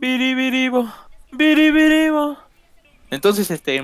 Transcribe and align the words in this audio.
Biribiribo, 0.00 0.90
biribiribo. 1.32 2.38
Entonces, 3.10 3.50
este, 3.50 3.82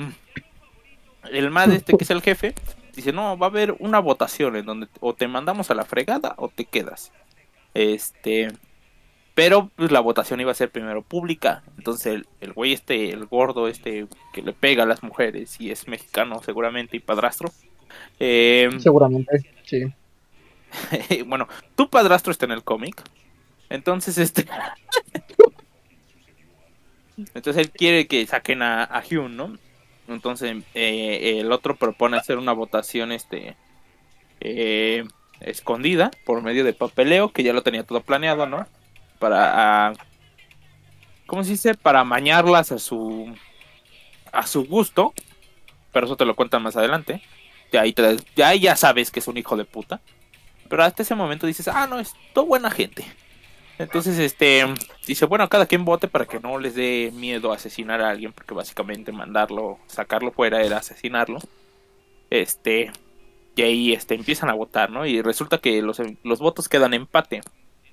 el 1.31 1.51
MAD 1.51 1.73
este 1.73 1.97
que 1.97 2.05
es 2.05 2.11
el 2.11 2.23
jefe, 2.23 2.55
dice, 2.95 3.13
no, 3.13 3.37
va 3.37 3.47
a 3.47 3.51
haber 3.51 3.77
una 3.79 3.99
votación 3.99 4.57
en 4.57 4.65
donde 4.67 4.89
o 5.01 5.15
te 5.15 5.29
mandamos 5.29 5.71
a 5.71 5.75
la 5.75 5.85
fregada 5.85 6.35
o 6.39 6.49
te 6.49 6.65
quedas. 6.65 7.13
Este, 7.75 8.49
pero 9.35 9.71
pues 9.77 9.93
la 9.93 10.01
votación 10.01 10.41
iba 10.41 10.53
a 10.53 10.55
ser 10.55 10.71
primero 10.71 11.03
pública. 11.03 11.63
Entonces 11.77 12.07
el, 12.07 12.27
el 12.41 12.53
güey 12.55 12.73
este, 12.73 13.11
el 13.11 13.27
gordo 13.27 13.69
este 13.69 14.07
que 14.33 14.41
le 14.43 14.55
pega 14.55 14.85
a 14.85 14.87
las 14.87 15.03
mujeres 15.03 15.61
y 15.61 15.71
es 15.71 15.87
mexicano 15.87 16.43
seguramente 16.43 16.97
y 16.97 17.01
padrastro. 17.01 17.51
eh, 18.19 18.71
Seguramente, 18.79 19.39
sí. 19.65 19.83
bueno, 21.27 21.49
tu 21.75 21.91
padrastro 21.91 22.31
está 22.33 22.47
en 22.47 22.53
el 22.53 22.65
cómic. 22.65 23.03
Entonces, 23.69 24.17
este. 24.19 24.47
Entonces 27.17 27.57
él 27.57 27.71
quiere 27.71 28.07
que 28.07 28.27
saquen 28.27 28.63
a, 28.63 29.03
Hyun, 29.03 29.37
¿no? 29.37 29.57
Entonces 30.09 30.57
eh, 30.75 31.39
el 31.41 31.51
otro 31.53 31.77
propone 31.77 32.17
hacer 32.17 32.39
una 32.39 32.53
votación, 32.53 33.13
este. 33.13 33.57
eh, 34.41 35.05
escondida 35.41 36.11
por 36.25 36.43
medio 36.43 36.65
de 36.65 36.73
papeleo, 36.73 37.33
que 37.33 37.43
ya 37.43 37.53
lo 37.53 37.63
tenía 37.63 37.85
todo 37.85 38.01
planeado, 38.01 38.47
¿no? 38.47 38.67
Para. 39.19 39.93
¿Cómo 41.27 41.43
se 41.45 41.51
dice? 41.51 41.75
Para 41.75 42.01
amañarlas 42.01 42.73
a 42.73 42.79
su. 42.79 43.35
a 44.33 44.47
su 44.47 44.65
gusto. 44.67 45.13
Pero 45.93 46.07
eso 46.07 46.17
te 46.17 46.27
lo 46.27 46.37
cuentan 46.37 46.63
más 46.63 46.77
adelante. 46.77 47.23
Ya 47.73 47.81
ahí, 47.83 47.95
ya 48.37 48.49
ahí 48.49 48.61
ya 48.61 48.77
sabes 48.77 49.11
que 49.11 49.21
es 49.21 49.29
un 49.29 49.39
hijo 49.39 49.57
de 49.57 49.65
puta. 49.65 50.01
Pero 50.69 50.83
hasta 50.83 51.03
ese 51.03 51.15
momento 51.15 51.47
dices, 51.47 51.69
ah, 51.69 51.87
no, 51.87 51.99
es 51.99 52.13
todo 52.33 52.47
buena 52.47 52.71
gente. 52.71 53.05
Entonces, 53.79 54.19
este, 54.19 54.65
dice, 55.07 55.27
bueno, 55.27 55.49
cada 55.49 55.67
quien 55.67 55.85
vote 55.85 56.09
para 56.09 56.25
que 56.25 56.41
no 56.41 56.59
les 56.59 56.75
dé 56.75 57.13
miedo 57.15 57.53
asesinar 57.53 58.01
a 58.01 58.11
alguien, 58.11 58.33
porque 58.33 58.55
básicamente 58.55 59.13
mandarlo, 59.13 59.79
sacarlo 59.87 60.33
fuera 60.33 60.63
era 60.63 60.79
asesinarlo. 60.79 61.39
Este, 62.31 62.91
y 63.55 63.63
ahí, 63.63 63.93
este, 63.93 64.15
empiezan 64.15 64.49
a 64.49 64.55
votar, 64.55 64.91
¿no? 64.91 65.07
Y 65.07 65.21
resulta 65.21 65.59
que 65.59 65.83
los, 65.83 66.01
los 66.23 66.39
votos 66.39 66.69
quedan 66.69 66.95
empate. 66.95 67.43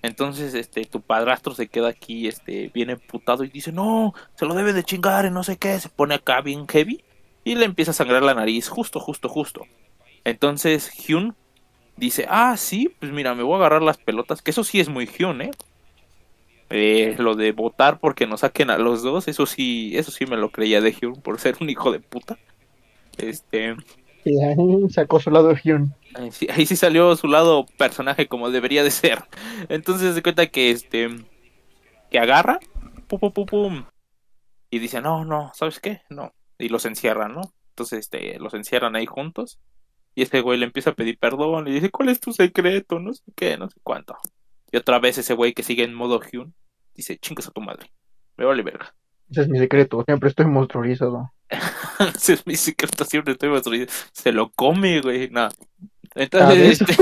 Entonces, 0.01 0.53
este, 0.53 0.85
tu 0.85 1.01
padrastro 1.01 1.53
se 1.53 1.67
queda 1.67 1.89
aquí, 1.89 2.27
este, 2.27 2.69
bien 2.73 2.89
emputado 2.89 3.43
y 3.43 3.49
dice, 3.49 3.71
no, 3.71 4.13
se 4.35 4.45
lo 4.45 4.53
debe 4.53 4.73
de 4.73 4.83
chingar 4.83 5.25
y 5.25 5.31
no 5.31 5.43
sé 5.43 5.57
qué. 5.57 5.79
Se 5.79 5.89
pone 5.89 6.15
acá 6.15 6.41
bien 6.41 6.67
heavy 6.67 7.03
y 7.43 7.55
le 7.55 7.65
empieza 7.65 7.91
a 7.91 7.93
sangrar 7.93 8.23
la 8.23 8.33
nariz, 8.33 8.69
justo, 8.69 8.99
justo, 8.99 9.29
justo. 9.29 9.65
Entonces, 10.25 10.89
Hyun 10.91 11.35
dice, 11.97 12.25
ah, 12.29 12.55
sí, 12.57 12.93
pues 12.99 13.11
mira, 13.11 13.35
me 13.35 13.43
voy 13.43 13.53
a 13.53 13.57
agarrar 13.57 13.81
las 13.81 13.97
pelotas, 13.97 14.41
que 14.41 14.51
eso 14.51 14.63
sí 14.63 14.79
es 14.79 14.89
muy 14.89 15.07
Hyun, 15.07 15.41
¿eh? 15.41 15.51
Eh, 16.69 17.15
lo 17.19 17.35
de 17.35 17.51
votar 17.51 17.99
porque 17.99 18.27
nos 18.27 18.41
saquen 18.41 18.69
a 18.71 18.77
los 18.79 19.03
dos, 19.03 19.27
eso 19.27 19.45
sí, 19.45 19.91
eso 19.97 20.11
sí 20.11 20.25
me 20.25 20.37
lo 20.37 20.51
creía 20.51 20.81
de 20.81 20.91
Hyun 20.93 21.21
por 21.21 21.39
ser 21.39 21.57
un 21.61 21.69
hijo 21.69 21.91
de 21.91 21.99
puta. 21.99 22.39
Este, 23.17 23.75
Y 24.25 24.41
ahí 24.43 24.89
sacó 24.89 25.19
su 25.19 25.31
lado 25.31 25.49
de 25.49 25.55
Hyun. 25.61 25.95
ahí 26.13 26.31
sí, 26.31 26.47
ahí 26.51 26.65
sí 26.65 26.75
salió 26.75 27.15
su 27.15 27.27
lado 27.27 27.65
personaje 27.77 28.27
como 28.27 28.51
debería 28.51 28.83
de 28.83 28.91
ser. 28.91 29.23
Entonces 29.69 30.15
se 30.15 30.23
cuenta 30.23 30.47
que 30.47 30.71
este, 30.71 31.09
que 32.09 32.19
agarra, 32.19 32.59
pum, 33.07 33.19
pum, 33.19 33.31
pum, 33.33 33.45
pum, 33.45 33.85
y 34.69 34.79
dice, 34.79 35.01
no, 35.01 35.25
no, 35.25 35.51
¿sabes 35.55 35.79
qué? 35.79 36.01
No, 36.09 36.33
y 36.57 36.69
los 36.69 36.85
encierran, 36.85 37.33
¿no? 37.33 37.41
Entonces, 37.69 37.99
este, 37.99 38.39
los 38.39 38.53
encierran 38.53 38.95
ahí 38.95 39.05
juntos. 39.05 39.59
Y 40.15 40.23
ese 40.23 40.41
güey 40.41 40.59
le 40.59 40.65
empieza 40.65 40.91
a 40.91 40.95
pedir 40.95 41.17
perdón 41.19 41.67
y 41.67 41.71
dice, 41.73 41.89
¿cuál 41.91 42.09
es 42.09 42.19
tu 42.19 42.33
secreto? 42.33 42.99
No 42.99 43.13
sé 43.13 43.23
qué, 43.35 43.57
no 43.57 43.69
sé 43.69 43.79
cuánto. 43.83 44.15
Y 44.73 44.77
otra 44.77 44.97
vez 44.97 45.19
ese 45.19 45.35
güey 45.35 45.53
que 45.53 45.61
sigue 45.61 45.83
en 45.83 45.93
modo 45.93 46.19
Hyun 46.19 46.55
dice, 46.95 47.17
chingas 47.19 47.47
a 47.47 47.51
tu 47.51 47.61
madre. 47.61 47.91
Me 48.37 48.43
vale 48.43 48.63
verga. 48.63 48.95
Ese 49.29 49.41
es 49.41 49.47
mi 49.47 49.59
secreto, 49.59 50.03
siempre 50.03 50.29
estoy 50.29 50.47
monstruorizado. 50.47 51.31
Ese 52.15 52.33
es 52.33 52.47
mi 52.47 52.55
secreto, 52.55 53.05
siempre 53.05 53.33
estoy 53.33 53.51
construido. 53.51 53.85
Se 54.11 54.31
lo 54.31 54.51
come, 54.51 54.99
güey. 55.01 55.29
No. 55.29 55.47
Entonces, 56.15 56.79
¿Sabes? 56.79 56.81
este... 56.81 56.97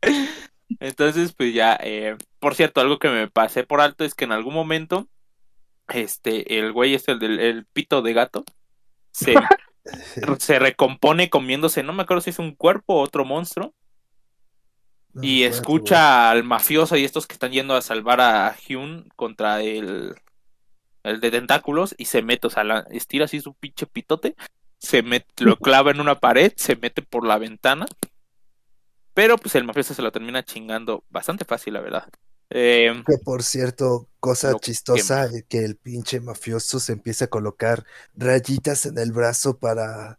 Entonces, 0.80 1.32
pues 1.32 1.52
ya, 1.52 1.76
eh, 1.82 2.16
por 2.38 2.54
cierto, 2.54 2.80
algo 2.80 3.00
que 3.00 3.08
me 3.08 3.26
pasé 3.28 3.64
por 3.64 3.80
alto 3.80 4.04
es 4.04 4.14
que 4.14 4.24
en 4.24 4.32
algún 4.32 4.54
momento, 4.54 5.08
este, 5.88 6.60
el 6.60 6.72
güey 6.72 6.94
es 6.94 7.08
el 7.08 7.18
del 7.18 7.40
el 7.40 7.66
pito 7.66 8.02
de 8.02 8.12
gato, 8.12 8.44
se, 9.10 9.34
se 10.38 10.58
recompone 10.60 11.28
comiéndose, 11.28 11.82
no 11.82 11.92
me 11.92 12.04
acuerdo 12.04 12.20
si 12.20 12.30
es 12.30 12.38
un 12.38 12.54
cuerpo 12.54 12.94
o 12.94 13.02
otro 13.02 13.24
monstruo, 13.24 13.74
No 15.18 15.24
y 15.28 15.42
escucha 15.42 16.30
al 16.30 16.44
mafioso 16.44 16.96
y 16.96 17.04
estos 17.04 17.26
que 17.26 17.34
están 17.34 17.52
yendo 17.52 17.74
a 17.74 17.82
salvar 17.82 18.20
a 18.20 18.54
Hyun 18.56 19.08
contra 19.16 19.62
el, 19.62 20.14
el 21.04 21.20
de 21.20 21.30
tentáculos 21.30 21.94
y 21.98 22.06
se 22.06 22.22
mete, 22.22 22.46
o 22.48 22.50
sea, 22.50 22.64
la- 22.64 22.86
estira 22.90 23.26
así 23.26 23.40
su 23.40 23.54
pinche 23.54 23.86
pitote, 23.86 24.36
se 24.78 25.02
mete, 25.02 25.44
lo 25.44 25.56
clava 25.60 25.90
en 25.92 26.00
una 26.00 26.20
pared, 26.20 26.52
se 26.56 26.76
mete 26.76 27.02
por 27.02 27.26
la 27.26 27.38
ventana, 27.38 27.86
pero 29.14 29.36
pues 29.36 29.54
el 29.54 29.64
mafioso 29.64 29.94
se 29.94 30.02
lo 30.02 30.12
termina 30.12 30.44
chingando 30.44 31.04
bastante 31.10 31.44
fácil, 31.44 31.74
la 31.74 31.80
verdad. 31.80 32.08
Eh, 32.50 33.02
Que 33.06 33.18
por 33.18 33.42
cierto, 33.42 34.06
cosa 34.20 34.54
chistosa, 34.60 35.26
eh, 35.26 35.44
que 35.48 35.64
el 35.64 35.76
pinche 35.76 36.20
mafioso 36.20 36.78
se 36.78 36.92
empieza 36.92 37.24
a 37.26 37.28
colocar 37.28 37.84
rayitas 38.14 38.86
en 38.86 38.98
el 38.98 39.12
brazo 39.12 39.58
para 39.58 40.18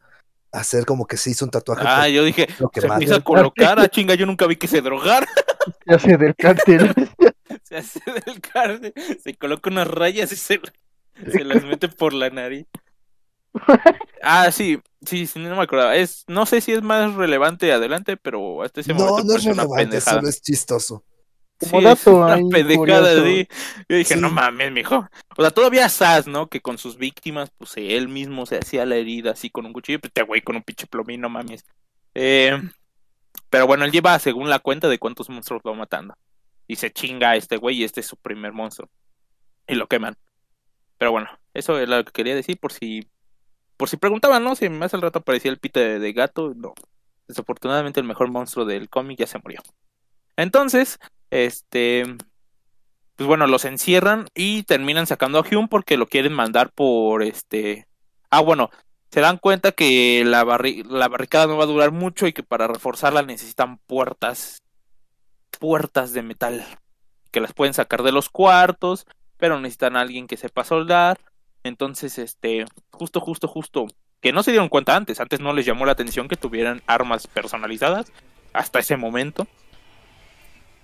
hacer 0.51 0.85
como 0.85 1.05
que 1.07 1.17
se 1.17 1.31
hizo 1.31 1.45
un 1.45 1.51
tatuaje. 1.51 1.87
ah, 1.87 2.07
yo 2.09 2.23
dije, 2.23 2.47
lo 2.59 2.69
que 2.69 2.81
se 2.81 2.87
más. 2.87 2.95
empieza 2.95 3.15
a 3.17 3.21
colocar, 3.23 3.79
a 3.79 3.89
chinga, 3.89 4.15
yo 4.15 4.25
nunca 4.25 4.47
vi 4.47 4.55
que 4.57 4.67
se 4.67 4.81
drogara, 4.81 5.27
Se 5.85 5.93
hace 5.93 6.17
del 6.17 6.35
cártel. 6.35 6.93
se 7.63 7.77
hace 7.77 7.99
del 8.25 8.41
carne, 8.41 8.93
se 9.23 9.35
coloca 9.35 9.69
unas 9.69 9.87
rayas 9.87 10.31
y 10.31 10.35
se, 10.35 10.59
se 11.27 11.43
las 11.43 11.63
mete 11.63 11.87
por 11.89 12.13
la 12.13 12.29
nariz. 12.29 12.67
Ah, 14.21 14.51
sí, 14.51 14.79
sí, 15.05 15.27
sí, 15.27 15.39
no 15.39 15.55
me 15.55 15.63
acordaba. 15.63 15.95
Es, 15.95 16.23
no 16.27 16.45
sé 16.45 16.61
si 16.61 16.71
es 16.73 16.81
más 16.81 17.13
relevante 17.16 17.71
adelante, 17.71 18.17
pero 18.17 18.63
hasta 18.63 18.81
ese 18.81 18.93
No, 18.93 18.95
momento 18.95 19.23
no 19.23 19.33
es 19.35 19.43
pareció 19.43 19.53
una 19.53 19.63
relevante, 19.63 19.83
pendejada. 19.83 20.21
solo 20.21 20.29
es 20.29 20.41
chistoso. 20.41 21.03
Sí, 21.62 21.70
Como 21.70 21.80
es 21.80 21.84
dato 22.06 22.16
una 22.18 22.36
pendejada, 22.50 22.75
curioso. 22.78 23.25
sí. 23.25 23.47
Yo 23.90 23.97
dije, 23.97 24.14
Sí. 24.16 24.20
no 24.20 24.30
mames, 24.30 24.72
mijo. 24.72 25.08
O 25.38 25.42
sea, 25.42 25.52
todavía 25.52 25.90
Sass, 25.90 26.28
¿no? 26.28 26.47
Que 26.47 26.62
con 26.62 26.78
sus 26.78 26.97
víctimas, 26.97 27.52
pues 27.58 27.74
él 27.78 28.08
mismo 28.08 28.46
se 28.46 28.58
hacía 28.58 28.86
la 28.86 28.96
herida 28.96 29.31
así 29.31 29.50
con 29.50 29.66
un 29.66 29.74
cuchillo. 29.74 30.00
Pues 30.00 30.09
este 30.12 30.24
güey 30.24 30.42
con 30.42 30.56
un 30.56 30.64
pinche 30.64 30.88
plomín, 30.88 31.22
no 31.22 31.30
mames. 31.30 31.66
Eh, 32.16 32.58
pero 33.50 33.68
bueno, 33.68 33.84
él 33.86 33.92
lleva 33.92 34.18
según 34.20 34.50
la 34.50 34.59
cuenta 34.59 34.88
de 34.88 35.00
cuántos 35.00 35.30
monstruos 35.30 35.62
va 35.68 35.74
matando. 35.74 36.16
Y 36.68 36.75
se 36.78 36.92
chinga 36.92 37.31
a 37.31 37.36
este 37.36 37.58
güey 37.58 37.78
y 37.78 37.84
este 37.84 38.00
es 38.02 38.08
su 38.08 38.16
primer 38.18 38.53
monstruo. 38.53 38.90
Y 39.68 39.76
lo 39.76 39.88
queman. 39.88 40.16
Pero 40.97 41.12
bueno, 41.12 41.28
eso 41.53 41.80
es 41.80 41.90
lo 41.90 42.03
que 42.06 42.12
quería 42.12 42.36
decir 42.36 42.58
por 42.59 42.72
si... 42.74 43.08
Por 43.78 43.88
si 43.90 43.97
preguntaban, 43.97 44.44
¿no? 44.44 44.56
Si 44.56 44.68
más 44.70 44.94
al 44.94 45.02
rato 45.02 45.20
aparecía 45.20 45.50
el 45.52 45.58
pito 45.58 45.80
de, 45.80 46.00
de 46.00 46.14
gato. 46.14 46.53
No. 46.56 46.74
Desafortunadamente 47.28 48.00
el 48.00 48.06
mejor 48.06 48.30
monstruo 48.30 48.66
del 48.66 48.90
cómic 48.90 49.20
ya 49.20 49.28
se 49.28 49.40
murió. 49.40 49.62
Entonces, 50.36 51.00
este... 51.31 52.06
Pues 53.16 53.28
bueno, 53.28 53.47
los 53.47 53.66
encierran 53.66 54.29
y 54.34 54.63
terminan 54.63 55.06
sacando 55.06 55.40
a 55.40 55.44
Hyun 55.44 55.67
porque 55.67 55.97
lo 55.97 56.07
quieren 56.07 56.34
mandar 56.34 56.72
por 56.72 57.22
este... 57.22 57.85
Ah, 58.29 58.40
bueno, 58.40 58.69
se 59.12 59.22
dan 59.22 59.38
cuenta 59.38 59.72
que 59.72 60.23
la 60.25 60.44
barricada 60.44 61.47
no 61.47 61.57
va 61.57 61.63
a 61.63 61.67
durar 61.67 61.91
mucho 61.91 62.28
y 62.28 62.34
que 62.34 62.44
para 62.44 62.67
reforzarla 62.67 63.23
necesitan 63.23 63.78
puertas, 63.79 64.62
puertas 65.59 66.13
de 66.13 66.22
metal, 66.22 66.66
que 67.31 67.41
las 67.41 67.53
pueden 67.53 67.73
sacar 67.73 68.03
de 68.03 68.11
los 68.11 68.29
cuartos, 68.29 69.06
pero 69.38 69.59
necesitan 69.59 69.97
a 69.97 70.01
alguien 70.01 70.28
que 70.28 70.38
sepa 70.38 70.63
soldar. 70.63 71.19
Entonces, 71.63 72.19
este, 72.19 72.66
justo, 72.91 73.19
justo, 73.19 73.47
justo, 73.47 73.88
que 74.22 74.31
no 74.31 74.44
se 74.44 74.51
dieron 74.51 74.69
cuenta 74.69 74.96
antes, 74.96 75.19
antes 75.19 75.40
no 75.40 75.53
les 75.53 75.66
llamó 75.66 75.85
la 75.85 75.94
atención 75.94 76.28
que 76.28 76.38
tuvieran 76.38 76.84
armas 76.88 77.25
personalizadas, 77.28 78.11
hasta 78.53 78.79
ese 78.79 78.96
momento. 78.96 79.47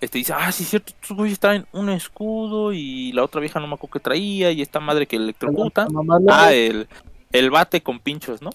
Este 0.01 0.17
dice, 0.17 0.33
ah, 0.33 0.51
sí, 0.51 0.65
cierto, 0.65 0.93
estos 0.93 1.15
güeyes 1.15 1.39
traen 1.39 1.65
un 1.71 1.89
escudo 1.89 2.73
y 2.73 3.11
la 3.13 3.23
otra 3.23 3.39
vieja 3.41 3.59
no 3.59 3.67
me 3.67 3.75
acuerdo 3.75 3.93
que 3.93 3.99
traía 3.99 4.51
y 4.51 4.61
esta 4.61 4.79
madre 4.79 5.07
que 5.07 5.15
electrocuta. 5.15 5.87
Ah, 6.29 6.53
el, 6.53 6.87
el 7.31 7.49
bate 7.49 7.81
con 7.81 7.99
pinchos, 7.99 8.41
¿no? 8.41 8.49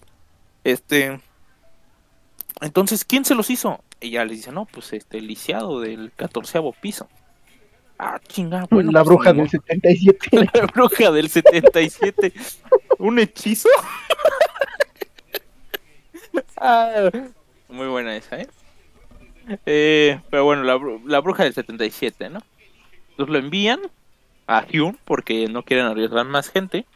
Este. 0.65 1.21
Entonces, 2.61 3.05
¿quién 3.05 3.25
se 3.25 3.35
los 3.35 3.49
hizo? 3.49 3.83
Ya 4.01 4.25
les 4.25 4.39
dice, 4.39 4.53
no, 4.53 4.67
pues 4.67 4.93
este, 4.93 5.19
el 5.19 5.27
lisiado 5.27 5.81
del 5.81 6.13
catorceavo 6.15 6.73
piso. 6.73 7.09
Ah, 7.99 8.19
chinga, 8.27 8.67
bueno. 8.71 8.93
la 8.93 9.05
pues, 9.05 9.15
bruja 9.15 9.33
ni 9.33 9.41
del 9.41 9.47
modo. 9.47 9.51
77. 9.51 10.51
La 10.55 10.67
bruja 10.67 11.11
del 11.11 11.29
77. 11.29 12.33
¿Un 12.99 13.19
hechizo? 13.19 13.69
Ah, 16.63 17.11
muy 17.71 17.89
buena 17.89 18.15
esa, 18.15 18.39
¿eh? 18.39 18.47
Eh, 19.67 20.21
Pero 20.31 20.45
bueno, 20.45 20.63
la, 20.65 20.77
bru- 20.77 21.03
la 21.07 21.21
bruja 21.21 21.45
del 21.45 21.55
77, 21.55 22.31
¿no? 22.31 22.41
Entonces 23.11 23.33
lo 23.33 23.39
envían 23.39 23.81
a 24.47 24.67
Hyun 24.67 24.99
porque 25.05 25.49
no 25.49 25.65
quieren 25.65 25.87
arriesgar 25.87 26.27
más 26.27 26.51
gente. 26.51 26.87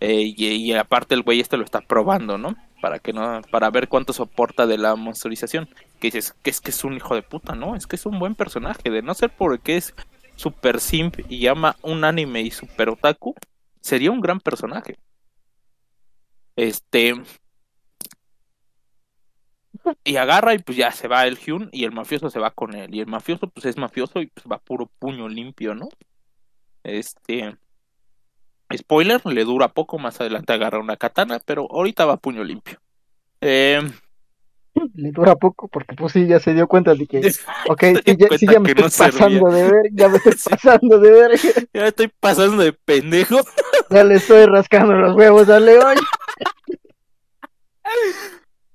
Eh, 0.00 0.34
y, 0.36 0.46
y 0.48 0.74
aparte 0.74 1.14
el 1.14 1.22
güey 1.22 1.40
este 1.40 1.56
lo 1.56 1.64
está 1.64 1.80
probando, 1.80 2.38
¿no? 2.38 2.56
Para 2.80 2.98
que 3.00 3.12
no, 3.12 3.42
para 3.50 3.70
ver 3.70 3.88
cuánto 3.88 4.12
soporta 4.12 4.66
de 4.66 4.78
la 4.78 4.96
monstruización. 4.96 5.68
Que 6.00 6.08
dices 6.08 6.34
que 6.42 6.50
es 6.50 6.60
que 6.60 6.70
es 6.70 6.84
un 6.84 6.94
hijo 6.96 7.14
de 7.14 7.22
puta, 7.22 7.54
¿no? 7.54 7.76
Es 7.76 7.86
que 7.86 7.96
es 7.96 8.06
un 8.06 8.18
buen 8.18 8.34
personaje, 8.34 8.90
de 8.90 9.02
no 9.02 9.14
ser 9.14 9.30
porque 9.30 9.76
es 9.78 9.94
super 10.36 10.80
simp 10.80 11.16
y 11.30 11.46
ama 11.48 11.76
un 11.82 12.04
anime 12.04 12.42
y 12.42 12.50
super 12.52 12.90
otaku, 12.90 13.34
sería 13.82 14.10
un 14.12 14.20
gran 14.20 14.40
personaje. 14.40 14.98
Este. 16.56 17.14
Y 20.04 20.16
agarra 20.16 20.54
y 20.54 20.58
pues 20.58 20.76
ya 20.78 20.90
se 20.92 21.08
va 21.08 21.26
el 21.26 21.36
Hyun 21.38 21.68
y 21.72 21.84
el 21.84 21.92
mafioso 21.92 22.30
se 22.30 22.38
va 22.40 22.50
con 22.50 22.74
él. 22.74 22.94
Y 22.94 23.00
el 23.00 23.06
mafioso 23.06 23.48
pues 23.48 23.66
es 23.66 23.76
mafioso 23.76 24.20
y 24.20 24.26
pues 24.28 24.46
va 24.50 24.58
puro 24.58 24.86
puño 24.98 25.28
limpio, 25.28 25.74
¿no? 25.74 25.88
Este. 26.82 27.56
Spoiler, 28.76 29.24
le 29.24 29.44
dura 29.44 29.68
poco, 29.68 29.98
más 29.98 30.20
adelante 30.20 30.52
agarra 30.52 30.78
una 30.78 30.96
katana, 30.96 31.40
pero 31.44 31.66
ahorita 31.70 32.04
va 32.04 32.18
puño 32.18 32.44
limpio. 32.44 32.78
Eh, 33.40 33.80
Le 34.94 35.10
dura 35.12 35.36
poco 35.36 35.68
porque 35.68 35.94
pues 35.96 36.12
sí, 36.12 36.26
ya 36.26 36.38
se 36.40 36.54
dio 36.54 36.68
cuenta 36.68 36.94
de 36.94 37.06
que, 37.06 37.18
ok, 37.68 37.84
sí, 38.04 38.16
ya, 38.16 38.28
sí, 38.36 38.46
cuenta 38.46 38.52
ya 38.52 38.60
me 38.60 38.74
no 38.74 38.86
estoy 38.86 38.90
servía. 38.90 39.10
pasando 39.10 39.50
de 39.50 39.62
ver, 39.64 39.82
ya 39.92 40.08
me 40.08 40.16
estoy 40.18 40.34
pasando 40.50 40.98
de 41.00 41.10
ver, 41.10 41.40
ya 41.74 41.86
estoy 41.88 42.08
pasando 42.20 42.62
de 42.62 42.72
pendejo. 42.72 43.40
ya 43.90 44.04
le 44.04 44.16
estoy 44.16 44.46
rascando 44.46 44.94
los 44.94 45.16
huevos 45.16 45.48
al 45.48 45.64
león. 45.66 45.96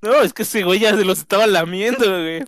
No, 0.03 0.21
es 0.21 0.33
que 0.33 0.43
ese 0.43 0.63
güey 0.63 0.79
ya 0.79 0.93
se 0.95 1.05
los 1.05 1.19
estaba 1.19 1.47
lamiendo, 1.47 2.05
güey. 2.05 2.43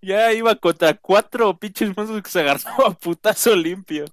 Ya 0.00 0.32
iba 0.32 0.54
contra 0.54 0.94
cuatro 0.94 1.58
pinches 1.58 1.94
monstruos 1.94 2.22
que 2.22 2.30
se 2.30 2.40
agarraba 2.40 2.88
a 2.88 2.94
putazo 2.94 3.54
limpio. 3.54 4.06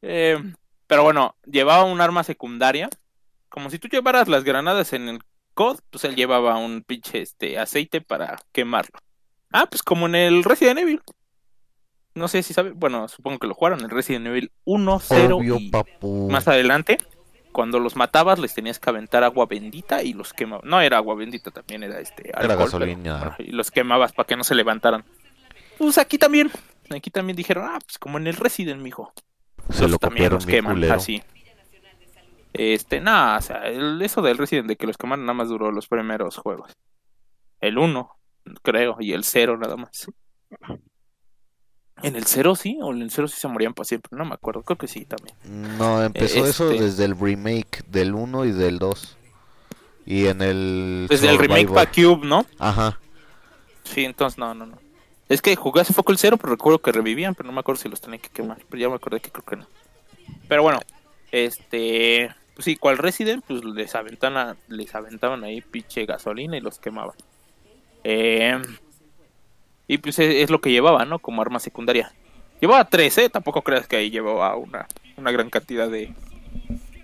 Eh, 0.00 0.42
pero 0.86 1.02
bueno, 1.02 1.36
llevaba 1.44 1.84
un 1.84 2.00
arma 2.00 2.24
secundaria. 2.24 2.88
Como 3.50 3.68
si 3.68 3.78
tú 3.78 3.88
llevaras 3.88 4.28
las 4.28 4.44
granadas 4.44 4.94
en 4.94 5.08
el 5.10 5.18
COD, 5.52 5.80
pues 5.90 6.04
él 6.04 6.16
llevaba 6.16 6.56
un 6.56 6.82
pinche 6.82 7.20
este, 7.20 7.58
aceite 7.58 8.00
para 8.00 8.38
quemarlo. 8.52 8.98
Ah, 9.52 9.66
pues 9.66 9.82
como 9.82 10.06
en 10.06 10.14
el 10.14 10.42
Resident 10.42 10.78
Evil. 10.78 11.02
No 12.14 12.28
sé 12.28 12.42
si 12.42 12.54
sabe, 12.54 12.70
bueno, 12.70 13.08
supongo 13.08 13.38
que 13.38 13.46
lo 13.46 13.52
jugaron, 13.54 13.80
el 13.80 13.90
Resident 13.90 14.26
Evil 14.26 14.50
1, 14.64 15.00
0 15.00 15.36
Obvio, 15.36 15.58
y 15.58 15.68
papu. 15.68 16.30
más 16.30 16.48
adelante. 16.48 16.96
Cuando 17.56 17.80
los 17.80 17.96
matabas 17.96 18.38
les 18.38 18.52
tenías 18.52 18.78
que 18.78 18.90
aventar 18.90 19.24
agua 19.24 19.46
bendita 19.46 20.02
y 20.02 20.12
los 20.12 20.34
quemabas. 20.34 20.66
No 20.66 20.78
era 20.82 20.98
agua 20.98 21.14
bendita, 21.14 21.50
también 21.50 21.82
era 21.84 22.00
este 22.00 22.28
Era 22.28 22.40
alcohol, 22.40 22.58
gasolina. 22.66 23.18
pero, 23.18 23.30
bueno, 23.38 23.50
y 23.50 23.52
los 23.52 23.70
quemabas 23.70 24.12
para 24.12 24.26
que 24.26 24.36
no 24.36 24.44
se 24.44 24.54
levantaran. 24.54 25.04
Pues 25.78 25.96
aquí 25.96 26.18
también. 26.18 26.50
Aquí 26.94 27.10
también 27.10 27.34
dijeron, 27.34 27.64
ah, 27.66 27.78
pues 27.82 27.96
como 27.98 28.18
en 28.18 28.26
el 28.26 28.36
Resident, 28.36 28.82
mijo. 28.82 29.10
Se 29.70 29.82
Los 29.84 29.92
lo 29.92 29.98
también 29.98 30.34
los 30.34 30.44
queman 30.44 30.74
culero. 30.74 30.92
así. 30.96 31.22
Este, 32.52 33.00
nada, 33.00 33.38
o 33.38 33.40
sea, 33.40 33.66
el- 33.68 34.02
eso 34.02 34.20
del 34.20 34.36
Resident 34.36 34.68
de 34.68 34.76
que 34.76 34.86
los 34.86 34.98
queman 34.98 35.20
nada 35.22 35.32
más 35.32 35.48
duró 35.48 35.72
los 35.72 35.88
primeros 35.88 36.36
juegos. 36.36 36.72
El 37.62 37.78
1, 37.78 38.10
creo, 38.62 38.98
y 39.00 39.12
el 39.14 39.24
0 39.24 39.56
nada 39.56 39.76
más. 39.76 40.06
En 42.02 42.14
el 42.14 42.26
0 42.26 42.54
sí, 42.56 42.78
o 42.82 42.92
en 42.92 43.02
el 43.02 43.10
0 43.10 43.26
sí 43.28 43.40
se 43.40 43.48
morían 43.48 43.72
para 43.72 43.84
siempre, 43.84 44.16
no 44.16 44.24
me 44.24 44.34
acuerdo, 44.34 44.62
creo 44.62 44.76
que 44.76 44.86
sí 44.86 45.06
también. 45.06 45.34
No, 45.78 46.02
empezó 46.02 46.46
eso 46.46 46.70
este- 46.70 46.84
desde 46.84 47.04
el 47.04 47.18
remake 47.18 47.84
del 47.88 48.14
1 48.14 48.44
y 48.44 48.52
del 48.52 48.78
2. 48.78 49.16
Y 50.04 50.26
en 50.26 50.40
el. 50.42 51.06
Desde 51.08 51.28
el 51.30 51.38
remake 51.38 51.68
para 51.72 51.90
Cube, 51.90 52.24
¿no? 52.26 52.46
Ajá. 52.58 53.00
Sí, 53.82 54.04
entonces 54.04 54.38
no, 54.38 54.54
no, 54.54 54.66
no. 54.66 54.78
Es 55.28 55.42
que 55.42 55.56
jugué 55.56 55.80
hace 55.80 55.92
poco 55.92 56.12
el 56.12 56.18
0, 56.18 56.36
pero 56.36 56.52
recuerdo 56.52 56.78
que 56.80 56.92
revivían, 56.92 57.34
pero 57.34 57.48
no 57.48 57.52
me 57.52 57.60
acuerdo 57.60 57.80
si 57.80 57.88
los 57.88 58.00
tenía 58.00 58.18
que 58.18 58.28
quemar. 58.28 58.58
Pero 58.68 58.80
ya 58.80 58.88
me 58.88 58.94
acordé 58.94 59.18
que 59.20 59.30
creo 59.30 59.44
que 59.44 59.56
no. 59.56 59.66
Pero 60.48 60.62
bueno, 60.62 60.78
este. 61.32 62.32
Pues 62.54 62.64
sí, 62.64 62.76
cual 62.76 62.98
Resident, 62.98 63.44
pues 63.46 63.64
les 63.64 63.94
aventaban, 63.94 64.56
les 64.68 64.94
aventaban 64.94 65.44
ahí 65.44 65.60
pinche 65.60 66.06
gasolina 66.06 66.56
y 66.56 66.60
los 66.60 66.78
quemaban. 66.78 67.16
Eh, 68.04 68.62
y 69.88 69.98
pues 69.98 70.18
es, 70.18 70.50
lo 70.50 70.60
que 70.60 70.70
llevaba, 70.70 71.04
¿no? 71.04 71.18
Como 71.18 71.42
arma 71.42 71.60
secundaria. 71.60 72.12
Llevaba 72.60 72.88
tres, 72.88 73.18
¿eh? 73.18 73.28
Tampoco 73.28 73.62
creas 73.62 73.86
que 73.86 73.96
ahí 73.96 74.10
llevaba 74.10 74.56
una, 74.56 74.86
una 75.16 75.30
gran 75.30 75.50
cantidad 75.50 75.88
de, 75.88 76.14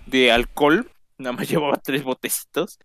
de 0.07 0.31
alcohol. 0.31 0.91
Nada 1.17 1.33
más 1.33 1.47
llevaba 1.49 1.77
tres 1.77 2.03
botecitos. 2.03 2.79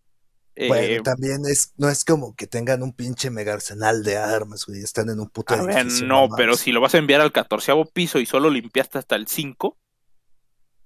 Eh, 0.54 0.68
Bueno, 0.68 1.02
también 1.02 1.42
es, 1.46 1.72
no 1.76 1.88
es 1.88 2.04
como 2.04 2.34
que 2.34 2.46
tengan 2.46 2.82
un 2.82 2.92
pinche 2.92 3.30
mega 3.30 3.54
arsenal 3.54 4.02
de 4.02 4.16
armas, 4.16 4.66
güey. 4.66 4.80
Están 4.80 5.08
en 5.08 5.20
un 5.20 5.28
puto 5.28 5.54
A 5.54 5.62
ver, 5.62 5.86
no, 6.02 6.28
pero 6.36 6.56
si 6.56 6.72
lo 6.72 6.80
vas 6.80 6.94
a 6.94 6.98
enviar 6.98 7.20
al 7.20 7.32
catorceavo 7.32 7.84
piso 7.86 8.18
y 8.18 8.26
solo 8.26 8.50
limpiaste 8.50 8.98
hasta 8.98 9.16
el 9.16 9.28
5, 9.28 9.76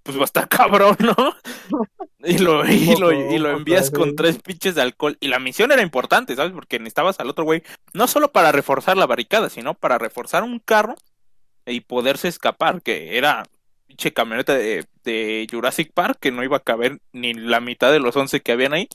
pues 0.02 0.16
va 0.16 0.22
a 0.22 0.24
estar 0.24 0.48
cabrón, 0.48 0.96
¿no? 1.00 1.36
Y 2.24 2.38
lo, 2.38 2.64
y 2.64 2.96
lo, 2.96 3.12
y 3.12 3.38
lo 3.38 3.50
envías 3.50 3.90
con 3.90 4.14
tres 4.16 4.38
pinches 4.38 4.74
de 4.74 4.82
alcohol. 4.82 5.16
Y 5.20 5.28
la 5.28 5.38
misión 5.38 5.72
era 5.72 5.82
importante, 5.82 6.36
¿sabes? 6.36 6.52
Porque 6.52 6.78
necesitabas 6.78 7.18
al 7.20 7.30
otro 7.30 7.44
güey, 7.44 7.62
no 7.92 8.06
solo 8.06 8.32
para 8.32 8.52
reforzar 8.52 8.96
la 8.96 9.06
barricada, 9.06 9.50
sino 9.50 9.74
para 9.74 9.98
reforzar 9.98 10.44
un 10.44 10.58
carro 10.58 10.94
y 11.66 11.80
poderse 11.80 12.28
escapar, 12.28 12.82
que 12.82 13.16
era 13.16 13.44
pinche 13.86 14.12
camioneta 14.12 14.54
de, 14.54 14.86
de 15.04 15.46
Jurassic 15.50 15.92
Park 15.92 16.18
que 16.20 16.30
no 16.30 16.42
iba 16.42 16.56
a 16.56 16.60
caber 16.60 17.00
ni 17.12 17.34
la 17.34 17.60
mitad 17.60 17.92
de 17.92 18.00
los 18.00 18.16
11 18.16 18.40
que 18.40 18.52
habían 18.52 18.72
ahí. 18.72 18.88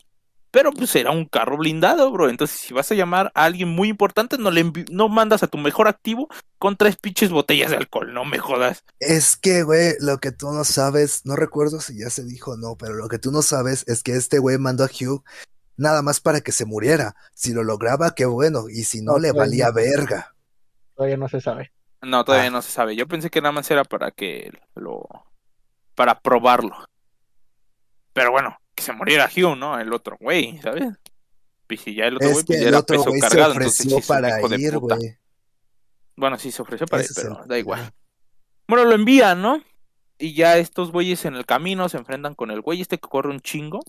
Pero 0.52 0.72
pues 0.72 0.96
era 0.96 1.12
un 1.12 1.26
carro 1.26 1.58
blindado, 1.58 2.10
bro. 2.12 2.30
Entonces, 2.30 2.58
si 2.58 2.74
vas 2.74 2.90
a 2.92 2.96
llamar 2.96 3.32
a 3.36 3.44
alguien 3.46 3.68
muy 3.70 3.90
importante, 3.90 4.38
no 4.38 4.50
le 4.50 4.72
no 4.90 5.10
mandas 5.10 5.44
a 5.44 5.48
tu 5.48 5.58
mejor 5.58 5.88
activo 5.88 6.30
con 6.58 6.78
tres 6.78 6.96
pinches 6.96 7.30
botellas 7.32 7.70
de 7.72 7.78
alcohol, 7.78 8.14
no 8.14 8.24
me 8.26 8.40
jodas. 8.40 8.84
Es 9.00 9.36
que, 9.36 9.64
güey, 9.64 9.94
lo 10.00 10.20
que 10.20 10.32
tú 10.32 10.52
no 10.52 10.64
sabes, 10.64 11.26
no 11.26 11.36
recuerdo 11.36 11.82
si 11.82 12.00
ya 12.00 12.10
se 12.10 12.24
dijo 12.24 12.52
o 12.52 12.58
no, 12.58 12.76
pero 12.78 12.94
lo 12.94 13.08
que 13.10 13.20
tú 13.20 13.32
no 13.32 13.42
sabes 13.42 13.84
es 13.88 14.04
que 14.04 14.14
este 14.14 14.40
güey 14.40 14.58
mandó 14.58 14.84
a 14.84 14.88
Hugh 14.88 15.24
nada 15.76 16.02
más 16.02 16.20
para 16.22 16.42
que 16.42 16.52
se 16.52 16.66
muriera. 16.66 17.16
Si 17.36 17.54
lo 17.54 17.64
lograba, 17.64 18.16
qué 18.16 18.26
bueno, 18.26 18.70
y 18.70 18.86
si 18.86 19.02
no, 19.02 19.14
No, 19.14 19.20
le 19.20 19.32
valía 19.34 19.68
no. 19.68 19.74
verga. 19.74 20.34
Todavía 20.96 21.18
no 21.18 21.28
se 21.30 21.42
sabe. 21.42 21.72
No, 22.02 22.24
todavía 22.24 22.48
Ah. 22.48 22.52
no 22.52 22.62
se 22.62 22.72
sabe. 22.72 22.96
Yo 22.96 23.08
pensé 23.08 23.30
que 23.30 23.42
nada 23.42 23.52
más 23.52 23.70
era 23.70 23.84
para 23.84 24.12
que 24.12 24.52
lo. 24.76 25.06
para 25.94 26.20
probarlo. 26.20 26.76
Pero 28.14 28.32
bueno, 28.32 28.58
que 28.77 28.83
se 28.83 28.94
muriera 28.94 29.27
Hugh, 29.35 29.57
¿no? 29.57 29.79
El 29.79 29.91
otro 29.91 30.18
güey, 30.21 30.59
¿sabes? 30.62 30.83
Y 31.69 31.77
si 31.77 31.95
ya 31.95 32.06
el 32.06 32.15
otro 32.18 32.29
güey 32.29 32.44
pues, 32.45 32.62
ya 32.62 32.68
era 32.69 32.81
peso 32.83 33.03
güey 33.06 33.19
se 33.19 33.27
cargado, 33.27 33.53
entonces 33.53 33.89
sí 33.91 34.07
para 34.07 34.39
hijo 34.39 34.47
de 34.50 34.62
ir, 34.62 34.74
puta. 34.75 34.95
güey. 34.95 35.18
Bueno, 36.15 36.38
sí 36.39 36.51
se 36.51 36.62
ofreció 36.62 36.85
para 36.88 37.03
ir, 37.03 37.09
Ese 37.09 37.21
pero 37.21 37.41
el- 37.41 37.47
da 37.47 37.57
igual. 37.59 37.91
Bueno, 38.68 38.85
lo 38.85 38.94
envían, 38.94 39.41
¿no? 39.41 39.62
Y 40.19 40.33
ya 40.33 40.57
estos 40.57 40.91
güeyes 40.91 41.25
en 41.25 41.35
el 41.35 41.45
camino 41.45 41.89
se 41.89 41.97
enfrentan 41.97 42.35
con 42.35 42.51
el 42.51 42.62
güey 42.62 42.81
este 42.81 42.97
que 43.00 43.07
corre 43.09 43.29
un 43.31 43.39
chingo. 43.41 43.79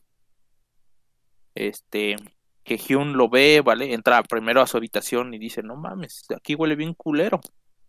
Este, 1.54 2.16
que 2.64 2.76
Hyun 2.78 3.14
lo 3.16 3.28
ve, 3.28 3.62
¿vale? 3.64 3.92
Entra 3.92 4.22
primero 4.22 4.60
a 4.60 4.66
su 4.66 4.76
habitación 4.76 5.34
y 5.34 5.38
dice, 5.38 5.62
no 5.62 5.76
mames, 5.76 6.24
aquí 6.36 6.54
huele 6.54 6.76
bien 6.76 6.94
culero. 6.94 7.40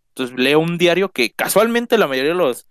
Entonces 0.08 0.36
lee 0.38 0.54
un 0.54 0.76
diario 0.78 1.10
que 1.12 1.30
casualmente 1.32 1.98
la 1.98 2.06
mayoría 2.08 2.32
de 2.32 2.36
los 2.38 2.66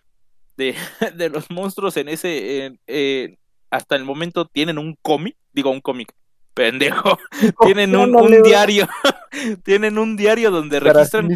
de, 0.58 0.76
de 1.16 1.30
los 1.30 1.50
monstruos 1.50 1.96
en 1.98 2.10
ese 2.10 2.66
en- 2.66 2.80
en- 2.88 3.40
hasta 3.70 3.96
el 3.96 4.06
momento 4.06 4.46
tienen 4.46 4.78
un 4.78 4.98
cómic, 5.02 5.36
digo 5.52 5.72
un 5.72 5.82
cómic, 5.82 6.14
pendejo, 6.54 7.18
tienen 7.64 7.96
un, 7.96 8.44
diario, 8.44 8.88
tienen 9.64 9.98
un 9.98 10.16
diario 10.16 10.52
donde 10.52 10.80
para 10.80 10.94
registran 10.94 11.30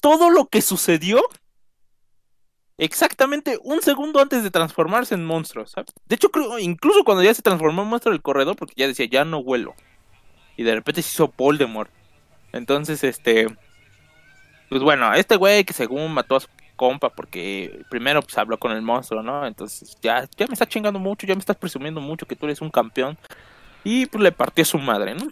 todo 0.00 0.30
lo 0.30 0.46
que 0.46 0.62
sucedió 0.62 1.22
exactamente 2.78 3.58
un 3.62 3.80
segundo 3.82 4.20
antes 4.20 4.42
de 4.42 4.50
transformarse 4.50 5.14
en 5.14 5.24
monstruo, 5.24 5.66
¿sabes? 5.66 5.92
De 6.06 6.14
hecho, 6.14 6.30
creo, 6.30 6.58
incluso 6.58 7.04
cuando 7.04 7.22
ya 7.22 7.34
se 7.34 7.42
transformó 7.42 7.82
en 7.82 7.88
monstruo 7.88 8.12
del 8.12 8.22
corredor, 8.22 8.56
porque 8.56 8.74
ya 8.76 8.86
decía, 8.86 9.06
ya 9.06 9.24
no 9.24 9.38
huelo. 9.38 9.74
Y 10.56 10.62
de 10.62 10.74
repente 10.74 11.02
se 11.02 11.10
hizo 11.10 11.32
Voldemort. 11.36 11.90
Entonces, 12.52 13.02
este... 13.04 13.46
Pues 14.68 14.82
bueno, 14.82 15.14
este 15.14 15.36
güey 15.36 15.64
que 15.64 15.72
según 15.72 16.12
mató 16.12 16.36
a 16.36 16.40
su 16.40 16.48
compa 16.76 17.10
porque 17.10 17.82
primero 17.90 18.22
pues 18.22 18.36
habló 18.38 18.58
con 18.58 18.72
el 18.72 18.82
monstruo, 18.82 19.22
¿no? 19.22 19.46
Entonces 19.46 19.96
ya, 20.02 20.28
ya 20.36 20.46
me 20.46 20.52
está 20.52 20.66
chingando 20.66 20.98
mucho, 20.98 21.26
ya 21.26 21.34
me 21.34 21.40
estás 21.40 21.56
presumiendo 21.56 22.00
mucho 22.00 22.26
que 22.26 22.36
tú 22.36 22.46
eres 22.46 22.60
un 22.60 22.70
campeón. 22.70 23.18
Y 23.82 24.06
pues 24.06 24.22
le 24.22 24.32
partió 24.32 24.64
su 24.64 24.78
madre, 24.78 25.14
¿no? 25.14 25.28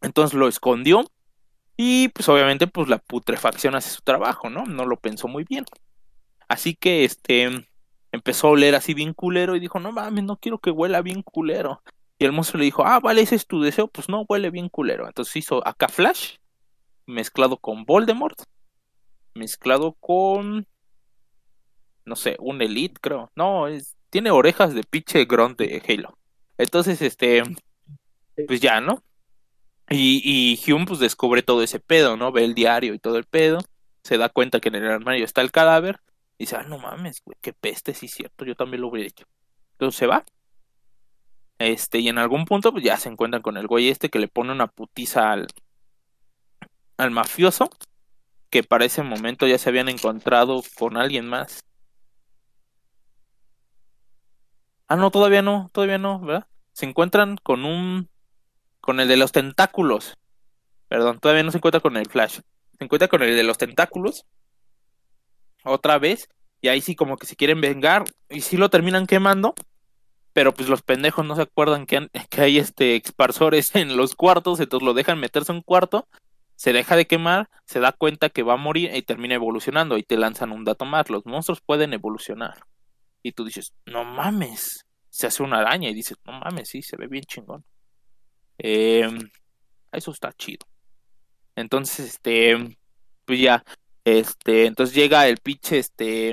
Entonces 0.00 0.34
lo 0.38 0.48
escondió 0.48 1.04
y 1.76 2.08
pues 2.08 2.28
obviamente 2.28 2.66
pues 2.66 2.88
la 2.88 2.98
putrefacción 2.98 3.74
hace 3.74 3.90
su 3.90 4.02
trabajo, 4.02 4.50
¿no? 4.50 4.64
No 4.64 4.84
lo 4.86 4.96
pensó 4.96 5.28
muy 5.28 5.44
bien. 5.44 5.64
Así 6.48 6.74
que 6.74 7.04
este 7.04 7.66
empezó 8.12 8.48
a 8.48 8.50
oler 8.50 8.74
así 8.74 8.94
bien 8.94 9.12
culero 9.12 9.56
y 9.56 9.60
dijo, 9.60 9.80
no 9.80 9.92
mames, 9.92 10.24
no 10.24 10.36
quiero 10.36 10.58
que 10.58 10.70
huela 10.70 11.02
bien 11.02 11.22
culero. 11.22 11.82
Y 12.18 12.24
el 12.24 12.32
monstruo 12.32 12.60
le 12.60 12.66
dijo, 12.66 12.86
ah, 12.86 13.00
vale, 13.00 13.22
ese 13.22 13.34
es 13.34 13.46
tu 13.46 13.60
deseo, 13.60 13.88
pues 13.88 14.08
no 14.08 14.24
huele 14.28 14.50
bien 14.50 14.68
culero. 14.68 15.06
Entonces 15.06 15.34
hizo 15.36 15.66
acá 15.66 15.88
Flash, 15.88 16.36
mezclado 17.06 17.56
con 17.56 17.84
Voldemort, 17.84 18.40
mezclado 19.34 19.94
con, 19.94 20.66
no 22.04 22.16
sé, 22.16 22.36
un 22.40 22.62
Elite, 22.62 23.00
creo. 23.00 23.30
No, 23.36 23.68
es, 23.68 23.96
tiene 24.10 24.30
orejas 24.30 24.74
de 24.74 24.82
pinche 24.84 25.24
Grunt 25.24 25.58
de 25.58 25.82
Halo. 25.86 26.16
Entonces, 26.58 27.02
este, 27.02 27.42
pues 28.46 28.60
ya, 28.60 28.80
¿no? 28.80 29.02
Y, 29.90 30.22
y 30.24 30.72
Hume 30.72 30.86
pues 30.86 30.98
descubre 31.00 31.42
todo 31.42 31.62
ese 31.62 31.80
pedo, 31.80 32.16
¿no? 32.16 32.32
Ve 32.32 32.44
el 32.44 32.54
diario 32.54 32.94
y 32.94 32.98
todo 32.98 33.18
el 33.18 33.24
pedo. 33.24 33.58
Se 34.02 34.18
da 34.18 34.28
cuenta 34.28 34.60
que 34.60 34.68
en 34.68 34.76
el 34.76 34.90
armario 34.90 35.24
está 35.24 35.40
el 35.40 35.52
cadáver. 35.52 36.00
Y 36.38 36.44
dice, 36.44 36.56
ah, 36.56 36.64
no 36.64 36.78
mames, 36.78 37.22
güey, 37.24 37.36
qué 37.40 37.52
peste, 37.52 37.94
sí 37.94 38.06
es 38.06 38.12
cierto, 38.12 38.44
yo 38.44 38.54
también 38.56 38.80
lo 38.80 38.88
hubiera 38.88 39.08
hecho. 39.08 39.24
Entonces 39.72 39.98
se 39.98 40.06
va. 40.06 40.24
Este, 41.58 42.00
y 42.00 42.08
en 42.08 42.18
algún 42.18 42.44
punto 42.44 42.72
pues 42.72 42.84
ya 42.84 42.96
se 42.96 43.08
encuentran 43.08 43.42
con 43.42 43.56
el 43.56 43.66
güey 43.68 43.88
este 43.88 44.10
que 44.10 44.18
le 44.18 44.28
pone 44.28 44.52
una 44.52 44.66
putiza 44.66 45.32
al, 45.32 45.46
al 46.96 47.10
mafioso. 47.10 47.70
Que 48.54 48.62
para 48.62 48.84
ese 48.84 49.02
momento 49.02 49.48
ya 49.48 49.58
se 49.58 49.68
habían 49.68 49.88
encontrado 49.88 50.62
con 50.78 50.96
alguien 50.96 51.26
más. 51.26 51.64
Ah, 54.86 54.94
no, 54.94 55.10
todavía 55.10 55.42
no, 55.42 55.70
todavía 55.72 55.98
no, 55.98 56.20
¿verdad? 56.20 56.46
Se 56.72 56.86
encuentran 56.86 57.36
con 57.42 57.64
un... 57.64 58.08
con 58.80 59.00
el 59.00 59.08
de 59.08 59.16
los 59.16 59.32
tentáculos. 59.32 60.16
Perdón, 60.86 61.18
todavía 61.18 61.42
no 61.42 61.50
se 61.50 61.56
encuentra 61.56 61.80
con 61.80 61.96
el 61.96 62.06
Flash. 62.08 62.42
Se 62.78 62.84
encuentra 62.84 63.08
con 63.08 63.24
el 63.24 63.34
de 63.34 63.42
los 63.42 63.58
tentáculos. 63.58 64.24
Otra 65.64 65.98
vez. 65.98 66.28
Y 66.60 66.68
ahí 66.68 66.80
sí 66.80 66.94
como 66.94 67.16
que 67.16 67.26
se 67.26 67.34
quieren 67.34 67.60
vengar. 67.60 68.04
Y 68.28 68.42
sí 68.42 68.56
lo 68.56 68.70
terminan 68.70 69.08
quemando. 69.08 69.56
Pero 70.32 70.54
pues 70.54 70.68
los 70.68 70.82
pendejos 70.82 71.26
no 71.26 71.34
se 71.34 71.42
acuerdan 71.42 71.86
que, 71.86 72.08
que 72.30 72.40
hay 72.40 72.58
este 72.58 72.94
exparsores 72.94 73.74
en 73.74 73.96
los 73.96 74.14
cuartos. 74.14 74.60
Entonces 74.60 74.86
lo 74.86 74.94
dejan 74.94 75.18
meterse 75.18 75.50
a 75.50 75.56
un 75.56 75.62
cuarto. 75.62 76.06
Se 76.64 76.72
deja 76.72 76.96
de 76.96 77.06
quemar. 77.06 77.50
Se 77.66 77.78
da 77.78 77.92
cuenta 77.92 78.30
que 78.30 78.42
va 78.42 78.54
a 78.54 78.56
morir 78.56 78.90
y 78.94 79.02
termina 79.02 79.34
evolucionando. 79.34 79.98
Y 79.98 80.02
te 80.02 80.16
lanzan 80.16 80.50
un 80.50 80.64
dato 80.64 80.86
más. 80.86 81.10
Los 81.10 81.26
monstruos 81.26 81.60
pueden 81.60 81.92
evolucionar. 81.92 82.64
Y 83.22 83.32
tú 83.32 83.44
dices, 83.44 83.74
no 83.84 84.02
mames. 84.02 84.86
Se 85.10 85.26
hace 85.26 85.42
una 85.42 85.58
araña 85.58 85.90
y 85.90 85.94
dices, 85.94 86.16
no 86.24 86.32
mames, 86.32 86.70
sí, 86.70 86.80
se 86.80 86.96
ve 86.96 87.06
bien 87.06 87.24
chingón. 87.24 87.66
Em, 88.56 89.28
eso 89.92 90.10
está 90.10 90.32
chido. 90.32 90.66
Entonces, 91.54 92.06
este, 92.14 92.78
pues 93.26 93.38
ya, 93.38 93.62
este, 94.02 94.64
entonces 94.64 94.96
llega 94.96 95.28
el 95.28 95.36
pinche, 95.40 95.78
este, 95.78 96.32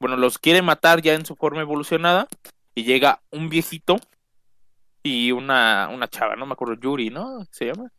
bueno, 0.00 0.16
los 0.16 0.38
quiere 0.40 0.60
matar 0.60 1.02
ya 1.02 1.14
en 1.14 1.24
su 1.24 1.36
forma 1.36 1.60
evolucionada 1.60 2.26
y 2.74 2.82
llega 2.82 3.22
un 3.30 3.48
viejito 3.48 3.96
y 5.04 5.30
una, 5.30 5.88
una 5.88 6.08
chava, 6.08 6.34
no 6.34 6.46
me 6.46 6.54
acuerdo, 6.54 6.74
Yuri, 6.74 7.10
¿no? 7.10 7.44
¿Se 7.52 7.66
llama? 7.66 7.92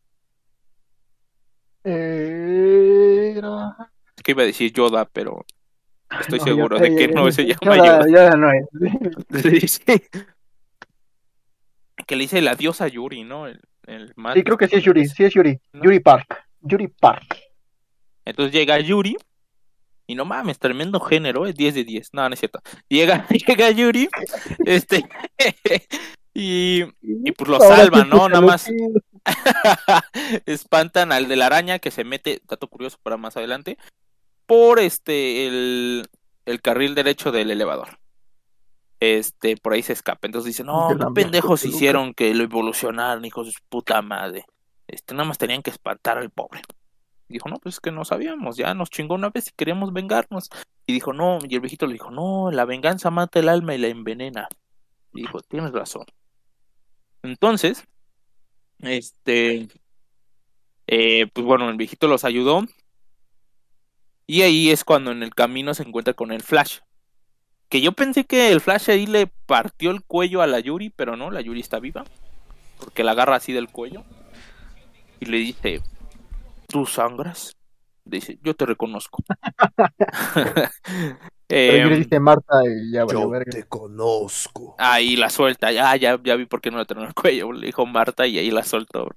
Era... 1.87 3.75
Es 4.15 4.23
que 4.23 4.31
iba 4.31 4.43
a 4.43 4.45
decir 4.45 4.71
Yoda, 4.73 5.05
pero 5.05 5.45
estoy 6.19 6.39
No, 6.39 6.45
seguro 6.45 6.79
de 6.79 6.95
que 6.95 7.07
no 7.09 7.31
se 7.31 7.45
llama 7.45 7.77
Yoda. 7.77 8.05
ya 8.09 8.29
no 8.35 8.51
es. 8.51 8.65
Sí, 9.43 9.67
sí. 9.67 9.81
Que 12.05 12.15
le 12.15 12.21
dice 12.23 12.41
la 12.41 12.55
diosa 12.55 12.87
Yuri, 12.87 13.23
¿no? 13.23 13.47
El, 13.47 13.59
el 13.85 14.13
man- 14.15 14.33
Sí, 14.35 14.43
creo 14.43 14.57
que 14.57 14.67
sí 14.67 14.75
es 14.77 14.83
Yuri, 14.83 15.07
sí 15.07 15.23
es 15.25 15.33
Yuri. 15.33 15.59
¿No? 15.73 15.83
Yuri 15.83 15.99
Park. 15.99 16.37
Yuri 16.61 16.87
Park. 16.87 17.37
Entonces 18.25 18.53
llega 18.53 18.79
Yuri. 18.79 19.17
Y 20.09 20.15
no 20.15 20.23
mames, 20.23 20.57
tremendo 20.57 21.01
género, 21.01 21.45
es 21.47 21.55
10 21.55 21.75
de 21.75 21.83
10. 21.83 22.13
No, 22.13 22.29
no 22.29 22.33
es 22.33 22.39
cierto. 22.39 22.61
Llega, 22.87 23.27
llega 23.47 23.71
Yuri. 23.71 24.07
Este. 24.65 25.05
y, 26.33 26.83
y 27.01 27.31
pues 27.33 27.49
lo 27.49 27.59
salvan, 27.59 28.07
¿no? 28.09 28.29
Nada 28.29 28.39
más. 28.41 28.69
espantan 30.45 31.11
al 31.11 31.27
de 31.27 31.35
la 31.35 31.47
araña 31.47 31.79
que 31.79 31.91
se 31.91 32.03
mete, 32.03 32.41
dato 32.47 32.67
curioso 32.67 32.97
para 33.01 33.17
más 33.17 33.37
adelante, 33.37 33.77
por 34.45 34.79
este 34.79 35.47
el, 35.47 36.09
el 36.45 36.61
carril 36.61 36.95
derecho 36.95 37.31
del 37.31 37.51
elevador. 37.51 37.99
Este, 38.99 39.57
por 39.57 39.73
ahí 39.73 39.83
se 39.83 39.93
escapa. 39.93 40.27
Entonces 40.27 40.47
dice, 40.47 40.63
no, 40.63 40.89
qué 40.89 41.05
pendejos 41.13 41.61
peluca. 41.61 41.75
hicieron 41.75 42.13
que 42.13 42.33
lo 42.33 42.43
evolucionaran, 42.43 43.23
hijos 43.25 43.47
de 43.47 43.53
su 43.53 43.59
puta 43.69 44.01
madre. 44.01 44.45
Este, 44.87 45.13
nada 45.13 45.27
más 45.27 45.37
tenían 45.37 45.61
que 45.61 45.69
espantar 45.69 46.17
al 46.17 46.31
pobre. 46.31 46.61
Dijo, 47.27 47.49
no, 47.49 47.57
pues 47.57 47.75
es 47.75 47.81
que 47.81 47.91
no 47.91 48.05
sabíamos, 48.05 48.55
ya 48.55 48.73
nos 48.73 48.89
chingó 48.89 49.15
una 49.15 49.29
vez 49.29 49.49
y 49.49 49.51
queríamos 49.51 49.91
vengarnos. 49.91 50.49
Y 50.85 50.93
dijo, 50.93 51.11
no, 51.11 51.39
y 51.47 51.53
el 51.55 51.59
viejito 51.61 51.85
le 51.85 51.93
dijo, 51.93 52.09
no, 52.09 52.51
la 52.51 52.63
venganza 52.63 53.11
mata 53.11 53.39
el 53.39 53.49
alma 53.49 53.75
y 53.75 53.79
la 53.79 53.87
envenena. 53.87 54.47
Y 55.13 55.21
dijo, 55.21 55.41
tienes 55.41 55.73
razón. 55.73 56.05
Entonces, 57.23 57.85
este, 58.81 59.67
eh, 60.87 61.27
pues 61.33 61.45
bueno, 61.45 61.69
el 61.69 61.77
viejito 61.77 62.07
los 62.07 62.23
ayudó. 62.23 62.65
Y 64.25 64.41
ahí 64.41 64.71
es 64.71 64.83
cuando 64.83 65.11
en 65.11 65.23
el 65.23 65.33
camino 65.33 65.73
se 65.73 65.83
encuentra 65.83 66.13
con 66.13 66.31
el 66.31 66.41
Flash. 66.41 66.79
Que 67.69 67.81
yo 67.81 67.91
pensé 67.91 68.25
que 68.25 68.51
el 68.51 68.61
Flash 68.61 68.89
ahí 68.89 69.05
le 69.05 69.27
partió 69.27 69.91
el 69.91 70.03
cuello 70.03 70.41
a 70.41 70.47
la 70.47 70.59
Yuri, 70.59 70.89
pero 70.89 71.15
no, 71.15 71.31
la 71.31 71.41
Yuri 71.41 71.61
está 71.61 71.79
viva. 71.79 72.05
Porque 72.79 73.03
la 73.03 73.11
agarra 73.11 73.37
así 73.37 73.53
del 73.53 73.69
cuello. 73.69 74.03
Y 75.19 75.25
le 75.25 75.37
dice, 75.37 75.81
¿tú 76.67 76.85
sangras? 76.85 77.55
Dice, 78.09 78.39
yo 78.43 78.53
te 78.55 78.65
reconozco. 78.65 79.23
Pero 81.47 81.77
Yuri 81.83 81.95
Em, 81.95 82.01
dice 82.03 82.19
Marta 82.19 82.55
y 82.65 82.91
ya 82.91 83.05
Yo 83.07 83.29
verga. 83.29 83.51
te 83.51 83.63
conozco. 83.63 84.75
Ahí 84.77 85.15
la 85.15 85.29
suelta, 85.29 85.71
ya, 85.71 85.95
ya, 85.95 86.19
ya 86.21 86.35
vi 86.35 86.45
por 86.45 86.59
qué 86.61 86.71
no 86.71 86.77
le 86.77 86.85
tenía 86.85 87.05
el 87.05 87.13
cuello, 87.13 87.51
le 87.53 87.67
dijo 87.67 87.85
Marta 87.85 88.27
y 88.27 88.37
ahí 88.37 88.51
la 88.51 88.63
soltó. 88.63 89.09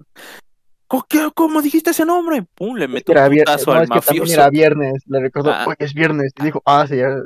¿Cómo, 0.86 1.04
qué- 1.08 1.30
cómo 1.34 1.60
dijiste 1.62 1.90
ese 1.90 2.04
nombre? 2.04 2.42
Pum, 2.54 2.76
le 2.76 2.84
Era 2.84 3.24
un 3.24 3.30
viernes, 3.30 3.44
putazo 3.56 3.70
no, 3.72 3.76
al 3.78 3.82
es 3.84 3.88
que 3.90 3.94
mafioso. 3.96 4.32
era 4.32 4.50
viernes. 4.50 5.02
Le 5.06 5.20
recordó, 5.20 5.50
Ah. 5.52 5.64
hoy 5.66 5.74
es 5.78 5.94
viernes. 5.94 6.32
Y 6.40 6.44
dijo, 6.44 6.62
ah, 6.66 6.84
sí, 6.88 6.96
ya. 6.96 7.16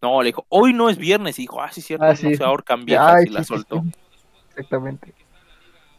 No, 0.00 0.20
le 0.22 0.26
dijo, 0.28 0.46
hoy 0.48 0.72
no 0.72 0.88
es 0.90 0.96
viernes. 0.98 1.38
Y 1.38 1.42
dijo, 1.42 1.60
ah, 1.62 1.70
sí, 1.70 1.80
cierto, 1.82 2.04
Ah, 2.04 2.10
no 2.10 2.16
sí. 2.16 2.34
se 2.34 2.42
ahorcan 2.44 2.84
viejas 2.84 3.14
Ay, 3.14 3.24
y 3.26 3.30
la 3.30 3.40
sí, 3.40 3.44
sí, 3.44 3.54
soltó. 3.54 3.82
sí. 3.82 3.92
Exactamente. 4.50 5.14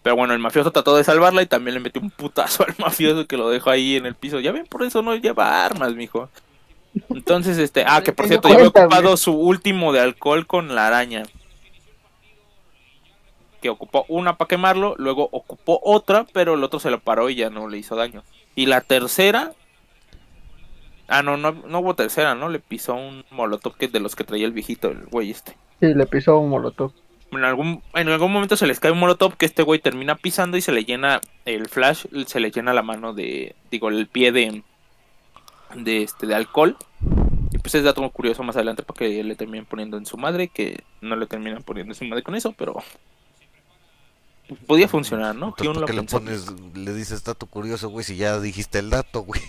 Pero 0.03 0.17
bueno, 0.17 0.33
el 0.33 0.39
mafioso 0.39 0.71
trató 0.71 0.97
de 0.97 1.05
salvarla 1.05 1.41
y 1.41 1.45
también 1.45 1.75
le 1.75 1.79
metió 1.79 2.01
un 2.01 2.11
putazo 2.11 2.65
al 2.67 2.75
mafioso 2.77 3.25
que 3.25 3.37
lo 3.37 3.49
dejó 3.49 3.69
ahí 3.69 3.95
en 3.95 4.05
el 4.05 4.15
piso. 4.15 4.39
Ya 4.39 4.51
ven, 4.51 4.67
por 4.67 4.83
eso 4.83 5.01
no 5.01 5.15
lleva 5.15 5.65
armas, 5.65 5.95
mijo. 5.95 6.29
Entonces, 7.09 7.57
este, 7.57 7.85
ah, 7.87 8.03
que 8.03 8.11
por 8.11 8.27
cierto, 8.27 8.49
ya 8.49 8.55
había 8.55 8.67
ocupado 8.67 9.17
su 9.17 9.33
último 9.33 9.93
de 9.93 10.01
alcohol 10.01 10.45
con 10.45 10.75
la 10.75 10.87
araña. 10.87 11.23
Que 13.61 13.69
ocupó 13.69 14.05
una 14.09 14.37
para 14.37 14.49
quemarlo, 14.49 14.93
luego 14.97 15.29
ocupó 15.31 15.79
otra, 15.81 16.25
pero 16.33 16.55
el 16.55 16.63
otro 16.63 16.81
se 16.81 16.91
lo 16.91 16.99
paró 16.99 17.29
y 17.29 17.35
ya 17.35 17.49
no 17.49 17.69
le 17.69 17.77
hizo 17.77 17.95
daño. 17.95 18.23
Y 18.55 18.65
la 18.65 18.81
tercera. 18.81 19.53
Ah, 21.07 21.23
no, 21.23 21.37
no, 21.37 21.53
no 21.53 21.79
hubo 21.79 21.95
tercera, 21.95 22.35
¿no? 22.35 22.49
Le 22.49 22.59
pisó 22.59 22.93
un 22.93 23.23
molotov 23.31 23.75
que 23.75 23.87
de 23.87 23.99
los 23.99 24.15
que 24.15 24.23
traía 24.23 24.45
el 24.45 24.51
viejito, 24.51 24.89
el 24.89 25.05
güey 25.05 25.31
este. 25.31 25.55
Sí, 25.79 25.93
le 25.93 26.05
pisó 26.05 26.37
un 26.37 26.49
molotov. 26.49 26.91
En 27.31 27.43
algún, 27.43 27.81
en 27.95 28.09
algún 28.09 28.31
momento 28.31 28.55
se 28.55 28.67
les 28.67 28.79
cae 28.79 28.91
un 28.91 28.99
molotov 28.99 29.37
que 29.37 29.45
este 29.45 29.63
güey 29.63 29.79
termina 29.79 30.15
pisando 30.15 30.55
y 30.57 30.61
se 30.61 30.71
le 30.71 30.85
llena 30.85 31.19
el 31.45 31.67
flash, 31.67 32.05
se 32.27 32.39
le 32.39 32.51
llena 32.51 32.73
la 32.73 32.83
mano 32.83 33.13
de, 33.13 33.55
digo, 33.71 33.89
el 33.89 34.07
pie 34.07 34.31
de, 34.31 34.61
de 35.75 36.03
este, 36.03 36.27
de 36.27 36.35
alcohol. 36.35 36.77
Y 37.51 37.57
pues 37.57 37.75
es 37.75 37.83
dato 37.83 38.07
curioso 38.11 38.43
más 38.43 38.55
adelante 38.55 38.83
para 38.83 38.97
que 38.97 39.23
le 39.23 39.35
terminen 39.35 39.65
poniendo 39.65 39.97
en 39.97 40.05
su 40.05 40.17
madre, 40.17 40.47
que 40.47 40.83
no 41.01 41.15
le 41.15 41.25
terminan 41.25 41.63
poniendo 41.63 41.93
en 41.93 41.97
su 41.97 42.05
madre 42.05 42.23
con 42.23 42.35
eso, 42.35 42.51
pero 42.53 42.83
podía 44.67 44.87
funcionar, 44.87 45.35
¿no? 45.35 45.47
Entonces, 45.47 45.65
Hyun 45.65 45.73
¿por 45.73 45.81
lo 45.81 45.87
qué 45.87 45.93
le 45.93 46.03
pones, 46.03 46.45
le 46.75 46.93
dices 46.93 47.23
dato 47.23 47.45
curioso, 47.45 47.89
güey, 47.89 48.03
si 48.03 48.15
ya 48.15 48.39
dijiste 48.39 48.79
el 48.79 48.89
dato, 48.89 49.21
güey? 49.21 49.41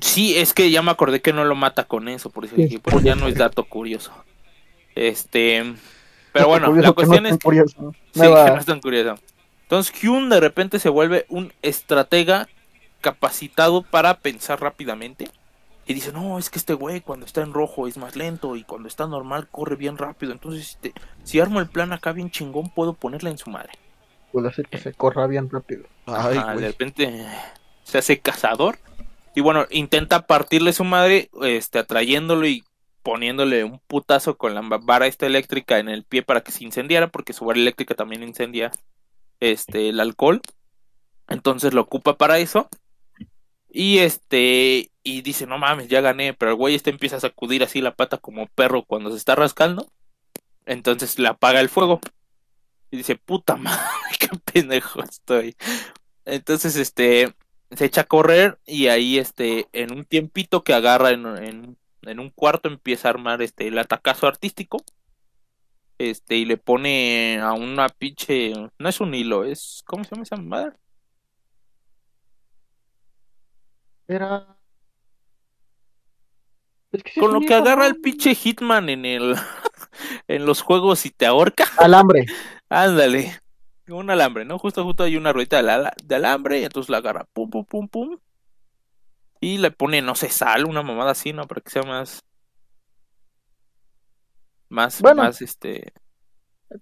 Sí, 0.00 0.36
es 0.36 0.54
que 0.54 0.70
ya 0.70 0.82
me 0.82 0.90
acordé 0.90 1.20
que 1.20 1.32
no 1.32 1.44
lo 1.44 1.54
mata 1.54 1.84
con 1.84 2.08
eso, 2.08 2.30
por 2.30 2.44
eso 2.44 2.56
Sí, 2.56 2.64
dije, 2.64 2.78
pues 2.78 3.02
ya 3.04 3.14
no 3.14 3.28
es 3.28 3.34
dato 3.34 3.64
curioso. 3.64 4.12
Este, 4.94 5.74
pero 6.32 6.48
bueno, 6.48 6.68
la 6.74 6.80
que 6.80 6.86
no 6.88 6.94
cuestión 6.94 7.24
tan 7.24 7.32
es 7.34 7.38
curioso. 7.38 7.94
Sí, 8.12 8.20
Nueva- 8.20 8.44
que 8.46 8.50
no 8.52 8.56
es 8.58 8.66
tan 8.66 8.80
curioso. 8.80 9.20
Entonces 9.62 9.94
Hyun 10.00 10.28
de 10.30 10.40
repente 10.40 10.78
se 10.78 10.88
vuelve 10.88 11.26
un 11.28 11.52
estratega 11.62 12.48
capacitado 13.00 13.82
para 13.82 14.14
pensar 14.18 14.60
rápidamente. 14.60 15.28
Y 15.86 15.94
dice, 15.94 16.12
no, 16.12 16.38
es 16.38 16.50
que 16.50 16.58
este 16.58 16.74
güey 16.74 17.00
cuando 17.00 17.26
está 17.26 17.40
en 17.42 17.52
rojo 17.52 17.88
es 17.88 17.96
más 17.96 18.14
lento 18.14 18.54
y 18.56 18.62
cuando 18.62 18.86
está 18.88 19.06
normal 19.06 19.48
corre 19.50 19.76
bien 19.76 19.98
rápido. 19.98 20.32
Entonces, 20.32 20.66
si, 20.68 20.76
te- 20.76 20.94
si 21.24 21.40
armo 21.40 21.58
el 21.58 21.68
plan 21.68 21.92
acá 21.92 22.12
bien 22.12 22.30
chingón, 22.30 22.68
puedo 22.70 22.92
ponerla 22.94 23.30
en 23.30 23.38
su 23.38 23.50
madre. 23.50 23.72
Puede 24.32 24.48
hacer 24.48 24.66
que 24.68 24.78
se 24.78 24.92
corra 24.92 25.26
bien 25.26 25.50
rápido. 25.50 25.84
Ay, 26.06 26.38
Ajá, 26.38 26.54
de 26.54 26.66
repente 26.68 27.26
se 27.82 27.98
hace 27.98 28.20
cazador. 28.20 28.78
Y 29.34 29.40
bueno, 29.40 29.66
intenta 29.70 30.26
partirle 30.26 30.72
su 30.72 30.84
madre, 30.84 31.30
este, 31.42 31.78
atrayéndolo 31.80 32.46
y 32.46 32.62
poniéndole 33.02 33.64
un 33.64 33.80
putazo 33.80 34.36
con 34.36 34.54
la 34.54 34.62
vara 34.62 35.06
esta 35.06 35.26
eléctrica 35.26 35.78
en 35.78 35.88
el 35.88 36.04
pie 36.04 36.22
para 36.22 36.42
que 36.42 36.52
se 36.52 36.64
incendiara, 36.64 37.08
porque 37.08 37.32
su 37.32 37.44
vara 37.44 37.58
eléctrica 37.58 37.94
también 37.94 38.22
incendia 38.22 38.70
este 39.40 39.88
el 39.88 40.00
alcohol. 40.00 40.40
Entonces 41.28 41.74
lo 41.74 41.82
ocupa 41.82 42.16
para 42.16 42.38
eso. 42.38 42.68
Y 43.68 43.98
este, 43.98 44.90
y 45.02 45.22
dice, 45.22 45.46
no 45.46 45.58
mames, 45.58 45.88
ya 45.88 46.00
gané. 46.00 46.34
Pero 46.34 46.52
el 46.52 46.56
güey 46.56 46.74
este 46.74 46.90
empieza 46.90 47.16
a 47.16 47.20
sacudir 47.20 47.62
así 47.62 47.80
la 47.80 47.94
pata 47.94 48.18
como 48.18 48.46
perro 48.48 48.84
cuando 48.84 49.10
se 49.10 49.16
está 49.16 49.34
rascando. 49.36 49.90
Entonces 50.66 51.18
le 51.18 51.28
apaga 51.28 51.60
el 51.60 51.68
fuego. 51.68 52.00
Y 52.90 52.96
dice, 52.98 53.16
puta 53.16 53.56
madre, 53.56 53.80
qué 54.18 54.28
pendejo 54.52 55.02
estoy. 55.02 55.56
Entonces, 56.24 56.76
este, 56.76 57.34
se 57.70 57.84
echa 57.84 58.02
a 58.02 58.04
correr 58.04 58.58
y 58.66 58.88
ahí, 58.88 59.18
este, 59.18 59.68
en 59.72 59.92
un 59.92 60.04
tiempito 60.04 60.64
que 60.64 60.74
agarra 60.74 61.10
en, 61.10 61.26
en, 61.26 61.78
en 62.02 62.20
un 62.20 62.30
cuarto 62.30 62.68
empieza 62.68 63.08
a 63.08 63.10
armar, 63.10 63.42
este, 63.42 63.68
el 63.68 63.78
atacazo 63.78 64.26
artístico. 64.26 64.78
Este, 65.98 66.36
y 66.36 66.46
le 66.46 66.56
pone 66.56 67.40
a 67.40 67.52
una 67.52 67.88
pinche, 67.90 68.54
no 68.78 68.88
es 68.88 69.00
un 69.00 69.14
hilo, 69.14 69.44
es, 69.44 69.82
¿cómo 69.84 70.02
se 70.02 70.10
llama 70.10 70.22
esa 70.22 70.36
madre? 70.36 70.72
Era. 74.08 74.56
Es 76.90 77.02
que 77.02 77.12
sí 77.12 77.20
Con 77.20 77.34
lo 77.34 77.40
que 77.40 77.54
agarra 77.54 77.86
el 77.86 78.00
pinche 78.00 78.34
Hitman 78.34 78.88
en 78.88 79.04
el, 79.04 79.36
en 80.28 80.46
los 80.46 80.62
juegos 80.62 81.04
y 81.04 81.10
te 81.10 81.26
ahorca. 81.26 81.64
Alambre. 81.76 82.24
Ándale. 82.70 83.38
Un 83.86 84.08
alambre, 84.08 84.44
¿no? 84.44 84.58
Justo, 84.58 84.84
justo 84.84 85.02
hay 85.02 85.16
una 85.16 85.32
ruedita 85.32 85.62
de, 85.62 85.90
de 86.02 86.14
alambre 86.14 86.60
y 86.60 86.64
entonces 86.64 86.88
la 86.88 86.98
agarra. 86.98 87.26
Pum, 87.32 87.50
pum, 87.50 87.64
pum, 87.64 87.88
pum. 87.88 88.18
Y 89.40 89.58
le 89.58 89.70
pone, 89.70 90.02
no 90.02 90.14
sé, 90.14 90.28
sal, 90.28 90.66
una 90.66 90.82
mamada 90.82 91.12
así, 91.12 91.32
¿no? 91.32 91.46
Para 91.46 91.60
que 91.62 91.70
sea 91.70 91.82
más. 91.82 92.22
Más, 94.68 95.00
Bueno. 95.00 95.22
más, 95.22 95.40
este. 95.42 95.92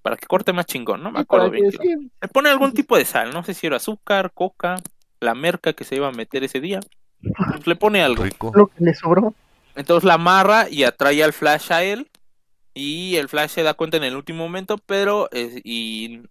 Para 0.03 0.17
que 0.17 0.27
corte 0.27 0.53
más 0.53 0.67
chingón, 0.67 1.03
no 1.03 1.11
me 1.11 1.21
acuerdo 1.21 1.50
bien. 1.50 1.71
que- 1.71 1.79
claro. 1.79 2.00
sí, 2.00 2.11
Le 2.21 2.29
pone 2.29 2.50
algún 2.50 2.75
tipo 2.75 2.97
de 2.97 3.05
sal, 3.07 3.33
no 3.33 3.43
sé 3.43 3.55
si 3.55 3.67
era 3.67 3.77
azúcar, 3.77 4.33
coca, 4.35 4.77
la 5.21 5.35
merca 5.35 5.73
que 5.73 5.85
se 5.85 5.97
iba 5.97 6.09
a 6.09 6.12
meter 6.12 6.45
ese 6.45 6.61
día. 6.61 6.81
Pues 7.23 7.23
le 7.67 7.77
pone 7.77 8.03
algo. 8.03 8.25
Rico. 8.25 8.53
lo 8.55 8.67
que 8.67 8.85
le 8.85 8.95
sobró. 8.95 9.35
Entonces 9.75 10.05
la 10.05 10.15
amarra 10.15 10.69
y 10.69 10.85
atrae 10.85 11.23
al 11.25 11.33
Flash 11.33 11.73
a 11.73 11.83
él. 11.83 12.11
Y 12.75 13.17
el 13.17 13.29
Flash 13.29 13.50
se 13.50 13.62
da 13.62 13.75
cuenta 13.75 13.97
en 13.97 14.05
el 14.05 14.15
último 14.15 14.45
momento, 14.45 14.77
pero 14.79 15.29
eh, 15.33 15.61
y 15.65 16.23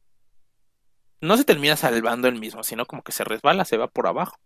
no 1.20 1.36
se 1.36 1.44
termina 1.44 1.76
salvando 1.76 2.28
él 2.28 2.36
mismo, 2.40 2.64
sino 2.64 2.86
como 2.86 3.02
que 3.02 3.12
se 3.12 3.24
resbala, 3.24 3.66
se 3.66 3.76
va 3.78 3.88
por 3.88 4.08
abajo. 4.08 4.38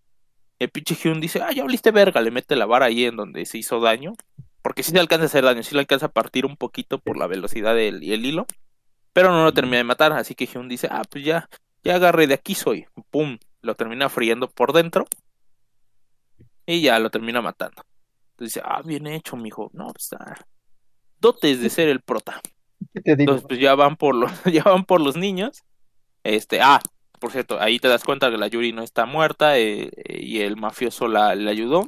El 0.61 0.69
pinche 0.69 0.93
Hyun 0.93 1.19
dice, 1.19 1.41
ah, 1.41 1.51
ya 1.51 1.63
oliste 1.63 1.89
verga, 1.89 2.21
le 2.21 2.29
mete 2.29 2.55
la 2.55 2.67
vara 2.67 2.85
ahí 2.85 3.05
en 3.05 3.15
donde 3.15 3.47
se 3.47 3.57
hizo 3.57 3.79
daño. 3.79 4.13
Porque 4.61 4.83
sí 4.83 4.91
le 4.91 4.99
alcanza 4.99 5.23
a 5.23 5.25
hacer 5.25 5.43
daño, 5.43 5.63
sí 5.63 5.73
le 5.73 5.79
alcanza 5.79 6.05
a 6.05 6.11
partir 6.11 6.45
un 6.45 6.55
poquito 6.55 6.99
por 6.99 7.17
la 7.17 7.25
velocidad 7.25 7.73
del 7.73 8.03
y 8.03 8.13
el 8.13 8.23
hilo. 8.23 8.45
Pero 9.11 9.31
no 9.31 9.43
lo 9.43 9.53
termina 9.55 9.77
de 9.77 9.85
matar, 9.85 10.13
así 10.13 10.35
que 10.35 10.45
Hyun 10.45 10.69
dice, 10.69 10.87
ah, 10.91 11.01
pues 11.09 11.25
ya, 11.25 11.49
ya 11.83 11.95
agarré 11.95 12.27
de 12.27 12.35
aquí 12.35 12.53
soy. 12.53 12.85
Pum, 13.09 13.39
lo 13.63 13.73
termina 13.73 14.07
friendo 14.07 14.51
por 14.51 14.71
dentro. 14.71 15.07
Y 16.67 16.81
ya 16.81 16.99
lo 16.99 17.09
termina 17.09 17.41
matando. 17.41 17.81
Entonces 18.33 18.53
dice, 18.53 18.61
ah, 18.63 18.83
bien 18.85 19.07
hecho, 19.07 19.35
mijo. 19.37 19.71
No, 19.73 19.87
pues 19.87 20.13
ah, 20.13 20.35
dotes 21.19 21.59
de 21.59 21.71
ser 21.71 21.89
el 21.89 22.01
prota. 22.01 22.39
¿Qué 22.93 23.01
te 23.01 23.15
digo? 23.15 23.31
Entonces, 23.31 23.47
pues 23.47 23.59
ya 23.59 23.73
van 23.73 23.95
por 23.95 24.13
los, 24.13 24.31
ya 24.53 24.61
van 24.61 24.85
por 24.85 25.01
los 25.01 25.17
niños. 25.17 25.63
Este, 26.23 26.61
ah, 26.61 26.79
por 27.21 27.31
cierto, 27.31 27.59
ahí 27.61 27.79
te 27.79 27.87
das 27.87 28.03
cuenta 28.03 28.31
que 28.31 28.37
la 28.37 28.47
Yuri 28.47 28.73
no 28.73 28.83
está 28.83 29.05
muerta 29.05 29.57
eh, 29.59 29.91
eh, 29.95 30.19
y 30.23 30.41
el 30.41 30.57
mafioso 30.57 31.07
la, 31.07 31.29
ayudó. 31.29 31.87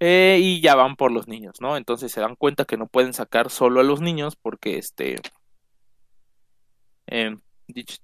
Eh, 0.00 0.38
y 0.42 0.60
ya 0.60 0.74
van 0.76 0.96
por 0.96 1.10
los 1.12 1.28
niños, 1.28 1.60
¿no? 1.60 1.76
Entonces 1.76 2.12
se 2.12 2.20
dan 2.20 2.36
cuenta 2.36 2.64
que 2.64 2.76
no 2.76 2.86
pueden 2.86 3.12
sacar 3.14 3.50
solo 3.50 3.80
a 3.80 3.84
los 3.84 4.00
niños 4.00 4.36
porque 4.36 4.78
este. 4.78 5.16
eh, 7.06 7.36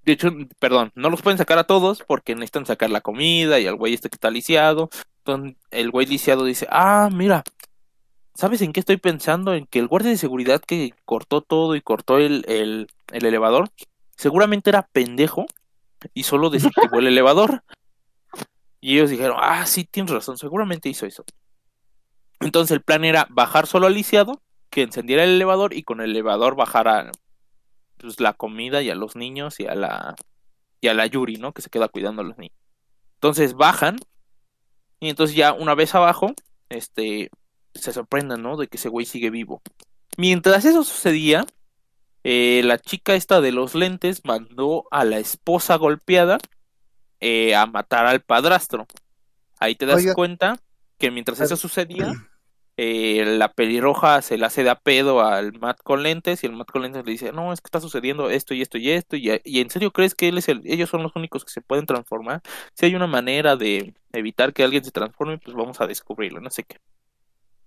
dicho- 0.03 0.31
perdón, 0.59 0.91
no 0.95 1.09
los 1.09 1.21
pueden 1.21 1.37
sacar 1.37 1.57
a 1.59 1.65
todos 1.65 2.03
porque 2.07 2.35
necesitan 2.35 2.65
sacar 2.65 2.89
la 2.89 3.01
comida 3.01 3.59
y 3.59 3.67
al 3.67 3.75
güey 3.75 3.93
este 3.93 4.09
que 4.09 4.15
está 4.15 4.31
lisiado. 4.31 4.89
Entonces 5.19 5.57
el 5.71 5.91
güey 5.91 6.07
lisiado 6.07 6.45
dice, 6.45 6.67
ah, 6.69 7.09
mira, 7.11 7.43
¿sabes 8.35 8.61
en 8.61 8.73
qué 8.73 8.79
estoy 8.79 8.97
pensando? 8.97 9.53
En 9.53 9.67
que 9.67 9.79
el 9.79 9.87
guardia 9.87 10.11
de 10.11 10.17
seguridad 10.17 10.61
que 10.61 10.93
cortó 11.05 11.41
todo 11.41 11.75
y 11.75 11.81
cortó 11.81 12.17
el, 12.19 12.45
el, 12.47 12.87
el 13.11 13.25
elevador, 13.25 13.69
seguramente 14.17 14.69
era 14.69 14.87
pendejo 14.93 15.45
y 16.13 16.23
solo 16.23 16.49
desactivó 16.49 16.99
el 16.99 17.07
elevador. 17.07 17.63
Y 18.79 18.95
ellos 18.95 19.09
dijeron, 19.09 19.37
ah, 19.39 19.65
sí, 19.65 19.85
tienes 19.85 20.11
razón, 20.11 20.37
seguramente 20.37 20.89
hizo 20.89 21.05
eso. 21.05 21.23
Entonces 22.39 22.71
el 22.71 22.81
plan 22.81 23.05
era 23.05 23.27
bajar 23.29 23.67
solo 23.67 23.87
al 23.87 23.93
lisiado, 23.93 24.41
que 24.69 24.81
encendiera 24.81 25.23
el 25.23 25.31
elevador 25.31 25.73
y 25.73 25.83
con 25.83 26.01
el 26.01 26.11
elevador 26.11 26.55
bajara 26.55 27.11
pues, 27.97 28.19
la 28.19 28.33
comida 28.33 28.81
y 28.81 28.89
a 28.89 28.95
los 28.95 29.15
niños 29.15 29.59
y 29.59 29.67
a 29.67 29.75
la 29.75 30.15
y 30.79 30.87
a 30.87 30.95
la 30.95 31.05
Yuri, 31.05 31.35
¿no? 31.35 31.53
Que 31.53 31.61
se 31.61 31.69
queda 31.69 31.87
cuidando 31.87 32.23
a 32.23 32.25
los 32.25 32.37
niños. 32.37 32.57
Entonces 33.15 33.53
bajan 33.53 33.97
y 34.99 35.09
entonces 35.09 35.35
ya 35.35 35.53
una 35.53 35.75
vez 35.75 35.93
abajo, 35.93 36.33
este, 36.69 37.29
se 37.75 37.93
sorprenden, 37.93 38.41
¿no? 38.41 38.57
De 38.57 38.67
que 38.67 38.77
ese 38.77 38.89
güey 38.89 39.05
sigue 39.05 39.29
vivo. 39.29 39.61
Mientras 40.17 40.65
eso 40.65 40.83
sucedía, 40.83 41.45
eh, 42.23 42.61
la 42.63 42.77
chica 42.77 43.15
esta 43.15 43.41
de 43.41 43.51
los 43.51 43.75
lentes 43.75 44.21
mandó 44.25 44.85
a 44.91 45.03
la 45.05 45.19
esposa 45.19 45.75
golpeada 45.75 46.37
eh, 47.19 47.55
a 47.55 47.65
matar 47.65 48.05
al 48.05 48.21
padrastro. 48.21 48.87
Ahí 49.59 49.75
te 49.75 49.85
das 49.85 49.97
Oiga. 49.97 50.13
cuenta 50.13 50.59
que 50.97 51.11
mientras 51.11 51.39
eso 51.39 51.57
sucedía, 51.57 52.13
eh, 52.77 53.23
la 53.37 53.53
pelirroja 53.53 54.21
se 54.21 54.37
le 54.37 54.45
hace 54.45 54.63
de 54.63 54.69
a 54.69 54.75
pedo 54.75 55.21
al 55.21 55.53
Matt 55.59 55.81
con 55.83 56.03
lentes 56.03 56.43
y 56.43 56.47
el 56.47 56.53
Matt 56.53 56.71
con 56.71 56.83
lentes 56.83 57.05
le 57.05 57.11
dice, 57.11 57.31
no, 57.31 57.53
es 57.53 57.61
que 57.61 57.67
está 57.67 57.81
sucediendo 57.81 58.29
esto 58.29 58.53
y 58.53 58.61
esto 58.61 58.77
y 58.77 58.89
esto 58.91 59.15
y, 59.15 59.41
y 59.43 59.59
en 59.59 59.69
serio 59.69 59.91
crees 59.91 60.13
que 60.15 60.27
él 60.29 60.37
es 60.37 60.47
el, 60.47 60.61
ellos 60.65 60.89
son 60.89 61.03
los 61.03 61.15
únicos 61.15 61.43
que 61.43 61.51
se 61.51 61.61
pueden 61.61 61.85
transformar. 61.87 62.41
Si 62.75 62.85
hay 62.85 62.95
una 62.95 63.07
manera 63.07 63.55
de 63.55 63.95
evitar 64.13 64.53
que 64.53 64.63
alguien 64.63 64.83
se 64.83 64.91
transforme, 64.91 65.39
pues 65.39 65.55
vamos 65.55 65.81
a 65.81 65.87
descubrirlo, 65.87 66.39
no 66.39 66.51
sé 66.51 66.63
qué. 66.63 66.77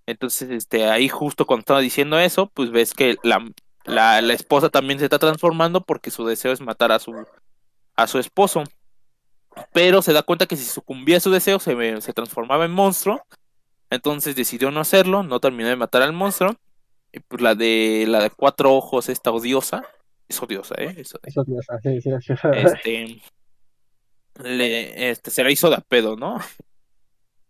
Entonces, 0.07 0.49
este, 0.51 0.85
ahí 0.85 1.09
justo 1.09 1.45
cuando 1.45 1.61
estaba 1.61 1.79
diciendo 1.79 2.19
eso, 2.19 2.51
pues 2.53 2.69
ves 2.71 2.93
que 2.93 3.17
la, 3.23 3.43
la, 3.85 4.21
la 4.21 4.33
esposa 4.33 4.69
también 4.69 4.99
se 4.99 5.05
está 5.05 5.19
transformando 5.19 5.81
porque 5.81 6.11
su 6.11 6.25
deseo 6.25 6.51
es 6.51 6.61
matar 6.61 6.91
a 6.91 6.99
su, 6.99 7.13
a 7.95 8.07
su 8.07 8.19
esposo. 8.19 8.63
Pero 9.71 10.01
se 10.01 10.13
da 10.13 10.23
cuenta 10.23 10.47
que 10.47 10.57
si 10.57 10.65
sucumbía 10.65 11.17
a 11.17 11.21
su 11.21 11.31
deseo 11.31 11.59
se, 11.59 12.01
se 12.01 12.13
transformaba 12.13 12.65
en 12.65 12.71
monstruo. 12.71 13.25
Entonces 13.89 14.35
decidió 14.35 14.71
no 14.71 14.81
hacerlo, 14.81 15.23
no 15.23 15.39
terminó 15.39 15.69
de 15.69 15.75
matar 15.75 16.01
al 16.01 16.13
monstruo. 16.13 16.55
Y 17.13 17.19
pues 17.19 17.41
la 17.41 17.55
de 17.55 18.05
la 18.07 18.21
de 18.21 18.29
cuatro 18.29 18.73
ojos, 18.73 19.07
esta 19.07 19.31
odiosa, 19.31 19.83
es 20.27 20.41
odiosa, 20.41 20.75
¿eh? 20.77 20.95
Es 20.97 21.15
odiosa. 21.37 21.79
Sí, 21.81 22.01
sí, 22.01 22.11
sí. 22.21 22.33
este, 22.53 23.21
le, 24.43 25.11
este 25.11 25.31
se 25.31 25.43
la 25.43 25.51
hizo 25.51 25.69
de 25.69 25.75
a 25.75 25.81
pedo, 25.81 26.17
¿no? 26.17 26.39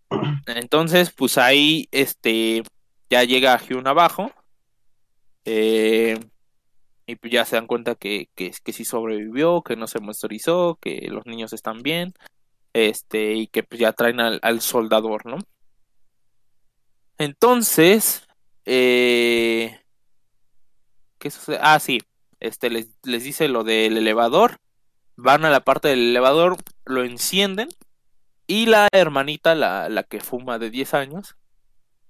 Entonces, 0.46 1.12
pues 1.12 1.38
ahí, 1.38 1.88
este, 1.92 2.64
ya 3.10 3.24
llega 3.24 3.58
Hyun 3.58 3.88
abajo, 3.88 4.32
eh, 5.46 6.20
y 7.08 7.16
pues 7.16 7.32
ya 7.32 7.46
se 7.46 7.56
dan 7.56 7.68
cuenta 7.68 7.96
que, 7.96 8.30
que, 8.36 8.52
sí 8.52 8.84
sobrevivió, 8.84 9.62
que 9.62 9.76
no 9.76 9.88
se 9.88 10.00
monitorizó, 10.00 10.78
que 10.82 11.08
los 11.10 11.26
niños 11.26 11.54
están 11.54 11.84
bien, 11.84 12.14
este, 12.74 13.34
y 13.34 13.48
que 13.48 13.64
pues 13.64 13.80
ya 13.80 13.94
traen 13.94 14.20
al, 14.20 14.40
al 14.42 14.62
soldador, 14.62 15.26
¿no? 15.26 15.38
Entonces, 17.18 18.28
eh, 18.66 19.80
¿qué 21.20 21.30
sucede? 21.30 21.60
Ah, 21.62 21.80
sí, 21.80 22.02
este, 22.40 22.70
les, 22.70 22.90
les 23.04 23.24
dice 23.24 23.48
lo 23.48 23.64
del 23.64 23.98
elevador, 23.98 24.58
van 25.16 25.46
a 25.46 25.52
la 25.52 25.62
parte 25.62 25.90
del 25.90 26.10
elevador, 26.10 26.58
lo 26.86 27.04
encienden, 27.04 27.70
y 28.48 28.66
la 28.66 28.88
hermanita, 28.92 29.56
la, 29.56 29.90
la 29.90 30.04
que 30.04 30.20
fuma 30.20 30.60
de 30.60 30.70
10 30.70 30.94
años, 30.96 31.36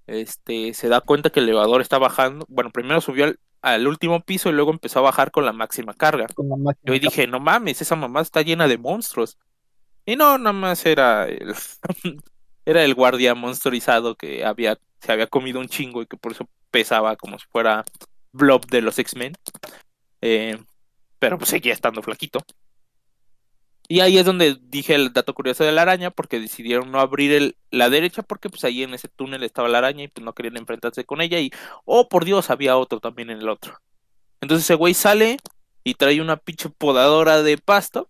este, 0.07 0.73
se 0.73 0.87
da 0.87 1.01
cuenta 1.01 1.29
que 1.29 1.39
el 1.39 1.49
elevador 1.49 1.81
está 1.81 1.97
bajando. 1.97 2.45
Bueno, 2.49 2.71
primero 2.71 3.01
subió 3.01 3.25
al, 3.25 3.39
al 3.61 3.87
último 3.87 4.21
piso 4.21 4.49
y 4.49 4.53
luego 4.53 4.71
empezó 4.71 4.99
a 4.99 5.03
bajar 5.03 5.31
con 5.31 5.45
la 5.45 5.51
máxima 5.51 5.93
carga. 5.93 6.27
La. 6.37 6.75
Yo 6.83 6.93
dije, 6.93 7.25
no 7.27 7.39
mames, 7.39 7.81
esa 7.81 7.95
mamá 7.95 8.21
está 8.21 8.41
llena 8.41 8.67
de 8.67 8.77
monstruos. 8.77 9.37
Y 10.05 10.15
no, 10.15 10.37
nada 10.37 10.53
más 10.53 10.85
era 10.85 11.27
el, 11.27 11.55
era 12.65 12.83
el 12.83 12.93
guardia 12.93 13.33
monstruorizado 13.33 14.15
que 14.15 14.45
había, 14.45 14.77
se 14.99 15.11
había 15.11 15.27
comido 15.27 15.59
un 15.59 15.67
chingo 15.67 16.03
y 16.03 16.05
que 16.05 16.15
por 16.17 16.31
eso 16.31 16.47
pesaba 16.69 17.15
como 17.15 17.39
si 17.39 17.45
fuera 17.47 17.83
Blob 18.31 18.67
de 18.67 18.81
los 18.81 18.99
X-Men. 18.99 19.33
Eh, 20.21 20.59
pero 21.17 21.39
pues 21.39 21.49
seguía 21.49 21.73
estando 21.73 22.03
flaquito. 22.03 22.45
Y 23.87 23.99
ahí 23.99 24.17
es 24.17 24.25
donde 24.25 24.57
dije 24.61 24.95
el 24.95 25.13
dato 25.13 25.33
curioso 25.35 25.63
de 25.63 25.71
la 25.71 25.83
araña, 25.83 26.11
porque 26.11 26.39
decidieron 26.39 26.91
no 26.91 26.99
abrir 26.99 27.31
el, 27.31 27.57
la 27.71 27.89
derecha, 27.89 28.23
porque 28.23 28.49
pues 28.49 28.63
ahí 28.63 28.83
en 28.83 28.93
ese 28.95 29.07
túnel 29.09 29.43
estaba 29.43 29.69
la 29.69 29.77
araña 29.79 30.03
y 30.03 30.07
pues 30.07 30.25
no 30.25 30.33
querían 30.33 30.57
enfrentarse 30.57 31.05
con 31.05 31.21
ella. 31.21 31.39
Y, 31.39 31.51
oh 31.85 32.09
por 32.09 32.25
Dios, 32.25 32.49
había 32.49 32.77
otro 32.77 32.99
también 32.99 33.29
en 33.29 33.39
el 33.39 33.49
otro. 33.49 33.79
Entonces 34.41 34.65
ese 34.65 34.75
güey 34.75 34.93
sale 34.93 35.37
y 35.83 35.95
trae 35.95 36.21
una 36.21 36.37
pinche 36.37 36.69
podadora 36.69 37.43
de 37.43 37.57
pasto 37.57 38.07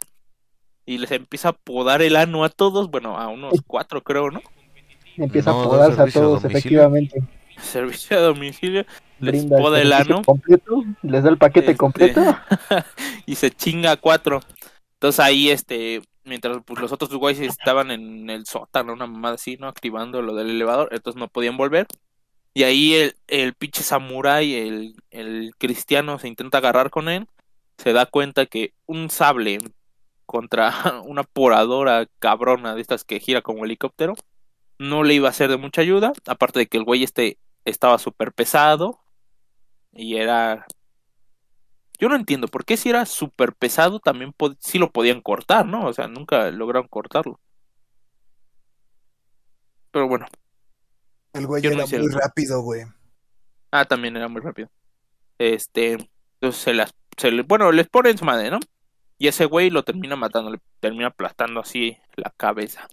y 0.85 0.97
les 0.99 1.11
empieza 1.11 1.49
a 1.49 1.53
podar 1.53 2.01
el 2.01 2.15
ano 2.15 2.43
a 2.43 2.49
todos, 2.49 2.89
bueno, 2.91 3.17
a 3.19 3.27
unos 3.29 3.61
cuatro 3.67 4.03
creo, 4.03 4.31
¿no? 4.31 4.41
Empieza 5.17 5.51
No, 5.51 5.63
a 5.63 5.67
da 5.67 5.67
podarse 5.69 6.01
a 6.01 6.07
todos, 6.07 6.43
efectivamente. 6.45 7.19
Servicio 7.57 8.17
a 8.17 8.21
domicilio, 8.21 8.85
les 9.19 9.45
poda 9.45 9.81
el 9.81 9.93
ano 9.93 10.21
completo, 10.23 10.83
les 11.01 11.23
da 11.23 11.29
el 11.29 11.37
paquete 11.37 11.71
Este, 11.71 11.77
completo. 11.77 12.21
y 13.25 13.35
se 13.35 13.51
chinga 13.51 13.91
a 13.91 13.97
cuatro. 13.97 14.41
Entonces 14.95 15.19
ahí, 15.19 15.49
este, 15.49 16.01
mientras 16.23 16.59
pues, 16.65 16.79
los 16.81 16.91
otros 16.91 17.13
güeyes 17.13 17.47
estaban 17.47 17.91
en 17.91 18.29
el 18.29 18.45
sótano, 18.45 18.93
una 18.93 19.07
mamada 19.07 19.35
así, 19.35 19.57
¿no? 19.57 19.67
Activando 19.67 20.21
lo 20.21 20.35
del 20.35 20.49
elevador, 20.49 20.89
entonces 20.91 21.19
no 21.19 21.27
podían 21.27 21.57
volver. 21.57 21.87
Y 22.53 22.63
ahí 22.63 22.93
el, 22.95 23.15
el 23.27 23.53
pinche 23.53 23.83
samurái, 23.83 24.55
el, 24.55 24.95
el 25.11 25.51
cristiano, 25.57 26.19
se 26.19 26.27
intenta 26.27 26.59
agarrar 26.59 26.89
con 26.89 27.09
él. 27.09 27.27
Se 27.77 27.93
da 27.93 28.05
cuenta 28.05 28.45
que 28.45 28.73
un 28.85 29.09
sable 29.09 29.59
contra 30.25 30.73
una 31.05 31.23
poradora 31.23 32.07
cabrona 32.19 32.75
de 32.75 32.81
estas 32.81 33.03
que 33.03 33.19
gira 33.19 33.41
como 33.41 33.65
helicóptero 33.65 34.15
no 34.79 35.03
le 35.03 35.13
iba 35.15 35.29
a 35.29 35.33
ser 35.33 35.49
de 35.49 35.57
mucha 35.57 35.81
ayuda. 35.81 36.13
Aparte 36.27 36.59
de 36.59 36.67
que 36.67 36.77
el 36.77 36.83
güey 36.83 37.03
este 37.03 37.37
estaba 37.65 37.97
súper 37.97 38.33
pesado 38.33 38.99
y 39.93 40.15
era 40.17 40.65
yo 41.97 42.09
no 42.09 42.15
entiendo 42.15 42.47
por 42.47 42.65
qué 42.65 42.77
si 42.77 42.89
era 42.89 43.05
súper 43.05 43.53
pesado 43.53 43.99
también 43.99 44.33
sí 44.59 44.77
lo 44.79 44.91
podían 44.91 45.21
cortar, 45.21 45.65
¿no? 45.65 45.85
O 45.87 45.93
sea, 45.93 46.07
nunca 46.07 46.49
lograron 46.51 46.87
cortarlo. 46.87 47.39
Pero 49.91 50.07
bueno, 50.07 50.25
El 51.33 51.47
güey 51.47 51.61
no 51.63 51.69
era 51.69 51.85
muy 51.85 51.95
el- 51.95 52.11
rápido, 52.11 52.61
güey. 52.61 52.81
ah, 53.71 53.85
también 53.85 54.17
era 54.17 54.27
muy 54.27 54.41
rápido. 54.41 54.69
Este, 55.37 55.93
entonces 56.39 56.61
se 56.61 56.73
las, 56.73 56.93
se 57.17 57.31
le, 57.31 57.43
bueno, 57.43 57.71
les 57.71 57.87
pone 57.87 58.09
en 58.09 58.17
su 58.17 58.25
madre, 58.25 58.49
¿no? 58.49 58.59
Y 59.17 59.27
ese 59.27 59.45
güey 59.45 59.69
lo 59.69 59.83
termina 59.83 60.15
matando, 60.17 60.51
le 60.51 60.59
termina 60.81 61.07
aplastando 61.07 61.61
así 61.61 61.97
la 62.15 62.33
cabeza. 62.35 62.87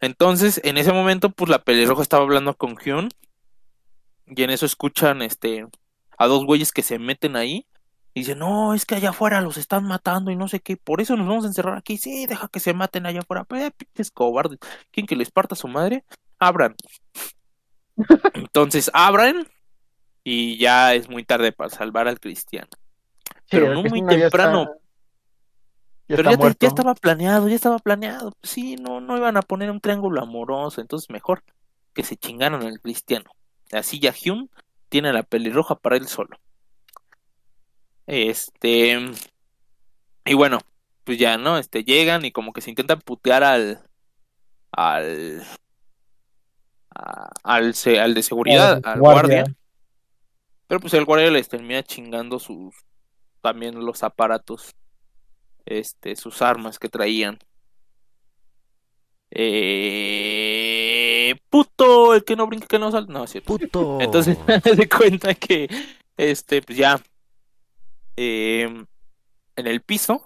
Entonces, 0.00 0.60
en 0.62 0.76
ese 0.78 0.92
momento, 0.92 1.30
pues 1.30 1.48
la 1.50 1.58
pelirroja 1.64 2.02
estaba 2.02 2.22
hablando 2.22 2.54
con 2.56 2.76
Hyun. 2.76 3.08
Y 4.28 4.42
en 4.42 4.50
eso 4.50 4.66
escuchan 4.66 5.22
este 5.22 5.66
a 6.18 6.26
dos 6.26 6.44
güeyes 6.44 6.72
que 6.72 6.82
se 6.82 6.98
meten 6.98 7.34
ahí. 7.36 7.66
Y 8.16 8.20
dicen, 8.20 8.38
no, 8.38 8.72
es 8.72 8.86
que 8.86 8.94
allá 8.94 9.10
afuera 9.10 9.42
los 9.42 9.58
están 9.58 9.84
matando 9.84 10.30
y 10.30 10.36
no 10.36 10.48
sé 10.48 10.60
qué. 10.60 10.78
Por 10.78 11.02
eso 11.02 11.16
nos 11.16 11.28
vamos 11.28 11.44
a 11.44 11.48
encerrar 11.48 11.76
aquí. 11.76 11.98
Sí, 11.98 12.24
deja 12.24 12.48
que 12.48 12.60
se 12.60 12.72
maten 12.72 13.04
allá 13.04 13.20
afuera. 13.20 13.44
Pues, 13.44 13.70
pinches 13.76 14.10
cobardes. 14.10 14.58
¿Quién 14.90 15.06
que 15.06 15.16
les 15.16 15.30
parta 15.30 15.54
su 15.54 15.68
madre? 15.68 16.02
Abran. 16.38 16.74
Entonces 18.32 18.90
abran. 18.94 19.46
Y 20.24 20.56
ya 20.56 20.94
es 20.94 21.10
muy 21.10 21.24
tarde 21.24 21.52
para 21.52 21.68
salvar 21.68 22.08
al 22.08 22.18
cristiano. 22.18 22.68
Pero 23.50 23.74
no 23.74 23.82
muy 23.82 24.00
ya 24.00 24.06
temprano. 24.06 24.62
está- 24.62 24.72
ya 26.08 26.16
Pero 26.16 26.30
ya, 26.58 26.68
estaba 26.68 26.94
planeado, 26.94 27.48
ya 27.48 27.54
estaba 27.54 27.78
planeado. 27.78 28.32
Sí, 28.42 28.76
no, 28.76 29.02
no 29.02 29.18
iban 29.18 29.36
a 29.36 29.42
poner 29.42 29.70
un 29.70 29.80
triángulo 29.80 30.22
amoroso, 30.22 30.80
entonces 30.80 31.10
mejor 31.10 31.44
que 31.92 32.02
se 32.02 32.16
chingaran 32.16 32.62
al 32.62 32.80
cristiano. 32.80 33.30
Así 33.72 34.00
ya 34.00 34.12
Hyun 34.12 34.48
tiene 34.88 35.12
la 35.12 35.22
pelirroja 35.22 35.74
para 35.74 35.96
él 35.98 36.08
solo. 36.08 36.38
Este. 38.06 38.98
Y 40.24 40.34
bueno, 40.34 40.60
pues 41.04 41.18
ya, 41.18 41.36
¿no? 41.38 41.58
Este, 41.58 41.84
llegan 41.84 42.24
y 42.24 42.32
como 42.32 42.52
que 42.52 42.60
se 42.60 42.70
intentan 42.70 43.00
putear 43.00 43.42
al. 43.44 43.80
al. 44.72 45.42
a- 46.94 47.30
al, 47.42 47.74
se- 47.74 48.00
al 48.00 48.14
de 48.14 48.22
seguridad, 48.22 48.80
Al 48.84 48.94
al 48.94 49.00
guardia. 49.00 49.36
guardia. 49.42 49.56
Pero 50.68 50.80
pues 50.80 50.94
el 50.94 51.04
guardia 51.04 51.30
les 51.30 51.48
termina 51.48 51.82
chingando 51.82 52.38
sus. 52.38 52.74
también 53.40 53.84
los 53.84 54.02
aparatos 54.02 54.74
este, 55.64 56.16
sus 56.16 56.42
armas 56.42 56.78
que 56.78 56.88
traían. 56.88 57.38
Eh, 60.08 61.34
puto, 61.50 62.14
el 62.14 62.24
que 62.24 62.36
no 62.36 62.46
brinca, 62.46 62.66
que 62.66 62.78
no 62.78 62.90
salta. 62.90 63.12
No, 63.12 63.24
es 63.24 63.30
cierto. 63.30 63.56
Puto. 63.58 63.98
Entonces, 64.00 64.38
se 64.64 64.88
cuenta 64.88 65.34
que, 65.34 65.68
este, 66.16 66.62
pues 66.62 66.78
ya, 66.78 67.00
eh, 68.16 68.86
en 69.56 69.66
el 69.66 69.82
piso 69.82 70.22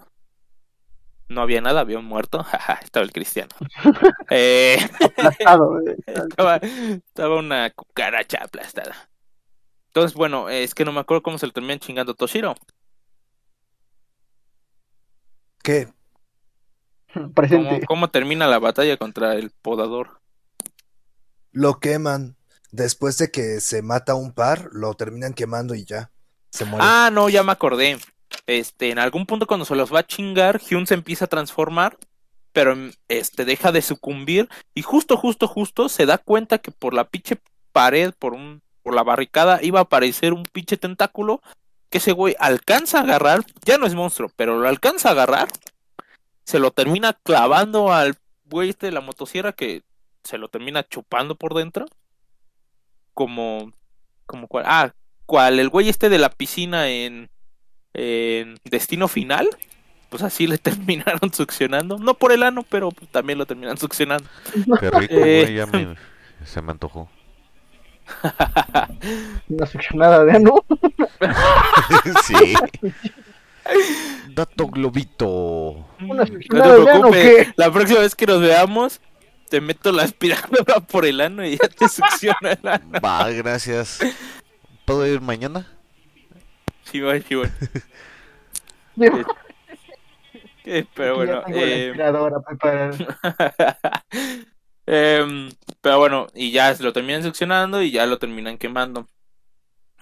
no 1.31 1.43
había 1.43 1.61
nada, 1.61 1.81
había 1.81 1.99
un 1.99 2.05
muerto. 2.05 2.45
Estaba 2.83 3.05
el 3.05 3.13
cristiano. 3.13 3.51
Eh, 4.33 4.79
Aplastado, 5.01 5.81
estaba, 6.07 6.57
estaba 6.57 7.37
una 7.37 7.71
cucaracha 7.71 8.39
aplastada. 8.45 9.11
Entonces, 9.87 10.15
bueno, 10.15 10.49
es 10.49 10.73
que 10.73 10.85
no 10.85 10.93
me 10.93 11.01
acuerdo 11.01 11.23
cómo 11.23 11.39
se 11.39 11.47
le 11.47 11.53
terminan 11.53 11.81
chingando 11.81 12.13
a 12.13 12.15
Toshiro. 12.15 12.55
¿Qué? 15.65 15.93
¿Cómo, 17.13 17.33
Presente. 17.35 17.87
cómo 17.87 18.11
termina 18.11 18.47
la 18.47 18.61
batalla 18.61 18.97
contra 18.97 19.35
el 19.35 19.51
podador? 19.51 20.21
Lo 21.51 21.81
queman. 21.81 22.37
Después 22.71 23.19
de 23.19 23.33
que 23.33 23.61
se 23.61 23.83
mata 23.83 24.15
un 24.15 24.33
par, 24.33 24.69
lo 24.73 24.95
terminan 24.95 25.35
quemando 25.35 25.75
y 25.75 25.85
ya. 25.85 26.13
Ah, 26.79 27.11
no, 27.13 27.29
ya 27.29 27.43
me 27.43 27.53
acordé. 27.53 27.99
Este, 28.47 28.91
en 28.91 28.99
algún 28.99 29.27
punto 29.27 29.47
cuando 29.47 29.65
se 29.65 29.75
los 29.75 29.93
va 29.93 30.01
a 30.01 30.07
chingar, 30.07 30.61
Hyun 30.61 30.87
se 30.87 30.95
empieza 30.95 31.25
a 31.25 31.29
transformar, 31.29 31.99
pero 32.53 32.77
este 33.09 33.45
deja 33.45 33.73
de 33.73 33.83
sucumbir 33.83 34.49
y 34.75 34.83
justo, 34.83 35.17
justo, 35.17 35.47
justo 35.49 35.89
se 35.89 36.07
da 36.07 36.19
cuenta 36.19 36.59
que 36.59 36.71
por 36.71 36.95
la 36.95 37.05
pinche 37.05 37.41
pared, 37.73 38.13
por 38.19 38.35
un, 38.35 38.63
por 38.83 38.95
la 38.95 39.03
barricada, 39.03 39.61
iba 39.63 39.81
a 39.81 39.83
aparecer 39.83 40.33
un 40.33 40.45
pinche 40.45 40.77
tentáculo 40.77 41.41
que 41.91 41.99
ese 41.99 42.13
güey 42.13 42.37
alcanza 42.39 42.99
a 42.99 43.03
agarrar, 43.03 43.45
ya 43.65 43.79
no 43.79 43.87
es 43.87 43.95
monstruo, 43.95 44.31
pero 44.37 44.59
lo 44.59 44.69
alcanza 44.69 45.09
a 45.09 45.13
agarrar, 45.13 45.49
se 46.45 46.61
lo 46.61 46.71
termina 46.71 47.13
clavando 47.13 47.93
al 47.93 48.17
güey 48.45 48.71
este 48.71 48.87
de 48.87 48.93
la 48.93 49.01
motosierra 49.01 49.53
que 49.53 49.83
se 50.25 50.39
lo 50.39 50.49
termina 50.49 50.87
chupando 50.87 51.35
por 51.35 51.55
dentro, 51.55 51.87
como, 53.15 53.73
como 54.27 54.47
cual, 54.47 54.65
ah, 54.67 54.93
cual 55.31 55.61
el 55.61 55.69
güey 55.69 55.89
este 55.89 56.09
de 56.09 56.19
la 56.19 56.29
piscina 56.31 56.89
en, 56.89 57.31
en 57.95 58.57
Destino 58.65 59.07
Final, 59.07 59.49
pues 60.09 60.25
así 60.25 60.49
le 60.49 60.59
terminaron 60.69 61.33
succionando. 61.33 61.99
No 61.99 62.15
por 62.15 62.33
el 62.33 62.43
ano, 62.43 62.65
pero 62.69 62.91
pues, 62.91 63.09
también 63.13 63.39
lo 63.39 63.47
terminan 63.47 63.79
succionando. 63.79 64.29
Qué 64.81 64.91
rico, 64.91 65.15
Eh. 65.19 65.43
güey, 65.45 65.55
ya 65.55 65.67
me- 65.67 65.95
se 66.45 66.61
me 66.63 66.73
antojó. 66.73 67.09
Una 69.49 69.67
succionada 69.67 70.25
de 70.25 70.33
ano. 70.33 70.55
sí. 72.25 72.55
Dato 74.35 74.67
globito. 74.67 75.87
Una 76.01 76.25
No 76.25 76.25
te 76.25 76.33
succionada 76.33 76.75
de 76.77 76.81
ano, 76.81 76.91
preocupes, 77.11 77.47
¿qué? 77.47 77.53
la 77.57 77.71
próxima 77.71 78.01
vez 78.01 78.15
que 78.17 78.27
nos 78.27 78.41
veamos, 78.41 79.01
te 79.49 79.61
meto 79.61 79.93
la 79.93 80.03
aspiradora 80.05 80.81
por 80.81 81.05
el 81.07 81.21
ano 81.21 81.45
y 81.47 81.53
ya 81.57 81.69
te 81.69 81.89
succiona 81.89 82.53
el 82.61 82.67
ano. 82.69 83.01
Va, 83.05 83.31
gracias. 83.31 84.01
¿Puedo 84.91 85.07
ir 85.07 85.21
mañana? 85.21 85.69
Sí, 86.83 86.99
va. 86.99 87.15
Digo, 87.15 87.45
Eh, 90.65 90.85
Pero 90.97 91.15
bueno, 91.15 91.45
eh. 91.47 91.93
Em, 94.87 95.49
pero 95.81 95.99
bueno, 95.99 96.27
y 96.35 96.51
ya 96.51 96.75
se 96.75 96.83
lo 96.83 96.93
terminan 96.93 97.23
succionando 97.23 97.81
y 97.81 97.93
ya 97.93 98.05
lo 98.07 98.19
terminan 98.19 98.59
quemando. 98.59 99.07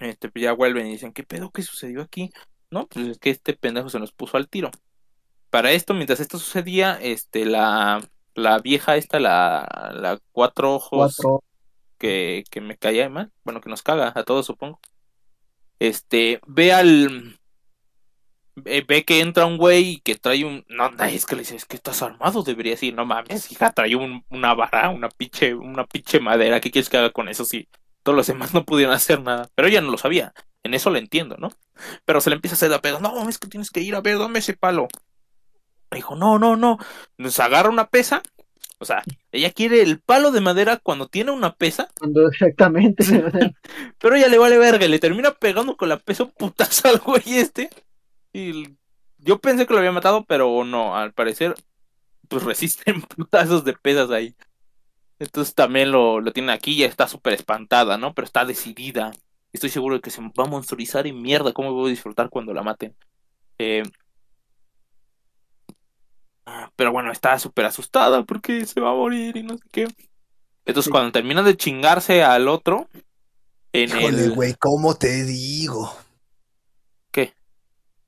Este, 0.00 0.30
pues 0.30 0.42
ya 0.42 0.54
vuelven 0.54 0.86
y 0.86 0.92
dicen, 0.92 1.12
¿qué 1.12 1.22
pedo? 1.22 1.50
¿Qué 1.50 1.60
sucedió 1.60 2.00
aquí? 2.00 2.32
No, 2.70 2.86
pues 2.86 3.08
es 3.08 3.18
que 3.18 3.28
este 3.28 3.52
pendejo 3.52 3.90
se 3.90 3.98
nos 3.98 4.12
puso 4.12 4.38
al 4.38 4.48
tiro. 4.48 4.70
Para 5.50 5.72
esto, 5.72 5.92
mientras 5.92 6.20
esto 6.20 6.38
sucedía, 6.38 6.98
este, 7.02 7.44
la, 7.44 8.02
la 8.34 8.58
vieja 8.60 8.96
esta, 8.96 9.20
la, 9.20 9.92
la 9.94 10.18
cuatro 10.32 10.76
ojos 10.76 11.16
Cuatro. 11.16 11.44
Que, 11.98 12.44
me 12.62 12.76
caía 12.78 13.08
mal, 13.08 13.32
bueno, 13.44 13.60
que 13.60 13.68
nos 13.70 13.82
caga 13.82 14.12
a 14.14 14.24
todos, 14.24 14.46
supongo. 14.46 14.80
Este, 15.78 16.40
ve 16.46 16.72
al. 16.72 17.38
Ve, 18.56 19.04
que 19.04 19.20
entra 19.20 19.46
un 19.46 19.56
güey 19.56 19.88
y 19.90 20.00
que 20.00 20.16
trae 20.16 20.44
un. 20.44 20.64
No, 20.68 20.90
es 21.04 21.26
que 21.26 21.36
le 21.36 21.42
dice, 21.42 21.54
es 21.56 21.64
que 21.64 21.76
estás 21.76 22.02
armado, 22.02 22.42
debería 22.42 22.72
decir, 22.72 22.92
no 22.94 23.06
mames, 23.06 23.52
hija, 23.52 23.72
trae 23.72 23.94
un- 23.94 24.24
una 24.30 24.52
vara, 24.54 24.88
una 24.90 25.08
pinche, 25.08 25.54
una 25.54 25.86
pinche 25.86 26.18
madera, 26.20 26.60
¿qué 26.60 26.70
quieres 26.72 26.88
que 26.88 26.96
haga 26.98 27.10
con 27.12 27.28
eso? 27.28 27.44
Si 27.44 27.68
todos 28.02 28.16
los 28.16 28.26
demás 28.26 28.54
no 28.54 28.64
pudieron 28.64 28.94
hacer 28.94 29.22
nada. 29.22 29.48
Pero 29.54 29.68
ella 29.68 29.80
no 29.80 29.90
lo 29.92 29.98
sabía, 29.98 30.32
en 30.64 30.74
eso 30.74 30.90
lo 30.90 30.98
entiendo, 30.98 31.36
¿no? 31.38 31.50
Pero 32.04 32.20
se 32.20 32.30
le 32.30 32.36
empieza 32.36 32.54
a 32.54 32.58
hacer 32.58 32.70
la 32.70 32.80
pedo, 32.80 32.98
no, 33.00 33.28
es 33.28 33.38
que 33.38 33.46
tienes 33.48 33.70
que 33.70 33.80
ir 33.80 33.94
a 33.94 34.00
ver, 34.00 34.18
dame 34.18 34.40
ese 34.40 34.54
palo. 34.56 34.88
Dijo, 35.90 36.16
no, 36.16 36.38
no, 36.38 36.56
no. 36.56 36.78
Nos 37.16 37.40
agarra 37.40 37.70
una 37.70 37.88
pesa. 37.88 38.22
O 38.78 38.84
sea, 38.84 39.02
ella 39.32 39.50
quiere 39.50 39.82
el 39.82 40.00
palo 40.00 40.30
de 40.30 40.40
madera 40.40 40.76
cuando 40.76 41.08
tiene 41.08 41.32
una 41.32 41.54
pesa, 41.54 41.88
Cuando 41.98 42.28
exactamente. 42.28 43.04
pero 43.98 44.14
ella 44.14 44.28
le 44.28 44.38
vale 44.38 44.56
verga 44.56 44.86
y 44.86 44.88
le 44.88 45.00
termina 45.00 45.32
pegando 45.32 45.76
con 45.76 45.88
la 45.88 45.98
pesa 45.98 46.26
putazo 46.26 46.88
al 46.88 46.98
güey 46.98 47.38
este. 47.38 47.70
Y 48.32 48.76
yo 49.18 49.40
pensé 49.40 49.66
que 49.66 49.72
lo 49.72 49.80
había 49.80 49.92
matado, 49.92 50.24
pero 50.24 50.64
no, 50.64 50.96
al 50.96 51.12
parecer, 51.12 51.54
pues 52.28 52.42
resisten 52.44 53.02
putazos 53.02 53.64
de 53.64 53.72
pesas 53.72 54.10
ahí. 54.10 54.34
Entonces 55.18 55.54
también 55.54 55.90
lo, 55.90 56.20
lo 56.20 56.32
tienen 56.32 56.50
aquí, 56.50 56.76
ya 56.76 56.86
está 56.86 57.08
súper 57.08 57.32
espantada, 57.32 57.98
¿no? 57.98 58.14
Pero 58.14 58.26
está 58.26 58.44
decidida. 58.44 59.10
Estoy 59.52 59.70
seguro 59.70 59.96
de 59.96 60.00
que 60.00 60.10
se 60.10 60.20
va 60.20 60.44
a 60.44 60.48
monstruizar 60.48 61.06
y 61.08 61.12
mierda, 61.12 61.52
¿cómo 61.52 61.72
voy 61.72 61.88
a 61.88 61.90
disfrutar 61.90 62.28
cuando 62.28 62.54
la 62.54 62.62
maten? 62.62 62.94
Eh, 63.58 63.82
pero 66.76 66.92
bueno, 66.92 67.12
está 67.12 67.38
súper 67.38 67.66
asustada 67.66 68.24
porque 68.24 68.66
se 68.66 68.80
va 68.80 68.90
a 68.90 68.94
morir 68.94 69.36
y 69.36 69.42
no 69.42 69.56
sé 69.56 69.64
qué. 69.72 69.88
Entonces 70.66 70.86
Sí. 70.86 70.90
cuando 70.90 71.12
termina 71.12 71.42
de 71.42 71.56
chingarse 71.56 72.22
al 72.22 72.48
otro, 72.48 72.88
en 73.72 73.90
Híjole, 73.90 74.24
el... 74.24 74.32
güey, 74.34 74.54
¿cómo 74.54 74.94
te 74.94 75.24
digo? 75.24 75.92
¿Qué? 77.10 77.34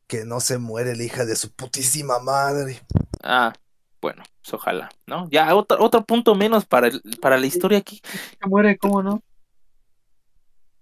Que 0.08 0.24
no 0.26 0.40
se 0.40 0.58
muere 0.58 0.94
la 0.96 1.04
hija 1.04 1.24
de 1.24 1.36
su 1.36 1.52
putísima 1.52 2.18
madre. 2.18 2.82
Ah, 3.22 3.52
bueno, 4.00 4.22
pues 4.42 4.54
ojalá, 4.54 4.90
¿no? 5.06 5.28
Ya, 5.30 5.54
otro, 5.54 5.82
otro 5.82 6.04
punto 6.04 6.34
menos 6.34 6.66
para, 6.66 6.88
el- 6.88 7.02
para 7.20 7.38
la 7.38 7.46
historia 7.46 7.78
aquí. 7.78 8.00
se 8.40 8.48
muere, 8.48 8.78
¿cómo 8.78 9.02
no? 9.02 9.22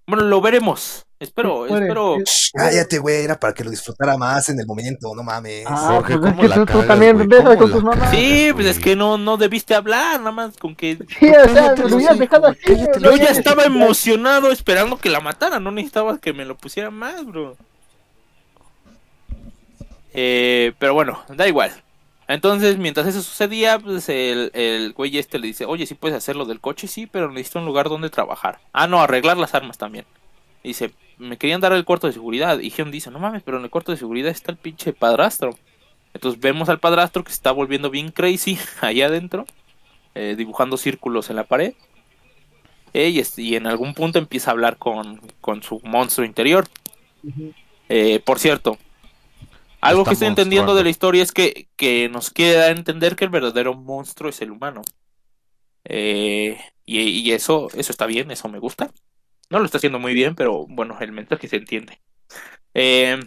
Bueno, 0.07 0.25
lo 0.25 0.41
veremos. 0.41 1.07
Espero, 1.21 1.67
espero. 1.67 2.17
cállate, 2.53 2.99
güey, 2.99 3.25
era 3.25 3.41
para 3.41 3.53
que 3.53 3.65
lo 3.65 3.71
disfrutara 3.71 4.17
más 4.17 4.49
en 4.51 4.61
el 4.61 4.67
momento, 4.67 5.13
no 5.17 5.25
mames. 5.25 5.65
Ah, 5.67 5.95
Jorge, 5.95 6.17
pues 6.17 6.31
es 6.31 6.33
¿cómo 6.33 6.43
que 6.43 6.73
tú, 6.73 6.79
cagas, 6.79 6.87
también 6.87 7.29
con 7.59 7.73
tus 7.73 7.83
mamás. 7.83 8.11
Sí, 8.13 8.51
pues 8.55 8.67
es 8.67 8.79
que 8.79 8.95
no, 8.95 9.19
no 9.19 9.37
debiste 9.37 9.75
hablar, 9.75 10.21
nada 10.21 10.31
más 10.31 10.57
con 10.57 10.77
que. 10.77 10.97
Sí, 11.19 11.29
o 11.29 11.45
sea, 11.49 11.75
Cállate 11.75 11.89
lo 11.89 11.97
hubieras 11.97 12.19
dejado 12.21 12.47
así. 12.47 12.61
Yo 13.01 13.17
ya 13.17 13.31
estaba 13.31 13.65
emocionado 13.65 14.53
esperando 14.53 14.97
que 14.97 15.11
la 15.11 15.19
mataran, 15.21 15.65
no 15.65 15.73
necesitaba 15.73 16.19
que 16.19 16.33
me 16.33 16.45
lo 16.45 16.57
pusiera 16.57 16.91
más, 16.91 17.27
bro. 17.27 17.57
Eh, 20.15 20.73
pero 20.79 20.95
bueno, 20.95 21.25
da 21.35 21.49
igual. 21.49 21.73
Entonces, 22.29 22.79
mientras 22.79 23.09
eso 23.09 23.23
sucedía, 23.23 23.81
pues 23.81 24.09
el, 24.09 24.53
el 24.55 24.93
güey 24.93 25.19
este 25.19 25.41
le 25.41 25.49
dice, 25.49 25.65
oye, 25.65 25.85
sí 25.87 25.95
puedes 25.95 26.17
hacer 26.17 26.37
lo 26.37 26.45
del 26.45 26.61
coche, 26.61 26.87
sí, 26.87 27.07
pero 27.07 27.29
necesito 27.33 27.59
un 27.59 27.65
lugar 27.65 27.89
donde 27.89 28.09
trabajar. 28.09 28.61
Ah, 28.73 28.87
no, 28.87 29.01
arreglar 29.01 29.37
las 29.37 29.55
armas 29.55 29.79
también. 29.79 30.05
Dice, 30.69 30.97
me 31.19 31.39
querían 31.39 31.61
dar 31.61 31.73
el 31.73 31.85
cuarto 31.85 32.07
de 32.09 32.13
seguridad. 32.15 32.61
Y 32.61 32.71
Hyun 32.71 32.91
dice, 32.93 33.11
no 33.11 33.19
mames, 33.21 33.43
pero 33.45 33.59
en 33.59 33.65
el 33.65 33.71
cuarto 33.71 33.93
de 33.93 33.99
seguridad 33.99 34.31
está 34.33 34.53
el 34.53 34.59
pinche 34.59 34.93
padrastro. 34.95 35.61
Entonces 36.15 36.41
vemos 36.41 36.69
al 36.71 36.81
padrastro 36.81 37.25
que 37.25 37.31
se 37.33 37.37
está 37.37 37.53
volviendo 37.53 37.91
bien 37.91 38.11
crazy 38.13 38.59
allá 38.83 39.07
adentro. 39.07 39.47
eh, 40.15 40.35
dibujando 40.39 40.77
círculos 40.79 41.31
en 41.31 41.37
la 41.37 41.45
pared. 41.49 41.75
Eh, 42.93 43.09
y, 43.11 43.19
es- 43.21 43.39
y 43.39 43.57
en 43.57 43.67
algún 43.67 43.95
punto 43.95 44.19
empieza 44.19 44.51
a 44.51 44.53
hablar 44.53 44.77
con, 44.79 45.21
con 45.41 45.63
su 45.63 45.81
monstruo 45.85 46.27
interior. 46.27 46.69
Eh, 47.89 48.21
por 48.25 48.39
cierto, 48.39 48.79
algo 49.81 50.07
Está 50.07 50.07
que 50.07 50.15
estoy 50.15 50.29
entendiendo 50.29 50.75
de 50.75 50.85
la 50.85 50.91
historia 50.91 51.23
es 51.23 51.33
que, 51.33 51.69
que 51.77 52.09
nos 52.09 52.31
quiere 52.31 52.55
dar 52.59 52.69
a 52.71 52.73
entender 52.79 53.17
que 53.17 53.25
el 53.25 53.31
verdadero 53.31 53.75
monstruo 53.75 54.31
es 54.31 54.41
el 54.43 54.51
humano. 54.51 54.83
Eh, 55.85 56.59
y, 56.87 57.01
y 57.01 57.33
eso, 57.33 57.69
eso 57.75 57.93
está 57.93 58.07
bien, 58.07 58.31
eso 58.31 58.49
me 58.49 58.59
gusta. 58.59 58.93
No 59.51 59.59
lo 59.59 59.65
está 59.65 59.79
haciendo 59.79 59.99
muy 59.99 60.15
bien, 60.15 60.35
pero 60.35 60.67
bueno, 60.69 60.97
el 61.01 61.13
mensaje 61.13 61.49
se 61.49 61.57
entiende. 61.57 62.01
Eh, 62.75 63.19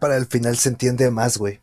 Para 0.00 0.16
el 0.16 0.26
final 0.26 0.56
se 0.56 0.70
entiende 0.70 1.10
más, 1.10 1.36
güey. 1.38 1.60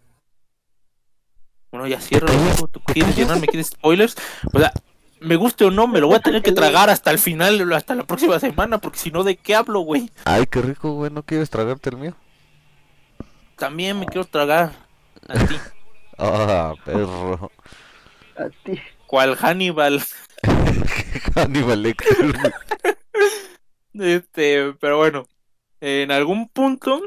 bueno, 1.72 1.88
ya 1.88 2.00
cierro. 2.00 2.28
¿tú- 2.58 2.68
¿Tú 2.68 2.80
quieres 2.82 3.16
llenarme? 3.16 3.48
¿Quieres 3.48 3.68
spoilers? 3.68 4.16
O 4.54 4.60
sea, 4.60 4.72
me 5.20 5.36
guste 5.36 5.66
o 5.66 5.72
no, 5.72 5.88
me 5.88 6.00
lo 6.00 6.08
voy 6.08 6.18
a 6.18 6.20
tener 6.20 6.44
que 6.44 6.52
tragar 6.52 6.90
hasta 6.92 7.10
el 7.10 7.18
final, 7.18 7.74
hasta 7.74 7.96
la 7.96 8.04
próxima 8.04 8.40
semana, 8.40 8.78
porque 8.78 9.00
si 9.00 9.10
no, 9.10 9.24
¿de 9.24 9.38
qué 9.38 9.56
hablo, 9.56 9.80
güey? 9.80 10.12
Ay, 10.26 10.46
qué 10.46 10.62
rico, 10.62 10.92
güey. 10.94 11.10
¿No 11.10 11.24
quieres 11.24 11.50
tragarte 11.50 11.90
el 11.90 11.98
mío? 11.98 12.16
También 13.58 14.00
me 14.00 14.06
quiero 14.06 14.26
tragar 14.26 14.74
a 15.28 15.34
ti. 15.46 15.56
Ah, 16.20 16.76
perro. 16.86 17.52
A 18.38 18.48
ti. 18.64 18.80
¿Cuál 19.08 19.36
Hannibal? 19.36 20.00
Hannibal 21.36 21.82
Lecter. 21.82 22.54
Este, 23.94 24.74
pero 24.80 24.98
bueno, 24.98 25.26
en 25.82 26.12
algún 26.12 26.50
punto, 26.50 27.02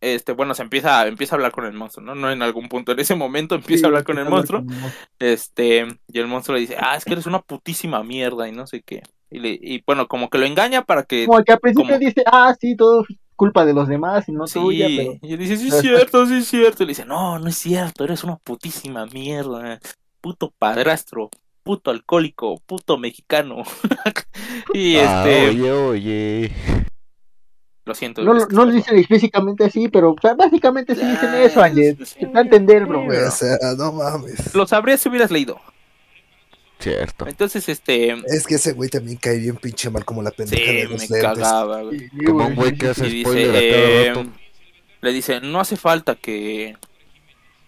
este, 0.00 0.32
bueno, 0.32 0.54
se 0.54 0.62
empieza, 0.62 1.06
empieza 1.06 1.34
a 1.34 1.38
hablar 1.38 1.52
con 1.52 1.64
el 1.66 1.72
monstruo, 1.74 2.04
¿no? 2.06 2.14
No 2.14 2.30
en 2.30 2.42
algún 2.42 2.68
punto, 2.68 2.92
en 2.92 3.00
ese 3.00 3.14
momento 3.14 3.54
empieza 3.54 3.82
Sí, 3.82 3.84
a 3.86 3.88
hablar 3.88 4.04
con 4.04 4.18
el 4.18 4.26
monstruo, 4.26 4.60
hablar 4.60 4.66
con 4.66 4.74
el 4.74 4.80
monstruo. 4.80 5.08
este, 5.18 5.86
y 6.08 6.18
el 6.18 6.26
monstruo 6.26 6.56
le 6.56 6.62
dice, 6.62 6.76
ah, 6.78 6.96
es 6.96 7.04
que 7.04 7.14
eres 7.14 7.26
una 7.26 7.40
putísima 7.40 8.02
mierda 8.02 8.48
y 8.48 8.52
no 8.52 8.66
sé 8.66 8.82
qué. 8.82 9.02
Y, 9.30 9.38
le, 9.40 9.50
y 9.60 9.82
bueno, 9.86 10.08
como 10.08 10.28
que 10.28 10.38
lo 10.38 10.46
engaña 10.46 10.84
para 10.84 11.04
que... 11.04 11.26
Como 11.26 11.42
que 11.44 11.52
al 11.52 11.60
principio 11.60 11.94
como- 11.94 11.98
dice, 11.98 12.22
ah, 12.26 12.54
sí, 12.60 12.76
todo 12.76 13.02
es 13.08 13.16
culpa 13.36 13.64
de 13.64 13.72
los 13.74 13.88
demás 13.88 14.28
y 14.28 14.32
no 14.32 14.46
Sí, 14.46 14.54
tuya, 14.60 14.86
pero 14.94 15.12
y 15.22 15.32
él 15.32 15.38
dice, 15.38 15.56
sí 15.56 15.68
es 15.68 15.74
cierto, 15.80 16.26
sí 16.26 16.34
es 16.38 16.46
cierto. 16.48 16.82
Y 16.82 16.86
le 16.86 16.90
dice, 16.90 17.06
no, 17.06 17.38
no 17.38 17.48
es 17.48 17.56
cierto, 17.56 18.04
eres 18.04 18.24
una 18.24 18.36
putísima 18.36 19.06
mierda. 19.06 19.80
Puto 20.20 20.52
padrastro, 20.58 21.30
puto 21.62 21.90
alcohólico, 21.90 22.60
puto 22.66 22.98
mexicano. 22.98 23.62
y 24.74 24.96
Ah, 24.96 25.24
este, 25.26 25.48
oye, 25.50 25.72
oye. 25.72 26.52
lo 27.84 27.94
siento. 27.94 28.22
no, 28.22 28.32
lo- 28.34 28.42
este, 28.42 28.54
no 28.54 28.64
lo 28.64 28.72
dicen 28.72 28.98
explícitamente 28.98 29.64
así, 29.64 29.88
pero 29.88 30.10
o 30.12 30.16
sea, 30.20 30.34
básicamente 30.34 30.94
sí 30.94 31.04
dicen 31.06 31.34
eso, 31.34 31.62
Ángel. 31.62 31.98
sí, 32.06 32.26
a 32.34 32.40
entender, 32.40 32.86
bro. 32.86 33.06
o 33.06 33.30
sea, 33.30 33.56
no 33.76 33.92
mames. 33.92 34.54
Lo 34.54 34.66
sabrías 34.66 35.00
si 35.00 35.08
hubieras 35.08 35.30
leído. 35.30 35.60
Cierto. 36.78 37.28
Entonces, 37.28 37.68
este, 37.68 38.10
Es 38.26 38.44
que 38.44 38.56
ese 38.56 38.72
güey 38.72 38.90
también 38.90 39.16
cae 39.16 39.38
bien 39.38 39.54
pinche 39.56 39.88
mal 39.88 40.04
como 40.04 40.20
la 40.20 40.32
pendeja 40.32 40.64
sí, 40.68 40.76
de 40.78 40.84
los 40.88 41.08
me 41.10 41.20
lentes. 41.20 41.22
cagaba, 41.22 41.82
güey. 41.82 41.98
Sí, 42.00 42.24
Como 42.26 42.44
un 42.48 42.54
güey 42.56 42.76
que 42.76 42.88
hace 42.88 43.06
Y 43.08 43.20
spoiler 43.22 43.50
a 43.50 43.52
dice, 43.60 43.70
cada 43.70 43.88
eh, 43.88 44.08
rato. 44.14 44.26
le 45.00 45.12
dice, 45.12 45.40
no 45.40 45.60
hace 45.60 45.76
falta 45.76 46.16
que... 46.16 46.76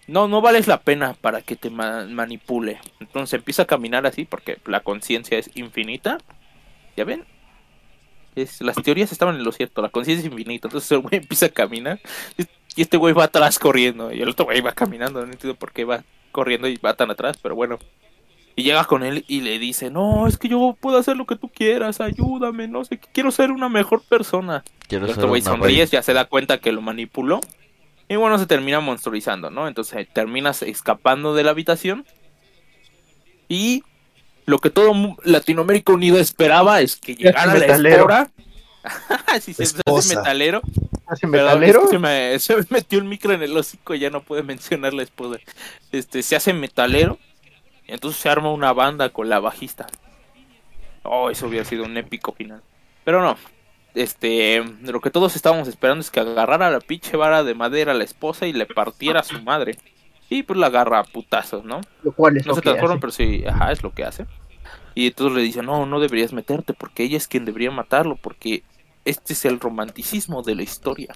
No, 0.06 0.28
no 0.28 0.40
vales 0.40 0.66
la 0.66 0.80
pena 0.80 1.14
para 1.14 1.40
que 1.42 1.56
te 1.56 1.70
ma- 1.70 2.04
manipule. 2.04 2.78
Entonces 3.00 3.34
empieza 3.38 3.62
a 3.62 3.66
caminar 3.66 4.06
así 4.06 4.24
porque 4.24 4.58
la 4.66 4.80
conciencia 4.80 5.38
es 5.38 5.50
infinita. 5.54 6.18
¿Ya 6.96 7.04
ven? 7.04 7.24
Es, 8.34 8.60
las 8.60 8.76
teorías 8.76 9.12
estaban 9.12 9.36
en 9.36 9.44
lo 9.44 9.52
cierto, 9.52 9.80
la 9.80 9.88
conciencia 9.88 10.26
es 10.26 10.30
infinita. 10.30 10.68
Entonces 10.68 10.90
el 10.92 10.98
güey 11.00 11.16
empieza 11.22 11.46
a 11.46 11.50
caminar 11.50 12.00
y 12.76 12.82
este 12.82 12.96
güey 12.96 13.14
va 13.14 13.24
atrás 13.24 13.58
corriendo. 13.58 14.12
Y 14.12 14.20
el 14.20 14.28
otro 14.28 14.44
güey 14.44 14.60
va 14.60 14.72
caminando, 14.72 15.24
no 15.24 15.32
entiendo 15.32 15.58
por 15.58 15.72
qué 15.72 15.84
va 15.84 16.04
corriendo 16.32 16.68
y 16.68 16.76
va 16.76 16.94
tan 16.94 17.10
atrás, 17.10 17.38
pero 17.42 17.54
bueno. 17.54 17.78
Y 18.56 18.62
llega 18.62 18.84
con 18.84 19.02
él 19.02 19.24
y 19.26 19.40
le 19.40 19.58
dice, 19.58 19.90
no, 19.90 20.28
es 20.28 20.36
que 20.38 20.48
yo 20.48 20.76
puedo 20.80 20.96
hacer 20.98 21.16
lo 21.16 21.26
que 21.26 21.34
tú 21.34 21.48
quieras, 21.48 22.00
ayúdame, 22.00 22.68
no 22.68 22.84
sé, 22.84 22.98
quiero 22.98 23.32
ser 23.32 23.50
una 23.50 23.68
mejor 23.68 24.02
persona. 24.02 24.62
Quiero 24.86 25.06
El 25.06 25.12
otro 25.12 25.26
güey 25.28 25.42
sonríe, 25.42 25.84
ya 25.86 26.02
se 26.02 26.12
da 26.12 26.26
cuenta 26.26 26.58
que 26.58 26.70
lo 26.70 26.80
manipuló. 26.80 27.40
Y 28.08 28.16
bueno, 28.16 28.38
se 28.38 28.46
termina 28.46 28.80
monstruizando, 28.80 29.50
¿no? 29.50 29.66
Entonces 29.66 30.06
terminas 30.12 30.62
escapando 30.62 31.34
de 31.34 31.44
la 31.44 31.50
habitación. 31.50 32.04
Y 33.48 33.82
lo 34.46 34.58
que 34.58 34.70
todo 34.70 35.16
Latinoamérica 35.24 35.92
Unido 35.92 36.18
esperaba 36.18 36.80
es 36.80 36.96
que 36.96 37.14
llegara 37.14 37.54
la 37.54 37.66
espora. 37.66 38.30
sí, 39.40 39.54
se, 39.54 39.62
hace 39.62 40.16
metalero. 40.16 40.60
¿Hace 41.06 41.26
metalero? 41.26 41.88
me, 41.98 42.38
se 42.38 42.56
me 42.56 42.64
metió 42.68 42.98
el 42.98 43.06
micro 43.06 43.32
en 43.32 43.42
el 43.42 43.56
hocico 43.56 43.94
y 43.94 44.00
ya 44.00 44.10
no 44.10 44.22
pude 44.22 44.42
mencionar 44.42 44.92
la 44.92 45.02
esposa. 45.02 45.40
Este, 45.92 46.22
se 46.22 46.36
hace 46.36 46.52
metalero. 46.52 47.18
Y 47.86 47.92
entonces 47.92 48.20
se 48.20 48.28
arma 48.28 48.52
una 48.52 48.72
banda 48.72 49.10
con 49.10 49.28
la 49.28 49.40
bajista. 49.40 49.86
Oh, 51.02 51.30
eso 51.30 51.46
hubiera 51.46 51.64
sido 51.64 51.84
un 51.84 51.96
épico 51.96 52.32
final. 52.32 52.62
Pero 53.04 53.22
no. 53.22 53.36
Este, 53.94 54.62
lo 54.82 55.00
que 55.00 55.10
todos 55.10 55.36
estábamos 55.36 55.68
esperando 55.68 56.00
es 56.02 56.10
que 56.10 56.20
agarrara 56.20 56.70
la 56.70 56.80
pinche 56.80 57.16
vara 57.16 57.44
de 57.44 57.54
madera 57.54 57.92
a 57.92 57.94
la 57.94 58.04
esposa 58.04 58.46
y 58.46 58.52
le 58.52 58.66
partiera 58.66 59.20
a 59.20 59.24
su 59.24 59.40
madre. 59.40 59.78
Y 60.28 60.42
pues 60.44 60.58
la 60.58 60.66
agarra 60.66 61.00
a 61.00 61.04
putazos, 61.04 61.64
¿no? 61.64 61.88
Lo 62.02 62.12
cual 62.14 62.36
es 62.36 62.46
No 62.46 62.52
lo 62.52 62.56
se 62.56 62.62
que 62.62 62.62
transforma, 62.62 62.96
hace. 62.96 63.00
pero 63.00 63.12
sí, 63.12 63.44
ajá, 63.46 63.72
es 63.72 63.82
lo 63.82 63.92
que 63.94 64.04
hace. 64.04 64.26
Y 64.94 65.08
entonces 65.08 65.36
le 65.36 65.42
dice, 65.42 65.62
no, 65.62 65.86
no 65.86 66.00
deberías 66.00 66.32
meterte 66.32 66.74
porque 66.74 67.04
ella 67.04 67.16
es 67.18 67.28
quien 67.28 67.44
debería 67.44 67.70
matarlo 67.70 68.16
porque 68.16 68.64
este 69.04 69.32
es 69.34 69.44
el 69.44 69.60
romanticismo 69.60 70.42
de 70.42 70.54
la 70.56 70.62
historia. 70.62 71.14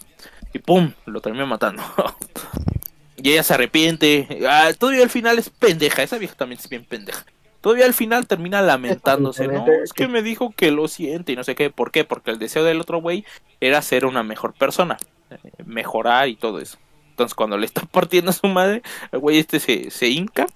Y 0.53 0.61
pum, 0.61 0.95
lo 1.07 1.21
termina 1.21 1.47
matando. 1.47 1.83
y 3.17 3.33
ella 3.33 3.43
se 3.43 3.55
arrepiente. 3.55 4.29
Ah, 4.49 4.71
todavía 4.79 5.03
al 5.03 5.11
final 5.11 5.39
es 5.39 5.51
pendeja, 5.51 6.03
esa 6.03 6.19
vieja 6.19 6.35
también 6.37 6.61
es 6.61 6.69
bien 6.69 6.85
pendeja. 6.85 7.25
Todavía 7.61 7.87
al 7.87 7.95
final 7.95 8.27
termina 8.27 8.63
lamentándose, 8.63 9.49
no, 9.49 9.67
es 9.67 9.93
que 9.93 10.07
me 10.07 10.23
dijo 10.23 10.53
que 10.57 10.71
lo 10.71 10.87
siente 10.87 11.33
y 11.33 11.37
no 11.37 11.43
sé 11.43 11.57
qué, 11.57 11.71
¿por 11.71 11.91
qué? 11.91 12.05
Porque 12.05 12.31
el 12.31 12.39
deseo 12.39 12.63
del 12.63 12.81
otro 12.81 13.01
güey 13.01 13.25
era 13.61 13.83
ser 13.83 14.07
una 14.07 14.23
mejor 14.23 14.55
persona, 14.55 14.97
eh, 15.31 15.37
mejorar 15.65 16.29
y 16.29 16.37
todo 16.37 16.61
eso. 16.61 16.79
Entonces 17.11 17.35
cuando 17.35 17.59
le 17.59 17.67
está 17.67 17.83
partiendo 17.91 18.31
a 18.31 18.35
su 18.35 18.47
madre, 18.47 18.83
el 19.11 19.19
güey 19.19 19.39
este 19.39 19.59
se, 19.59 19.91
se 19.91 20.09
hinca, 20.09 20.47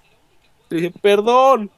le 0.69 0.77
dice, 0.77 0.93
perdón, 1.01 1.71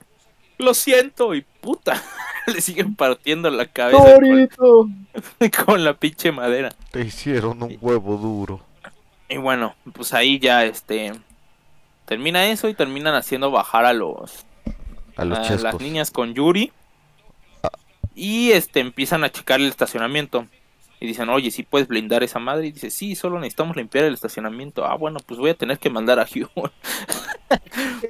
lo 0.59 0.75
siento, 0.75 1.33
y 1.33 1.41
puta, 1.41 2.03
le 2.45 2.61
siguen 2.61 2.95
partiendo 2.95 3.49
la 3.49 3.65
cabeza 3.65 4.19
con, 4.55 5.07
con 5.65 5.83
la 5.83 5.95
pinche 5.95 6.31
madera. 6.31 6.69
Te 6.91 7.01
hicieron 7.01 7.63
un 7.63 7.77
huevo 7.81 8.17
duro. 8.17 8.61
Y 9.27 9.37
bueno, 9.37 9.75
pues 9.93 10.13
ahí 10.13 10.37
ya 10.37 10.65
este 10.65 11.13
termina 12.05 12.45
eso 12.45 12.69
y 12.69 12.75
terminan 12.75 13.15
haciendo 13.15 13.49
bajar 13.49 13.85
a 13.85 13.93
los 13.93 14.45
A 15.15 15.25
los 15.25 15.39
a 15.39 15.41
chescos. 15.43 15.63
las 15.63 15.79
niñas 15.79 16.11
con 16.11 16.33
Yuri. 16.33 16.71
Y 18.15 18.51
este 18.51 18.79
empiezan 18.79 19.23
a 19.23 19.31
checar 19.31 19.59
el 19.59 19.67
estacionamiento. 19.67 20.47
Y 20.99 21.07
dicen, 21.07 21.27
oye, 21.29 21.51
si 21.51 21.63
puedes 21.63 21.87
blindar 21.87 22.23
esa 22.23 22.39
madre. 22.39 22.67
Y 22.67 22.71
dice, 22.71 22.89
sí, 22.89 23.15
solo 23.15 23.39
necesitamos 23.39 23.75
limpiar 23.75 24.05
el 24.05 24.13
estacionamiento. 24.13 24.85
Ah, 24.85 24.95
bueno, 24.95 25.19
pues 25.25 25.39
voy 25.39 25.49
a 25.49 25.57
tener 25.57 25.77
que 25.77 25.89
mandar 25.89 26.19
a 26.19 26.23
Hugh. 26.35 26.71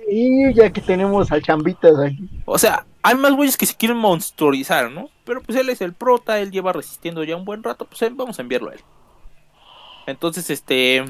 Y 0.09 0.53
ya 0.53 0.71
que 0.71 0.81
tenemos 0.81 1.31
al 1.31 1.41
chambitas 1.41 1.97
aquí. 1.99 2.29
o 2.45 2.57
sea, 2.57 2.85
hay 3.01 3.15
más 3.15 3.33
güeyes 3.33 3.57
que 3.57 3.65
se 3.65 3.75
quieren 3.75 3.97
monstruorizar, 3.97 4.91
¿no? 4.91 5.09
Pero 5.25 5.41
pues 5.41 5.57
él 5.57 5.69
es 5.69 5.81
el 5.81 5.93
prota, 5.93 6.39
él 6.39 6.51
lleva 6.51 6.73
resistiendo 6.73 7.23
ya 7.23 7.35
un 7.35 7.45
buen 7.45 7.63
rato. 7.63 7.85
Pues 7.85 8.15
vamos 8.15 8.37
a 8.37 8.41
enviarlo 8.43 8.69
a 8.69 8.73
él. 8.75 8.81
Entonces, 10.05 10.49
este. 10.49 11.03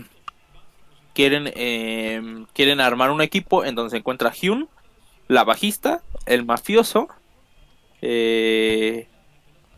Quieren, 1.14 1.50
eh, 1.56 2.46
quieren 2.52 2.82
armar 2.82 3.10
un 3.10 3.22
equipo 3.22 3.64
en 3.64 3.74
donde 3.74 3.92
se 3.92 3.98
encuentra 3.98 4.34
Hyun, 4.34 4.68
la 5.28 5.44
bajista, 5.44 6.02
el 6.26 6.46
mafioso. 6.46 7.08
Eh, 8.02 9.08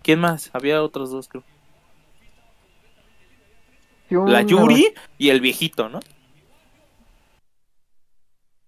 ¿Quién 0.03 0.19
más? 0.19 0.49
Había 0.53 0.81
otros 0.83 1.11
dos, 1.11 1.27
creo. 1.27 1.43
La 4.09 4.41
Yuri 4.41 4.93
y 5.17 5.29
el 5.29 5.41
viejito, 5.41 5.89
¿no? 5.89 5.99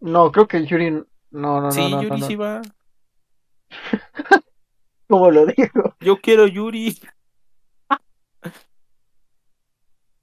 No, 0.01 0.31
creo 0.31 0.47
que 0.47 0.57
el 0.57 0.67
Yuri. 0.67 0.91
No, 0.91 1.05
no, 1.31 1.61
no. 1.61 1.71
sí, 1.71 1.89
no, 1.89 2.01
Yuri 2.01 2.19
no. 2.19 2.27
sí 2.27 2.35
va. 2.35 2.61
¿Cómo 5.07 5.31
lo 5.31 5.45
digo? 5.45 5.95
Yo 6.01 6.19
quiero 6.21 6.47
Yuri. 6.47 6.99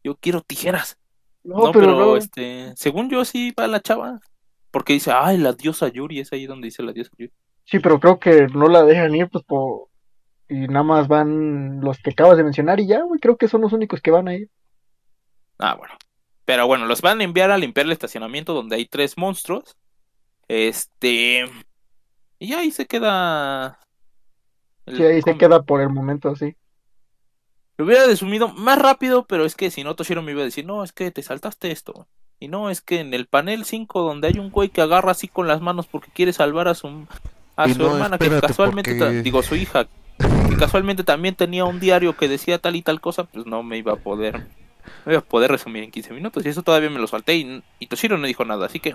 Yo 0.04 0.16
quiero 0.16 0.40
tijeras. 0.42 0.98
No, 1.42 1.56
No, 1.56 1.72
pero, 1.72 1.86
pero, 1.86 1.98
no. 1.98 2.16
este, 2.16 2.72
según 2.76 3.10
yo 3.10 3.24
sí 3.24 3.52
va 3.58 3.66
la 3.66 3.80
chava. 3.80 4.20
Porque 4.70 4.92
dice, 4.92 5.12
ay, 5.12 5.38
la 5.38 5.52
diosa 5.52 5.88
Yuri, 5.88 6.20
es 6.20 6.32
ahí 6.32 6.46
donde 6.46 6.66
dice 6.66 6.82
la 6.82 6.92
diosa 6.92 7.10
Yuri. 7.16 7.32
Sí, 7.64 7.80
pero 7.80 7.98
creo 7.98 8.18
que 8.18 8.46
no 8.48 8.68
la 8.68 8.84
dejan 8.84 9.14
ir, 9.14 9.28
pues 9.28 9.44
por. 9.44 9.88
Y 10.48 10.68
nada 10.68 10.84
más 10.84 11.08
van 11.08 11.80
los 11.80 11.98
que 11.98 12.10
acabas 12.10 12.36
de 12.36 12.44
mencionar 12.44 12.78
y 12.78 12.86
ya, 12.86 13.02
güey. 13.02 13.18
Creo 13.20 13.36
que 13.36 13.48
son 13.48 13.62
los 13.62 13.72
únicos 13.72 14.00
que 14.00 14.12
van 14.12 14.28
a 14.28 14.34
ir. 14.34 14.48
Ah, 15.58 15.74
bueno. 15.74 15.94
Pero 16.44 16.66
bueno, 16.68 16.86
los 16.86 17.02
van 17.02 17.20
a 17.20 17.24
enviar 17.24 17.50
a 17.50 17.58
limpiar 17.58 17.86
el 17.86 17.92
estacionamiento 17.92 18.54
donde 18.54 18.76
hay 18.76 18.86
tres 18.86 19.18
monstruos. 19.18 19.76
Este. 20.46 21.44
Y 22.38 22.52
ahí 22.52 22.70
se 22.70 22.86
queda. 22.86 23.80
el 24.86 24.96
Sí, 24.96 25.02
ahí 25.02 25.22
se 25.22 25.36
queda 25.36 25.62
por 25.62 25.80
el 25.80 25.88
momento, 25.88 26.36
sí. 26.36 26.56
Lo 27.76 27.84
hubiera 27.84 28.06
resumido 28.06 28.48
más 28.48 28.78
rápido, 28.78 29.26
pero 29.26 29.44
es 29.44 29.54
que 29.54 29.70
si 29.70 29.84
no, 29.84 29.96
Toshiro 29.96 30.22
me 30.22 30.32
iba 30.32 30.42
a 30.42 30.46
decir, 30.46 30.64
no, 30.64 30.82
es 30.82 30.92
que 30.92 31.10
te 31.10 31.22
saltaste 31.22 31.70
esto. 31.70 32.06
Y 32.38 32.48
no, 32.48 32.68
es 32.70 32.80
que 32.82 33.00
en 33.00 33.14
el 33.14 33.26
panel 33.26 33.64
5, 33.64 34.02
donde 34.02 34.28
hay 34.28 34.38
un 34.38 34.50
güey 34.50 34.68
que 34.68 34.82
agarra 34.82 35.12
así 35.12 35.26
con 35.28 35.48
las 35.48 35.60
manos 35.60 35.86
porque 35.86 36.10
quiere 36.12 36.32
salvar 36.32 36.68
a 36.68 36.74
su, 36.74 37.06
a 37.56 37.68
Y 37.68 37.72
su 37.74 37.78
no, 37.78 37.92
hermana, 37.94 38.18
que 38.18 38.28
casualmente, 38.40 38.94
porque- 38.94 39.22
digo, 39.22 39.42
su 39.42 39.56
hija, 39.56 39.86
que 40.18 40.56
casualmente 40.58 41.02
también 41.02 41.34
tenía 41.34 41.64
un 41.64 41.80
diario 41.80 42.16
que 42.16 42.28
decía 42.28 42.58
tal 42.58 42.76
y 42.76 42.82
tal 42.82 43.00
cosa, 43.00 43.24
pues 43.24 43.46
no 43.46 43.62
me 43.62 43.78
iba 43.78 43.92
a 43.94 43.96
poder, 43.96 44.46
no 45.06 45.12
iba 45.12 45.18
a 45.20 45.24
poder 45.24 45.50
resumir 45.50 45.82
en 45.84 45.90
15 45.90 46.12
minutos. 46.12 46.44
Y 46.44 46.50
eso 46.50 46.62
todavía 46.62 46.90
me 46.90 46.98
lo 47.00 47.06
salté 47.06 47.36
y, 47.36 47.62
y 47.78 47.86
Toshiro 47.86 48.18
no 48.18 48.26
dijo 48.26 48.44
nada, 48.44 48.66
así 48.66 48.80
que 48.80 48.92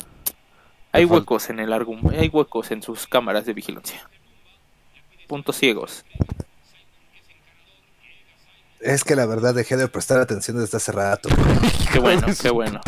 hay 0.91 1.05
huecos 1.05 1.49
en 1.49 1.59
el 1.59 1.73
argumento, 1.73 2.11
hay 2.19 2.27
huecos 2.27 2.69
en 2.71 2.83
sus 2.83 3.07
cámaras 3.07 3.45
de 3.45 3.53
vigilancia. 3.53 4.07
Puntos 5.27 5.55
ciegos. 5.57 6.05
Es 8.79 9.03
que 9.03 9.15
la 9.15 9.25
verdad 9.25 9.53
dejé 9.53 9.77
de 9.77 9.87
prestar 9.87 10.19
atención 10.19 10.57
desde 10.59 10.77
hace 10.77 10.91
rato. 10.91 11.29
Qué 11.93 11.99
bueno, 11.99 12.27
qué 12.41 12.49
bueno. 12.49 12.81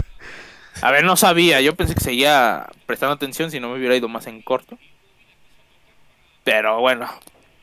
A 0.82 0.92
ver, 0.92 1.04
no 1.04 1.16
sabía, 1.16 1.62
yo 1.62 1.76
pensé 1.76 1.96
que 1.96 2.02
seguía 2.02 2.68
prestando 2.86 3.14
atención 3.14 3.52
si 3.52 3.60
no 3.60 3.70
me 3.70 3.78
hubiera 3.78 3.96
ido 3.96 4.08
más 4.08 4.28
en 4.28 4.42
corto. 4.42 4.78
Pero 6.44 6.80
bueno, 6.80 7.10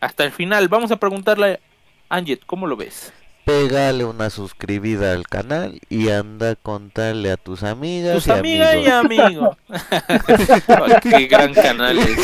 hasta 0.01 0.25
el 0.25 0.33
final. 0.33 0.69
Vamos 0.69 0.91
a 0.91 0.97
preguntarle 0.97 1.61
a 2.09 2.17
Anjet, 2.17 2.45
¿cómo 2.47 2.67
lo 2.67 2.77
ves? 2.77 3.13
Pégale 3.45 4.05
una 4.05 4.31
suscribida 4.31 5.13
al 5.13 5.27
canal 5.27 5.81
y 5.89 6.11
anda 6.11 6.51
a 6.51 6.57
contarle 6.57 7.33
a 7.33 7.37
tus 7.37 7.63
amigas 7.63 8.15
Tus 8.15 8.27
y 8.29 8.31
amigas 8.31 8.77
y 8.77 8.87
amigos. 8.89 9.57
Ay, 9.69 10.95
Qué 11.03 11.27
gran 11.27 11.53
canal 11.55 11.99
es. 11.99 12.19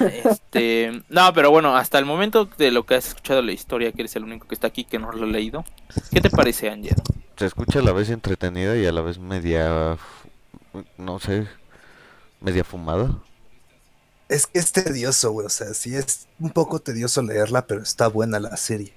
Este, 0.00 1.02
no, 1.08 1.32
pero 1.32 1.50
bueno, 1.50 1.76
hasta 1.76 1.98
el 1.98 2.04
momento 2.04 2.48
de 2.56 2.70
lo 2.70 2.86
que 2.86 2.94
has 2.94 3.08
escuchado 3.08 3.42
la 3.42 3.52
historia, 3.52 3.92
que 3.92 4.02
eres 4.02 4.14
el 4.16 4.24
único 4.24 4.46
que 4.46 4.54
está 4.54 4.68
aquí 4.68 4.84
que 4.84 4.98
no 4.98 5.10
lo 5.10 5.24
ha 5.24 5.28
leído, 5.28 5.64
¿qué 6.12 6.20
te 6.20 6.30
parece, 6.30 6.70
Anjet? 6.70 7.00
Se 7.38 7.46
escucha 7.46 7.78
a 7.78 7.82
la 7.82 7.92
vez 7.92 8.10
entretenida 8.10 8.76
y 8.76 8.86
a 8.86 8.92
la 8.92 9.00
vez 9.00 9.18
media, 9.18 9.96
no 10.96 11.18
sé, 11.20 11.46
media 12.40 12.64
fumada. 12.64 13.16
Es 14.28 14.46
que 14.46 14.58
es 14.58 14.72
tedioso, 14.72 15.30
güey. 15.32 15.46
O 15.46 15.50
sea, 15.50 15.72
sí 15.74 15.94
es 15.94 16.26
un 16.40 16.50
poco 16.50 16.80
tedioso 16.80 17.22
leerla, 17.22 17.66
pero 17.66 17.82
está 17.82 18.08
buena 18.08 18.40
la 18.40 18.56
serie. 18.56 18.92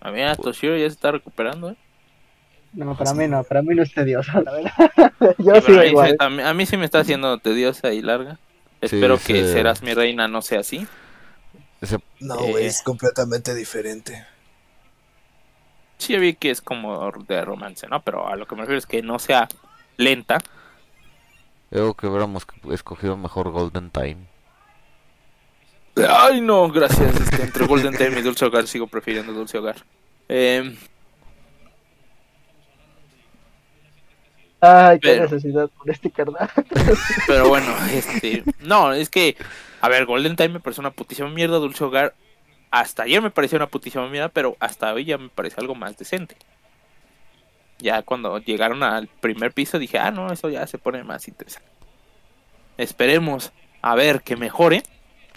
A 0.00 0.10
ver, 0.10 0.36
Toshiro 0.38 0.76
ya 0.76 0.86
se 0.88 0.94
está 0.94 1.12
recuperando, 1.12 1.70
¿eh? 1.70 1.76
No, 2.72 2.96
para 2.96 3.12
mí 3.12 3.28
no, 3.28 3.44
para 3.44 3.60
mí 3.62 3.74
no 3.74 3.82
es 3.82 3.92
tedioso, 3.92 4.40
la 4.40 4.50
verdad. 4.52 4.72
Yo 5.38 5.54
Sí, 5.56 5.62
sí 5.66 5.76
a, 5.78 5.80
mí, 5.82 5.86
igual. 5.88 6.10
se- 6.10 6.16
a 6.18 6.30
mí- 6.30 6.42
a 6.42 6.54
mí 6.54 6.64
sí 6.66 6.76
me 6.78 6.86
está 6.86 7.00
haciendo 7.00 7.38
tediosa 7.38 7.92
y 7.92 8.00
larga. 8.00 8.38
Espero 8.80 9.18
Sí, 9.18 9.34
que 9.34 9.44
sí. 9.44 9.52
Serás 9.52 9.82
mi 9.82 9.92
reina 9.92 10.26
no 10.26 10.40
sea 10.40 10.60
así. 10.60 10.88
Ese- 11.82 11.98
No, 12.20 12.40
Eh. 12.40 12.50
güey, 12.50 12.64
es 12.66 12.80
completamente 12.82 13.54
diferente. 13.54 14.26
Sí, 16.02 16.16
vi 16.18 16.34
que 16.34 16.50
es 16.50 16.60
como 16.60 17.12
de 17.28 17.44
romance, 17.44 17.86
¿no? 17.86 18.02
Pero 18.02 18.26
a 18.26 18.34
lo 18.34 18.44
que 18.46 18.56
me 18.56 18.62
refiero 18.62 18.78
es 18.78 18.86
que 18.86 19.02
no 19.02 19.20
sea 19.20 19.46
lenta. 19.96 20.38
Creo 21.70 21.94
que 21.94 22.08
hubiéramos 22.08 22.44
escogido 22.72 23.16
mejor 23.16 23.50
Golden 23.52 23.88
Time. 23.90 24.16
Ay, 26.08 26.40
no, 26.40 26.68
gracias. 26.72 27.14
Este, 27.20 27.42
entre 27.44 27.66
Golden 27.66 27.96
Time 27.96 28.18
y 28.18 28.22
Dulce 28.22 28.44
Hogar 28.46 28.66
sigo 28.66 28.88
prefiriendo 28.88 29.32
Dulce 29.32 29.58
Hogar. 29.58 29.76
Eh, 30.28 30.76
Ay, 34.60 34.98
qué 34.98 35.08
pero- 35.08 35.22
necesidad 35.24 35.68
por 35.70 35.88
este 35.88 36.10
carnal. 36.10 36.50
pero 37.28 37.48
bueno, 37.48 37.72
este... 37.92 38.42
No, 38.60 38.92
es 38.92 39.08
que... 39.08 39.36
A 39.80 39.88
ver, 39.88 40.04
Golden 40.06 40.34
Time 40.34 40.50
me 40.50 40.60
parece 40.60 40.80
una 40.80 40.90
putísima 40.90 41.28
mierda. 41.28 41.58
Dulce 41.58 41.84
Hogar... 41.84 42.14
Hasta 42.72 43.02
ayer 43.04 43.20
me 43.22 43.30
parecía 43.30 43.58
una 43.58 43.66
putísima 43.68 44.08
mierda, 44.08 44.30
pero 44.30 44.56
hasta 44.58 44.92
hoy 44.92 45.04
ya 45.04 45.18
me 45.18 45.28
parece 45.28 45.60
algo 45.60 45.74
más 45.76 45.96
decente. 45.96 46.36
Ya 47.78 48.02
cuando 48.02 48.38
llegaron 48.38 48.82
al 48.82 49.08
primer 49.08 49.52
piso 49.52 49.78
dije, 49.78 49.98
ah, 49.98 50.10
no, 50.10 50.32
eso 50.32 50.48
ya 50.48 50.66
se 50.66 50.78
pone 50.78 51.04
más 51.04 51.28
interesante. 51.28 51.68
Esperemos 52.78 53.52
a 53.82 53.94
ver 53.94 54.22
que 54.22 54.36
mejore 54.36 54.82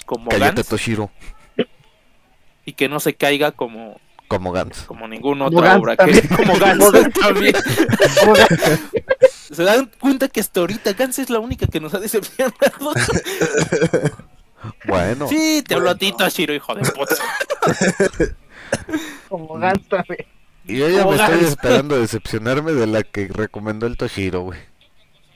como 0.06 0.30
Cállate, 0.30 0.56
Gantz 0.56 0.70
Toshiro. 0.70 1.12
y 2.66 2.74
que 2.74 2.88
no 2.88 3.00
se 3.02 3.16
caiga 3.16 3.52
como, 3.52 4.00
Como 4.30 4.52
Gantz. 4.54 4.84
como 4.86 5.08
ninguna 5.08 5.46
otra 5.48 5.62
Gantz 5.70 5.82
obra 5.82 5.98
que 5.98 5.98
también. 5.98 6.28
como 6.38 6.58
Gantz 6.58 6.80
Como 6.86 6.92
Gantz. 6.92 7.20
también. 7.20 7.56
Se 9.52 9.64
dan 9.64 9.92
cuenta 10.00 10.30
que 10.30 10.40
hasta 10.40 10.62
ahorita 10.62 10.94
Gantz 10.94 11.20
es 11.20 11.30
la 11.30 11.40
única 11.40 11.68
que 11.68 11.80
nos 11.82 11.94
ha 11.94 12.00
decepcionado. 12.00 12.56
Bueno, 14.86 15.28
Sí, 15.28 15.64
te 15.68 15.76
hablo 15.76 15.90
a 15.90 15.96
ti, 15.96 16.12
Bueno. 16.12 16.26
Toshiro, 16.26 16.54
hijo 16.54 16.76
de 16.76 16.82
puta. 16.92 17.16
Como 19.30 19.60
también. 19.90 20.26
y 20.66 20.78
yo 20.78 20.90
ya 20.90 21.06
me 21.06 21.16
estoy 21.16 21.18
Gantz. 21.18 21.44
esperando 21.50 22.00
decepcionarme 22.00 22.74
de 22.74 22.88
la 22.88 23.04
que 23.04 23.28
recomendó 23.28 23.88
el 23.88 23.98
Toshiro, 23.98 24.42
güey. 24.42 24.60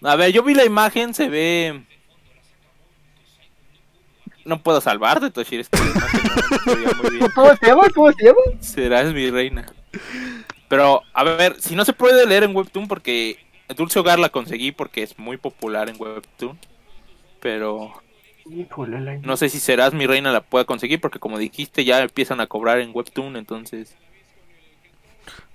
A 0.04 0.16
ver, 0.16 0.32
yo 0.32 0.44
vi 0.44 0.54
la 0.54 0.66
imagen, 0.66 1.14
se 1.14 1.30
ve. 1.30 1.84
No 4.46 4.62
puedo 4.64 4.82
salvarte, 4.82 5.30
Toshiro. 5.30 5.62
Es 5.62 5.70
que 5.70 5.78
no. 5.80 7.30
¿Cómo 7.36 7.56
se 7.56 7.66
llama? 7.66 7.84
¿Cómo 7.94 8.12
se 8.14 8.26
llama? 8.26 8.40
Serás 8.62 9.14
mi 9.14 9.30
reina. 9.30 9.66
Pero, 10.68 11.02
a 11.14 11.24
ver, 11.24 11.60
si 11.60 11.76
no 11.76 11.84
se 11.84 11.94
puede 11.94 12.26
leer 12.26 12.44
en 12.44 12.56
Webtoon, 12.56 12.88
porque 12.88 13.40
Dulce 13.76 14.00
Hogar 14.00 14.20
la 14.20 14.30
conseguí 14.30 14.72
porque 14.72 15.04
es 15.04 15.18
muy 15.18 15.38
popular 15.38 15.90
en 15.90 15.96
Webtoon. 16.00 16.58
Pero 17.40 17.92
Híjole, 18.50 19.00
la... 19.00 19.18
no 19.18 19.38
sé 19.38 19.50
si 19.50 19.60
Serás 19.60 19.94
mi 19.94 20.08
reina 20.08 20.32
la 20.32 20.42
pueda 20.42 20.66
conseguir, 20.66 21.00
porque 21.00 21.20
como 21.20 21.38
dijiste, 21.38 21.86
ya 21.86 22.02
empiezan 22.02 22.42
a 22.42 22.48
cobrar 22.48 22.80
en 22.80 22.92
Webtoon, 22.94 23.36
entonces. 23.36 23.96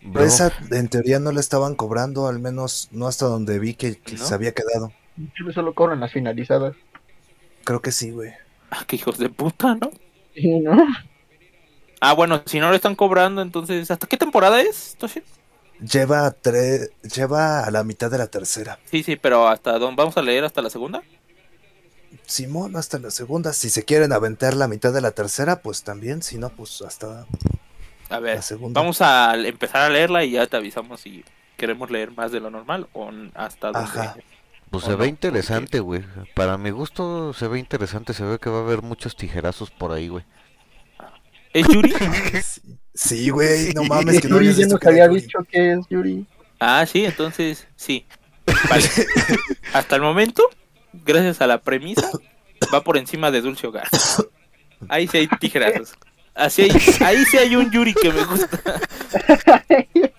Bro, 0.02 0.22
esa 0.22 0.52
en 0.70 0.88
teoría 0.88 1.18
no 1.18 1.32
la 1.32 1.40
estaban 1.40 1.74
cobrando, 1.74 2.26
al 2.28 2.38
menos 2.38 2.88
no 2.92 3.06
hasta 3.06 3.26
donde 3.26 3.58
vi 3.58 3.74
que, 3.74 3.96
que 3.96 4.16
¿No? 4.16 4.24
se 4.24 4.34
había 4.34 4.52
quedado. 4.52 4.92
Yo 5.16 5.52
solo 5.52 5.74
cobran 5.74 6.00
las 6.00 6.12
finalizadas. 6.12 6.76
Creo 7.64 7.80
que 7.80 7.92
sí, 7.92 8.10
güey. 8.10 8.32
Ah, 8.70 8.84
qué 8.86 8.96
hijos 8.96 9.18
de 9.18 9.30
puta, 9.30 9.74
¿no? 9.74 9.90
Sí, 10.34 10.60
¿no? 10.60 10.76
Ah, 12.00 12.12
bueno, 12.12 12.42
si 12.44 12.60
no 12.60 12.68
lo 12.68 12.76
están 12.76 12.96
cobrando, 12.96 13.40
entonces. 13.40 13.90
¿Hasta 13.90 14.06
qué 14.06 14.18
temporada 14.18 14.60
es, 14.60 14.94
Toshiro? 14.98 15.24
Lleva 15.80 16.30
tres, 16.30 16.90
lleva 17.02 17.64
a 17.64 17.70
la 17.70 17.82
mitad 17.82 18.10
de 18.10 18.18
la 18.18 18.26
tercera. 18.26 18.78
Sí, 18.84 19.02
sí, 19.02 19.16
pero 19.16 19.48
¿hasta 19.48 19.78
dónde? 19.78 19.96
¿Vamos 19.96 20.16
a 20.16 20.22
leer 20.22 20.44
hasta 20.44 20.60
la 20.60 20.70
segunda? 20.70 21.02
Simón, 22.26 22.76
hasta 22.76 22.98
la 22.98 23.10
segunda. 23.10 23.52
Si 23.52 23.70
se 23.70 23.84
quieren 23.84 24.12
aventar 24.12 24.54
la 24.54 24.68
mitad 24.68 24.92
de 24.92 25.00
la 25.00 25.12
tercera, 25.12 25.62
pues 25.62 25.82
también. 25.84 26.22
Si 26.22 26.38
no, 26.38 26.50
pues 26.50 26.82
hasta 26.82 27.26
A 28.08 28.18
ver, 28.20 28.36
la 28.36 28.42
segunda. 28.42 28.80
vamos 28.80 29.00
a 29.02 29.34
empezar 29.36 29.82
a 29.82 29.88
leerla 29.90 30.24
y 30.24 30.32
ya 30.32 30.46
te 30.46 30.56
avisamos 30.56 31.00
si 31.00 31.24
queremos 31.56 31.90
leer 31.90 32.12
más 32.12 32.32
de 32.32 32.40
lo 32.40 32.50
normal 32.50 32.88
o 32.92 33.10
hasta 33.34 33.72
donde. 33.72 34.00
Ajá. 34.00 34.20
pues 34.70 34.84
¿o 34.84 34.86
se 34.86 34.96
no? 34.96 34.98
ve 34.98 35.06
interesante, 35.08 35.80
güey. 35.80 36.04
Para 36.34 36.58
mi 36.58 36.70
gusto 36.70 37.32
se 37.34 37.48
ve 37.48 37.58
interesante. 37.58 38.14
Se 38.14 38.24
ve 38.24 38.38
que 38.38 38.50
va 38.50 38.58
a 38.58 38.62
haber 38.62 38.82
muchos 38.82 39.16
tijerazos 39.16 39.70
por 39.70 39.92
ahí, 39.92 40.08
güey. 40.08 40.24
¿Es 41.52 41.68
Yuri? 41.68 41.92
Sí, 41.92 42.62
Sí, 42.94 43.30
güey, 43.30 43.72
no 43.74 43.84
mames 43.84 44.20
que 44.20 44.28
no 44.28 44.36
Yuri 44.38 44.52
habías 44.52 44.56
ya 44.56 44.66
nos 44.66 44.84
había 44.86 45.08
dicho 45.08 45.38
que 45.50 45.72
es 45.72 45.80
Yuri. 45.90 46.26
ah, 46.60 46.84
sí, 46.86 47.04
entonces 47.04 47.68
sí. 47.76 48.06
Vale. 48.68 48.90
Hasta 49.72 49.96
el 49.96 50.02
momento, 50.02 50.42
gracias 51.04 51.40
a 51.40 51.46
la 51.46 51.60
premisa, 51.60 52.10
va 52.72 52.82
por 52.82 52.96
encima 52.96 53.30
de 53.30 53.40
Dulce 53.40 53.66
Hogar. 53.66 53.88
Ahí 54.88 55.06
sí 55.08 55.18
hay 55.18 55.28
tijerazos. 55.40 55.94
Así 56.34 56.62
hay, 56.62 56.70
ahí 57.04 57.24
sí 57.26 57.38
hay 57.38 57.54
un 57.56 57.70
Yuri 57.70 57.94
que 57.94 58.12
me 58.12 58.24
gusta. 58.24 58.60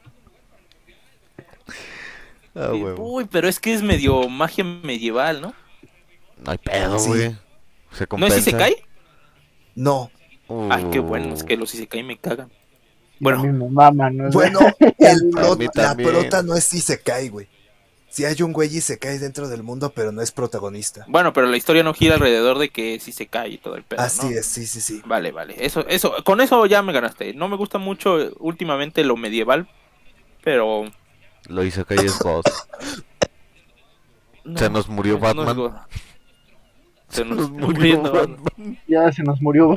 Ah, 2.57 2.71
huevo. 2.73 3.15
Uy, 3.15 3.25
pero 3.29 3.49
es 3.49 3.59
que 3.59 3.73
es 3.73 3.81
medio 3.81 4.29
magia 4.29 4.63
medieval, 4.63 5.41
¿no? 5.41 5.53
No 6.43 6.51
hay 6.51 6.57
pedo, 6.57 6.97
Sí. 6.99 7.07
güey. 7.09 7.19
Se 7.21 7.27
¿No 7.27 7.37
es 8.03 8.07
compensa. 8.07 8.35
si 8.37 8.41
se 8.43 8.53
cae? 8.55 8.75
No. 9.75 10.09
Ay, 10.69 10.85
qué 10.91 10.99
bueno, 10.99 11.33
es 11.33 11.43
que 11.43 11.57
los 11.57 11.69
si 11.69 11.77
se 11.77 11.87
cae 11.87 12.03
me 12.03 12.17
cagan. 12.17 12.49
Bueno. 13.19 13.39
A 13.41 13.43
mí 13.43 13.51
me 13.51 13.69
mama, 13.69 14.09
¿no? 14.09 14.29
Bueno, 14.29 14.59
el 14.79 15.29
prota- 15.31 15.81
la 15.81 15.95
prota 15.95 16.43
no 16.43 16.55
es 16.55 16.63
si 16.63 16.79
se 16.79 17.01
cae, 17.01 17.29
güey. 17.29 17.47
Si 18.15 18.23
hay 18.23 18.41
un 18.43 18.53
güey 18.53 18.73
y 18.73 18.79
se 18.79 18.97
cae 18.97 19.19
dentro 19.19 19.49
del 19.49 19.61
mundo, 19.61 19.91
pero 19.93 20.13
no 20.13 20.21
es 20.21 20.31
protagonista. 20.31 21.03
Bueno, 21.09 21.33
pero 21.33 21.47
la 21.47 21.57
historia 21.57 21.83
no 21.83 21.93
gira 21.93 22.13
alrededor 22.15 22.57
de 22.59 22.69
que 22.69 22.97
si 23.01 23.11
se 23.11 23.27
cae 23.27 23.49
y 23.49 23.57
todo 23.57 23.75
el 23.75 23.83
pedo, 23.83 23.99
Así 23.99 24.27
¿no? 24.29 24.31
es, 24.39 24.45
sí, 24.45 24.65
sí, 24.65 24.79
sí. 24.79 25.01
Vale, 25.05 25.33
vale. 25.33 25.53
Eso, 25.59 25.85
eso, 25.89 26.13
con 26.23 26.39
eso 26.39 26.65
ya 26.65 26.81
me 26.81 26.93
ganaste. 26.93 27.33
No 27.33 27.49
me 27.49 27.57
gusta 27.57 27.77
mucho 27.77 28.31
últimamente 28.39 29.03
lo 29.03 29.17
medieval, 29.17 29.67
pero 30.45 30.85
Lo 31.49 31.61
hice 31.65 31.83
calle 31.83 32.05
es 32.05 32.17
God. 32.19 32.43
no, 34.45 34.57
Se 34.59 34.69
nos 34.69 34.87
murió 34.87 35.19
Batman. 35.19 35.73
Se 37.09 37.25
nos 37.25 37.37
Nos 37.37 37.49
murió 37.51 37.97
murió 37.97 38.01
Batman. 38.01 38.37
Batman. 38.45 38.79
Ya 38.87 39.11
se 39.11 39.23
nos 39.23 39.41
murió. 39.41 39.75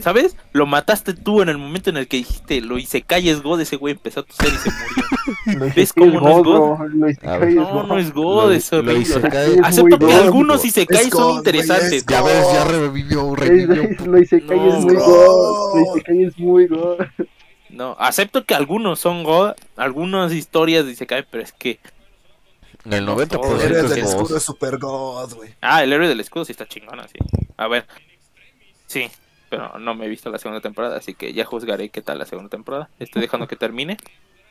¿Sabes? 0.00 0.36
Lo 0.52 0.66
mataste 0.66 1.12
tú 1.14 1.42
en 1.42 1.48
el 1.48 1.58
momento 1.58 1.90
en 1.90 1.96
el 1.98 2.08
que 2.08 2.16
dijiste 2.18 2.60
lo 2.60 2.78
hice 2.78 3.02
calles 3.02 3.42
God, 3.42 3.60
ese 3.60 3.76
güey 3.76 3.92
empezó 3.94 4.20
a 4.20 4.22
toser 4.24 4.48
y 4.52 4.56
se 4.56 4.70
murió. 4.70 5.72
¿Ves 5.76 5.92
cómo 5.92 6.20
no 6.20 6.30
es 6.38 6.42
bro. 6.42 6.88
Lo 6.88 7.08
hice 7.10 7.26
A 7.28 7.36
ver. 7.36 7.40
caer 7.40 7.48
es 7.50 7.54
No, 7.56 7.72
God. 7.72 7.86
no 7.86 7.98
es 7.98 8.12
God, 8.12 8.44
Lo- 8.46 8.50
es 8.52 8.72
lo 8.72 8.92
hice 8.96 9.14
Acepto 9.62 9.98
que 9.98 10.06
God. 10.06 10.12
algunos 10.22 10.62
si 10.62 10.70
se 10.70 10.86
caen 10.86 11.10
God, 11.10 11.18
son 11.18 11.36
interesantes. 11.36 11.92
es 11.92 12.06
Ya 12.06 12.22
ves, 12.22 12.46
ya 12.52 12.64
God. 12.64 12.70
revivió, 12.70 13.32
Es- 13.34 13.38
revivió. 13.40 14.06
Lo 14.06 14.18
hice 14.18 14.40
caer 14.44 14.60
No, 14.60 14.78
es 14.78 14.84
muy. 14.84 14.94
God. 14.94 15.74
Lo 15.74 15.80
hice 15.92 16.02
caer 16.04 16.26
es 16.28 16.38
muy 16.38 16.66
God. 16.66 16.98
No, 17.70 17.96
acepto 17.98 18.44
que 18.44 18.54
algunos 18.54 18.98
son 18.98 19.24
God, 19.24 19.52
algunas 19.76 20.32
historias 20.32 20.86
dice 20.86 21.06
cae, 21.06 21.22
pero 21.22 21.42
es 21.42 21.52
que 21.52 21.78
El 22.84 23.04
No, 23.04 23.16
90% 23.16 23.28
todos. 23.28 23.62
Héroes 23.62 23.84
es 23.84 23.90
del 23.90 23.98
escudo 24.00 24.36
es 24.36 24.42
super 24.42 24.78
god, 24.78 25.34
güey. 25.34 25.50
Ah, 25.60 25.82
el 25.84 25.92
héroe 25.92 26.08
del 26.08 26.20
escudo 26.20 26.44
sí 26.44 26.52
está 26.52 26.66
chingona, 26.66 27.06
sí. 27.08 27.18
A 27.56 27.68
ver. 27.68 27.86
Sí, 28.86 29.08
pero 29.52 29.78
no 29.78 29.94
me 29.94 30.06
he 30.06 30.08
visto 30.08 30.30
la 30.30 30.38
segunda 30.38 30.62
temporada, 30.62 30.96
así 30.96 31.12
que 31.12 31.34
ya 31.34 31.44
juzgaré 31.44 31.90
qué 31.90 32.00
tal 32.00 32.18
la 32.18 32.24
segunda 32.24 32.48
temporada. 32.48 32.88
Estoy 32.98 33.20
dejando 33.20 33.46
que 33.46 33.54
termine. 33.54 33.98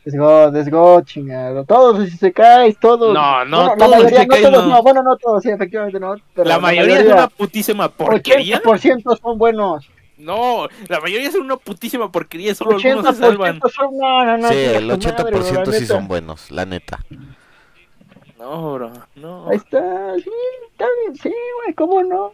Let's 0.05 0.15
go, 0.15 0.51
let's 0.51 0.69
go, 0.69 1.01
chingado. 1.01 1.65
Todos 1.65 2.07
si 2.07 2.17
se 2.17 2.31
caes, 2.31 2.77
todos. 2.79 3.11
No, 3.11 3.43
no, 3.43 3.57
Bueno, 3.57 3.77
todos 3.77 3.89
la 3.89 3.97
mayoría, 3.97 4.19
Isekais 4.19 4.43
no 4.43 4.51
todos, 4.51 4.67
no. 4.67 4.75
no. 4.75 4.83
Bueno, 4.83 5.01
no 5.01 5.17
todos, 5.17 5.41
sí, 5.41 5.49
efectivamente 5.49 5.99
no. 5.99 6.17
Pero 6.35 6.47
la 6.47 6.59
mayoría 6.59 6.99
es 6.99 7.07
una 7.07 7.27
putísima 7.29 7.89
porquería. 7.89 8.61
80% 8.61 9.19
son 9.19 9.39
buenos. 9.39 9.89
No, 10.19 10.67
la 10.87 10.99
mayoría 10.99 11.31
son 11.31 11.41
una 11.41 11.57
putísima 11.57 12.11
porquería, 12.11 12.53
solo 12.53 12.75
algunos 12.75 13.17
se 13.17 13.23
80% 13.23 13.27
salvan. 13.27 13.59
son. 13.75 13.97
No, 13.97 14.23
no, 14.23 14.37
no. 14.37 14.49
Sí, 14.49 14.55
el 14.55 14.99
tu 14.99 15.07
madre, 15.07 15.23
bro, 15.31 15.39
80% 15.41 15.65
la 15.65 15.73
sí 15.73 15.85
son 15.87 16.07
buenos, 16.07 16.51
la 16.51 16.67
neta. 16.67 16.99
No, 18.37 18.73
bro, 18.75 18.91
no. 19.15 19.49
Ahí 19.49 19.57
está, 19.57 20.13
sí, 20.19 20.29
está 20.71 20.85
bien, 21.01 21.15
sí, 21.15 21.33
güey, 21.63 21.73
¿cómo 21.73 22.03
no? 22.03 22.33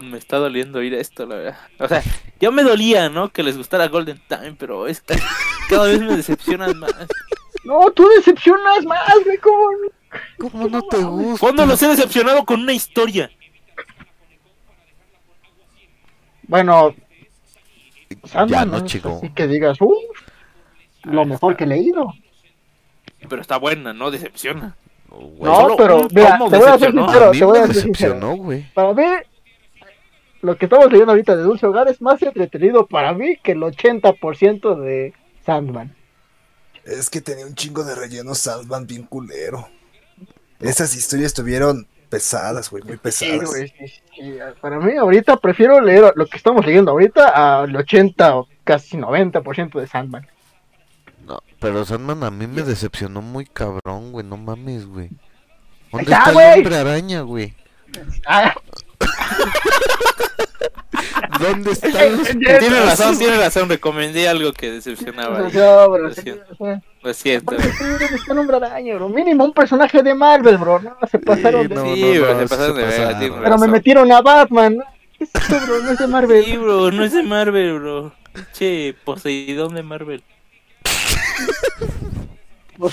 Me 0.00 0.18
está 0.18 0.38
doliendo 0.38 0.78
oír 0.78 0.94
esto, 0.94 1.26
la 1.26 1.36
verdad. 1.36 1.58
O 1.78 1.88
sea, 1.88 2.02
ya 2.40 2.50
me 2.50 2.62
dolía, 2.62 3.08
¿no? 3.08 3.30
Que 3.30 3.42
les 3.42 3.56
gustara 3.56 3.88
Golden 3.88 4.20
Time, 4.28 4.54
pero 4.58 4.86
es 4.86 5.00
que 5.00 5.16
cada 5.68 5.86
vez 5.86 6.00
me 6.00 6.16
decepcionan 6.16 6.78
más. 6.78 6.94
No, 7.64 7.90
tú 7.90 8.08
decepcionas 8.16 8.84
más, 8.84 9.14
güey, 9.24 9.38
¿cómo 9.38 9.70
no? 9.72 9.88
¿Cómo 10.38 10.68
no 10.68 10.82
te 10.82 10.96
gusta? 10.98 11.40
¿Cuándo 11.40 11.66
los 11.66 11.82
he 11.82 11.88
decepcionado 11.88 12.44
con 12.44 12.60
una 12.60 12.72
historia? 12.72 13.30
Bueno, 16.44 16.94
Ya 18.08 18.16
Sandman, 18.24 18.70
no, 18.70 18.86
chico. 18.86 19.18
Así 19.18 19.30
que 19.30 19.46
digas, 19.46 19.78
uff, 19.80 19.94
lo 21.04 21.24
mejor 21.26 21.56
que 21.56 21.64
he 21.64 21.66
leído. 21.66 22.14
Pero 23.28 23.42
está 23.42 23.58
buena, 23.58 23.92
no 23.92 24.10
decepciona. 24.10 24.76
No, 25.10 25.74
pero, 25.76 26.06
mira, 26.10 26.38
te 26.38 26.58
voy 26.58 26.68
a 26.68 26.78
ser 26.78 26.92
sincero, 26.92 27.28
a 27.28 27.32
mí 27.32 27.38
te 27.38 27.44
voy 27.44 27.58
a 27.58 27.66
ser 27.66 27.74
sincero. 27.74 28.14
decepcionó, 28.14 28.36
güey. 28.36 28.72
Para 28.72 28.92
mí, 28.94 29.02
lo 30.42 30.56
que 30.56 30.66
estamos 30.66 30.90
leyendo 30.90 31.12
ahorita 31.12 31.36
de 31.36 31.42
Dulce 31.42 31.66
Hogar 31.66 31.88
es 31.88 32.00
más 32.00 32.20
entretenido 32.22 32.86
para 32.86 33.12
mí 33.12 33.36
que 33.42 33.52
el 33.52 33.60
80% 33.60 34.80
de 34.80 35.12
Sandman. 35.44 35.94
Es 36.84 37.10
que 37.10 37.20
tenía 37.20 37.46
un 37.46 37.54
chingo 37.54 37.84
de 37.84 37.94
relleno 37.94 38.34
Sandman 38.34 38.86
bien 38.86 39.02
culero. 39.04 39.68
Esas 40.60 40.94
historias 40.96 41.26
estuvieron 41.28 41.86
pesadas, 42.08 42.70
güey, 42.70 42.82
muy 42.84 42.94
Sí, 42.94 42.98
pesadas. 43.02 43.48
güey, 43.50 43.68
sí, 43.68 43.86
sí. 44.16 44.38
Para 44.60 44.78
mí, 44.80 44.96
ahorita 44.96 45.36
prefiero 45.36 45.80
leer 45.80 46.12
lo 46.16 46.26
que 46.26 46.36
estamos 46.38 46.64
leyendo 46.64 46.90
ahorita 46.92 47.60
al 47.62 47.76
80 47.76 48.36
o 48.36 48.48
casi 48.64 48.96
90% 48.96 49.78
de 49.78 49.86
Sandman. 49.86 50.26
No, 51.26 51.40
pero 51.60 51.84
Sandman 51.84 52.24
a 52.24 52.30
mí 52.30 52.46
me 52.46 52.62
decepcionó 52.62 53.20
muy 53.20 53.44
cabrón, 53.44 54.12
güey. 54.12 54.24
No 54.24 54.36
mames, 54.38 54.86
güey. 54.86 55.10
¿Dónde 55.92 56.04
está, 56.04 56.18
está, 56.20 56.32
güey. 56.32 56.46
el 56.52 56.58
hombre 56.58 56.76
araña, 56.76 57.20
güey? 57.20 57.54
Ah, 58.26 58.54
¿Dónde 61.40 61.72
están 61.72 62.16
los 62.18 62.28
Tiene 62.28 62.80
razón, 62.80 63.18
tiene 63.18 63.36
razón. 63.36 63.68
Recomendé 63.68 64.28
algo 64.28 64.52
que 64.52 64.72
decepcionaba. 64.72 65.40
no, 65.40 65.90
bro, 65.90 65.98
Lo 65.98 66.14
sí, 66.14 66.22
siento. 66.22 66.56
Lo 67.02 67.14
siento. 67.14 67.56
sí, 67.60 68.30
un 68.30 68.38
hombre 68.38 68.56
araña, 68.56 68.94
bro. 68.96 69.08
Mínimo 69.08 69.44
un 69.44 69.52
personaje 69.52 70.02
de 70.02 70.14
Marvel, 70.14 70.58
bro. 70.58 70.80
No, 70.80 70.96
se 71.10 71.18
pasaron 71.18 71.68
de... 71.68 71.74
no, 71.74 71.82
Sí, 71.94 72.02
no, 72.14 72.20
bro, 72.22 72.34
no, 72.34 72.40
se 72.40 72.48
pasaron 72.48 72.76
se 72.76 72.80
de 72.82 72.86
pasaron. 72.88 73.18
tiene 73.20 73.34
Pero 73.36 73.42
me 73.42 73.50
razón. 73.50 73.70
metieron 73.70 74.12
a 74.12 74.20
Batman. 74.22 74.76
¿no? 74.78 74.84
¿Qué 75.16 75.24
es 75.24 75.30
eso, 75.34 75.60
bro? 75.66 75.78
No 75.82 75.90
es 75.92 75.98
de 75.98 76.06
Marvel. 76.06 76.44
Sí, 76.44 76.56
bro, 76.56 76.90
no 76.90 77.04
es 77.04 77.12
de 77.12 77.22
Marvel, 77.22 77.78
bro. 77.78 78.12
Che, 78.52 78.94
Poseidón 79.04 79.74
de 79.74 79.82
Marvel. 79.82 80.22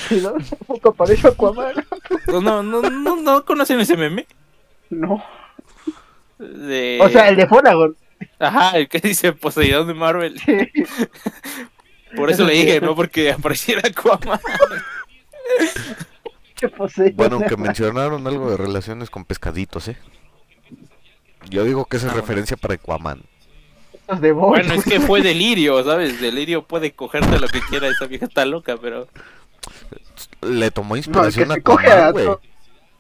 Sí, 0.09 0.19
¿no? 0.21 0.33
Tampoco 0.33 0.89
apareció 0.89 1.29
Aquaman. 1.29 1.73
No, 2.27 2.41
no, 2.41 2.63
no, 2.63 2.81
no, 2.81 3.15
¿no 3.17 3.45
conocen 3.45 3.79
ese 3.79 3.95
meme? 3.95 4.25
No. 4.89 5.23
De... 6.53 6.99
O 7.01 7.09
sea, 7.09 7.29
el 7.29 7.35
de 7.35 7.47
Fonagon. 7.47 7.95
Ajá, 8.39 8.77
el 8.77 8.87
que 8.87 8.99
dice 8.99 9.33
Poseidón 9.33 9.87
de 9.87 9.93
Marvel. 9.93 10.39
Por 12.15 12.29
eso 12.31 12.45
le 12.45 12.53
dije, 12.53 12.79
no 12.79 12.95
porque 12.95 13.31
apareciera 13.31 13.81
Aquaman. 13.85 14.39
Bueno, 17.15 17.41
que 17.41 17.57
mencionaron 17.57 18.25
algo 18.25 18.49
de 18.49 18.55
relaciones 18.57 19.09
con 19.09 19.25
pescaditos, 19.25 19.89
¿eh? 19.89 19.97
Yo 21.49 21.65
digo 21.65 21.85
que 21.85 21.97
esa 21.97 22.07
es 22.07 22.11
Ah, 22.11 22.15
bueno. 22.15 22.25
referencia 22.25 22.57
para 22.57 22.75
Aquaman. 22.75 23.21
De. 24.21 24.31
Bueno, 24.31 24.73
es 24.73 24.85
que 24.85 24.99
fue 25.01 25.21
delirio, 25.21 25.83
¿sabes? 25.83 26.21
Delirio 26.21 26.63
puede 26.63 26.93
cogerte 26.93 27.39
lo 27.39 27.47
que 27.49 27.59
quiera, 27.61 27.87
esa 27.87 28.05
vieja 28.07 28.25
está 28.25 28.45
loca, 28.45 28.77
pero... 28.81 29.07
Le 30.41 30.71
tomó 30.71 30.95
No, 30.95 30.95
el 30.95 31.03
que 31.03 31.09
inspiración 31.09 31.51
a 31.51 31.55
Aquaman, 31.55 32.11
güey. 32.13 32.27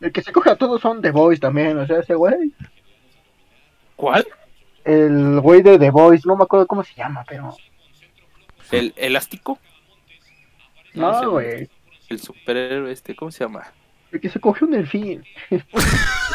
El 0.01 0.11
que 0.11 0.21
se 0.21 0.33
coge 0.33 0.49
a 0.49 0.57
todos 0.57 0.81
son 0.81 1.01
The 1.01 1.11
Boys 1.11 1.39
también, 1.39 1.77
o 1.77 1.87
sea, 1.87 1.99
ese 1.99 2.15
güey. 2.15 2.51
¿Cuál? 3.95 4.27
El 4.83 5.39
güey 5.41 5.61
de 5.61 5.79
The 5.79 5.89
Boys, 5.89 6.25
no 6.25 6.35
me 6.35 6.43
acuerdo 6.43 6.67
cómo 6.67 6.83
se 6.83 6.93
llama, 6.95 7.23
pero. 7.27 7.55
¿El 8.71 8.93
elástico? 8.97 9.59
No, 10.93 11.31
güey. 11.31 11.69
El 12.09 12.19
superhéroe 12.19 12.91
este, 12.91 13.15
¿cómo 13.15 13.31
se 13.31 13.43
llama? 13.43 13.71
El 14.11 14.21
que 14.21 14.29
se 14.29 14.39
cogió 14.39 14.67
un 14.67 14.73
delfín. 14.73 15.23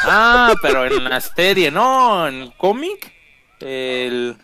Ah, 0.02 0.54
pero 0.62 0.86
en 0.86 1.04
la 1.04 1.20
serie, 1.20 1.70
no, 1.70 2.26
en 2.26 2.36
el 2.36 2.56
cómic. 2.56 3.12
El... 3.60 4.36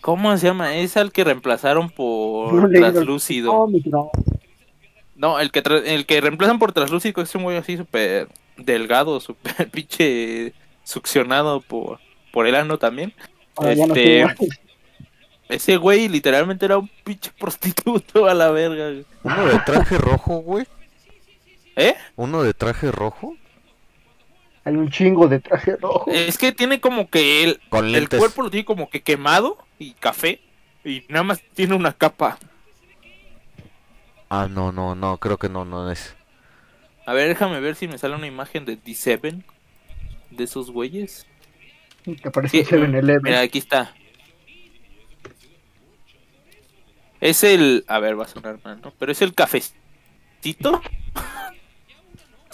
¿Cómo 0.00 0.34
se 0.38 0.46
llama? 0.46 0.76
Es 0.76 0.96
al 0.96 1.12
que 1.12 1.24
reemplazaron 1.24 1.90
por 1.90 2.50
cómics, 2.50 3.86
no. 3.86 4.10
No, 5.14 5.40
el 5.40 5.50
que, 5.50 5.62
tra- 5.62 5.82
el 5.84 6.06
que 6.06 6.20
reemplazan 6.22 6.58
por 6.58 6.72
Translúcido 6.72 7.20
es 7.22 7.34
un 7.34 7.42
güey 7.42 7.56
así 7.58 7.76
súper 7.76 8.28
delgado, 8.56 9.20
súper 9.20 9.68
pinche 9.70 10.54
succionado 10.84 11.60
por, 11.60 11.98
por 12.32 12.46
el 12.46 12.54
ano 12.54 12.78
también. 12.78 13.12
Ahora 13.56 13.74
ya 13.74 13.86
no 13.86 13.94
sé, 13.94 14.22
Este. 14.22 14.48
Ese 15.48 15.76
güey 15.76 16.08
literalmente 16.08 16.64
era 16.64 16.78
un 16.78 16.88
pinche 17.04 17.30
prostituto 17.38 18.26
a 18.26 18.34
la 18.34 18.50
verga. 18.50 18.90
güey. 18.90 19.06
Uno 19.22 19.46
de 19.46 19.58
traje 19.60 19.98
rojo, 19.98 20.36
güey. 20.38 20.66
¿Eh? 21.76 21.94
Uno 22.16 22.42
de 22.42 22.54
traje 22.54 22.90
rojo. 22.90 23.36
Hay 24.64 24.74
un 24.74 24.90
chingo 24.90 25.28
de 25.28 25.40
traje 25.40 25.76
rojo. 25.76 26.10
Es 26.10 26.38
que 26.38 26.52
tiene 26.52 26.80
como 26.80 27.10
que 27.10 27.44
el, 27.44 27.60
Con 27.68 27.94
el 27.94 28.08
cuerpo 28.08 28.42
lo 28.42 28.50
tiene 28.50 28.64
como 28.64 28.88
que 28.88 29.02
quemado 29.02 29.58
y 29.78 29.92
café. 29.92 30.40
Y 30.84 31.04
nada 31.08 31.22
más 31.22 31.42
tiene 31.54 31.74
una 31.74 31.92
capa. 31.92 32.38
Ah, 34.30 34.48
no, 34.50 34.72
no, 34.72 34.94
no, 34.94 35.18
creo 35.18 35.38
que 35.38 35.48
no, 35.48 35.64
no 35.64 35.90
es. 35.90 36.16
A 37.06 37.12
ver, 37.12 37.28
déjame 37.28 37.60
ver 37.60 37.74
si 37.74 37.86
me 37.88 37.98
sale 37.98 38.14
una 38.14 38.26
imagen 38.26 38.64
de 38.64 38.78
D7 38.80 39.42
de 40.36 40.44
esos 40.44 40.70
güeyes. 40.70 41.26
Que 42.04 42.30
parece 42.30 42.64
Sí, 42.64 42.70
7-Eleven. 42.74 43.22
Mira, 43.22 43.40
aquí 43.40 43.58
está. 43.58 43.94
Es 47.20 47.42
el. 47.44 47.84
A 47.88 47.98
ver, 48.00 48.18
va 48.18 48.24
a 48.24 48.28
sonar 48.28 48.58
mal, 48.62 48.80
¿no? 48.82 48.92
Pero 48.98 49.12
es 49.12 49.22
el 49.22 49.34
cafecito. 49.34 50.82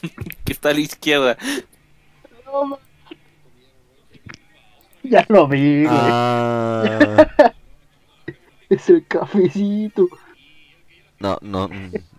que 0.44 0.52
está 0.52 0.70
a 0.70 0.74
la 0.74 0.80
izquierda. 0.80 1.36
No, 2.46 2.78
Ya 5.02 5.24
lo 5.28 5.48
vi, 5.48 5.84
güey. 5.84 5.86
Ah, 5.90 7.26
Es 8.68 8.88
el 8.88 9.04
cafecito. 9.08 10.08
no, 11.18 11.38
no, 11.42 11.68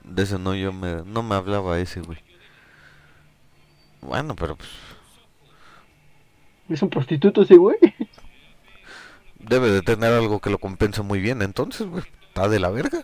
de 0.03 0.23
eso 0.23 0.37
no, 0.37 0.53
yo 0.53 0.73
me, 0.73 1.01
no 1.05 1.23
me 1.23 1.35
hablaba 1.35 1.79
ese, 1.79 2.01
güey. 2.01 2.19
Bueno, 4.01 4.35
pero 4.35 4.57
pues 4.57 4.69
Es 6.71 6.81
un 6.81 6.89
prostituto 6.89 7.41
ese 7.43 7.57
güey. 7.57 7.77
debe 9.39 9.69
de 9.69 9.81
tener 9.81 10.13
algo 10.13 10.39
que 10.39 10.49
lo 10.49 10.57
compensa 10.57 11.01
muy 11.03 11.19
bien, 11.19 11.41
entonces, 11.41 11.87
güey. 11.87 12.03
Está 12.27 12.47
de 12.47 12.59
la 12.59 12.69
verga. 12.69 13.03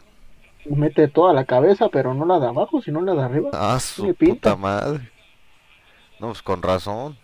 Mete 0.66 1.08
toda 1.08 1.34
la 1.34 1.46
cabeza, 1.46 1.90
pero 1.90 2.14
no 2.14 2.26
la 2.26 2.40
de 2.40 2.48
abajo, 2.48 2.82
sino 2.82 3.02
la 3.02 3.14
de 3.14 3.24
arriba. 3.24 3.50
Ah, 3.54 3.80
su 3.80 4.14
pinta. 4.16 4.52
puta 4.52 4.56
madre. 4.56 5.12
No, 6.20 6.28
pues 6.28 6.42
con 6.42 6.62
razón. 6.62 7.18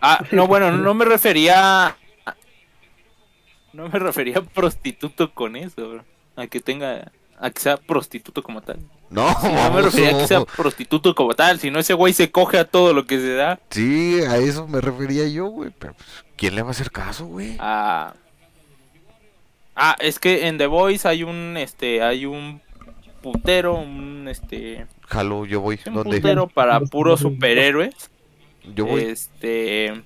Ah, 0.00 0.22
no, 0.32 0.46
bueno, 0.46 0.70
no 0.72 0.94
me 0.94 1.04
refería. 1.04 1.86
a- 1.86 1.96
No 3.72 3.88
me 3.88 3.98
refería 3.98 4.38
a 4.38 4.42
prostituto 4.42 5.32
con 5.32 5.56
eso, 5.56 5.88
bro. 5.88 6.04
A 6.36 6.46
que 6.46 6.60
tenga. 6.60 7.10
A 7.38 7.50
que 7.50 7.60
sea 7.60 7.76
prostituto 7.76 8.42
como 8.42 8.60
tal. 8.60 8.78
No, 9.10 9.28
no 9.42 9.70
me 9.72 9.82
refería 9.82 10.10
a 10.10 10.18
que 10.18 10.26
sea 10.26 10.44
prostituto 10.44 11.14
como 11.14 11.34
tal, 11.34 11.60
sino 11.60 11.78
ese 11.78 11.94
güey 11.94 12.12
se 12.12 12.30
coge 12.32 12.58
a 12.58 12.64
todo 12.64 12.92
lo 12.92 13.06
que 13.06 13.18
se 13.18 13.34
da. 13.34 13.60
Sí, 13.70 14.20
a 14.28 14.38
eso 14.38 14.66
me 14.66 14.80
refería 14.80 15.28
yo, 15.28 15.46
güey. 15.46 15.70
Pero 15.78 15.94
pues, 15.94 16.24
¿quién 16.36 16.54
le 16.56 16.62
va 16.62 16.68
a 16.68 16.70
hacer 16.72 16.90
caso, 16.90 17.26
güey? 17.26 17.56
Ah, 17.60 18.14
ah, 19.76 19.96
es 20.00 20.18
que 20.18 20.48
en 20.48 20.58
The 20.58 20.66
Voice 20.66 21.06
hay 21.06 21.22
un, 21.22 21.56
este, 21.56 22.02
hay 22.02 22.26
un 22.26 22.60
putero, 23.22 23.74
un, 23.74 24.26
este, 24.28 24.86
Jalo, 25.06 25.44
yo 25.46 25.60
voy. 25.60 25.78
un 25.86 25.94
¿Dónde? 25.94 26.16
putero 26.16 26.48
para 26.48 26.80
puros 26.80 27.20
superhéroes. 27.20 27.94
Yo 28.74 28.86
voy. 28.86 29.02
Este, 29.02 30.02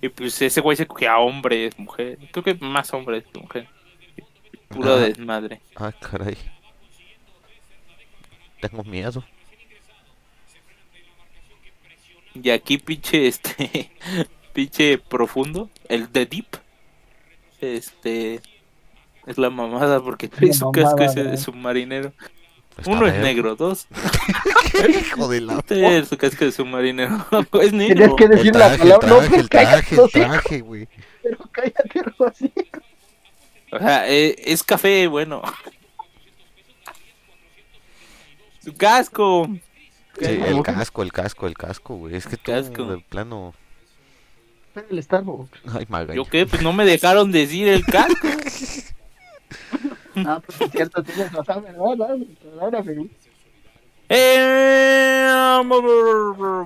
y 0.00 0.08
pues 0.08 0.40
ese 0.40 0.60
güey 0.60 0.76
se 0.76 0.86
cogía 0.86 1.12
a 1.14 1.18
hombres, 1.18 1.78
mujeres, 1.78 2.18
creo 2.30 2.44
que 2.44 2.54
más 2.54 2.92
hombres 2.94 3.24
que 3.32 3.40
mujeres. 3.40 3.68
Puro 4.68 4.94
Ah. 4.94 4.98
desmadre. 5.00 5.60
Ah, 5.76 5.92
caray. 5.92 6.36
Tengo 8.68 8.82
miedo. 8.84 9.22
Y 12.34 12.48
aquí 12.48 12.78
pinche 12.78 13.28
este 13.28 13.90
pinche 14.54 14.96
profundo, 14.96 15.68
el 15.88 16.10
de 16.10 16.24
Deep. 16.24 16.46
Este 17.60 18.40
es 19.26 19.38
la 19.38 19.50
mamada 19.50 20.00
porque 20.00 20.28
trae 20.28 20.48
La 20.48 20.54
su 20.54 20.72
casco 20.72 20.96
mamada, 20.96 21.04
ese 21.04 21.24
de 21.24 21.36
submarinero. 21.36 22.12
Está 22.78 22.90
Uno 22.90 23.06
es 23.06 23.20
negro, 23.20 23.54
dos 23.54 23.86
Hijo 24.88 25.28
de 25.28 25.42
la... 25.42 25.62
es 25.68 26.08
su 26.08 26.16
casco 26.16 26.46
de 26.46 26.52
submarinero. 26.52 27.26
es 27.60 27.72
negro. 27.74 28.16
Tenías 28.16 28.16
que 28.16 28.28
decir 28.28 28.56
la 28.56 28.68
traje, 28.68 28.74
el 28.74 28.78
palabra. 28.80 29.08
No, 29.08 29.16
pues 29.16 29.32
el 29.32 29.48
traje, 29.50 29.96
el 29.96 30.10
traje, 30.10 30.60
güey. 30.60 30.88
pero 31.22 31.38
cállate, 31.52 32.00
algo 32.00 32.26
así. 32.26 32.50
O 33.70 33.78
sea, 33.78 34.08
eh, 34.08 34.36
es 34.38 34.62
café, 34.62 35.06
bueno. 35.06 35.42
Su 38.64 38.74
casco. 38.74 39.48
Sí, 40.18 40.26
el 40.26 40.62
casco, 40.62 41.02
el 41.02 41.12
casco, 41.12 41.46
el 41.46 41.54
casco, 41.54 41.96
güey. 41.96 42.14
Es 42.16 42.26
que 42.26 42.36
tú, 42.36 42.52
Casco. 42.52 42.84
de 42.84 42.98
plano... 42.98 43.54
El 44.90 45.02
Starbucks. 45.02 45.60
Ay, 45.72 45.86
magaña. 45.88 46.14
¿Yo 46.16 46.24
qué? 46.24 46.46
Pues 46.46 46.62
no 46.62 46.72
me 46.72 46.84
dejaron 46.84 47.30
decir 47.30 47.68
el 47.68 47.84
casco. 47.84 48.28
Ah, 50.16 50.40
pues 50.46 50.60
es 50.60 50.70
cierto, 50.70 51.02
tienes 51.02 51.32
razón. 51.32 51.64
Dale, 51.98 52.26
Perdóname. 52.40 53.08
Eh, 54.08 55.60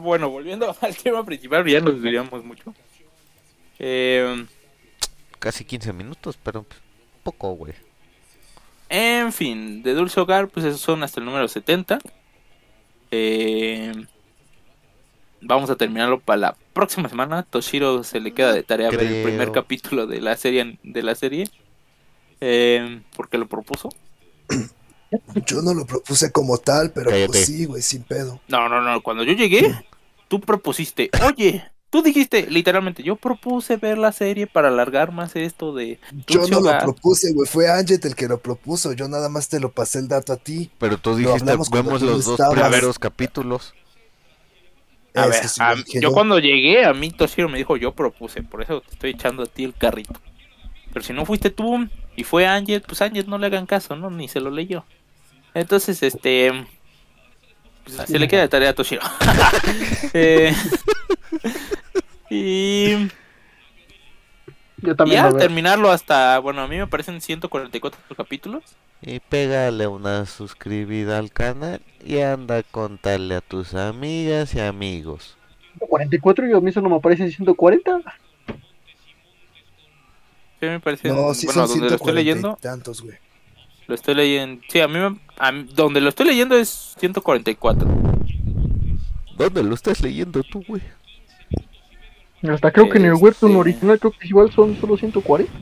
bueno, 0.01 0.29
volviendo 0.29 0.77
al 0.83 0.97
tema 0.97 1.25
principal, 1.25 1.65
ya 1.67 1.81
nos 1.81 1.95
desviamos 1.95 2.45
mucho. 2.45 2.75
Eh, 3.79 4.45
Casi 5.39 5.65
15 5.65 5.93
minutos, 5.93 6.39
pero 6.43 6.65
pues, 6.65 6.81
poco, 7.23 7.53
güey. 7.53 7.73
En 8.89 9.33
fin, 9.33 9.83
de 9.83 9.95
Dulce 9.95 10.21
Hogar, 10.21 10.49
pues 10.49 10.65
esos 10.67 10.81
son 10.81 11.03
hasta 11.03 11.21
el 11.21 11.27
número 11.27 11.47
70. 11.49 11.99
Eh, 13.11 13.93
vamos 15.41 15.71
a 15.71 15.77
terminarlo 15.77 16.21
para 16.21 16.37
la 16.39 16.57
próxima 16.73 17.09
semana. 17.09 17.43
Toshiro 17.43 18.03
se 18.05 18.21
le 18.21 18.33
queda 18.33 18.53
de 18.53 18.63
tarea 18.63 18.91
ver 18.91 19.03
el 19.03 19.23
primer 19.23 19.53
capítulo 19.53 20.07
de 20.07 20.21
la 20.21 20.37
serie 20.37 20.79
de 20.83 21.03
la 21.03 21.15
serie. 21.15 21.49
Eh, 22.41 23.03
porque 23.17 23.39
lo 23.39 23.49
propuso. 23.49 23.91
Yo 25.47 25.63
no 25.63 25.75
lo 25.75 25.87
propuse 25.87 26.31
como 26.33 26.59
tal, 26.59 26.93
pero 26.93 27.11
Cállate. 27.11 27.27
pues 27.29 27.47
sí, 27.47 27.65
güey, 27.65 27.83
sin 27.83 28.03
pedo. 28.03 28.41
No, 28.49 28.69
no, 28.69 28.81
no. 28.83 29.03
Cuando 29.03 29.25
yo 29.25 29.33
llegué, 29.33 29.75
tú 30.29 30.41
propusiste, 30.41 31.11
oye, 31.27 31.65
tú 31.91 32.03
dijiste, 32.03 32.47
literalmente, 32.51 33.03
yo 33.03 33.17
propuse 33.17 33.77
ver 33.77 33.99
la 33.99 34.13
serie 34.13 34.47
para 34.47 34.69
alargar 34.69 35.13
más 35.13 35.35
esto 35.37 35.75
de 35.75 35.99
Yo 36.27 36.47
no 36.49 36.61
lo 36.61 36.79
propuse, 36.79 37.33
güey. 37.33 37.49
Fue 37.49 37.71
Anget 37.71 38.05
el 38.05 38.15
que 38.15 38.29
lo 38.29 38.39
propuso. 38.41 38.93
Yo 38.93 39.09
nada 39.09 39.29
más 39.29 39.49
te 39.49 39.61
lo 39.61 39.73
pasé 39.73 39.99
el 40.01 40.09
dato 40.09 40.33
a 40.33 40.37
ti. 40.37 40.71
Pero 40.79 40.99
tú 40.99 41.17
dijiste, 41.17 41.57
vemos 41.73 42.03
los 42.03 42.25
dos 42.25 42.41
estabas. 42.41 42.61
primeros 42.61 42.99
capítulos. 42.99 43.75
A 45.15 45.27
ver, 45.27 45.49
sí 45.49 45.61
a- 45.61 45.75
yo 46.01 46.13
cuando 46.13 46.39
llegué, 46.39 46.85
a 46.85 46.93
mí 46.93 47.11
Toshiro 47.11 47.49
me 47.49 47.59
dijo, 47.59 47.77
yo 47.77 47.93
propuse, 47.93 48.43
por 48.43 48.63
eso 48.63 48.83
te 48.83 48.93
estoy 48.93 49.11
echando 49.11 49.43
a 49.43 49.47
ti 49.47 49.65
el 49.65 49.75
carrito. 49.75 50.21
Pero 50.93 51.05
si 51.05 51.13
no 51.13 51.25
fuiste 51.27 51.51
tú 51.51 51.89
y 52.15 52.25
fue 52.25 52.47
Ángel, 52.47 52.83
pues 52.83 53.03
Ángel 53.03 53.29
no 53.29 53.39
le 53.39 53.47
hagan 53.47 53.67
caso, 53.67 53.97
¿no? 53.97 54.11
Ni 54.11 54.29
se 54.29 54.41
lo 54.41 54.51
leyó. 54.51 54.85
Entonces, 55.55 56.03
este... 56.03 56.53
pues, 57.85 58.09
se 58.09 58.19
le 58.19 58.29
queda 58.29 58.43
de 58.43 58.49
tarea 58.49 58.71
a 58.71 58.75
Toshiro. 58.75 59.03
Eh, 60.15 60.55
y 62.31 63.09
Yo 64.79 64.95
también 64.97 65.23
ya 65.25 65.37
terminarlo 65.37 65.91
hasta, 65.91 66.39
bueno, 66.39 66.63
a 66.63 66.69
mí 66.69 66.77
me 66.77 66.87
parecen 66.87 67.21
144 67.21 68.01
capítulos. 68.17 68.63
Y 69.03 69.21
pégale 69.21 69.87
una 69.87 70.27
suscribida 70.27 71.19
al 71.19 71.31
canal 71.33 71.81
y 72.05 72.19
anda 72.21 72.59
a 72.59 72.63
contarle 72.63 73.37
a 73.37 73.41
tus 73.41 73.75
amigas 73.75 74.55
y 74.55 74.61
amigos. 74.61 75.37
44 75.79 76.49
y 76.49 76.53
a 76.53 76.61
mí 76.61 76.71
eso 76.71 76.81
no 76.81 76.89
me 76.91 77.01
parece 77.01 77.31
140. 77.31 78.03
Sí, 80.61 80.67
me 80.67 80.81
parecen, 80.81 81.15
No, 81.15 81.33
sí 81.35 81.47
bueno, 81.47 81.67
son 81.67 81.79
donde 81.81 81.91
lo 81.91 81.95
estoy 81.97 82.13
140 82.13 82.13
leyendo, 82.13 82.59
tantos, 82.61 83.01
güey. 83.03 83.17
lo 83.87 83.95
estoy 83.95 84.15
leyendo, 84.17 84.61
sí, 84.69 84.81
a 84.81 84.89
mí, 84.89 84.99
me- 84.99 85.17
a 85.39 85.53
mí- 85.53 85.69
donde 85.73 86.01
lo 86.01 86.09
estoy 86.09 86.27
leyendo 86.27 86.57
es 86.57 86.95
144. 86.99 87.89
¿Dónde 89.37 89.63
lo 89.63 89.75
estás 89.77 90.01
leyendo 90.01 90.43
tú, 90.43 90.65
güey? 90.67 90.83
Hasta 92.43 92.71
creo 92.71 92.89
que 92.89 92.99
en 92.99 93.07
el 93.07 93.13
Este- 93.13 93.25
webtoon 93.25 93.57
original 93.57 93.99
creo 93.99 94.13
que 94.13 94.29
igual 94.29 94.53
son 94.53 94.79
solo 94.81 94.97
140. 94.97 95.53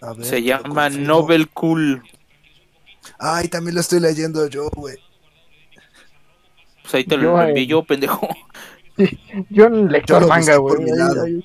A 0.00 0.12
ver, 0.14 0.24
Se 0.24 0.42
llama. 0.42 0.90
Novel 0.90 1.48
Cool. 1.48 2.02
Ay, 3.18 3.48
también 3.48 3.74
lo 3.74 3.80
estoy 3.80 4.00
leyendo 4.00 4.46
yo, 4.48 4.68
güey. 4.70 4.96
Pues 6.82 6.94
ahí 6.94 7.04
te 7.04 7.16
Yo, 7.16 7.22
lo 7.22 7.42
eh, 7.42 7.48
envié 7.48 7.66
yo, 7.66 7.82
pendejo. 7.82 8.28
Yo 9.50 9.66
en 9.66 9.90
lector 9.90 10.22
Yo 10.22 10.28
manga, 10.28 10.56
güey. 10.56 10.82
está, 10.82 11.12
güey. 11.12 11.42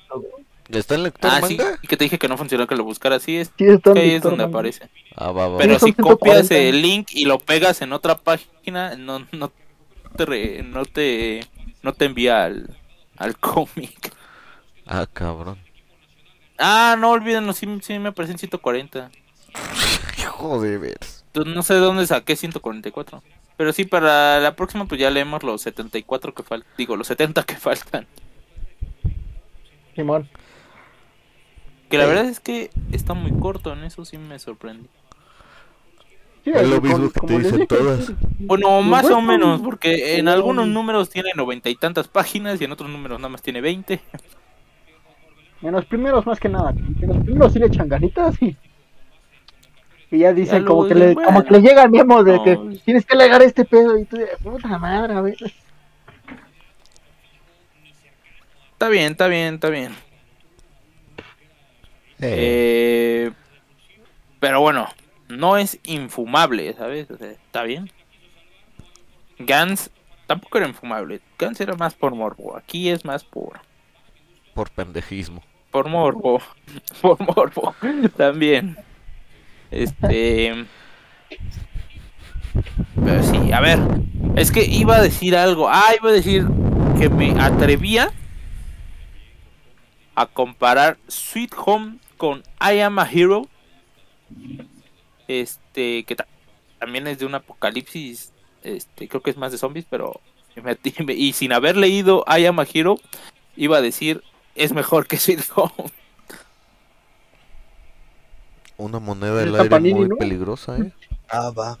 ¿Está 0.70 0.94
en 0.94 1.02
lector 1.02 1.30
Ah, 1.32 1.40
sí, 1.46 1.56
manga? 1.56 1.78
y 1.82 1.86
que 1.86 1.96
te 1.96 2.04
dije 2.04 2.18
que 2.18 2.26
no 2.28 2.36
funcionó 2.38 2.66
que 2.66 2.74
lo 2.74 2.84
buscara 2.84 3.16
así, 3.16 3.36
es 3.36 3.52
Sí, 3.58 3.64
está 3.66 3.90
en 3.90 3.94
que 3.94 4.00
ahí 4.00 4.10
es 4.12 4.22
donde 4.22 4.38
manga. 4.44 4.50
aparece. 4.58 4.88
Ah, 5.14 5.30
va, 5.30 5.48
va. 5.48 5.58
Pero 5.58 5.78
si 5.78 5.92
copias 5.92 6.46
140. 6.48 6.56
el 6.56 6.82
link 6.82 7.08
y 7.12 7.24
lo 7.26 7.38
pegas 7.38 7.82
en 7.82 7.92
otra 7.92 8.16
página, 8.18 8.96
no, 8.96 9.26
no 9.32 9.52
te 10.16 10.24
re- 10.26 10.62
no 10.62 10.84
te 10.84 11.44
no 11.82 11.92
te 11.92 12.04
envía 12.06 12.44
al, 12.44 12.76
al 13.16 13.38
cómic. 13.38 14.12
Ah, 14.86 15.06
cabrón. 15.12 15.58
Ah, 16.58 16.96
no 16.98 17.10
olvídenlo, 17.10 17.52
sí, 17.52 17.66
sí 17.82 17.98
me 17.98 18.10
aparecen 18.10 18.38
140. 18.38 19.10
Hijo 20.18 20.60
de 20.60 20.78
veras. 20.78 21.24
Entonces, 21.26 21.54
no 21.54 21.62
sé 21.62 21.74
de 21.74 21.80
dónde 21.80 22.06
saqué 22.06 22.36
144. 22.36 23.22
Pero 23.56 23.72
sí, 23.72 23.84
para 23.84 24.40
la 24.40 24.56
próxima 24.56 24.86
pues 24.86 25.00
ya 25.00 25.10
leemos 25.10 25.42
los 25.42 25.62
74 25.62 26.34
que 26.34 26.42
faltan. 26.42 26.68
Digo, 26.76 26.96
los 26.96 27.06
70 27.06 27.42
que 27.44 27.56
faltan. 27.56 28.06
Simón. 29.94 30.28
Que 31.88 31.98
la 31.98 32.06
verdad 32.06 32.24
es 32.24 32.40
que 32.40 32.70
está 32.90 33.14
muy 33.14 33.32
corto, 33.38 33.72
en 33.72 33.84
eso 33.84 34.04
sí 34.04 34.18
me 34.18 34.38
sorprendí. 34.38 34.88
Sí, 36.44 36.50
Es 36.54 36.68
lo 36.68 36.80
con- 36.80 36.88
mismo 36.90 37.10
que 37.10 37.20
te 37.26 37.38
dicen 37.38 37.52
dije, 37.54 37.66
todas. 37.66 38.12
Bueno, 38.38 38.68
Pues 38.68 38.84
más 38.86 39.04
o 39.06 39.20
menos, 39.22 39.62
porque 39.62 40.18
en 40.18 40.28
algunos 40.28 40.66
números 40.68 41.08
tiene 41.08 41.30
noventa 41.34 41.70
y 41.70 41.74
tantas 41.74 42.06
páginas 42.08 42.60
y 42.60 42.64
en 42.64 42.72
otros 42.72 42.90
números 42.90 43.18
nada 43.18 43.30
más 43.30 43.40
tiene 43.42 43.60
20. 43.62 44.00
En 45.62 45.72
los 45.72 45.86
primeros 45.86 46.26
más 46.26 46.38
que 46.38 46.50
nada. 46.50 46.70
En 46.70 47.08
los 47.08 47.16
primeros 47.24 47.52
sí 47.52 47.58
le 47.58 47.66
echan 47.66 47.88
ganitas 47.88 48.40
y... 48.42 48.54
Y 50.10 50.18
ya 50.18 50.32
dicen 50.34 50.62
Ya 50.62 50.68
como 50.68 50.86
que, 50.86 50.94
le, 50.94 51.14
como 51.14 51.42
que 51.42 51.50
le 51.50 51.60
llega 51.62 51.82
el 51.84 51.90
memo 51.90 52.22
de 52.22 52.34
no. 52.36 52.44
que 52.44 52.56
tienes 52.84 53.06
que 53.06 53.16
legar 53.16 53.40
este 53.42 53.64
pedo 53.64 53.96
y 53.98 54.04
tú 54.04 54.16
de 54.18 54.28
puta 54.42 54.78
madre, 54.78 55.14
a 55.14 55.20
ver. 55.22 55.36
Está 58.72 58.88
bien, 58.90 59.12
está 59.12 59.26
bien, 59.28 59.54
está 59.54 59.70
bien. 59.70 59.92
Eh, 62.20 63.30
pero 64.40 64.60
bueno, 64.60 64.86
no 65.36 65.56
es 65.56 65.78
infumable, 65.84 66.72
¿sabes? 66.74 67.10
O 67.10 67.16
sea, 67.16 67.30
está 67.30 67.62
bien. 67.62 67.90
Gans 69.38 69.90
tampoco 70.26 70.58
era 70.58 70.68
infumable. 70.68 71.20
Gans 71.38 71.60
era 71.60 71.74
más 71.74 71.94
por 71.94 72.14
morbo. 72.14 72.56
Aquí 72.56 72.88
es 72.88 73.04
más 73.04 73.24
por 73.24 73.60
por 74.54 74.70
pendejismo. 74.70 75.42
por 75.70 75.88
morbo. 75.88 76.40
Por 77.02 77.18
morbo. 77.20 77.74
También. 78.16 78.76
Este. 79.70 80.64
Pero 83.04 83.22
sí, 83.24 83.52
a 83.52 83.60
ver. 83.60 83.80
Es 84.36 84.52
que 84.52 84.64
iba 84.64 84.96
a 84.96 85.02
decir 85.02 85.36
algo. 85.36 85.68
Ah, 85.68 85.90
iba 86.00 86.10
a 86.10 86.12
decir 86.12 86.46
que 86.98 87.08
me 87.08 87.32
atrevía 87.40 88.12
a 90.14 90.26
comparar 90.26 90.96
Sweet 91.08 91.52
Home 91.66 91.98
con 92.16 92.44
I 92.60 92.78
Am 92.80 92.98
a 93.00 93.10
Hero. 93.10 93.48
Este, 95.28 96.04
que 96.04 96.16
ta- 96.16 96.26
también 96.78 97.06
es 97.06 97.18
de 97.18 97.26
un 97.26 97.34
apocalipsis. 97.34 98.32
Este, 98.62 99.08
creo 99.08 99.22
que 99.22 99.30
es 99.30 99.36
más 99.36 99.52
de 99.52 99.58
zombies, 99.58 99.86
pero. 99.88 100.20
me- 100.62 100.78
me- 101.04 101.14
Y 101.14 101.32
sin 101.32 101.52
haber 101.52 101.76
leído 101.76 102.24
I 102.28 102.46
Am 102.46 102.58
a 102.60 102.66
Hero, 102.72 102.96
iba 103.56 103.76
a 103.78 103.82
decir 103.82 104.22
es 104.54 104.72
mejor 104.72 105.06
que 105.06 105.16
Sweet 105.16 105.40
Home. 105.56 105.90
Una 108.76 108.98
moneda 108.98 109.36
del 109.36 109.54
aire 109.54 109.68
Panini, 109.70 109.94
muy 110.00 110.08
¿no? 110.08 110.16
peligrosa, 110.16 110.76
¿eh? 110.78 110.92
Ah, 111.28 111.50
va. 111.56 111.78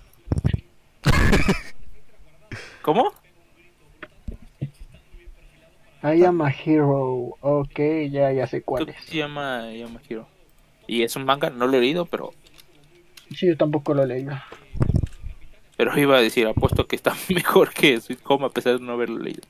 ¿Cómo? 2.82 3.12
I 6.02 6.22
am 6.24 6.42
a 6.42 6.50
hero. 6.50 7.36
Ok, 7.40 7.78
ya, 8.10 8.30
ya 8.32 8.46
sé 8.46 8.62
cuál 8.62 8.88
es. 8.90 8.96
se 9.04 9.16
llama 9.16 9.72
I 9.72 9.82
Am 9.82 9.96
a 9.96 10.00
Hero. 10.08 10.28
Y 10.86 11.02
es 11.02 11.16
un 11.16 11.24
manga, 11.24 11.48
no 11.50 11.66
lo 11.66 11.76
he 11.78 11.80
leído, 11.80 12.04
pero 12.04 12.32
Sí, 13.34 13.46
yo 13.46 13.56
tampoco 13.56 13.94
lo 13.94 14.04
leí. 14.06 14.26
pero 15.76 15.98
iba 15.98 16.16
a 16.16 16.20
decir, 16.20 16.46
apuesto 16.46 16.86
que 16.86 16.96
está 16.96 17.14
mejor 17.28 17.72
que 17.72 18.00
Sweet 18.00 18.20
Home 18.24 18.46
a 18.46 18.50
pesar 18.50 18.78
de 18.78 18.84
no 18.84 18.92
haberlo 18.92 19.18
leído. 19.18 19.42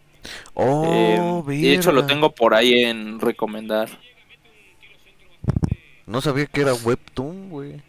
Oh, 0.55 1.45
Eh, 1.49 1.53
de 1.61 1.75
hecho, 1.75 1.93
lo 1.93 2.07
tengo 2.07 2.35
por 2.35 2.55
ahí 2.55 2.83
en 2.85 3.21
recomendar. 3.21 3.89
No 6.07 6.21
sabía 6.21 6.47
que 6.47 6.61
era 6.63 6.75
webtoon, 6.75 7.51
güey. 7.51 7.83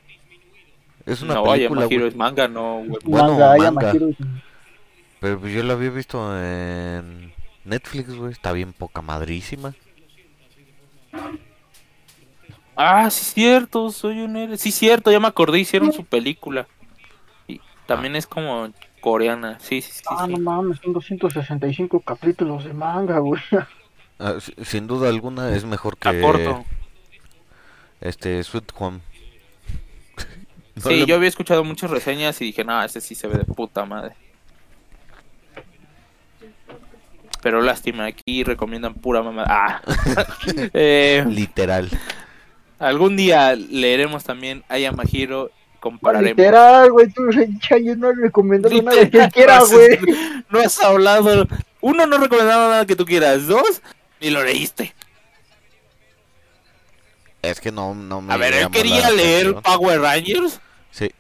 Es 1.06 1.22
una 1.22 1.36
no, 1.36 1.44
película, 1.44 1.86
güey. 1.86 2.08
es 2.08 2.16
manga, 2.16 2.48
no, 2.48 2.78
güey. 2.86 3.00
Bueno, 3.04 3.38
manga, 3.38 3.72
manga. 3.72 3.92
Es- 3.92 4.16
Pero 5.20 5.40
pues 5.40 5.54
yo 5.54 5.64
la 5.64 5.74
había 5.74 5.90
visto 5.92 6.18
en 6.38 7.32
Netflix, 7.64 8.14
güey. 8.16 8.32
Está 8.32 8.52
bien 8.52 8.74
poca 8.74 9.02
madrísima. 9.02 9.74
Ah, 12.76 13.10
sí, 13.10 13.24
cierto, 13.26 13.90
soy 13.92 14.22
un 14.22 14.36
héroe. 14.36 14.58
Sí, 14.58 14.72
cierto, 14.72 15.12
ya 15.12 15.20
me 15.20 15.28
acordé, 15.28 15.60
hicieron 15.60 15.94
su 15.94 16.04
película. 16.04 16.68
Y 17.48 17.62
también 17.86 18.16
es 18.16 18.28
como 18.28 18.70
coreana, 19.02 19.58
sí, 19.60 19.82
sí, 19.82 19.92
sí. 19.94 20.02
Ah, 20.10 20.26
sí. 20.26 20.34
no 20.34 20.40
mames, 20.40 20.80
son 20.84 20.94
265 20.94 22.00
capítulos 22.02 22.64
de 22.66 22.74
manga, 22.74 23.20
güey. 23.20 23.42
Ah, 24.20 24.36
si- 24.40 24.54
sin 24.66 24.88
duda 24.88 25.10
alguna 25.10 25.54
es 25.56 25.64
mejor 25.66 25.98
que 25.98 26.22
corto. 26.22 26.66
este 28.02 28.44
Sweet 28.44 28.72
Home. 28.78 29.00
No 30.76 30.82
Sí, 30.90 31.00
le- 31.02 31.06
yo 31.06 31.16
había 31.16 31.30
escuchado 31.30 31.64
muchas 31.64 31.90
reseñas 31.90 32.42
y 32.42 32.46
dije, 32.46 32.66
no, 32.66 32.84
ese 32.84 33.00
sí 33.00 33.16
se 33.16 33.28
ve 33.28 33.38
de 33.38 33.46
puta 33.46 33.86
madre. 33.86 34.14
Pero 37.42 37.62
lástima, 37.62 38.06
aquí 38.06 38.44
recomiendan 38.44 38.94
pura 38.96 39.22
mamada. 39.22 39.48
Ah. 39.50 39.82
Eh, 40.74 41.24
Literal. 41.30 41.90
Algún 42.80 43.16
día 43.18 43.56
leeremos 43.56 44.24
también 44.24 44.64
a 44.70 44.78
Yamahiro, 44.78 45.52
compararemos. 45.80 46.38
Literal, 46.38 46.92
güey, 46.92 47.08
tú 47.12 47.24
Chayo, 47.60 47.96
no 47.96 48.10
has 48.10 48.18
recomendado 48.18 48.82
nada 48.82 49.10
que 49.10 49.30
quiera, 49.30 49.58
no 49.60 49.64
has- 49.64 49.72
güey. 49.72 50.00
No 50.50 50.60
has 50.60 50.80
hablado. 50.84 51.48
Uno, 51.82 52.06
no 52.06 52.18
recomendaba 52.18 52.70
nada 52.70 52.86
que 52.86 52.96
tú 52.96 53.06
quieras. 53.06 53.48
Dos, 53.48 53.82
ni 54.22 54.30
lo 54.30 54.44
leíste. 54.44 54.94
Es 57.42 57.60
que 57.62 57.72
no, 57.72 57.94
no 57.94 58.22
me 58.22 58.34
A 58.34 58.38
ver, 58.38 58.54
él 58.54 58.70
quería 58.72 59.10
leer 59.12 59.48
atención. 59.48 59.62
Power 59.64 60.02
Rangers. 60.02 60.60
Sí. 60.92 61.12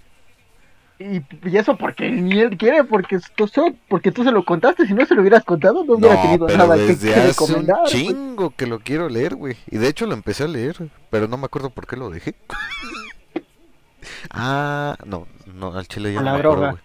Y, 0.98 1.22
y 1.50 1.58
eso 1.58 1.76
porque 1.76 2.10
ni 2.10 2.40
él 2.40 2.58
quiere, 2.58 2.86
porque 2.86 3.20
tú, 3.36 3.50
porque 3.90 4.12
tú 4.14 4.24
se 4.24 4.32
lo 4.32 4.46
contaste, 4.46 4.88
si 4.88 4.94
no 4.94 5.06
se 5.06 5.14
lo 5.14 5.22
hubieras 5.22 5.44
contado 5.44 5.84
no 5.84 5.94
hubiera 5.96 6.16
No, 6.16 6.22
tenido 6.22 6.46
pero 6.48 6.58
nada 6.58 6.76
que, 6.78 6.82
desde 6.84 7.14
que 7.14 7.20
hace 7.20 7.28
recomendar. 7.28 7.80
un 7.82 7.86
chingo 7.88 8.50
que 8.56 8.66
lo 8.66 8.80
quiero 8.80 9.10
leer, 9.10 9.36
güey. 9.36 9.58
Y 9.70 9.78
de 9.78 9.90
hecho 9.90 10.06
lo 10.06 10.14
empecé 10.14 10.44
a 10.44 10.48
leer, 10.48 10.78
pero 11.10 11.28
no 11.28 11.36
me 11.38 11.46
acuerdo 11.46 11.70
por 11.70 11.86
qué 11.86 11.98
lo 11.98 12.10
dejé. 12.10 12.34
ah, 14.32 14.98
no, 15.06 15.28
no, 15.54 15.74
al 15.78 15.88
chile 15.88 16.14
ya 16.14 16.20
Por 16.20 16.26
no 16.26 16.32
la 16.32 16.34
me 16.34 16.40
acuerdo, 16.40 16.56
droga. 16.62 16.72
güey. 16.72 16.84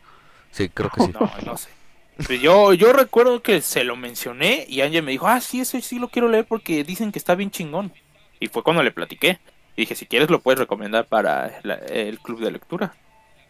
Sí, 0.53 0.69
creo 0.69 0.91
que 0.91 1.03
sí. 1.05 1.13
No, 1.19 1.31
no 1.47 1.57
sé. 1.57 1.69
Pues 2.27 2.41
yo, 2.41 2.75
yo 2.75 2.93
recuerdo 2.93 3.41
que 3.43 3.61
se 3.63 3.85
lo 3.85 3.97
mencioné 3.97 4.67
y 4.69 4.81
Angie 4.83 5.01
me 5.03 5.13
dijo, 5.13 5.27
ah, 5.27 5.41
sí, 5.41 5.61
eso 5.61 5.81
sí 5.81 5.99
lo 5.99 6.09
quiero 6.09 6.29
leer 6.29 6.45
porque 6.47 6.85
dicen 6.85 7.13
que 7.13 7.19
está 7.19 7.35
bien 7.35 7.51
chingón. 7.51 7.93
Y 8.41 8.49
fue 8.49 8.63
cuando 8.63 8.83
le 8.83 8.91
platiqué. 8.91 9.39
Y 9.77 9.83
dije, 9.83 9.95
si 9.95 10.07
quieres 10.07 10.29
lo 10.29 10.41
puedes 10.41 10.59
recomendar 10.59 11.07
para 11.07 11.61
la- 11.63 11.77
el 11.77 12.19
club 12.19 12.41
de 12.41 12.51
lectura. 12.51 12.93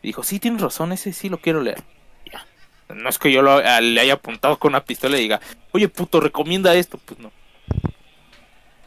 Y 0.03 0.09
dijo, 0.09 0.23
sí, 0.23 0.39
tienes 0.41 0.63
razón, 0.63 0.93
ese 0.93 1.13
sí 1.13 1.29
lo 1.29 1.39
quiero 1.41 1.61
leer. 1.61 1.83
Ya. 2.33 2.47
No 2.95 3.09
es 3.09 3.19
que 3.19 3.31
yo 3.33 3.43
lo- 3.43 3.57
a- 3.59 3.81
le 3.81 4.01
haya 4.01 4.15
apuntado 4.15 4.59
con 4.59 4.71
una 4.73 4.85
pistola 4.85 5.17
y 5.19 5.23
diga, 5.23 5.41
oye, 5.73 5.89
puto, 5.89 6.21
recomienda 6.21 6.75
esto. 6.75 6.99
Pues 7.05 7.21
no. 7.21 7.31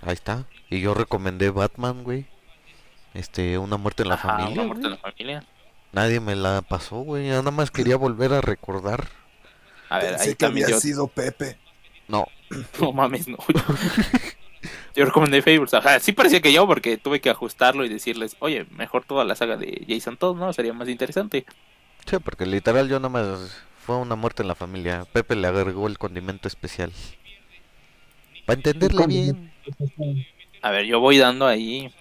Ahí 0.01 0.13
está. 0.13 0.45
Y 0.69 0.81
yo 0.81 0.93
recomendé 0.93 1.49
Batman, 1.49 2.03
güey. 2.03 2.25
Este, 3.13 3.57
Una 3.57 3.77
muerte 3.77 4.03
en 4.03 4.09
la 4.09 4.15
Ajá, 4.15 4.37
familia. 4.37 4.53
Una 4.61 4.63
muerte 4.63 4.87
en 4.87 4.89
güey. 4.93 5.01
la 5.03 5.11
familia. 5.11 5.43
Nadie 5.91 6.19
me 6.19 6.35
la 6.35 6.61
pasó, 6.63 6.97
güey. 7.01 7.27
Yo 7.27 7.35
nada 7.37 7.51
más 7.51 7.69
quería 7.69 7.95
volver 7.95 8.33
a 8.33 8.41
recordar. 8.41 9.07
A 9.89 9.99
ver, 9.99 10.09
Pensé 10.11 10.23
ahí 10.23 10.29
que 10.29 10.35
también 10.35 10.65
había 10.65 10.77
yo... 10.77 10.81
sido 10.81 11.07
Pepe. 11.07 11.57
No, 12.07 12.27
No 12.81 12.91
mames, 12.91 13.27
no. 13.27 13.37
Yo 14.95 15.05
recomendé 15.05 15.41
Fables. 15.41 15.73
O 15.73 15.81
sea, 15.81 15.99
sí 15.99 16.11
parecía 16.11 16.41
que 16.41 16.53
yo, 16.53 16.67
porque 16.67 16.97
tuve 16.97 17.19
que 17.19 17.29
ajustarlo 17.29 17.83
y 17.85 17.89
decirles, 17.89 18.35
oye, 18.39 18.65
mejor 18.71 19.05
toda 19.05 19.25
la 19.25 19.35
saga 19.35 19.57
de 19.57 19.85
Jason 19.87 20.17
Todd, 20.17 20.37
¿no? 20.37 20.53
Sería 20.53 20.73
más 20.73 20.87
interesante. 20.89 21.45
sí, 22.05 22.17
porque 22.23 22.45
literal 22.45 22.89
yo 22.89 22.99
nada 22.99 23.09
más 23.09 23.63
fue 23.85 23.97
una 23.97 24.15
muerte 24.15 24.43
en 24.43 24.47
la 24.47 24.55
familia. 24.55 25.05
Pepe 25.11 25.35
le 25.35 25.47
agregó 25.47 25.87
el 25.87 25.97
condimento 25.97 26.47
especial. 26.47 26.91
Para 28.45 28.57
entenderle 28.57 29.07
bien. 29.07 29.53
A 30.61 30.71
ver, 30.71 30.85
yo 30.85 30.99
voy 30.99 31.17
dando 31.17 31.47
ahí 31.47 31.93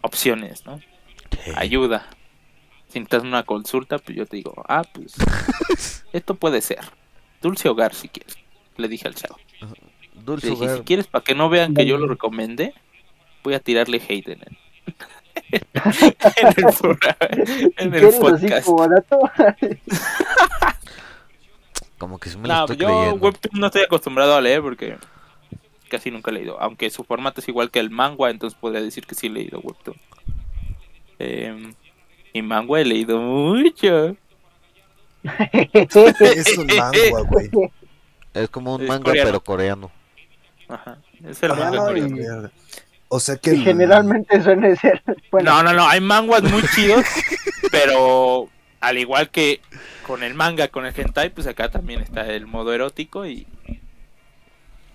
opciones, 0.00 0.64
¿no? 0.64 0.78
Sí. 0.78 1.52
Ayuda. 1.56 2.06
Si 2.88 3.00
necesitas 3.00 3.24
una 3.24 3.42
consulta, 3.42 3.98
pues 3.98 4.16
yo 4.16 4.26
te 4.26 4.36
digo, 4.36 4.54
ah, 4.68 4.84
pues 4.92 5.16
esto 6.12 6.34
puede 6.34 6.60
ser. 6.60 6.80
Dulce 7.42 7.68
hogar, 7.68 7.94
si 7.94 8.08
quieres. 8.08 8.36
Le 8.76 8.88
dije 8.88 9.08
al 9.08 9.14
chavo. 9.14 9.36
Dulce 10.24 10.54
si 10.76 10.80
quieres, 10.82 11.06
para 11.06 11.22
que 11.24 11.34
no 11.34 11.48
vean 11.48 11.74
que 11.74 11.86
yo 11.86 11.98
lo 11.98 12.06
recomendé, 12.08 12.74
voy 13.44 13.54
a 13.54 13.60
tirarle 13.60 13.98
hate 14.08 14.28
en 14.28 14.40
el, 14.42 14.56
en 16.36 16.46
el, 16.56 16.74
programa- 16.80 17.16
en 17.76 17.94
el 17.94 18.08
podcast. 18.18 18.68
como 21.98 22.18
que 22.18 22.28
sí 22.30 22.36
me 22.38 22.48
lo 22.48 22.54
No, 22.54 22.60
estoy 22.64 22.76
yo 22.76 22.86
creyendo. 22.86 23.14
Webtoon 23.26 23.60
no 23.60 23.66
estoy 23.66 23.82
acostumbrado 23.82 24.34
a 24.36 24.40
leer 24.40 24.60
porque 24.62 24.96
casi 25.88 26.10
nunca 26.10 26.30
he 26.30 26.34
leído. 26.34 26.60
Aunque 26.60 26.90
su 26.90 27.04
formato 27.04 27.40
es 27.40 27.48
igual 27.48 27.70
que 27.70 27.78
el 27.80 27.90
manga, 27.90 28.28
entonces 28.30 28.58
podría 28.58 28.82
decir 28.82 29.06
que 29.06 29.14
sí 29.14 29.28
he 29.28 29.30
leído 29.30 29.60
Webtoon. 29.60 29.96
Eh, 31.18 31.72
y 32.32 32.42
manga 32.42 32.80
he 32.80 32.84
leído 32.84 33.18
mucho. 33.20 34.16
Es 36.20 36.56
un 36.58 36.66
manga, 36.66 36.98
güey. 37.28 37.50
Es 38.34 38.48
como 38.48 38.74
un 38.76 38.82
Es 38.82 38.88
manga, 38.88 39.04
coreano. 39.04 39.28
pero 39.28 39.40
coreano. 39.40 39.90
Ajá, 40.68 40.98
es 41.24 41.42
el 41.42 41.52
Ah, 41.52 41.92
y-. 41.96 42.50
O 43.08 43.20
sea 43.20 43.36
que 43.36 43.54
y 43.54 43.62
generalmente 43.62 44.42
suele 44.42 44.76
ser. 44.76 45.02
Bueno, 45.30 45.50
No, 45.50 45.62
no, 45.62 45.72
no, 45.72 45.88
hay 45.88 46.00
manguas 46.00 46.42
muy 46.42 46.62
chidos, 46.74 47.04
pero 47.70 48.48
al 48.80 48.98
igual 48.98 49.30
que 49.30 49.60
con 50.06 50.22
el 50.22 50.34
manga, 50.34 50.68
con 50.68 50.86
el 50.86 50.94
hentai, 50.96 51.30
pues 51.30 51.46
acá 51.46 51.70
también 51.70 52.00
está 52.00 52.26
el 52.26 52.46
modo 52.46 52.72
erótico 52.72 53.26
y 53.26 53.46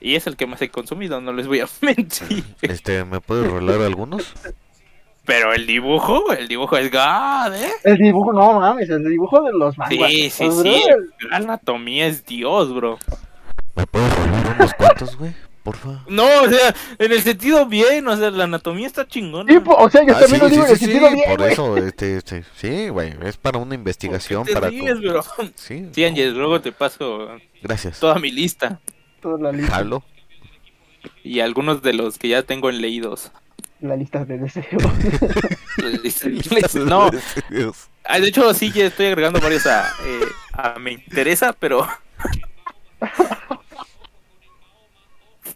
y 0.04 0.16
es 0.16 0.26
el 0.26 0.36
que 0.36 0.48
más 0.48 0.62
he 0.64 0.70
consumido, 0.70 1.22
no 1.22 1.32
les 1.32 1.48
voy 1.48 1.60
a 1.62 1.68
mentir. 1.82 2.44
Este, 2.62 3.06
¿me 3.06 3.22
puedes 3.22 3.50
rolar 3.50 3.82
algunos? 3.82 4.34
Pero 5.26 5.54
el 5.54 5.68
dibujo, 5.68 6.34
el 6.34 6.48
dibujo 6.48 6.76
es 6.78 6.92
God, 6.92 7.54
¿eh? 7.54 7.72
el 7.84 7.98
dibujo, 7.98 8.34
no 8.34 8.60
mames, 8.60 8.90
el 8.90 9.04
dibujo 9.08 9.42
de 9.44 9.52
los 9.54 9.78
manguas. 9.78 10.10
Sí, 10.12 10.30
sí, 10.32 10.46
bro, 10.46 10.64
sí. 10.64 10.84
La 11.30 11.38
anatomía 11.38 12.08
es 12.08 12.26
Dios, 12.26 12.74
bro. 12.74 12.98
¿Me 13.76 13.86
puedes 13.86 14.14
rolar 14.18 14.56
unos 14.58 14.74
cuantos, 14.74 15.16
güey? 15.16 15.34
Porfa. 15.64 16.03
No, 16.07 16.26
o 16.41 16.49
sea, 16.49 16.74
en 16.97 17.12
el 17.12 17.22
sentido 17.22 17.68
bien, 17.68 18.07
o 18.07 18.18
sea, 18.18 18.32
la 18.32 18.45
anatomía 18.45 18.88
está 18.88 19.07
chingona. 19.07 19.51
Sí, 19.53 19.59
po- 19.59 19.76
o 19.76 19.89
sea, 19.91 20.01
yo 20.05 20.16
Ah, 20.16 20.20
también 20.20 20.41
sí, 20.41 20.41
lo 20.41 20.49
digo 20.49 20.64
sí, 20.64 20.68
en 20.68 20.72
el 20.74 20.80
sí, 20.80 20.86
sentido 20.86 21.09
sí, 21.09 21.16
bien, 21.16 21.30
por 21.30 21.39
güey. 21.39 21.53
eso, 21.53 21.78
este, 21.78 22.18
este, 22.18 22.43
sí, 22.55 22.89
güey, 22.89 23.14
es 23.24 23.38
para 23.38 23.59
una 23.59 23.76
investigación, 23.76 24.39
¿Por 24.39 24.47
qué 24.47 24.53
te 24.53 24.59
para... 24.59 24.70
ríes, 24.72 24.99
bro? 25.01 25.24
Sí, 25.55 25.88
Sí, 25.93 26.26
luego 26.32 26.62
te 26.62 26.72
paso 26.72 27.28
gracias. 27.62 27.99
toda 27.99 28.16
mi 28.20 28.32
lista 28.32 28.80
Toda 29.22 29.38
la 29.39 29.51
lista, 29.51 29.72
Jalo. 29.76 30.03
y 31.24 31.41
algunos 31.41 31.84
de 31.84 31.93
los 31.93 32.18
que 32.18 32.30
ya 32.30 32.41
tengo 32.41 32.72
en 32.72 32.82
leídos. 32.82 33.32
la 33.82 33.95
lista 33.95 34.26
de 34.26 34.39
deseos. 34.39 34.66
No, 36.86 37.09
ah, 38.05 38.20
de 38.20 38.28
hecho 38.28 38.53
sí, 38.53 38.72
ya 38.72 38.86
estoy 38.86 39.07
agregando 39.07 39.39
varios 39.39 39.66
a, 39.68 39.88
eh, 40.05 40.26
a 40.53 40.80
me 40.80 40.91
interesa, 40.93 41.53
pero... 41.53 41.88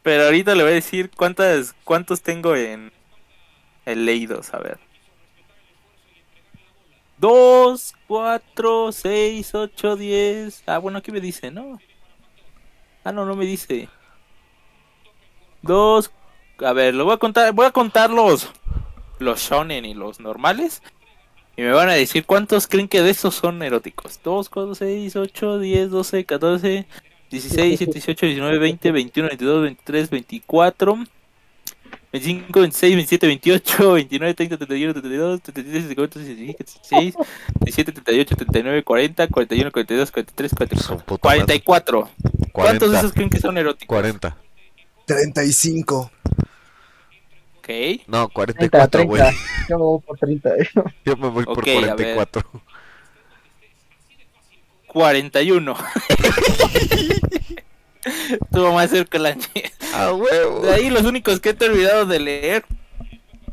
Pero 0.05 0.25
ahorita 0.25 0.53
le 0.53 0.61
voy 0.61 0.73
a 0.73 0.75
decir 0.75 1.09
cuántas, 1.09 1.73
cuántos 1.83 2.21
tengo 2.21 2.55
en, 2.55 2.93
en 3.87 4.05
leídos, 4.05 4.53
a 4.53 4.59
ver. 4.59 4.77
2, 7.17 7.95
4, 8.05 8.91
6, 8.91 9.55
8, 9.55 9.95
10. 9.95 10.63
Ah, 10.67 10.77
bueno, 10.77 10.99
aquí 10.99 11.11
me 11.11 11.19
dice, 11.19 11.49
¿no? 11.49 11.79
Ah, 13.03 13.11
no, 13.11 13.25
no 13.25 13.35
me 13.35 13.45
dice. 13.45 13.89
2. 15.63 16.11
A 16.59 16.73
ver, 16.73 16.93
lo 16.93 17.05
voy 17.05 17.15
a 17.15 17.17
contar. 17.17 17.51
Voy 17.53 17.65
a 17.65 17.71
contar 17.71 18.11
los, 18.11 18.51
los 19.17 19.39
shonen 19.39 19.85
y 19.85 19.95
los 19.95 20.19
normales. 20.19 20.83
Y 21.57 21.63
me 21.63 21.71
van 21.71 21.89
a 21.89 21.93
decir 21.93 22.27
cuántos 22.27 22.67
creen 22.67 22.87
que 22.87 23.01
de 23.01 23.09
esos 23.09 23.33
son 23.33 23.63
eróticos. 23.63 24.19
2, 24.23 24.49
4, 24.49 24.75
6, 24.75 25.15
8, 25.15 25.57
10, 25.57 25.89
12, 25.89 26.25
14, 26.25 26.87
16, 27.32 27.80
17, 27.80 27.93
18, 27.93 28.26
19, 28.28 28.59
20, 28.59 28.91
21, 28.91 29.28
22, 29.30 29.61
23, 29.63 30.09
24. 30.09 30.97
25, 32.11 32.61
26, 32.61 32.95
27, 32.95 33.28
28, 33.28 33.93
29, 33.93 34.34
30, 34.34 34.57
31, 34.57 34.93
32, 34.93 35.41
33, 35.41 35.84
34, 35.84 36.21
35, 36.21 36.57
36, 36.57 37.15
37, 37.59 37.91
38, 37.91 38.36
39, 38.38 38.84
40, 38.84 39.28
41, 39.28 39.71
42, 39.71 40.11
43, 40.11 40.51
Su 40.51 40.55
44. 40.55 41.05
puta 41.05 41.21
44. 41.21 42.09
¿Cuántos 42.53 42.91
de 42.91 42.97
40. 42.97 42.99
esos 42.99 43.11
creen 43.11 43.30
que 43.30 43.39
son 43.39 43.57
eróticos? 43.57 43.88
40. 43.93 44.38
35. 45.05 46.11
Ok. 47.57 47.69
No, 48.07 48.30
30, 48.30 48.34
44, 48.34 49.05
güey. 49.05 49.21
30. 49.21 49.39
Yo 49.67 49.78
me 49.78 49.84
voy 49.84 49.99
por 49.99 50.17
30. 50.17 50.49
Yo 51.05 51.17
me 51.17 51.30
voy 51.30 51.43
por 51.45 51.59
Ok, 51.59 51.67
a 51.67 51.95
ver. 51.95 52.28
44. 54.95 54.95
41. 54.95 55.75
Estuvo 58.45 58.73
más 58.73 58.89
cerca 58.89 59.19
la 59.19 59.35
Ah, 59.93 60.13
huevo. 60.13 60.61
De 60.61 60.73
ahí 60.73 60.89
los 60.89 61.03
únicos 61.03 61.41
que 61.41 61.49
he 61.49 61.53
terminado 61.53 62.05
de 62.05 62.19
leer 62.19 62.63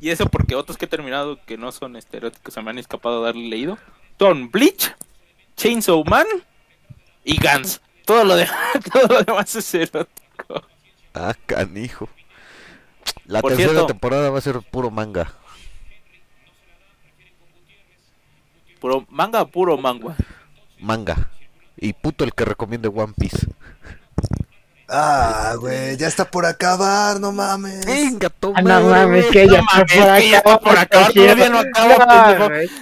Y 0.01 0.11
eso 0.11 0.27
porque 0.27 0.55
otros 0.55 0.79
que 0.79 0.85
he 0.85 0.89
terminado 0.89 1.41
que 1.45 1.59
no 1.59 1.73
son 1.73 1.97
este, 1.97 2.19
eróticos 2.19 2.55
se 2.55 2.63
me 2.63 2.71
han 2.71 2.79
escapado 2.79 3.19
de 3.21 3.27
darle 3.27 3.49
leído. 3.49 3.77
Son 4.21 4.51
Bleach, 4.53 4.95
Chainsaw 5.57 6.05
Man 6.05 6.27
y 7.25 7.37
Gans. 7.39 7.81
Todo 8.07 8.23
lo, 8.25 8.37
de, 8.37 8.49
todo 8.93 9.09
lo 9.09 9.23
demás 9.25 9.53
es 9.57 9.75
erótico. 9.75 10.63
Ah, 11.15 11.35
canijo. 11.47 12.09
La 13.25 13.41
Por 13.41 13.51
tercera 13.51 13.71
cierto- 13.71 13.87
temporada 13.89 14.31
va 14.31 14.39
a 14.39 14.43
ser 14.43 14.61
puro 14.61 14.93
manga. 14.93 15.33
Puro 18.81 19.05
manga, 19.11 19.45
puro 19.45 19.77
manga. 19.77 20.15
Manga. 20.83 21.31
Y 21.77 21.95
puto 21.95 22.25
el 22.25 22.35
que 22.35 22.45
recomiende 22.45 22.89
One 22.89 23.15
Piece. 23.17 23.47
Ah, 24.89 25.55
güey, 25.59 25.97
ya 25.97 26.07
está 26.07 26.31
por 26.31 26.45
acabar, 26.45 27.19
no 27.19 27.33
mames. 27.33 27.87
Venga, 27.87 28.29
toma. 28.29 28.59
Ah, 28.59 28.63
no 28.63 28.91
mames, 28.91 29.27
que 29.27 29.49
ya 29.49 29.59
No 29.59 29.65
mames, 29.65 29.93
que 29.93 29.99
ya 29.99 30.19
está 30.19 30.59
por 30.59 30.77
acabar, 30.77 31.13
todavía 31.13 31.49
no 31.49 31.59
acaba, 31.61 32.37
pendejo. 32.39 32.73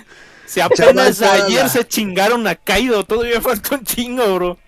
Si 0.45 0.61
apenas 0.61 1.21
Chaval, 1.21 1.43
ayer 1.43 1.69
se 1.69 1.87
chingaron 1.87 2.45
a 2.49 2.57
Kaido, 2.57 3.05
todavía 3.05 3.41
falta 3.41 3.77
un 3.77 3.85
chingo, 3.85 4.35
bro. 4.35 4.59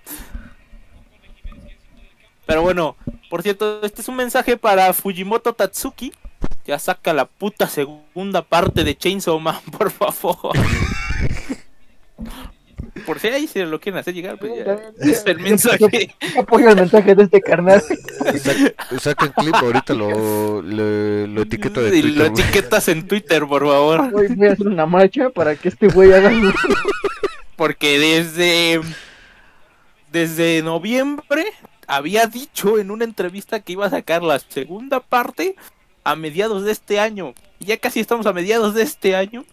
Pero 2.47 2.63
bueno, 2.63 2.97
por 3.29 3.43
cierto, 3.43 3.81
este 3.83 4.03
es 4.03 4.09
un 4.09 4.15
mensaje 4.17 4.57
para 4.57 4.93
Fujimoto 4.93 5.53
Tatsuki. 5.53 6.13
Ya 6.65 6.79
saca 6.79 7.13
la 7.13 7.25
puta 7.25 7.67
segunda 7.67 8.43
parte 8.43 8.85
de 8.85 8.97
Chainsaw 8.97 9.41
Man, 9.41 9.59
por 9.77 9.91
favor. 9.91 10.57
Por 13.07 13.19
si 13.19 13.29
ahí 13.29 13.47
se 13.47 13.65
lo 13.65 13.81
quieren 13.81 13.99
hacer 14.01 14.15
llegar, 14.15 14.39
pues 14.39 14.53
ya. 14.65 14.79
Es 15.01 15.23
el 15.27 15.39
mensaje. 15.41 16.15
Apoyo 16.39 16.69
el 16.71 16.77
mensaje 16.77 17.15
de 17.15 17.23
este 17.25 17.41
carnal. 17.41 17.83
Saca, 19.01 19.25
el 19.27 19.33
clip, 19.33 19.55
ahorita 19.55 19.95
lo, 19.95 20.63
lo, 20.63 21.27
lo 21.27 21.43
etiqueto 21.43 21.81
de 21.83 21.97
Y 21.97 22.03
lo 22.03 22.09
Twitter. 22.09 22.31
güey. 22.31 22.43
etiquetas 22.43 22.89
en 22.89 23.07
Twitter, 23.09 23.47
por 23.47 23.67
favor. 23.67 24.11
Hoy 24.15 24.29
voy 24.35 24.49
a 24.49 24.53
hacer 24.53 24.67
una 24.69 24.87
marcha 24.87 25.31
para 25.31 25.55
que 25.57 25.69
este 25.69 25.89
güey 25.89 26.13
haga 26.13 26.31
Porque 27.57 27.99
desde. 27.99 28.81
Desde 30.11 30.63
noviembre 30.63 31.47
había 31.87 32.27
dicho 32.27 32.79
en 32.79 32.91
una 32.91 33.05
entrevista 33.05 33.61
que 33.61 33.73
iba 33.73 33.87
a 33.87 33.91
sacar 33.91 34.23
la 34.23 34.39
segunda 34.39 35.01
parte 35.01 35.57
a 36.05 36.17
mediados 36.17 36.65
de 36.65 36.73
este 36.73 37.01
año. 37.01 37.33
Ya 37.61 37.79
casi 37.79 38.01
estamos 38.01 38.27
a 38.27 38.33
mediados 38.35 38.75
de 38.75 38.83
este 38.83 39.17
año. 39.17 39.45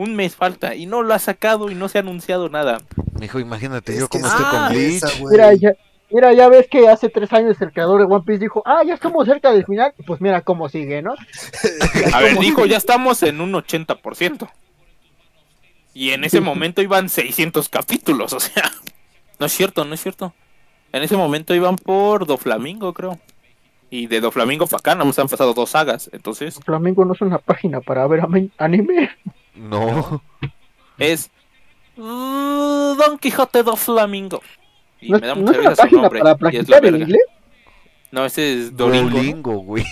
Un 0.00 0.16
mes 0.16 0.34
falta 0.34 0.74
y 0.74 0.86
no 0.86 1.02
lo 1.02 1.12
ha 1.12 1.18
sacado 1.18 1.70
y 1.70 1.74
no 1.74 1.86
se 1.90 1.98
ha 1.98 2.00
anunciado 2.00 2.48
nada. 2.48 2.78
Mijo, 3.18 3.38
imagínate 3.38 3.92
Es 3.92 3.98
yo 3.98 4.08
es 4.10 4.24
estoy 4.24 4.44
con 4.46 4.68
Bleach. 4.70 4.94
esa. 4.94 5.08
Mira, 5.30 5.52
ya, 5.52 5.72
mira, 6.08 6.32
ya 6.32 6.48
ves 6.48 6.68
que 6.70 6.88
hace 6.88 7.10
tres 7.10 7.30
años 7.34 7.60
el 7.60 7.70
creador 7.70 8.00
de 8.00 8.06
One 8.06 8.24
Piece 8.24 8.38
dijo, 8.38 8.62
ah, 8.64 8.80
ya 8.82 8.94
estamos 8.94 9.26
cerca 9.26 9.52
del 9.52 9.66
final. 9.66 9.92
Pues 10.06 10.22
mira 10.22 10.40
cómo 10.40 10.70
sigue, 10.70 11.02
¿no? 11.02 11.12
A 12.14 12.20
ver, 12.20 12.38
dijo, 12.38 12.64
ya 12.64 12.78
estamos 12.78 13.22
en 13.22 13.42
un 13.42 13.52
80%. 13.52 14.48
Y 15.92 16.12
en 16.12 16.24
ese 16.24 16.40
momento 16.40 16.80
iban 16.80 17.10
600 17.10 17.68
capítulos, 17.68 18.32
o 18.32 18.40
sea. 18.40 18.72
No 19.38 19.44
es 19.46 19.52
cierto, 19.52 19.84
no 19.84 19.92
es 19.92 20.00
cierto. 20.02 20.32
En 20.92 21.02
ese 21.02 21.16
momento 21.18 21.54
iban 21.54 21.76
por 21.76 22.26
Doflamingo, 22.26 22.94
creo. 22.94 23.18
Y 23.90 24.06
de 24.06 24.20
Doflamingo 24.20 24.66
para 24.66 24.78
acá, 24.78 25.04
más 25.04 25.18
han 25.18 25.28
pasado 25.28 25.52
dos 25.52 25.70
sagas. 25.70 26.08
Entonces, 26.14 26.58
Flamengo 26.64 27.04
no 27.04 27.12
es 27.12 27.20
una 27.20 27.38
página 27.38 27.82
para 27.82 28.06
ver 28.06 28.22
anime. 28.56 29.10
No. 29.60 30.22
es 30.98 31.30
uh, 31.96 32.02
Don 32.96 33.18
Quijote 33.18 33.62
Doflamingo. 33.62 34.42
Y 35.00 35.10
No, 35.10 35.18
me 35.18 35.26
da 35.26 35.34
no 35.34 35.40
mucha 35.42 35.58
risa 35.58 35.70
su 35.70 35.76
página 35.82 36.02
nombre. 36.02 36.20
para 36.20 36.52
Y 36.52 36.56
es 36.56 36.68
la 36.68 36.80
verga. 36.80 36.98
inglés. 36.98 37.22
No, 38.10 38.24
ese 38.24 38.54
es 38.54 38.76
Dolingo. 38.76 39.08
¿no? 39.10 39.14
Duolingo, 39.16 39.52
güey. 39.58 39.84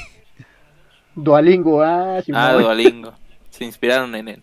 Dualingo, 1.14 1.82
ah, 1.82 2.20
sí, 2.24 2.32
Ah, 2.34 2.52
Duolingo. 2.52 3.12
Se 3.50 3.64
inspiraron 3.64 4.14
en 4.14 4.28
él. 4.28 4.42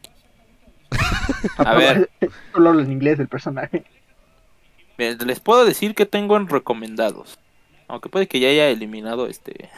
a 1.58 1.74
ver. 1.76 2.10
Solo 2.54 2.70
habla 2.70 2.84
en 2.84 2.92
inglés 2.92 3.20
el 3.20 3.28
personaje. 3.28 3.84
Bien, 4.98 5.18
les 5.26 5.40
puedo 5.40 5.66
decir 5.66 5.94
que 5.96 6.06
tengo 6.06 6.38
en 6.38 6.48
recomendados. 6.48 7.38
Aunque 7.88 8.10
puede 8.10 8.28
que 8.28 8.40
ya 8.40 8.48
haya 8.50 8.70
eliminado 8.70 9.28
este. 9.28 9.70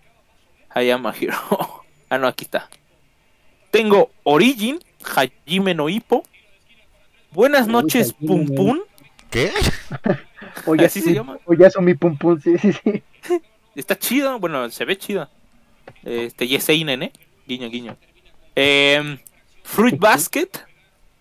Hayama 0.70 1.14
Hiro. 1.18 1.36
ah, 2.10 2.18
no, 2.18 2.26
aquí 2.26 2.44
está. 2.44 2.68
Tengo 3.76 4.10
Origin, 4.22 4.78
Hajime 5.04 5.74
no 5.74 5.90
Hippo. 5.90 6.22
Buenas 7.30 7.68
noches, 7.68 8.14
Uy, 8.20 8.26
Pum 8.26 8.46
Pum. 8.54 8.80
¿Qué? 9.30 9.52
o 10.66 10.74
ya, 10.74 10.86
Así 10.86 11.02
sí, 11.02 11.08
se 11.08 11.14
llama. 11.14 11.38
O 11.44 11.52
ya 11.52 11.68
son 11.68 11.84
mi 11.84 11.92
Pum 11.92 12.16
Pum, 12.16 12.40
sí, 12.40 12.56
sí, 12.56 12.72
sí. 12.72 13.02
Está 13.74 13.98
chida, 13.98 14.36
bueno, 14.36 14.70
se 14.70 14.82
ve 14.86 14.96
chida. 14.96 15.28
Este, 16.02 16.48
Yesei 16.48 16.84
Nene, 16.84 17.04
¿eh? 17.04 17.12
guiño, 17.46 17.68
guiño. 17.68 17.98
Eh, 18.54 19.18
Fruit 19.62 19.98
Basket, 19.98 20.48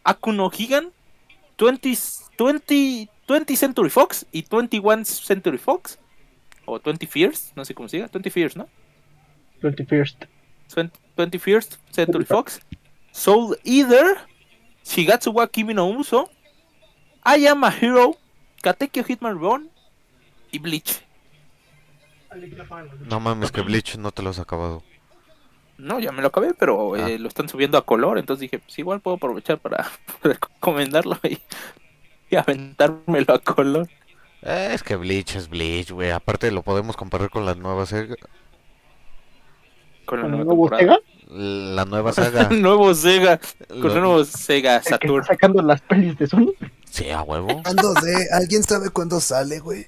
Akuno 0.06 0.50
Higan, 0.58 0.94
20, 1.60 1.94
20, 2.40 3.10
20 3.28 3.56
Century 3.58 3.90
Fox 3.90 4.26
y 4.32 4.46
21 4.50 5.04
Century 5.04 5.58
Fox. 5.58 6.00
O 6.64 6.80
20 6.80 7.06
Fears, 7.06 7.52
no 7.58 7.66
sé 7.66 7.74
cómo 7.74 7.90
se 7.90 7.98
diga. 7.98 8.10
20 8.14 8.30
Fears, 8.30 8.56
¿no? 8.56 8.70
20 9.62 9.86
Fears. 9.86 10.18
21st 10.70 11.78
Century 11.92 12.26
Fox, 12.26 12.62
Soul 13.12 13.58
Eater, 13.64 14.18
Shigatsu 14.84 15.32
wa 15.32 15.48
Kimi 15.48 15.74
no 15.74 15.88
Uso, 15.88 16.30
I 17.26 17.48
Am 17.48 17.64
a 17.64 17.72
Hero, 17.72 18.16
Katekyo 18.62 19.04
Hitman 19.04 19.40
Run 19.40 19.70
y 20.52 20.60
Bleach. 20.60 21.02
No 23.08 23.20
mames, 23.20 23.52
que 23.52 23.62
Bleach 23.62 23.98
no 23.98 24.12
te 24.12 24.22
lo 24.22 24.30
has 24.30 24.40
acabado. 24.40 24.84
No, 25.78 26.00
ya 26.00 26.12
me 26.12 26.22
lo 26.22 26.30
acabé, 26.30 26.54
pero 26.54 26.96
eh, 26.96 27.16
ah. 27.16 27.20
lo 27.20 27.28
están 27.28 27.50
subiendo 27.50 27.78
a 27.78 27.86
color, 27.86 28.18
entonces 28.18 28.42
dije, 28.42 28.60
pues 28.60 28.78
igual 28.80 29.02
puedo 29.02 29.18
aprovechar 29.18 29.58
para 29.60 29.90
recomendarlo 30.24 31.20
y, 31.24 31.40
y 32.30 32.36
aventármelo 32.36 33.34
a 33.34 33.40
color. 33.40 33.90
Eh, 34.42 34.72
es 34.74 34.84
que 34.84 34.96
Bleach 34.96 35.36
es 35.36 35.50
Bleach, 35.50 35.92
güey. 35.92 36.12
Aparte 36.12 36.52
lo 36.52 36.62
podemos 36.62 36.96
comparar 36.96 37.30
con 37.30 37.46
las 37.46 37.58
nuevas 37.58 37.92
eh. 37.94 38.16
Con 40.06 40.22
la 40.22 40.28
nueva 40.28 40.44
nuevo. 40.46 40.70
Sega. 40.78 41.00
La 41.28 41.86
nueva 41.86 42.14
saga. 42.14 42.50
nuevo 42.52 42.94
Sega, 42.94 43.40
con 43.68 43.82
Lo- 43.82 43.94
el 43.94 44.00
nuevo 44.02 44.26
Sega 44.26 44.82
Saturn. 44.84 45.22
está 45.22 45.34
sacando 45.34 45.62
las 45.62 45.82
pelis 45.82 46.18
de 46.18 46.28
Sony. 46.28 46.54
Sí, 46.90 47.10
a 47.10 47.22
huevo. 47.24 47.62
¿Cuándo 47.64 47.94
de? 47.96 48.28
¿Alguien 48.32 48.64
sabe 48.64 48.90
cuándo 48.90 49.20
sale, 49.20 49.60
güey? 49.60 49.88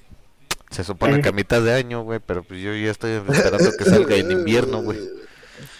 Se 0.70 0.84
supone 0.84 1.16
Eh. 1.16 1.20
que 1.22 1.28
a 1.30 1.32
mitad 1.32 1.62
de 1.62 1.72
año, 1.72 2.02
güey, 2.02 2.20
pero 2.24 2.42
pues 2.42 2.60
yo 2.60 2.74
ya 2.74 2.90
estoy 2.90 3.12
esperando 3.12 3.70
que 3.78 3.84
salga 3.84 4.16
en 4.16 4.30
invierno, 4.32 4.82
güey. 4.82 4.98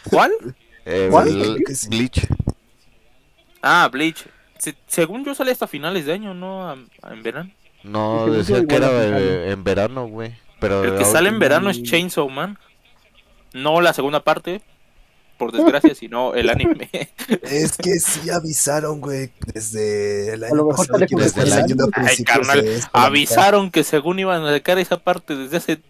¿Cuál? 0.08 0.32
Eh, 0.86 1.08
¿Cuál? 1.10 1.58
Bleach. 1.90 2.26
Ah, 3.62 3.88
Bleach. 3.92 4.26
Se- 4.58 4.76
según 4.86 5.24
yo 5.24 5.34
sale 5.34 5.52
hasta 5.52 5.66
finales 5.66 6.06
de 6.06 6.12
año, 6.12 6.34
¿no? 6.34 6.68
A- 6.68 6.76
a- 7.02 7.12
en 7.12 7.22
verano. 7.22 7.50
No, 7.84 8.26
decía 8.30 8.64
que 8.66 8.74
era 8.76 8.88
eh, 8.90 9.50
en 9.52 9.62
verano, 9.64 10.06
güey. 10.08 10.34
Pero 10.60 10.82
El 10.82 10.98
que 10.98 11.04
sale 11.04 11.28
en 11.28 11.38
verano 11.38 11.70
es 11.70 11.82
Chainsaw 11.82 12.28
Man. 12.28 12.58
No 13.52 13.80
la 13.80 13.92
segunda 13.92 14.22
parte, 14.24 14.60
por 15.38 15.52
desgracia, 15.52 15.94
sino 15.94 16.34
el 16.34 16.50
anime. 16.50 16.88
Es 17.42 17.76
que 17.76 17.98
sí 18.00 18.28
avisaron, 18.30 19.00
güey, 19.00 19.30
desde 19.54 20.34
el 20.34 20.44
año 20.44 20.52
pasado 20.68 20.98
desde 20.98 21.42
el 21.42 21.52
año- 21.52 21.76
Ay, 21.94 22.24
carnal, 22.24 22.58
Avisaron 22.92 23.70
que 23.70 23.84
según 23.84 24.18
iban 24.18 24.44
a 24.44 24.52
sacar 24.52 24.78
esa 24.78 24.98
parte 24.98 25.34
desde 25.36 25.56
hace 25.58 25.80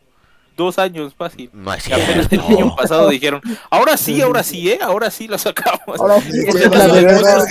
dos 0.56 0.78
años 0.78 1.14
fácil. 1.16 1.50
No 1.52 1.72
es 1.72 1.88
Y 1.88 1.92
apenas 1.92 2.26
el 2.32 2.40
año 2.40 2.74
pasado 2.76 3.08
dijeron, 3.08 3.40
ahora 3.70 3.96
sí, 3.96 4.20
ahora 4.20 4.42
sí, 4.42 4.68
¿eh? 4.70 4.78
Ahora 4.82 5.10
sí 5.10 5.28
la 5.28 5.38
sacamos. 5.38 6.00
Ahora 6.00 6.20
sí, 6.20 6.30
es 6.46 6.54
la 6.70 6.88
de 6.88 7.04
verdad. 7.04 7.46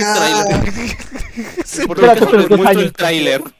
Porque 1.87 2.05
dos 2.05 2.49
muestro 2.49 2.81
el 2.81 2.93
tráiler. 2.93 3.41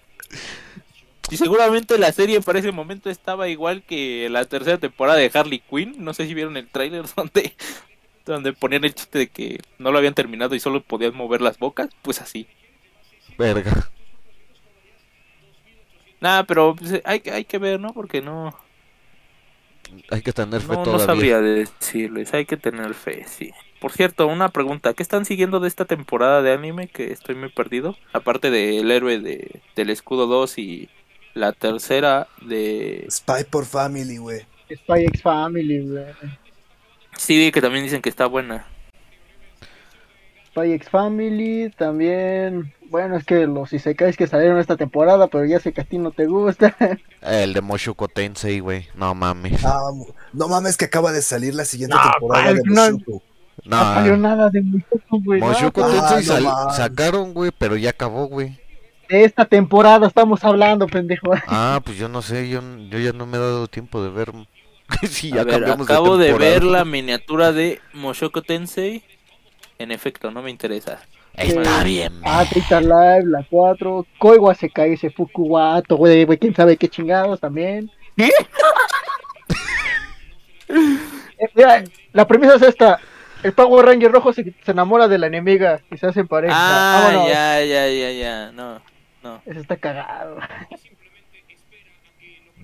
Y 1.30 1.38
seguramente 1.38 1.98
la 1.98 2.12
serie 2.14 2.42
para 2.42 2.60
ese 2.60 2.72
momento 2.72 3.10
estaba 3.10 3.50
igual 3.50 3.84
que 3.84 4.30
la 4.30 4.46
tercera 4.46 4.78
temporada 4.78 5.18
de 5.18 5.32
Harley 5.34 5.60
Quinn. 5.60 5.96
No 5.98 6.14
sé 6.14 6.26
si 6.28 6.34
vieron 6.34 6.58
el 6.58 6.70
tráiler 6.70 7.06
donde, 7.16 7.56
donde 8.26 8.54
ponían 8.54 8.86
el 8.86 8.96
chiste 8.96 9.20
de 9.20 9.30
que 9.30 9.60
no 9.80 9.92
lo 9.92 9.98
habían 10.00 10.14
terminado 10.16 10.56
y 10.56 10.60
solo 10.60 10.84
podían 10.84 11.16
mover 11.16 11.42
las 11.42 11.60
bocas. 11.60 11.90
Pues 12.02 12.22
así. 12.22 12.48
Verga. 13.38 13.90
Nada, 16.20 16.46
pero 16.46 16.76
pues, 16.76 17.02
hay, 17.06 17.20
que- 17.22 17.32
hay 17.32 17.46
que 17.46 17.58
ver, 17.60 17.80
¿no? 17.80 17.94
Porque 17.94 18.22
no, 18.22 18.54
Hay 20.10 20.22
que 20.22 20.34
tener 20.34 20.62
fe 20.62 20.78
no, 20.78 20.86
no 20.86 21.00
sabría 21.00 21.40
decirles. 21.42 22.34
Hay 22.34 22.46
que 22.46 22.58
tener 22.58 22.94
fe, 22.94 23.26
sí. 23.26 23.52
Por 23.80 23.92
cierto, 23.92 24.28
una 24.28 24.50
pregunta. 24.50 24.94
¿Qué 24.94 25.04
están 25.04 25.26
siguiendo 25.26 25.60
de 25.60 25.68
esta 25.68 25.86
temporada 25.86 26.42
de 26.42 26.52
anime? 26.52 26.88
Que 26.90 27.12
estoy 27.12 27.36
muy 27.36 27.50
perdido. 27.50 27.98
Aparte 28.12 28.50
del 28.52 28.90
héroe 28.92 29.20
de, 29.20 29.62
del 29.76 29.90
escudo 29.90 30.28
2 30.28 30.58
y 30.58 30.90
la 31.38 31.52
tercera 31.54 32.28
de... 32.42 33.08
Spy 33.10 33.44
por 33.50 33.66
Family, 33.66 34.18
güey. 34.18 34.42
Spy 34.74 35.06
X 35.06 35.22
Family, 35.22 35.88
güey. 35.88 36.06
Sí, 37.18 37.52
que 37.52 37.62
también 37.62 37.84
dicen 37.84 38.02
que 38.02 38.10
está 38.10 38.26
buena. 38.26 38.66
Spy 40.48 40.74
X 40.74 40.90
Family 40.90 41.72
también. 41.78 42.74
Bueno, 42.90 43.18
es 43.18 43.26
que 43.26 43.46
los 43.48 43.72
Isekais 43.74 44.18
que 44.18 44.28
salieron 44.28 44.60
esta 44.60 44.76
temporada, 44.78 45.28
pero 45.28 45.46
ya 45.46 45.60
sé 45.60 45.72
que 45.74 45.82
a 45.82 45.84
ti 45.84 45.98
no 45.98 46.12
te 46.12 46.26
gusta. 46.26 46.76
El 47.22 47.54
de 47.54 47.62
Moshuko 47.62 48.08
Tensei, 48.08 48.60
güey. 48.60 48.88
No 48.96 49.14
mames. 49.14 49.64
Ah, 49.66 49.80
no 50.34 50.48
mames 50.48 50.78
que 50.78 50.86
acaba 50.86 51.12
de 51.12 51.22
salir 51.22 51.54
la 51.54 51.66
siguiente 51.66 51.96
No, 51.96 52.12
temporada 52.12 52.54
de 52.54 52.60
¿cuál? 52.62 52.74
No. 52.74 52.92
Mushoku. 52.92 53.22
No 53.66 53.78
salió 53.80 54.18
nada 54.18 54.50
de 54.50 54.62
Mushoku, 54.62 55.24
güey. 55.24 55.42
Mushoku 55.42 55.82
nada. 55.82 56.08
Ah, 56.10 56.16
Tensei 56.16 56.44
no 56.44 56.50
sal- 56.50 56.76
sacaron, 56.76 57.34
güey, 57.34 57.52
pero 57.58 57.76
ya 57.76 57.90
acabó, 57.92 58.28
güey. 58.28 58.58
De 59.10 59.24
esta 59.24 59.46
temporada 59.46 60.08
estamos 60.08 60.44
hablando, 60.44 60.88
pendejo. 60.88 61.32
Ah, 61.48 61.80
pues 61.84 61.98
yo 61.98 62.10
no 62.10 62.22
sé, 62.22 62.50
yo, 62.50 62.62
yo 62.90 63.00
ya 63.00 63.14
no 63.14 63.26
me 63.26 63.38
he 63.38 63.40
dado 63.40 63.68
tiempo 63.68 64.04
de 64.04 64.10
ver. 64.10 64.32
sí, 65.10 65.32
ya 65.32 65.44
ver, 65.44 65.64
acabo 65.70 66.18
de, 66.18 66.34
ver 66.34 66.64
la 66.64 66.86
miniatura 66.86 67.52
de 67.52 67.82
Moshoko 67.94 68.42
Tensei. 68.42 69.04
En 69.80 69.92
efecto, 69.92 70.32
no 70.32 70.42
me 70.42 70.50
interesa. 70.50 71.00
Está 71.34 71.84
bien, 71.84 72.14
Ah, 72.26 72.46
Data 72.52 72.82
Live, 72.82 73.26
la 73.26 73.46
4. 73.48 74.08
Koiwa 74.18 74.56
se 74.56 74.72
cae 74.72 74.94
ese 74.94 75.12
Fukuwato, 75.12 75.96
güey, 75.96 76.26
güey, 76.26 76.40
quién 76.40 76.56
sabe 76.56 76.78
qué 76.78 76.88
chingados 76.88 77.40
también. 77.40 77.92
¿Qué? 78.16 78.32
Eh, 81.40 81.50
mira, 81.54 81.84
la 82.14 82.28
premisa 82.28 82.56
es 82.56 82.64
esta. 82.64 83.00
El 83.44 83.54
Power 83.54 83.86
Ranger 83.86 84.12
rojo 84.12 84.34
se, 84.34 84.56
se 84.66 84.72
enamora 84.72 85.08
de 85.08 85.20
la 85.20 85.28
enemiga 85.28 85.82
y 85.92 85.98
se 85.98 86.08
hacen 86.08 86.28
pareja. 86.28 86.56
Ah, 86.58 87.04
Vámonos. 87.10 87.30
ya, 87.30 87.64
ya, 87.64 87.88
ya, 87.88 88.12
ya. 88.12 88.52
No, 88.52 88.82
no. 89.24 89.42
Eso 89.46 89.60
está 89.60 89.78
cagado. 89.78 90.38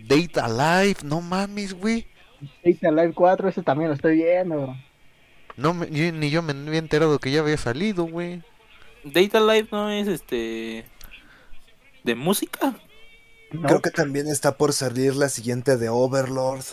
Data 0.07 0.47
Live, 0.47 0.97
no 1.03 1.21
mames, 1.21 1.73
güey. 1.73 2.05
Data 2.63 2.91
Live 2.91 3.13
4, 3.13 3.49
ese 3.49 3.63
también 3.63 3.89
lo 3.89 3.95
estoy 3.95 4.15
viendo. 4.17 4.75
No, 5.55 5.73
me- 5.73 5.89
yo- 5.89 6.11
ni 6.11 6.29
yo 6.29 6.41
me 6.41 6.51
había 6.51 6.79
enterado 6.79 7.19
que 7.19 7.31
ya 7.31 7.39
había 7.41 7.57
salido, 7.57 8.05
güey. 8.05 8.41
Data 9.03 9.39
Live 9.39 9.67
no 9.71 9.89
es 9.89 10.07
este. 10.07 10.85
de 12.03 12.15
música. 12.15 12.75
No, 13.51 13.67
Creo 13.67 13.81
que 13.81 13.91
también 13.91 14.27
está 14.27 14.57
por 14.57 14.73
salir 14.73 15.15
la 15.15 15.29
siguiente 15.29 15.77
de 15.77 15.87
Overlord. 15.87 16.65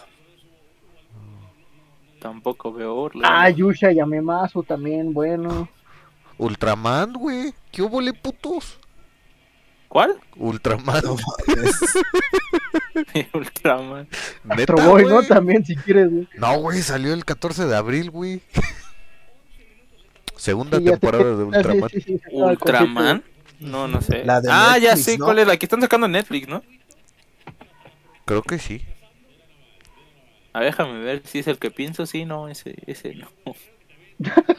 Tampoco 2.21 2.73
veo 2.73 2.97
Orla. 2.97 3.29
Ah, 3.31 3.49
Yusha 3.49 3.93
Yamemasu 3.93 4.65
también, 4.65 5.15
bueno. 5.15 5.69
Ultraman, 6.37 7.13
güey. 7.13 7.55
¿Qué 7.71 7.83
hubo, 7.83 8.01
putos? 8.21 8.80
¿Cuál? 9.91 10.15
Ultraman. 10.37 11.03
No. 11.05 11.17
Ultraman. 13.35 14.09
Neta, 14.45 14.75
Boy, 14.75 15.05
¿no? 15.05 15.21
También, 15.25 15.67
si 15.67 15.75
quieres, 15.75 16.09
güey. 16.13 16.29
No, 16.39 16.59
güey, 16.61 16.81
salió 16.81 17.13
el 17.13 17.25
14 17.25 17.67
de 17.67 17.75
abril, 17.77 18.11
güey. 18.13 18.41
Segunda 20.37 20.79
Sí, 20.79 20.85
ya 20.85 20.91
temporada 20.93 21.25
que- 21.25 21.31
de 21.31 21.43
Ultraman. 21.43 21.91
sí, 21.91 22.01
sí, 22.03 22.21
¿Ultraman? 22.31 23.25
No, 23.59 23.89
no 23.89 24.01
sé. 24.01 24.25
La 24.25 24.41
de 24.41 24.49
ah, 24.51 24.79
ya 24.79 24.91
Netflix, 24.91 25.05
sé 25.05 25.19
¿no? 25.19 25.25
cuál 25.27 25.41
es 25.41 25.47
la 25.49 25.57
que 25.57 25.67
están 25.67 25.81
sacando 25.81 26.07
en 26.07 26.13
Netflix, 26.13 26.47
¿no? 26.49 26.63
Creo 28.25 28.43
que 28.43 28.59
sí. 28.61 28.83
A 30.53 30.61
ver, 30.61 30.71
déjame 30.71 31.01
ver 31.01 31.23
si 31.27 31.41
es 31.41 31.49
el 31.49 31.59
que 31.59 31.71
pienso. 31.73 32.07
Sí, 32.07 32.25
no, 32.25 32.49
ese, 32.49 32.77
ese 32.87 33.15
no. 33.17 33.29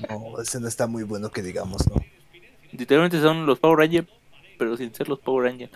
No, 0.09 0.41
ese 0.41 0.59
no 0.59 0.67
está 0.67 0.87
muy 0.87 1.03
bueno 1.03 1.31
que 1.31 1.41
digamos, 1.41 1.87
¿no? 1.87 1.95
Literalmente 2.73 3.21
son 3.21 3.45
los 3.45 3.59
Power 3.59 3.77
Rangers, 3.79 4.07
pero 4.61 4.77
sin 4.77 4.93
ser 4.93 5.09
los 5.09 5.17
Power 5.17 5.45
Rangers. 5.51 5.71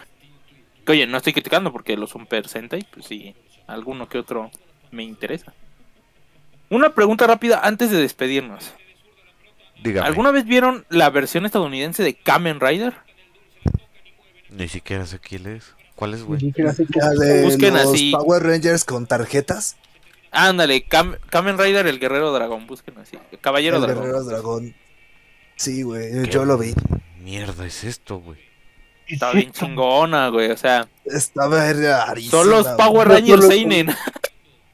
Que, 0.86 0.92
oye, 0.92 1.08
no 1.08 1.18
estoy 1.18 1.34
criticando 1.34 1.72
porque 1.72 1.98
los 1.98 2.12
Super 2.12 2.48
Sentai, 2.48 2.86
pues 2.94 3.08
sí, 3.08 3.34
alguno 3.66 4.08
que 4.08 4.20
otro 4.20 4.52
me 4.92 5.02
interesa. 5.02 5.56
Una 6.70 6.94
pregunta 6.94 7.26
rápida 7.26 7.62
antes 7.64 7.90
de 7.90 7.98
despedirnos. 7.98 8.76
Dígame. 9.84 10.06
¿Alguna 10.08 10.30
vez 10.30 10.46
vieron 10.46 10.86
la 10.90 11.10
versión 11.10 11.48
estadounidense 11.48 12.04
de 12.04 12.14
Kamen 12.14 12.60
Rider? 12.60 12.94
Ni 14.52 14.68
siquiera 14.68 15.08
sé 15.08 15.18
quién 15.18 15.48
es. 15.48 15.74
¿Cuál 15.96 16.14
es, 16.14 16.20
Ni 16.20 16.26
güey? 16.28 16.40
Busquen 17.44 17.74
los 17.74 17.86
así. 17.94 18.12
Power 18.12 18.44
Rangers 18.44 18.86
con 18.86 19.08
tarjetas. 19.08 19.78
Ándale, 20.30 20.86
Kam- 20.88 21.18
Kamen 21.32 21.58
Rider, 21.58 21.88
el 21.88 22.00
guerrero 22.00 22.32
dragón, 22.34 22.68
busquen 22.68 23.00
así. 23.00 23.18
Caballero 23.42 23.78
el 23.78 23.82
dragón. 23.82 24.04
Guerrero 24.04 24.24
Dragón. 24.24 24.76
Sí, 25.56 25.82
güey, 25.82 26.12
¿Qué 26.26 26.30
yo 26.30 26.46
lo 26.46 26.60
vi. 26.60 26.76
Mierda 27.24 27.66
es 27.66 27.84
esto, 27.84 28.20
güey? 28.20 28.45
Está 29.08 29.32
bien 29.32 29.52
chingona, 29.52 30.30
güey. 30.30 30.52
O 30.52 30.58
sea, 30.58 30.88
Estaba 31.06 31.72
rarísima. 31.72 32.32
son 32.32 32.50
los. 32.50 32.68
Power 32.70 33.08
Rangers 33.08 33.42
solo- 33.42 33.52
Seinen. 33.52 33.96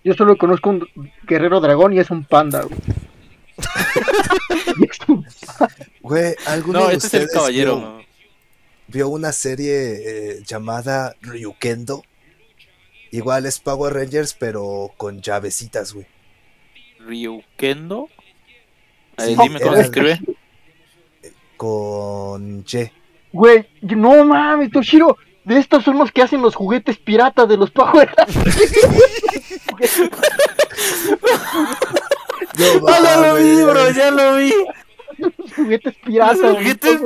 Yo 0.03 0.13
solo 0.15 0.36
conozco 0.38 0.69
un 0.71 0.88
guerrero 1.27 1.59
dragón 1.59 1.93
y 1.93 1.99
es 1.99 2.09
un 2.09 2.23
panda, 2.25 2.63
güey. 2.63 2.79
Güey, 6.01 6.36
¿alguno 6.47 6.79
No, 6.79 6.88
de 6.88 6.95
este 6.95 7.07
es 7.07 7.13
el 7.13 7.21
ustedes 7.23 7.38
caballero. 7.39 7.75
vio, 7.77 7.86
¿no? 7.86 8.01
vio 8.88 9.09
una 9.09 9.32
serie 9.32 10.38
eh, 10.38 10.43
llamada 10.45 11.15
Ryukendo? 11.21 12.03
Igual 13.11 13.45
es 13.45 13.59
Power 13.59 13.93
Rangers, 13.93 14.34
pero 14.34 14.91
con 14.97 15.21
llavecitas, 15.21 15.93
güey. 15.93 16.07
Ryukendo. 16.99 18.09
A 19.17 19.25
Sí, 19.25 19.36
dime 19.41 19.59
cómo 19.59 19.75
se 19.75 19.82
escribe. 19.82 20.19
Con 21.57 22.65
Y. 22.71 22.91
Güey, 23.34 23.67
yo- 23.82 23.97
no 23.97 24.23
mames, 24.25 24.71
Toshiro. 24.71 25.17
De 25.43 25.57
estos 25.57 25.84
son 25.84 25.97
los 25.97 26.11
que 26.11 26.21
hacen 26.21 26.41
los 26.41 26.53
juguetes 26.55 26.97
piratas 26.99 27.49
de 27.49 27.57
los 27.57 27.71
Power 27.71 28.13
Rangers. 28.15 28.71
No, 32.57 32.88
Ah, 32.88 32.99
ya 33.03 33.17
lo 33.17 33.36
vi, 33.36 33.63
bro, 33.63 33.91
ya 33.91 34.11
lo 34.11 34.36
vi. 34.36 34.53
Los 35.17 35.53
juguetes 35.55 35.95
piratas. 36.05 36.39
Los 36.39 36.57
juguetes 36.57 37.01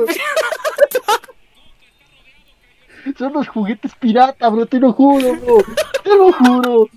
Son 3.18 3.32
los 3.32 3.48
juguetes 3.48 3.92
piratas, 3.98 4.52
bro. 4.52 4.66
Te 4.66 4.80
lo 4.80 4.92
juro, 4.92 5.34
bro. 5.36 5.58
Te 6.04 6.10
lo 6.10 6.32
juro. 6.32 6.88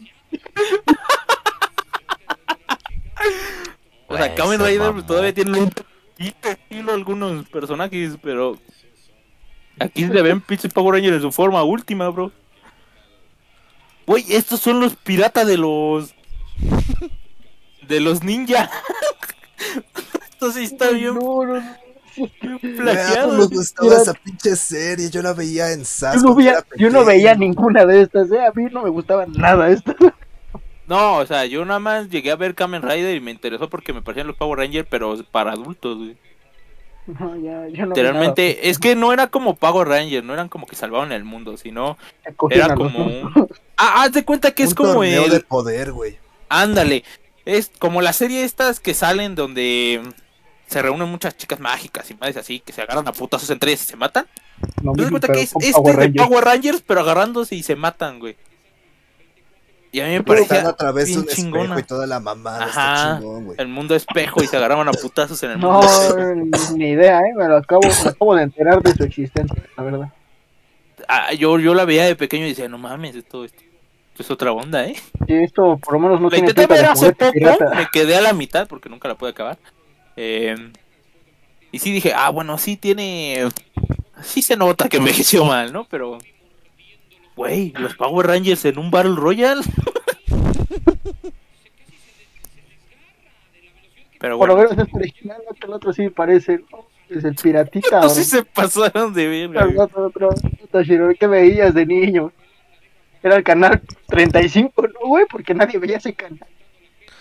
O 4.08 4.18
sea, 4.18 4.34
Kamen 4.36 4.60
Rider 4.60 4.92
pues, 4.92 5.06
todavía 5.06 5.34
tiene 5.34 5.58
un 5.60 5.70
poquito 5.70 6.50
estilo 6.50 6.94
algunos 6.94 7.48
personajes, 7.50 8.18
pero 8.22 8.58
aquí 9.80 10.06
se 10.08 10.22
ven 10.22 10.42
pinches 10.42 10.74
Power 10.74 10.96
Rangers 10.96 11.16
en 11.18 11.22
su 11.22 11.32
forma 11.32 11.64
última, 11.64 12.10
bro. 12.10 12.32
Güey, 14.06 14.26
estos 14.30 14.60
son 14.60 14.80
los 14.80 14.96
piratas 14.96 15.46
de 15.48 15.58
los 15.58 16.14
de 17.88 18.00
los 18.00 18.24
ninja. 18.24 18.70
Esto 20.32 20.52
sí 20.52 20.64
está 20.64 20.92
bien, 20.92 21.16
No, 21.16 21.46
no, 21.46 21.60
no. 21.62 21.78
bien 22.42 22.78
Güey, 22.82 23.04
a 23.06 23.18
mí 23.18 23.30
plagiado. 23.30 23.38
me 23.38 23.46
gustaba 23.46 23.96
esa 23.96 24.14
pinche 24.14 24.56
serie. 24.56 25.10
Yo 25.10 25.22
la 25.22 25.34
veía 25.34 25.72
en 25.74 25.86
SAS. 25.86 26.16
Yo 26.16 26.22
no, 26.22 26.36
veía, 26.36 26.52
era 26.52 26.66
yo 26.78 26.90
no 26.90 27.06
pequeño. 27.06 27.06
veía 27.06 27.36
ninguna 27.36 27.86
de 27.86 28.02
estas, 28.04 28.32
eh. 28.32 28.46
A 28.46 28.52
mí 28.54 28.66
no 28.72 28.84
me 28.84 28.90
gustaba 28.90 29.26
nada 29.28 29.70
esto. 29.70 29.96
No, 30.88 31.18
o 31.18 31.26
sea, 31.26 31.46
yo 31.46 31.64
nada 31.66 31.80
más 31.80 32.10
llegué 32.10 32.32
a 32.32 32.36
ver 32.36 32.56
Kamen 32.56 32.82
Rider 32.82 33.16
y 33.16 33.22
me 33.22 33.32
interesó 33.32 33.70
porque 33.70 33.94
me 33.94 34.02
parecían 34.02 34.28
los 34.28 34.36
Power 34.38 34.60
Rangers, 34.60 34.88
pero 34.90 35.16
para 35.32 35.52
adultos, 35.52 35.98
güey. 35.98 36.18
No, 37.20 37.36
ya, 37.36 37.68
ya 37.70 37.86
no 37.86 37.96
Literalmente, 37.96 38.70
es 38.70 38.78
que 38.78 38.96
no 38.96 39.12
era 39.12 39.28
como 39.28 39.56
Power 39.56 39.88
Rangers, 39.88 40.24
no 40.24 40.34
eran 40.34 40.48
como 40.48 40.68
que 40.68 40.76
salvaban 40.76 41.12
el 41.12 41.24
mundo, 41.24 41.58
sino 41.58 41.98
era 42.50 42.76
como 42.76 43.06
un... 43.06 43.50
Ah, 43.78 44.04
haz 44.04 44.12
de 44.12 44.26
cuenta 44.26 44.52
que 44.52 44.64
es 44.64 44.76
como 44.76 45.04
el... 45.04 45.30
de 45.30 45.40
poder, 45.40 45.92
güey. 45.92 46.18
Ándale, 46.50 47.04
es 47.46 47.72
como 47.80 48.02
la 48.02 48.14
serie 48.14 48.44
estas 48.44 48.80
que 48.80 48.94
salen 48.94 49.36
donde 49.36 50.02
se 50.68 50.82
reúnen 50.82 51.10
muchas 51.10 51.36
chicas 51.36 51.60
mágicas 51.60 52.12
y 52.12 52.14
madres 52.14 52.38
así, 52.38 52.60
que 52.60 52.74
se 52.74 52.82
agarran 52.82 53.08
a 53.08 53.12
putazos 53.12 53.50
entre 53.50 53.72
ellas 53.72 53.84
y 53.84 53.88
se 53.88 53.96
matan. 53.96 54.28
No, 54.84 54.94
¿Te 54.94 55.02
das 55.02 55.10
cuenta 55.10 55.28
que 55.30 55.42
es 55.42 55.54
este 55.60 55.72
Power 55.72 56.12
de. 56.12 56.20
Power 56.20 56.44
Rangers, 56.44 56.84
pero 56.86 57.02
agarrándose 57.02 57.56
y 57.56 57.64
se 57.64 57.76
matan, 57.76 58.20
güey? 58.20 58.36
Y 59.92 60.02
a 60.02 60.06
mí 60.06 60.12
me 60.12 60.24
parecía 60.24 60.68
a 60.70 60.76
través 60.76 61.06
de 61.06 61.12
bien 61.14 61.20
un 61.24 61.30
espejo 61.30 61.42
chingona. 61.42 61.80
y 61.80 61.84
toda 61.84 62.06
la 62.06 62.20
mamada. 62.20 62.66
Ajá. 62.66 62.94
Está 62.96 63.20
chingón, 63.20 63.46
güey. 63.46 63.58
el 63.60 63.68
mundo 63.68 63.96
espejo 63.96 64.44
y 64.44 64.48
se 64.48 64.56
agarraban 64.58 64.88
a 64.88 64.92
putazos 64.92 65.42
en 65.44 65.52
el 65.52 65.60
No, 65.60 65.72
mundo 65.82 65.88
espejo. 66.48 66.78
ni 66.78 66.90
idea, 66.90 67.20
eh. 67.22 67.34
Me 67.36 67.48
lo 67.48 67.58
acabo, 67.58 67.82
me 67.82 68.10
acabo 68.10 68.36
de 68.36 68.44
enterar 68.44 68.82
de 68.84 68.94
su 68.94 69.04
existencia, 69.04 69.56
la 69.78 69.84
verdad. 69.84 70.14
Ah, 71.08 71.34
yo, 71.34 71.58
yo 71.60 71.74
la 71.74 71.86
veía 71.86 72.06
de 72.06 72.16
pequeño 72.16 72.46
y 72.46 72.50
decía, 72.50 72.70
no 72.70 72.78
mames, 72.78 73.16
esto, 73.16 73.44
esto, 73.46 73.58
esto 74.12 74.24
es 74.24 74.30
otra 74.30 74.52
onda, 74.52 74.86
¿eh? 74.86 74.96
Sí, 75.26 75.34
esto 75.34 75.78
por 75.78 75.94
lo 75.94 76.00
menos 76.00 76.20
no 76.22 76.30
La 76.30 76.36
tiene 76.36 76.50
intenté 76.50 76.72
ver 76.72 76.86
hace 76.86 77.12
poco, 77.14 77.32
pirata. 77.32 77.74
me 77.74 77.88
quedé 77.92 78.16
a 78.16 78.22
la 78.22 78.34
mitad 78.34 78.68
porque 78.68 78.90
nunca 78.90 79.08
la 79.08 79.16
pude 79.16 79.32
acabar. 79.32 79.58
Eh, 80.18 80.56
y 81.72 81.80
sí 81.80 81.92
dije, 81.92 82.14
ah, 82.16 82.30
bueno, 82.30 82.58
sí 82.60 82.78
tiene. 82.78 83.48
Sí 84.22 84.42
se 84.44 84.56
nota 84.58 84.88
que 84.90 84.98
envejeció 84.98 85.46
mal, 85.46 85.72
¿no? 85.74 85.86
Pero. 85.90 86.20
Güey, 87.40 87.72
los 87.78 87.96
Power 87.96 88.28
Rangers 88.28 88.66
en 88.66 88.78
un 88.78 88.92
Battle 88.92 89.16
Royale. 89.16 89.62
Pero 94.20 94.38
Por 94.38 94.50
lo 94.50 94.56
bueno, 94.58 94.72
menos 94.72 94.88
es 94.90 94.94
original, 94.94 95.42
¿no? 95.48 95.56
que 95.56 95.66
el 95.66 95.72
otro 95.72 95.94
sí 95.94 96.10
parece, 96.10 96.60
¿no? 96.70 96.86
Es 97.10 97.24
el 97.24 97.36
piratita, 97.36 98.10
sí 98.10 98.26
se 98.26 98.44
pasaron 98.44 99.14
de 99.14 99.26
verga. 99.30 99.62
El 99.62 99.68
güey. 99.68 99.80
otro, 99.80 100.08
otro, 100.08 100.30
Toshiro, 100.70 101.10
¿qué 101.18 101.28
veías 101.28 101.74
de 101.74 101.86
niño? 101.86 102.34
Era 103.24 103.38
el 103.38 103.44
canal 103.46 103.82
35, 104.10 104.88
¿no, 104.90 105.08
güey? 105.08 105.26
Porque 105.32 105.54
nadie 105.54 105.80
veía 105.80 105.96
ese 105.96 106.14
canal. 106.14 106.46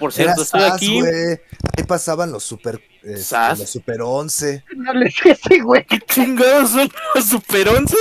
Por 0.00 0.12
Era 0.16 0.34
cierto, 0.34 0.42
estoy 0.42 0.62
SAS, 0.62 0.72
aquí. 0.74 1.00
güey. 1.00 1.38
Ahí 1.76 1.84
pasaban 1.86 2.32
los 2.32 2.42
super. 2.42 2.80
SAS. 3.22 3.60
los 3.60 3.70
super 3.70 4.02
11. 4.02 4.64
No 4.78 4.92
les 4.94 5.14
ese, 5.24 5.60
güey. 5.60 5.86
¿Qué 5.86 6.00
chingados 6.00 6.70
son 6.70 6.88
los 7.14 7.24
Super 7.24 7.68
11? 7.68 7.96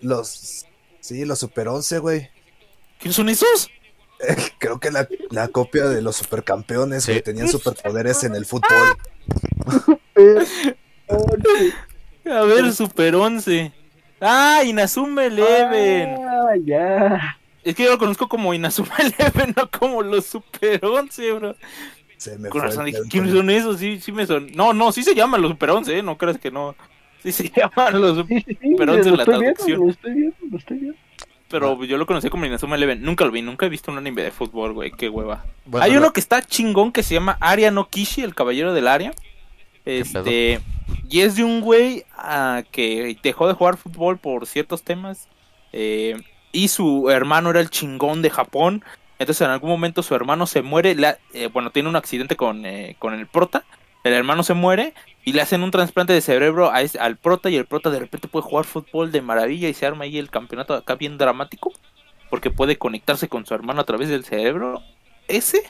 Los. 0.00 0.66
Sí, 1.00 1.24
los 1.24 1.38
super 1.38 1.68
11, 1.68 1.98
güey. 1.98 2.30
¿Quiénes 2.98 3.16
son 3.16 3.28
esos? 3.28 3.70
Creo 4.58 4.78
que 4.80 4.90
la, 4.90 5.08
la 5.30 5.48
copia 5.48 5.84
de 5.86 6.02
los 6.02 6.16
supercampeones 6.16 7.04
Sí. 7.04 7.12
que 7.14 7.22
tenían 7.22 7.48
superpoderes 7.48 8.22
en 8.24 8.34
el 8.34 8.44
fútbol. 8.46 8.96
A 12.26 12.42
ver, 12.42 12.72
Super 12.72 13.14
11. 13.16 13.72
Ah, 14.20 14.62
Inazuma 14.64 15.24
Eleven. 15.24 16.16
Ah, 16.22 16.52
ya. 16.62 17.38
Es 17.64 17.74
que 17.74 17.84
yo 17.84 17.90
lo 17.90 17.98
conozco 17.98 18.28
como 18.28 18.54
Inazuma 18.54 18.94
Eleven, 18.98 19.54
no 19.56 19.70
como 19.70 20.02
los 20.02 20.26
Super 20.26 20.84
11, 20.84 21.32
bro. 21.32 21.56
Se 22.16 22.38
me 22.38 22.50
Con 22.50 22.60
fue 22.60 22.68
razón 22.68 22.86
el 22.86 22.92
dije, 22.92 23.08
¿quiénes 23.10 23.32
son 23.32 23.48
esos? 23.48 23.78
Sí, 23.78 23.98
sí 24.00 24.12
me 24.12 24.26
son. 24.26 24.52
No, 24.52 24.74
no, 24.74 24.92
sí 24.92 25.02
se 25.02 25.14
llaman 25.14 25.40
los 25.40 25.52
Super 25.52 25.70
11, 25.70 25.98
¿eh? 25.98 26.02
No 26.02 26.18
creas 26.18 26.38
que 26.38 26.50
no. 26.50 26.76
Sí 27.22 27.32
se 27.32 27.48
llaman 27.50 28.00
los 28.00 28.16
Super... 28.18 28.38
Sí, 28.38 28.44
sí, 28.48 28.58
sí, 28.60 28.74
Pero 28.78 28.94
la 28.96 29.24
traducción. 29.24 29.80
lo 29.80 29.90
estoy 29.90 30.14
viendo, 30.14 30.36
lo 30.50 30.58
estoy 30.58 30.78
viendo. 30.78 30.98
Pero 31.48 31.82
yo 31.84 31.98
lo 31.98 32.06
conocí 32.06 32.30
como 32.30 32.46
Inazuma 32.46 32.76
Eleven. 32.76 33.02
Nunca 33.02 33.24
lo 33.24 33.32
vi, 33.32 33.42
nunca 33.42 33.66
he 33.66 33.68
visto 33.68 33.90
un 33.90 33.98
anime 33.98 34.22
de 34.22 34.30
fútbol, 34.30 34.72
güey. 34.72 34.92
Qué 34.92 35.08
hueva. 35.08 35.44
Bueno, 35.66 35.84
Hay 35.84 35.96
uno 35.96 36.12
que 36.12 36.20
está 36.20 36.42
chingón 36.42 36.92
que 36.92 37.02
se 37.02 37.14
llama 37.14 37.36
Aria 37.40 37.72
no 37.72 37.88
Kishi, 37.88 38.22
el 38.22 38.34
caballero 38.36 38.72
del 38.72 38.86
área. 38.86 39.12
Este. 39.84 40.60
Y 41.08 41.20
es 41.20 41.36
de 41.36 41.44
un 41.44 41.60
güey 41.60 42.04
ah, 42.16 42.62
que 42.70 43.16
dejó 43.22 43.48
de 43.48 43.54
jugar 43.54 43.76
fútbol 43.76 44.18
por 44.18 44.46
ciertos 44.46 44.82
temas. 44.82 45.28
eh, 45.72 46.16
y 46.52 46.66
su 46.68 47.10
hermano 47.10 47.50
era 47.50 47.60
el 47.60 47.70
chingón 47.70 48.22
de 48.22 48.30
Japón. 48.30 48.84
Entonces 49.18 49.44
en 49.44 49.50
algún 49.52 49.70
momento 49.70 50.02
su 50.02 50.14
hermano 50.14 50.46
se 50.46 50.62
muere. 50.62 50.94
la- 50.94 51.18
eh, 51.34 51.48
bueno, 51.52 51.70
tiene 51.70 51.88
un 51.88 51.96
accidente 51.96 52.36
con, 52.36 52.64
eh, 52.64 52.96
con 52.98 53.14
el 53.14 53.26
prota. 53.26 53.64
El 54.04 54.12
hermano 54.14 54.42
se 54.42 54.54
muere 54.54 54.94
y 55.24 55.32
le 55.32 55.42
hacen 55.42 55.62
un 55.62 55.70
trasplante 55.70 56.12
de 56.12 56.20
cerebro 56.20 56.70
a 56.72 56.80
ese- 56.82 56.98
al 56.98 57.16
prota. 57.16 57.50
Y 57.50 57.56
el 57.56 57.66
prota 57.66 57.90
de 57.90 57.98
repente 57.98 58.28
puede 58.28 58.44
jugar 58.44 58.64
fútbol 58.64 59.12
de 59.12 59.20
maravilla 59.22 59.68
y 59.68 59.74
se 59.74 59.86
arma 59.86 60.04
ahí 60.04 60.18
el 60.18 60.30
campeonato 60.30 60.74
acá 60.74 60.94
bien 60.94 61.18
dramático. 61.18 61.72
Porque 62.30 62.50
puede 62.50 62.78
conectarse 62.78 63.28
con 63.28 63.44
su 63.44 63.54
hermano 63.54 63.80
a 63.80 63.84
través 63.84 64.08
del 64.08 64.24
cerebro. 64.24 64.82
Ese 65.28 65.62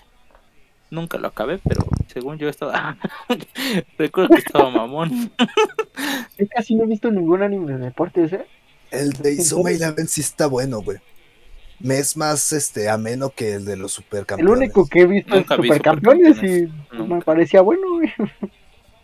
nunca 0.90 1.18
lo 1.18 1.28
acabé, 1.28 1.58
pero 1.58 1.86
según 2.12 2.38
yo 2.38 2.48
estaba. 2.48 2.96
Recuerdo 3.98 4.34
que 4.34 4.40
estaba 4.42 4.70
mamón. 4.70 5.30
Yo 6.38 6.46
casi 6.54 6.74
no 6.74 6.84
he 6.84 6.86
visto 6.86 7.10
ningún 7.10 7.42
anime 7.42 7.72
de 7.72 7.78
deportes, 7.78 8.32
¿eh? 8.32 8.46
El 8.90 9.12
de 9.12 9.34
Izuma 9.34 9.70
Eleven 9.70 10.08
sí 10.08 10.20
está 10.20 10.46
bueno, 10.48 10.80
güey. 10.82 10.98
Me 11.80 11.98
es 11.98 12.16
más 12.16 12.52
este 12.52 12.88
ameno 12.90 13.30
que 13.30 13.54
el 13.54 13.64
de 13.64 13.76
los 13.76 13.92
El 13.98 14.04
supercampeones. 14.04 14.56
único 14.58 14.86
que 14.86 15.00
he 15.00 15.06
visto 15.06 15.34
es 15.34 15.40
Nunca 15.40 15.56
vi 15.56 15.68
Supercampeones 15.68 16.28
y 16.28 16.30
Supercampeones. 16.66 16.92
me 16.92 16.98
Nunca. 16.98 17.24
parecía 17.24 17.60
bueno, 17.62 17.82
güey. 17.94 18.12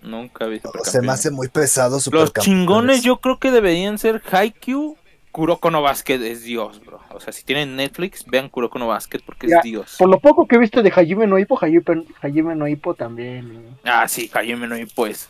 Nunca 0.02 0.46
vi 0.46 0.60
Se 0.84 1.00
me 1.02 1.12
hace 1.12 1.30
muy 1.30 1.48
pesado 1.48 1.96
Los 1.96 2.04
supercampeones. 2.04 2.44
chingones 2.44 3.02
yo 3.02 3.16
creo 3.20 3.38
que 3.38 3.50
deberían 3.50 3.98
ser 3.98 4.22
Haikyuu. 4.30 4.96
Kuroko 5.32 5.70
no 5.70 5.82
Basket 5.82 6.14
es 6.22 6.44
Dios, 6.44 6.80
bro. 6.84 6.98
O 7.10 7.20
sea, 7.20 7.30
si 7.32 7.44
tienen 7.44 7.76
Netflix, 7.76 8.24
vean 8.24 8.48
Kuroko 8.48 8.78
no 8.78 8.86
Basket 8.86 9.20
porque 9.24 9.48
Ya, 9.48 9.58
es 9.58 9.64
Dios. 9.64 9.96
Por 9.98 10.08
lo 10.08 10.18
poco 10.18 10.46
que 10.46 10.56
he 10.56 10.58
visto 10.58 10.82
de 10.82 10.90
Hajime 10.90 11.26
no 11.26 11.38
Ippo, 11.38 11.58
Hajime, 11.60 11.82
Hajime 12.22 12.54
no 12.56 12.66
Ippo 12.66 12.94
también. 12.94 13.76
Ah, 13.84 14.08
sí, 14.08 14.30
Hajime 14.32 14.66
no 14.66 14.76
pues. 14.94 15.28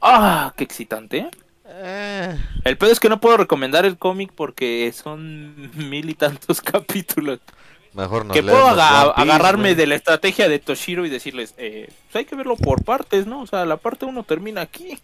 Ah, 0.00 0.54
qué 0.56 0.64
excitante. 0.64 1.28
El 2.64 2.78
pedo 2.78 2.90
es 2.92 3.00
que 3.00 3.08
no 3.08 3.20
puedo 3.20 3.36
recomendar 3.36 3.84
el 3.86 3.98
cómic 3.98 4.32
porque 4.34 4.92
son 4.94 5.70
mil 5.90 6.08
y 6.10 6.14
tantos 6.14 6.60
capítulos. 6.62 7.40
mejor 7.92 8.24
nos 8.26 8.36
que 8.36 8.42
puedo 8.42 8.66
aga- 8.66 9.04
One 9.06 9.14
Piece, 9.16 9.30
agarrarme 9.30 9.74
de 9.74 9.86
la 9.86 9.94
estrategia 9.96 10.48
de 10.48 10.58
Toshiro 10.58 11.04
y 11.06 11.10
decirles, 11.10 11.54
eh, 11.58 11.88
pues 12.06 12.16
hay 12.16 12.24
que 12.24 12.36
verlo 12.36 12.56
por 12.56 12.84
partes, 12.84 13.26
¿no? 13.26 13.40
O 13.40 13.46
sea, 13.46 13.64
la 13.64 13.76
parte 13.76 14.04
uno 14.06 14.22
termina 14.22 14.60
aquí. 14.62 14.98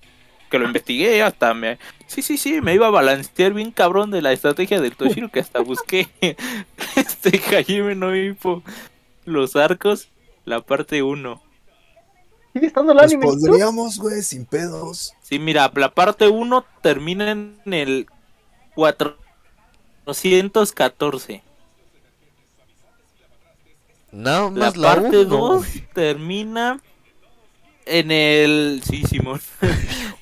Que 0.51 0.59
lo 0.59 0.67
investigué 0.67 1.23
hasta 1.23 1.55
me... 1.55 1.79
Sí, 2.07 2.21
sí, 2.21 2.37
sí, 2.37 2.61
me 2.61 2.75
iba 2.75 2.87
a 2.87 2.91
balancear 2.91 3.55
bien 3.55 3.71
cabrón 3.71 4.11
de 4.11 4.21
la 4.21 4.33
estrategia 4.33 4.83
del 4.83 4.95
Toshiro 4.95 5.31
que 5.31 5.41
hasta 5.41 5.61
busqué 5.61 6.09
este 6.97 7.41
Hajime 7.57 7.95
no 7.95 8.15
Ippo, 8.15 8.63
los 9.25 9.57
arcos, 9.57 10.09
la 10.45 10.61
parte 10.61 11.03
1. 11.03 11.43
Sigue 12.53 12.67
estando 12.67 12.93
el 12.93 12.99
Pues 12.99 13.13
anime. 13.13 13.27
¿no? 13.27 13.33
podríamos, 13.33 13.99
güey, 13.99 14.23
sin 14.23 14.45
pedos. 14.45 15.15
Sí, 15.23 15.39
mira, 15.39 15.71
la 15.75 15.91
parte 15.93 16.29
1 16.29 16.65
termina 16.83 17.31
en 17.31 17.59
el 17.67 18.07
414. 18.75 21.43
Nada 24.11 24.51
La 24.51 24.53
más 24.67 24.77
la, 24.77 24.95
parte 24.95 25.21
uno, 25.25 25.37
2 25.39 25.59
güey. 25.59 25.87
termina 25.95 26.81
en 27.87 28.11
el... 28.11 28.83
Sí, 28.87 29.05
Simón. 29.05 29.41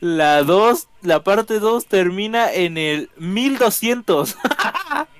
La 0.00 0.42
2, 0.42 0.88
la 1.00 1.22
parte 1.24 1.60
2 1.60 1.86
termina 1.86 2.52
en 2.52 2.76
el 2.76 3.08
1200. 3.16 4.36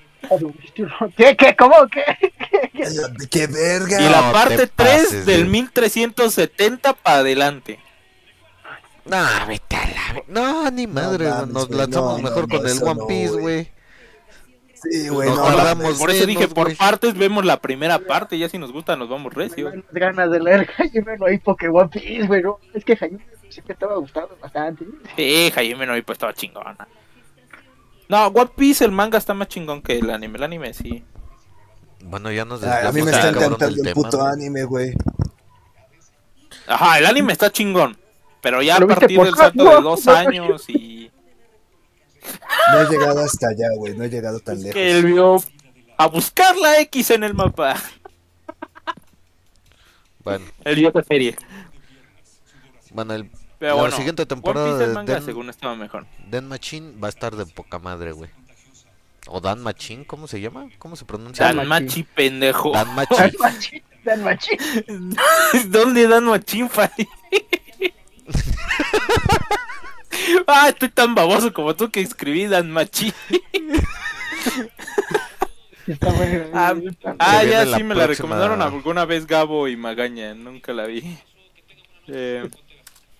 ¿Qué? 1.16 1.37
¿Qué? 1.37 1.57
¿Cómo? 1.57 1.75
¿Qué? 1.91 2.05
Ay, 2.11 3.27
¡Qué 3.31 3.47
verga! 3.47 4.01
Y 4.01 4.09
la 4.09 4.22
No 4.22 4.33
parte 4.33 4.57
te 4.57 4.66
3 4.66 4.70
pases, 4.75 5.27
del 5.27 5.41
güey. 5.41 5.62
1370 5.62 6.93
para 6.95 7.18
adelante. 7.18 7.79
No, 9.05 9.22
vete 9.47 9.77
a 9.77 9.87
la... 9.87 10.22
No, 10.29 10.70
ni 10.70 10.87
madre, 10.87 11.29
mames, 11.29 11.49
nos 11.49 11.66
güey, 11.66 11.79
lanzamos 11.79 12.16
no, 12.16 12.29
mejor 12.29 12.49
no, 12.49 12.59
con 12.59 12.68
el 12.68 12.83
One 12.83 12.95
no, 12.95 13.07
Piece, 13.07 13.33
güey. 13.41 13.70
Sí, 14.83 15.09
güey, 15.09 15.29
Nos 15.29 15.39
no, 15.39 15.43
guardamos 15.45 15.85
mames. 15.85 15.99
Por 15.99 16.11
eso 16.11 16.27
menos, 16.27 16.41
dije, 16.41 16.55
por 16.55 16.66
güey. 16.66 16.77
partes 16.77 17.14
vemos 17.14 17.45
la 17.45 17.59
primera 17.59 17.99
parte. 17.99 18.39
Ya 18.39 18.49
si 18.49 18.59
nos 18.59 18.72
gusta, 18.72 18.97
nos 18.97 19.09
vamos 19.09 19.35
recio. 19.35 19.70
Tengo 19.70 19.85
ganas 19.93 20.31
de 20.31 20.41
leer 20.41 20.70
Hajime 20.79 21.16
no 21.18 21.31
Ippo 21.31 21.57
que 21.57 21.68
One 21.68 21.89
Piece, 21.89 22.27
güey. 22.27 22.43
¿no? 22.43 22.59
Es 22.72 22.85
que 22.85 22.97
sí 23.51 23.62
que 23.62 23.72
estaba 23.72 23.97
gustando 23.97 24.37
bastante. 24.41 24.85
Sí, 25.16 25.51
Jaime 25.55 25.87
no, 25.87 25.93
pues 26.03 26.16
estaba 26.16 26.33
chingona. 26.33 26.89
No, 28.09 28.27
One 28.27 28.51
Piece, 28.57 28.85
el 28.85 28.93
manga 28.93 29.19
está 29.19 29.35
más 29.35 29.49
chingón 29.49 29.83
que 29.83 29.99
el 29.99 30.11
anime. 30.11 30.39
El 30.39 30.45
anime 30.45 30.75
sí. 30.75 31.03
Bueno, 32.05 32.31
ya 32.31 32.45
nos 32.45 32.63
Ay, 32.63 32.87
a 32.87 32.93
mí 32.93 33.03
me 33.03 33.11
está 33.11 33.31
encantando 33.31 33.67
el 33.67 33.77
tema, 33.77 33.95
puto 33.95 34.23
anime, 34.23 34.65
güey. 34.65 34.93
Ajá, 36.67 36.99
el 36.99 37.07
anime 37.07 37.33
está 37.33 37.51
chingón. 37.51 37.97
Pero 38.43 38.61
ya 38.61 38.77
a 38.77 38.81
¿Lo 38.81 38.87
viste 38.87 39.01
partir 39.01 39.17
por 39.17 39.27
del 39.27 39.35
salto 39.37 39.65
de 39.65 39.81
dos 39.83 40.07
años 40.07 40.69
y. 40.69 41.11
No 42.73 42.81
he 42.83 42.89
llegado 42.91 43.21
hasta 43.21 43.49
allá, 43.49 43.69
güey. 43.77 43.97
No 43.97 44.05
he 44.05 44.11
llegado 44.11 44.39
tan 44.41 44.59
lejos. 44.59 44.75
que 44.75 44.91
él 44.91 45.05
vio 45.07 45.37
a 45.97 46.07
buscar 46.09 46.57
la 46.57 46.81
X 46.81 47.11
en 47.11 47.25
el 47.25 47.35
mapa. 47.35 47.77
Bueno, 50.25 50.47
El 50.65 50.77
vio 50.77 50.91
la 50.95 51.03
serie. 51.03 51.37
bueno, 52.93 53.13
el 53.15 53.31
Pero 53.59 53.75
La 53.77 53.81
bueno, 53.83 53.97
siguiente 53.97 54.23
One 54.23 54.29
temporada 54.29 54.67
Piece 54.67 54.83
el 54.83 54.89
de 54.91 54.95
manga 54.95 55.15
Den- 55.15 55.25
según 55.25 55.49
estaba 55.51 55.75
mejor. 55.77 56.07
Den 56.29 56.49
Machine 56.49 56.93
va 57.01 57.07
a 57.09 57.11
estar 57.11 57.35
de 57.37 57.47
poca 57.47 57.79
madre, 57.79 58.13
güey. 58.13 58.31
O 59.27 59.41
Dan 59.41 59.63
Machine, 59.63 60.05
¿cómo 60.07 60.27
se 60.29 60.41
llama? 60.41 60.69
¿Cómo 60.79 60.97
se 60.97 61.05
pronuncia? 61.05 61.47
Dan 61.47 61.57
Dan 61.57 61.69
Machi. 61.69 61.85
Machi, 61.85 62.03
pendejo. 62.03 62.73
Dan 62.73 62.87
Dan 62.89 62.97
Machine. 62.97 63.33
machín, 63.41 63.83
dan 64.05 64.25
machín. 64.25 64.59
¿Dónde 65.71 66.07
Dan 66.09 66.25
Machín, 66.25 66.69
Fari? 66.69 67.09
ah, 70.47 70.69
estoy 70.69 70.89
tan 70.91 71.15
baboso 71.15 71.53
como 71.53 71.75
tú 71.75 71.91
que 71.91 72.01
escribí 72.01 72.47
Dan 72.47 72.71
Machín. 72.71 73.13
Está 75.87 76.11
bueno. 76.13 76.45
Ah, 76.55 76.75
Ah, 77.19 77.45
ya 77.45 77.65
la 77.65 77.77
sí 77.77 77.83
me 77.83 77.95
la 77.95 78.07
recomendaron 78.07 78.63
alguna 78.63 79.05
vez 79.05 79.27
Gabo 79.27 79.69
y 79.69 79.77
Magaña, 79.77 80.35
nunca 80.35 80.73
la 80.73 80.87
vi. 80.87 81.19
Eh, 82.07 82.49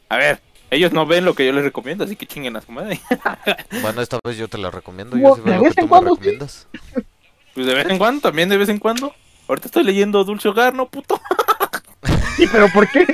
a 0.09 0.17
ver, 0.17 0.41
ellos 0.71 0.93
no 0.93 1.07
ven 1.07 1.25
lo 1.25 1.35
que 1.35 1.47
yo 1.47 1.53
les 1.53 1.65
recomiendo, 1.65 2.05
así 2.05 2.17
que 2.17 2.27
chinguen 2.27 2.57
a 2.57 2.61
su 2.61 2.73
madre. 2.73 3.01
Bueno, 3.83 4.01
esta 4.03 4.19
vez 4.25 4.37
yo 4.37 4.49
te 4.49 4.59
la 4.59 4.71
recomiendo. 4.71 5.17
Yo 5.17 5.37
sí 5.37 5.43
de 5.43 5.51
veo 5.51 5.59
lo 5.59 5.65
vez 5.65 5.75
que 5.75 5.81
en 5.81 5.87
tú 5.87 5.87
me 5.87 5.89
cuando 5.91 6.11
sí. 6.11 6.17
recomiendas. 6.17 6.69
Pues 7.55 7.67
de 7.67 7.75
vez 7.75 7.87
en 7.89 7.99
cuando, 7.99 8.21
también 8.21 8.49
de 8.49 8.57
vez 8.57 8.69
en 8.69 8.79
cuando. 8.79 9.15
Ahorita 9.49 9.69
estoy 9.69 9.85
leyendo 9.85 10.25
Dulce 10.25 10.49
Hogar, 10.49 10.75
¿no, 10.75 10.89
puto? 10.89 11.21
Sí, 12.37 12.49
pero 12.51 12.69
¿por 12.71 12.91
qué? 12.91 13.07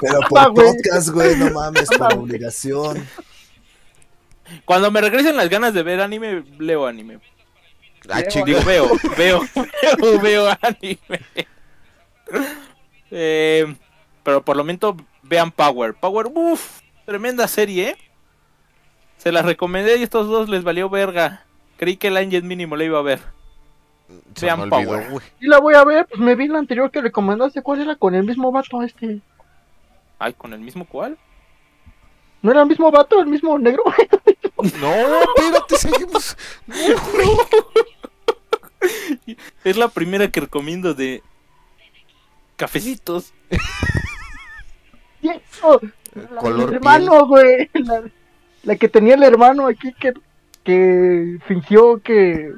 Pero 0.00 0.18
Ah, 0.22 0.28
por 0.28 0.50
güey. 0.52 0.66
podcast, 0.66 1.08
güey, 1.08 1.36
no 1.36 1.50
mames, 1.50 1.88
Ah, 1.92 2.08
por 2.10 2.18
obligación. 2.18 3.08
Cuando 4.66 4.90
me 4.90 5.00
regresen 5.00 5.36
las 5.36 5.48
ganas 5.48 5.72
de 5.72 5.82
ver 5.82 6.02
anime, 6.02 6.44
leo 6.58 6.86
anime. 6.86 7.18
Ah. 8.10 8.20
Digo, 8.44 8.60
veo, 8.66 8.90
veo, 9.16 9.40
veo, 9.98 10.20
veo 10.20 10.58
anime. 10.60 10.96
Eh, 13.14 13.76
pero 14.22 14.42
por 14.42 14.56
lo 14.56 14.64
menos 14.64 14.94
vean 15.32 15.50
Power. 15.50 15.94
Power, 15.94 16.26
uff, 16.34 16.80
tremenda 17.06 17.48
serie, 17.48 17.88
¿eh? 17.88 17.96
Se 19.16 19.32
las 19.32 19.46
recomendé 19.46 19.96
y 19.96 20.02
estos 20.02 20.28
dos 20.28 20.50
les 20.50 20.62
valió 20.62 20.90
verga. 20.90 21.46
Creí 21.78 21.96
que 21.96 22.08
el 22.08 22.18
Angel 22.18 22.42
mínimo 22.42 22.76
le 22.76 22.84
iba 22.84 22.98
a 22.98 23.02
ver. 23.02 23.20
Se 24.34 24.44
vean 24.44 24.68
Power. 24.68 25.10
güey. 25.10 25.26
Sí 25.40 25.46
la 25.46 25.58
voy 25.58 25.74
a 25.74 25.84
ver, 25.84 26.06
pues 26.06 26.20
me 26.20 26.34
vi 26.34 26.48
la 26.48 26.58
anterior 26.58 26.90
que 26.90 27.00
recomendaste. 27.00 27.62
¿Cuál 27.62 27.80
era? 27.80 27.96
Con 27.96 28.14
el 28.14 28.24
mismo 28.24 28.52
vato 28.52 28.82
este. 28.82 29.20
Ay, 30.18 30.34
¿con 30.34 30.52
el 30.52 30.60
mismo 30.60 30.84
cual? 30.84 31.16
¿No 32.42 32.50
era 32.50 32.60
el 32.60 32.68
mismo 32.68 32.90
vato, 32.90 33.18
el 33.20 33.26
mismo 33.26 33.58
negro? 33.58 33.84
No, 34.80 34.94
espérate, 34.94 35.76
seguimos. 35.76 36.36
Es 39.64 39.76
la 39.76 39.88
primera 39.88 40.30
que 40.30 40.38
recomiendo 40.40 40.94
de 40.94 41.20
cafecitos. 42.56 43.32
Cierto, 45.22 45.80
la 46.14 46.40
Color 46.40 46.66
del 46.66 46.74
hermano, 46.74 47.26
güey. 47.26 47.70
La, 47.72 48.02
la 48.64 48.76
que 48.76 48.88
tenía 48.88 49.14
el 49.14 49.22
hermano 49.22 49.66
aquí 49.66 49.94
que, 49.94 50.12
que 50.62 51.38
fingió 51.46 52.02
que 52.02 52.52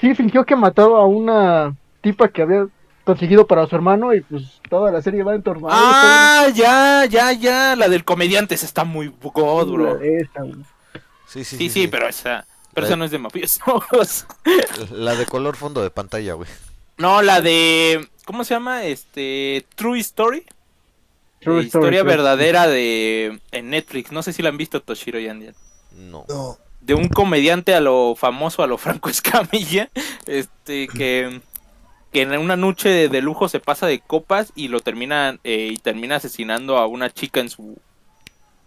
Sí, 0.00 0.14
fingió 0.14 0.44
que 0.46 0.56
mató 0.56 0.96
a 0.96 1.06
una 1.06 1.76
tipa 2.00 2.28
que 2.28 2.42
había 2.42 2.66
conseguido 3.04 3.46
para 3.46 3.66
su 3.66 3.74
hermano 3.76 4.14
y 4.14 4.22
pues 4.22 4.60
toda 4.68 4.90
la 4.90 5.02
serie 5.02 5.22
va 5.22 5.34
en 5.34 5.42
torno 5.42 5.68
a 5.68 5.72
eso. 5.72 5.80
Ah, 5.82 6.46
ya, 6.54 7.04
ya, 7.04 7.32
ya. 7.32 7.76
La 7.76 7.88
del 7.88 8.04
comediante 8.04 8.54
esa 8.54 8.64
está 8.64 8.84
muy 8.84 9.12
god, 9.22 9.70
bro. 9.70 10.00
Esa, 10.00 10.42
güey. 10.42 10.64
Sí, 11.26 11.44
sí, 11.44 11.56
Sí, 11.56 11.70
sí, 11.70 11.86
pero 11.88 12.08
esa. 12.08 12.46
Pero 12.72 12.86
esa 12.86 12.96
no 12.96 13.04
es 13.04 13.10
de 13.10 13.18
mafiosos. 13.18 14.26
La 14.92 15.16
de 15.16 15.26
color 15.26 15.56
fondo 15.56 15.82
de 15.82 15.90
pantalla, 15.90 16.34
güey. 16.34 16.48
No, 16.96 17.20
la 17.20 17.40
de. 17.40 18.08
¿Cómo 18.30 18.44
se 18.44 18.54
llama? 18.54 18.84
Este. 18.84 19.66
True 19.74 19.98
Story. 19.98 20.44
True 21.40 21.62
Eh, 21.62 21.66
Story, 21.66 21.66
historia 21.66 22.00
True 22.02 22.10
verdadera 22.12 22.68
de. 22.68 23.40
En 23.50 23.70
Netflix. 23.70 24.12
No 24.12 24.22
sé 24.22 24.32
si 24.32 24.40
la 24.40 24.50
han 24.50 24.56
visto 24.56 24.80
Toshiro 24.80 25.18
y 25.18 25.26
Andy. 25.26 25.48
No. 25.90 26.26
No. 26.28 26.56
De 26.80 26.94
un 26.94 27.08
comediante 27.08 27.74
a 27.74 27.80
lo 27.80 28.14
famoso, 28.14 28.62
a 28.62 28.68
lo 28.68 28.78
Franco 28.78 29.08
Escamilla. 29.10 29.90
Este, 30.26 30.86
que. 30.86 31.40
Que 32.12 32.22
en 32.22 32.38
una 32.38 32.56
noche 32.56 32.88
de, 32.88 33.08
de 33.08 33.20
lujo 33.20 33.48
se 33.48 33.58
pasa 33.58 33.88
de 33.88 33.98
copas 33.98 34.52
y 34.54 34.68
lo 34.68 34.78
termina. 34.78 35.40
eh, 35.42 35.70
y 35.72 35.76
termina 35.78 36.14
asesinando 36.14 36.76
a 36.78 36.86
una 36.86 37.10
chica 37.10 37.40
en 37.40 37.50
su. 37.50 37.78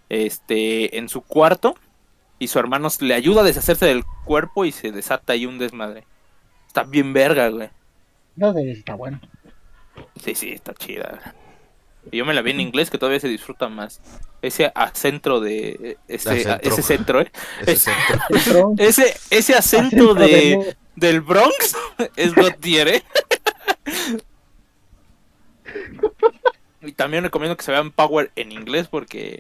Este. 0.09 0.97
En 0.97 1.07
su 1.07 1.21
cuarto. 1.21 1.75
Y 2.37 2.49
su 2.49 2.59
hermano 2.59 2.89
le 2.99 3.13
ayuda 3.13 3.39
a 3.39 3.45
deshacerse 3.45 3.85
del 3.85 4.03
cuerpo 4.25 4.65
y 4.65 4.73
se 4.73 4.91
desata 4.91 5.31
ahí 5.31 5.45
un 5.45 5.57
desmadre. 5.57 6.05
Está 6.67 6.83
bien 6.83 7.13
verga, 7.13 7.47
güey. 7.47 7.69
No, 8.35 8.53
está 8.57 8.95
bueno. 8.95 9.21
Sí, 10.23 10.35
sí, 10.35 10.51
está 10.51 10.73
chida. 10.73 11.35
Y 12.11 12.17
yo 12.17 12.25
me 12.25 12.33
la 12.33 12.41
vi 12.41 12.51
en 12.51 12.59
inglés 12.59 12.89
que 12.89 12.97
todavía 12.97 13.19
se 13.19 13.27
disfruta 13.29 13.69
más. 13.69 14.01
Ese 14.41 14.71
acento 14.75 15.39
de 15.39 15.97
ese, 16.07 16.29
Acentro. 16.29 16.59
ese 16.71 16.81
centro, 16.81 17.21
¿eh? 17.21 17.31
Ese 17.61 17.71
Es- 17.71 17.81
centro. 17.83 18.27
Entró- 18.29 18.75
ese 18.77 19.15
ese 19.29 19.55
acento 19.55 20.11
acento 20.11 20.13
de 20.15 20.27
de- 20.27 20.77
del 20.95 21.21
Bronx 21.21 21.75
es 22.17 22.35
God 22.35 22.53
tier, 22.59 22.87
¿eh? 22.89 23.03
Y 26.81 26.91
también 26.91 27.23
recomiendo 27.23 27.55
que 27.55 27.63
se 27.63 27.71
vean 27.71 27.91
Power 27.91 28.31
en 28.35 28.51
inglés 28.51 28.87
porque 28.89 29.39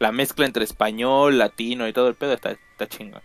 la 0.00 0.10
mezcla 0.10 0.44
entre 0.44 0.64
español, 0.64 1.38
latino 1.38 1.86
y 1.86 1.92
todo 1.92 2.08
el 2.08 2.16
pedo 2.16 2.32
está, 2.32 2.50
está 2.50 2.88
chingón. 2.88 3.22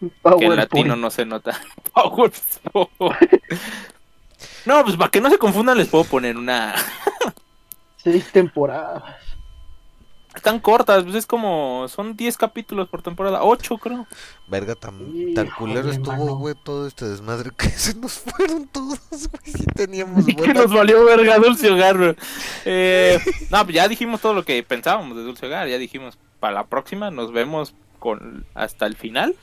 Que 0.00 0.06
en 0.06 0.10
PowerPoint. 0.22 0.56
latino 0.56 0.96
no 0.96 1.10
se 1.10 1.24
nota. 1.24 1.60
PowerPoint. 1.92 2.34
No, 4.66 4.82
pues 4.84 4.96
para 4.96 5.10
que 5.10 5.20
no 5.20 5.30
se 5.30 5.38
confundan 5.38 5.78
les 5.78 5.88
puedo 5.88 6.04
poner 6.04 6.36
una 6.36 6.74
Seis 7.96 8.30
temporadas. 8.32 9.02
Están 10.34 10.60
cortas, 10.60 11.04
pues 11.04 11.14
es 11.14 11.26
como. 11.26 11.86
Son 11.88 12.16
10 12.16 12.38
capítulos 12.38 12.88
por 12.88 13.02
temporada. 13.02 13.44
8, 13.44 13.76
creo. 13.76 14.06
Verga, 14.48 14.74
tan, 14.74 15.34
tan 15.34 15.48
culero 15.50 15.90
estuvo, 15.90 16.36
güey, 16.36 16.54
todo 16.64 16.86
este 16.86 17.04
desmadre 17.04 17.50
que 17.56 17.68
se 17.68 17.94
nos 17.94 18.18
fueron 18.20 18.66
todos, 18.68 18.98
güey. 19.10 19.42
Sí 19.44 19.64
teníamos 19.74 20.26
Y 20.28 20.34
que 20.34 20.54
nos 20.54 20.72
valió 20.72 21.04
verga 21.04 21.38
Dulce 21.38 21.70
Hogar, 21.70 21.98
bro. 21.98 22.14
Eh, 22.64 23.20
no, 23.50 23.62
pues 23.64 23.74
ya 23.76 23.86
dijimos 23.88 24.22
todo 24.22 24.32
lo 24.32 24.44
que 24.44 24.62
pensábamos 24.62 25.16
de 25.18 25.22
Dulce 25.22 25.46
Hogar. 25.46 25.68
Ya 25.68 25.76
dijimos, 25.76 26.18
para 26.40 26.54
la 26.54 26.66
próxima 26.66 27.10
nos 27.10 27.30
vemos 27.30 27.74
con 27.98 28.46
hasta 28.54 28.86
el 28.86 28.96
final. 28.96 29.36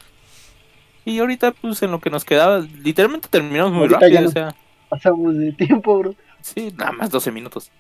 Y 1.06 1.20
ahorita, 1.20 1.52
pues 1.52 1.82
en 1.84 1.92
lo 1.92 2.00
que 2.00 2.10
nos 2.10 2.26
quedaba, 2.26 2.60
literalmente 2.60 3.28
terminamos 3.30 3.72
muy 3.72 3.82
Ahorita 3.84 4.00
rápido. 4.00 4.22
no. 4.22 4.28
O 4.28 4.32
sea, 4.32 4.56
Pasamos 4.90 5.38
de 5.38 5.52
tiempo, 5.54 6.00
bro. 6.00 6.16
sí, 6.42 6.74
nada 6.76 6.92
más 6.92 7.10
12 7.12 7.32
minutos. 7.32 7.72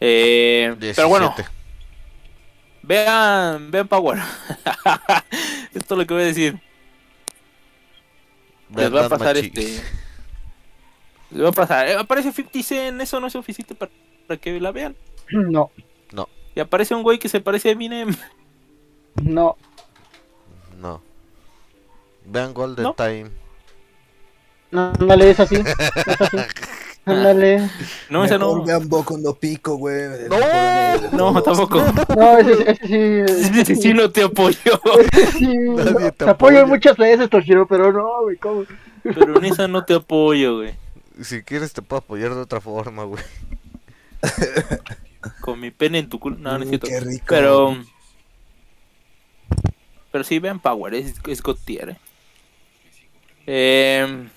Eh, 0.00 0.74
17. 0.78 0.94
pero 0.96 1.08
bueno, 1.08 1.34
vean, 2.82 3.70
vean 3.70 3.88
Power. 3.88 4.18
Esto 5.74 5.94
es 5.94 5.98
lo 5.98 6.06
que 6.06 6.14
voy 6.14 6.22
a 6.22 6.26
decir. 6.26 6.60
Les 8.74 8.94
va 8.94 9.06
a 9.06 9.08
pasar 9.08 9.34
Machi. 9.34 9.46
este. 9.46 9.82
Les 11.30 11.44
va 11.44 11.48
a 11.48 11.52
pasar. 11.52 11.88
eh, 11.88 11.94
aparece 11.96 12.32
50 12.32 12.62
Cent, 12.62 13.00
eso 13.00 13.20
no 13.20 13.26
es 13.26 13.32
suficiente 13.32 13.74
para, 13.74 13.90
para 14.26 14.38
que 14.40 14.58
la 14.60 14.72
vean. 14.72 14.96
No, 15.32 15.70
Y 16.56 16.60
aparece 16.60 16.94
un 16.94 17.02
güey 17.04 17.18
que 17.20 17.28
se 17.28 17.40
parece 17.40 17.68
a 17.68 17.72
Eminem. 17.72 18.14
no. 19.22 19.56
No. 20.78 21.00
Vean 22.24 22.52
Golden 22.54 22.82
¿No? 22.84 22.94
Time. 22.94 23.30
No, 24.70 24.92
ándale, 24.98 25.30
es 25.30 25.40
así. 25.40 25.56
Es 25.56 26.20
así. 26.20 26.36
Ándale. 27.06 27.70
No, 28.10 28.24
esa 28.24 28.38
no. 28.38 28.62
Vean 28.62 28.88
Boku 28.88 29.16
no 29.18 29.34
Pico, 29.34 29.76
güey. 29.76 30.28
No, 31.12 31.32
No, 31.32 31.42
tampoco. 31.42 31.82
No, 32.16 32.38
ese, 32.38 32.70
ese 32.70 32.86
sí. 32.86 33.60
Ese 33.60 33.76
sí 33.76 33.94
no 33.94 34.10
te 34.10 34.22
apoyo. 34.22 34.58
sí, 35.32 35.46
Nadie 35.46 35.92
no, 35.92 35.98
te 35.98 36.12
te 36.12 36.30
apoyo 36.30 36.66
muchas 36.66 36.96
veces, 36.96 37.28
Toshiro, 37.30 37.66
pero 37.66 37.90
no, 37.92 38.22
güey, 38.22 38.36
¿cómo? 38.36 38.64
Pero 39.02 39.38
en 39.38 39.44
esa 39.46 39.66
no 39.66 39.84
te 39.84 39.94
apoyo, 39.94 40.58
güey. 40.58 40.74
Si 41.22 41.42
quieres 41.42 41.72
te 41.72 41.82
puedo 41.82 42.00
apoyar 42.00 42.34
de 42.34 42.40
otra 42.40 42.60
forma, 42.60 43.04
güey. 43.04 43.22
Con 45.40 45.58
mi 45.58 45.70
pene 45.70 46.00
en 46.00 46.08
tu 46.08 46.18
culo. 46.18 46.36
No, 46.38 46.58
no 46.58 46.64
es 46.64 46.70
Mm, 46.70 46.78
qué 46.78 47.00
rico. 47.00 47.24
Pero. 47.28 47.76
Pero 50.12 50.24
sí, 50.24 50.38
vean 50.38 50.60
Power, 50.60 50.94
es, 50.94 51.14
es 51.26 51.42
God 51.42 51.58
tier, 51.64 51.90
eh. 51.90 51.96
Eh, 53.46 54.28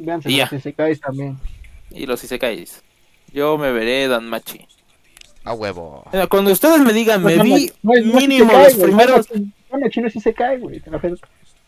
Véanse 0.00 0.30
Y 0.30 0.36
ya. 0.36 0.44
los 0.44 0.52
Isekais 0.54 1.00
también. 1.00 1.38
y 1.90 2.06
los 2.06 2.22
Isekais. 2.24 2.82
Yo 3.32 3.58
me 3.58 3.70
veré 3.72 4.08
Dan 4.08 4.26
Machi. 4.28 4.66
A 5.44 5.52
huevo. 5.54 6.04
Cuando 6.28 6.50
ustedes 6.52 6.80
me 6.80 6.92
digan, 6.92 7.22
me 7.22 7.36
No, 7.36 7.44
no, 7.44 7.54
vi 7.54 7.72
no, 7.82 7.92
no 7.92 7.98
es 7.98 8.04
mínimo 8.06 8.52
los 8.52 8.74
güey, 8.76 8.86
primeros. 8.88 9.28
No, 9.32 10.06
es 10.06 10.16
Isekai, 10.16 10.58
güey. 10.58 10.80
Te 10.80 10.90
la 10.90 10.98
pedo. 11.00 11.16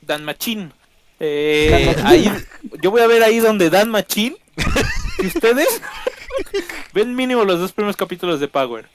Dan 0.01 0.24
Machín. 0.24 0.72
Eh, 1.20 1.93
Dan 1.97 2.07
ahí, 2.07 2.30
yo 2.83 2.91
voy 2.91 3.01
a 3.03 3.07
ver 3.07 3.22
ahí 3.22 3.39
donde 3.39 3.70
Dan 3.70 3.89
Machín. 3.91 4.37
y 5.22 5.26
ustedes 5.26 5.80
ven 6.93 7.14
mínimo 7.14 7.45
los 7.45 7.61
dos 7.61 7.72
primeros 7.72 7.97
capítulos 7.97 8.41
de 8.41 8.49
Power. 8.49 8.87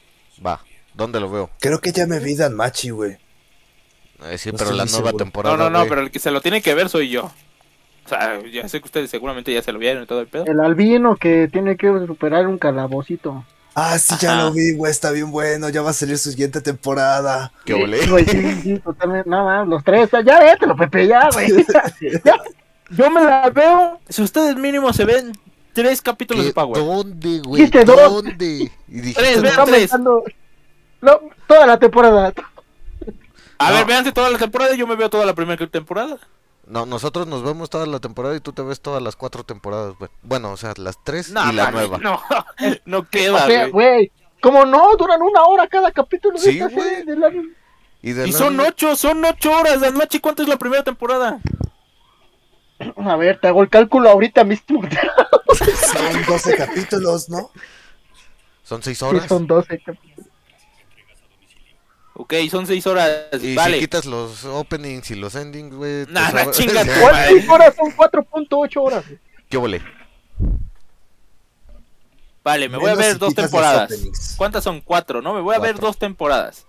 Va. 0.46 0.62
¿Dónde 0.94 1.20
lo 1.20 1.30
veo? 1.30 1.50
Creo 1.60 1.80
que 1.80 1.92
ya 1.92 2.06
me 2.06 2.20
vi 2.20 2.36
Dan 2.36 2.54
Machi, 2.56 2.90
güey. 2.90 3.18
Eh, 4.26 4.38
sí, 4.38 4.52
No 4.52 4.58
pero 4.58 4.72
la 4.72 4.84
nueva 4.86 4.90
seguro. 5.10 5.18
temporada. 5.18 5.56
No, 5.58 5.70
no, 5.70 5.80
no, 5.84 5.88
pero 5.88 6.02
el 6.02 6.12
que 6.12 6.20
se 6.20 6.32
lo 6.32 6.42
tiene 6.42 6.62
que 6.62 6.74
ver 6.74 6.90
soy 6.90 7.10
yo. 7.10 7.32
O 8.08 8.10
sea, 8.10 8.40
ya 8.50 8.66
sé 8.70 8.80
que 8.80 8.86
ustedes 8.86 9.10
seguramente 9.12 9.54
ya 9.54 9.62
se 9.62 9.74
lo 9.74 9.80
vieron 9.80 10.04
y 10.04 10.06
todo 10.06 10.22
el 10.22 10.28
pedo. 10.28 10.46
El 10.46 10.62
albino 10.62 11.18
que 11.18 11.50
tiene 11.52 11.76
que 11.76 11.88
superar 12.08 12.48
un 12.48 12.58
calabocito. 12.58 13.44
Ah, 13.76 14.00
sí, 14.00 14.16
ya 14.22 14.32
Ajá. 14.34 14.44
lo 14.46 14.54
vi, 14.54 14.74
güey. 14.76 14.90
Está 14.90 15.12
bien 15.12 15.30
bueno. 15.30 15.68
Ya 15.68 15.82
va 15.82 15.90
a 15.90 15.94
salir 15.94 16.18
su 16.18 16.32
siguiente 16.32 16.62
temporada. 16.62 17.52
¿Qué 17.66 17.74
olé? 17.74 18.08
Güey, 18.08 18.24
sí, 18.26 18.62
sí, 18.64 18.80
totalmente. 18.80 19.30
No, 19.30 19.44
mames, 19.44 19.68
los 19.68 19.84
tres. 19.84 20.10
Ya 20.26 20.40
vételo, 20.40 20.76
Pepe, 20.78 21.06
ya, 21.06 21.28
güey. 21.34 21.52
Ya. 22.24 22.42
Yo 22.92 23.12
me 23.12 23.22
la 23.22 23.50
veo. 23.50 24.00
Si 24.08 24.22
ustedes 24.22 24.56
mínimo 24.56 24.94
se 24.94 25.04
ven 25.04 25.34
tres 25.74 26.02
capítulos 26.02 26.46
de 26.46 26.54
Power. 26.54 26.82
¿Dónde, 26.82 27.42
güey? 27.42 27.70
¿Dónde? 27.70 28.46
Y 28.46 28.72
dijiste 28.88 29.22
Tres, 29.22 29.42
vean 29.42 29.66
tres. 29.66 29.92
No, 31.02 31.20
toda 31.46 31.66
la 31.68 31.78
temporada. 31.78 32.34
A 33.60 33.70
No. 33.70 33.76
ver, 33.76 33.86
véanse 33.86 34.12
toda 34.14 34.30
la 34.30 34.38
temporada 34.38 34.74
y 34.74 34.78
yo 34.78 34.88
me 34.88 34.96
veo 34.96 35.10
toda 35.10 35.26
la 35.26 35.36
primera 35.36 35.68
temporada. 35.68 36.18
No, 36.68 36.86
nosotros 36.86 37.28
nos 37.28 37.44
vemos 37.44 37.70
toda 37.70 37.86
la 37.86 38.00
temporada 38.00 38.36
y 38.36 38.42
tú 38.42 38.52
te 38.52 38.62
ves 38.62 38.82
todas 38.82 39.02
las 39.02 39.16
cuatro 39.16 39.44
temporadas, 39.46 39.96
güey. 39.98 40.12
Bueno, 40.22 40.52
o 40.52 40.58
sea, 40.58 40.74
las 40.78 41.02
tres 41.04 41.32
No, 41.32 41.50
y 41.50 41.56
la 41.56 41.72
nueva. 41.72 41.98
No, 41.98 42.22
no 42.86 42.98
O 43.00 43.04
queda, 43.06 43.46
sea, 43.48 43.68
güey. 43.68 43.72
güey. 43.72 44.12
¿Cómo 44.42 44.66
no? 44.66 44.96
Duran 44.98 45.22
una 45.22 45.44
hora 45.44 45.68
cada 45.68 45.92
capítulo 45.92 46.38
de 46.38 46.44
Sí, 46.44 46.60
esta 46.60 46.68
güey. 46.70 46.84
serie 46.90 47.04
del 47.06 47.24
anime. 47.24 47.54
Y, 48.02 48.12
de 48.12 48.28
Y 48.28 48.32
la- 48.32 48.38
son 48.38 48.60
ocho, 48.60 48.96
son 48.96 49.24
ocho 49.26 49.52
horas. 49.52 49.82
Dan 49.82 49.96
Machi, 49.96 50.20
¿cuánto 50.20 50.44
es 50.44 50.50
la 50.50 50.58
primera 50.58 50.84
temporada? 50.84 51.40
A 52.98 53.16
ver, 53.16 53.40
te 53.40 53.48
hago 53.48 53.64
el 53.64 53.70
cálculo 53.70 54.10
ahorita 54.10 54.44
mismo. 54.44 54.82
Son 55.58 56.26
12 56.28 56.56
capítulos, 56.56 57.28
¿no? 57.30 57.50
Son 58.62 58.84
seis 58.84 59.00
Sí, 59.00 59.06
horas. 59.06 59.28
son 59.28 59.48
12 59.48 59.80
capítulos. 59.84 60.27
Ok, 62.20 62.34
son 62.50 62.66
seis 62.66 62.88
horas. 62.88 63.28
Y 63.42 63.54
vale. 63.54 63.76
si 63.76 63.82
quitas 63.82 64.06
los 64.06 64.44
openings 64.44 65.12
y 65.12 65.16
los 65.16 65.36
endings, 65.36 65.76
güey. 65.76 66.06
Nah, 66.10 66.50
chinga 66.50 66.82
tu 66.84 66.92
¿Cuántas 67.00 67.32
madre. 67.32 67.48
horas 67.50 67.76
son 67.76 67.92
4.8 67.96 68.82
horas? 68.82 69.06
¿Qué 69.48 69.58
volé? 69.58 69.82
Vale, 72.44 72.70
me 72.70 72.78
voy 72.78 72.90
a 72.90 72.96
ver 72.96 73.14
si 73.14 73.20
dos 73.20 73.36
temporadas. 73.36 73.92
¿Cuántas 74.36 74.64
son? 74.64 74.82
Cuatro, 74.82 75.22
¿no? 75.22 75.34
Me 75.34 75.42
voy 75.42 75.56
a 75.56 75.60
ver 75.60 75.80
dos 75.80 75.98
temporadas. 76.00 76.66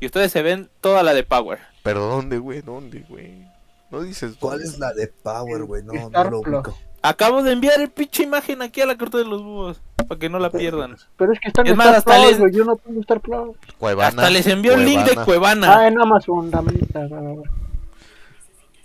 Y 0.00 0.06
ustedes 0.06 0.32
se 0.32 0.42
ven 0.42 0.68
toda 0.80 1.02
la 1.02 1.14
de 1.14 1.22
Power. 1.22 1.60
¿Pero 1.82 2.06
dónde, 2.06 2.38
güey? 2.38 2.62
¿Dónde, 2.62 3.04
güey? 3.08 3.46
No 3.90 4.00
dices 4.02 4.34
¿Cuál 4.40 4.62
es 4.62 4.78
la 4.78 4.92
de 4.92 5.08
Power, 5.08 5.64
güey? 5.64 5.82
No, 5.82 5.92
no 5.92 6.06
Star 6.06 6.30
lo 6.32 6.40
Plus. 6.40 6.54
ubico. 6.56 6.78
Acabo 7.02 7.42
de 7.42 7.52
enviar 7.52 7.80
el 7.80 7.88
pinche 7.90 8.24
imagen 8.24 8.62
aquí 8.62 8.80
a 8.80 8.86
la 8.86 8.96
carta 8.98 9.18
de 9.18 9.24
los 9.24 9.42
búhos. 9.42 9.80
Para 10.08 10.18
que 10.18 10.28
no 10.28 10.38
la 10.38 10.50
pierdan. 10.50 10.96
Pero 11.16 11.32
es 11.32 11.40
que 11.40 11.48
están 11.48 11.66
Es 11.66 11.72
en 11.72 11.78
más, 11.78 11.88
hasta 11.88 12.16
Plus, 12.16 12.38
les- 12.40 12.56
Yo 12.56 12.64
no 12.64 12.76
tengo 12.76 13.00
Star 13.00 13.20
Plus. 13.20 13.56
Cuevana. 13.78 14.08
Hasta 14.08 14.30
les 14.30 14.46
envió 14.46 14.74
el 14.74 14.84
link 14.84 15.00
de 15.04 15.16
Cuevana. 15.24 15.78
Ah, 15.80 15.88
en 15.88 16.00
Amazon, 16.00 16.50
da. 16.50 16.62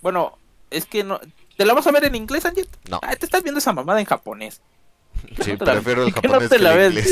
Bueno, 0.01 0.37
es 0.69 0.85
que 0.85 1.03
no. 1.03 1.19
¿Te 1.57 1.65
la 1.65 1.73
vas 1.73 1.87
a 1.87 1.91
ver 1.91 2.05
en 2.05 2.15
inglés, 2.15 2.45
Anjet? 2.45 2.67
No. 2.89 2.99
Ah, 3.01 3.15
te 3.15 3.25
estás 3.25 3.41
viendo 3.43 3.59
esa 3.59 3.73
mamada 3.73 3.99
en 3.99 4.05
japonés. 4.05 4.61
Sí, 5.43 5.53
no 5.53 5.57
te 5.59 5.65
la- 5.65 5.71
prefiero 5.73 6.03
el 6.05 6.13
que 6.13 6.27
no 6.27 6.33
japonés 6.33 6.49
te 6.49 6.57
que 6.57 6.61
la 6.61 6.85
el. 6.85 7.03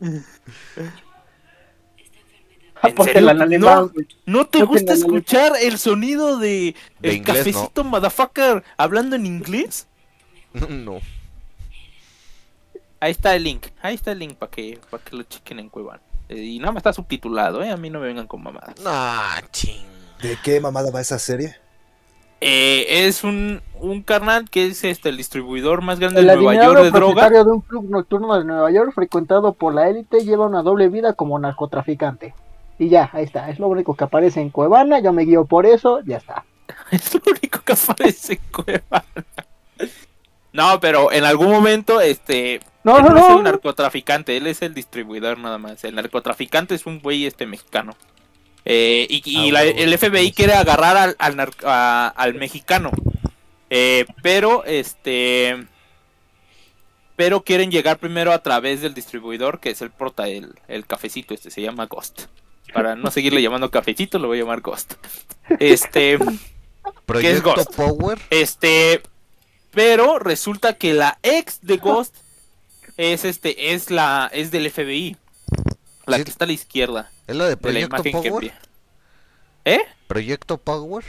¿No 4.26 4.46
te 4.46 4.62
gusta 4.62 4.92
escuchar 4.92 5.52
el 5.60 5.78
sonido 5.78 6.38
de, 6.38 6.74
De 7.00 7.08
el 7.08 7.14
inglés, 7.16 7.38
cafecito 7.38 7.84
motherfucker 7.84 8.62
hablando 8.76 9.16
en 9.16 9.26
inglés? 9.26 9.86
No. 10.68 11.00
Ahí 12.98 13.10
está 13.12 13.36
el 13.36 13.44
link, 13.44 13.66
ahí 13.82 13.94
está 13.94 14.12
el 14.12 14.18
link 14.18 14.36
para 14.36 14.50
que, 14.50 14.80
para 14.90 15.04
que 15.04 15.16
lo 15.16 15.22
chequen 15.24 15.58
en 15.58 15.68
Cuevana. 15.68 16.00
Eh, 16.28 16.38
y 16.38 16.58
nada 16.58 16.72
más 16.72 16.80
está 16.80 16.92
subtitulado, 16.92 17.62
¿eh? 17.62 17.70
A 17.70 17.76
mí 17.76 17.90
no 17.90 18.00
me 18.00 18.06
vengan 18.06 18.26
con 18.26 18.42
mamadas. 18.42 18.80
Nah, 18.82 19.40
ching. 19.52 19.84
¿De 20.20 20.36
qué 20.42 20.60
mamada 20.60 20.90
va 20.90 21.00
esa 21.02 21.18
serie? 21.18 21.56
Eh, 22.40 23.06
es 23.06 23.22
un, 23.22 23.62
un 23.80 24.02
carnal 24.02 24.50
que 24.50 24.66
es 24.66 24.84
este 24.84 25.08
el 25.08 25.16
distribuidor 25.16 25.82
más 25.82 25.98
grande 25.98 26.20
El 26.20 26.26
de 26.26 26.36
Nueva 26.36 26.54
York 26.54 26.82
de 26.82 26.90
droga. 26.90 27.14
propietario 27.14 27.44
de 27.44 27.50
un 27.50 27.60
club 27.60 27.88
nocturno 27.88 28.38
de 28.38 28.44
Nueva 28.44 28.70
York 28.70 28.92
frecuentado 28.94 29.52
por 29.54 29.74
la 29.74 29.88
élite 29.88 30.24
lleva 30.24 30.46
una 30.46 30.62
doble 30.62 30.88
vida 30.88 31.12
como 31.14 31.38
narcotraficante. 31.38 32.34
Y 32.78 32.88
ya, 32.88 33.08
ahí 33.12 33.24
está, 33.24 33.48
es 33.48 33.58
lo 33.58 33.68
único 33.68 33.94
que 33.94 34.04
aparece 34.04 34.40
en 34.40 34.50
Cuevana, 34.50 35.00
yo 35.00 35.12
me 35.12 35.24
guío 35.24 35.46
por 35.46 35.64
eso, 35.64 36.00
ya 36.04 36.16
está. 36.18 36.44
Es 36.90 37.14
lo 37.14 37.20
único 37.26 37.60
que 37.60 37.72
aparece 37.72 38.34
en 38.34 38.40
Cuevana. 38.52 39.24
No, 40.56 40.80
pero 40.80 41.12
en 41.12 41.24
algún 41.24 41.50
momento, 41.50 42.00
este. 42.00 42.60
No, 42.82 42.96
él 42.98 43.04
no, 43.04 43.10
no 43.10 43.18
es 43.18 43.36
el 43.36 43.42
narcotraficante, 43.42 44.36
él 44.36 44.46
es 44.46 44.62
el 44.62 44.72
distribuidor 44.74 45.38
nada 45.38 45.58
más. 45.58 45.84
El 45.84 45.94
narcotraficante 45.96 46.74
es 46.74 46.86
un 46.86 47.00
güey 47.00 47.26
este 47.26 47.46
mexicano. 47.46 47.96
Eh, 48.64 49.06
y 49.10 49.22
y 49.24 49.50
Ah, 49.50 49.52
la- 49.52 49.62
el 49.64 49.96
FBI 49.98 50.32
quiere 50.32 50.54
agarrar 50.54 50.96
al, 50.96 51.16
al, 51.18 51.36
nar- 51.36 51.64
a- 51.64 52.12
al 52.16 52.34
mexicano. 52.34 52.90
Eh, 53.70 54.06
pero 54.22 54.64
este. 54.64 55.66
Pero 57.16 57.42
quieren 57.42 57.70
llegar 57.70 57.98
primero 57.98 58.32
a 58.32 58.42
través 58.42 58.82
del 58.82 58.92
distribuidor, 58.94 59.58
que 59.60 59.70
es 59.70 59.80
el 59.82 59.90
prota, 59.90 60.28
el, 60.28 60.54
el 60.68 60.86
cafecito, 60.86 61.32
este 61.34 61.50
se 61.50 61.62
llama 61.62 61.86
Ghost. 61.86 62.22
Para 62.74 62.94
no 62.94 63.10
seguirle 63.10 63.40
llamando 63.42 63.70
cafecito, 63.70 64.18
lo 64.18 64.28
voy 64.28 64.38
a 64.38 64.42
llamar 64.42 64.60
Ghost. 64.60 64.94
Este. 65.60 66.18
Proyecto 67.06 67.54
Ghost? 67.54 67.74
Power. 67.74 68.18
Este, 68.30 69.00
pero 69.76 70.18
resulta 70.18 70.72
que 70.72 70.94
la 70.94 71.18
ex 71.22 71.60
de 71.60 71.76
Ghost 71.76 72.16
es 72.96 73.26
este, 73.26 73.74
es 73.74 73.90
la, 73.90 74.30
es 74.32 74.50
del 74.50 74.70
FBI, 74.70 75.18
la 76.06 76.16
Sí. 76.16 76.24
que 76.24 76.30
está 76.30 76.44
a 76.44 76.48
la 76.48 76.54
izquierda 76.54 77.10
¿Es 77.26 77.36
la 77.36 77.44
de 77.44 77.56
de 77.56 77.72
la 77.82 77.88
Proyecto 77.88 78.22
Power? 78.22 78.52
¿Eh? 79.66 79.80
¿Proyecto 80.06 80.56
Power? 80.56 81.04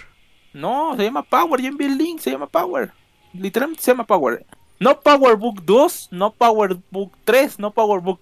No, 0.52 0.98
se 0.98 1.04
llama 1.04 1.24
Power, 1.24 1.62
ya 1.62 1.70
envié 1.70 1.88
el 1.88 1.98
link, 1.98 2.20
se 2.20 2.32
llama 2.32 2.48
Power. 2.48 2.92
Literalmente 3.34 3.82
se 3.84 3.92
llama 3.92 4.06
Power. 4.06 4.46
No 4.80 5.00
Power 5.00 5.38
Book 5.38 5.64
2, 5.64 6.10
no 6.12 6.34
Power 6.34 6.76
Book 6.92 7.14
3, 7.24 7.60
no 7.60 7.72
Power 7.72 8.02
Book 8.02 8.20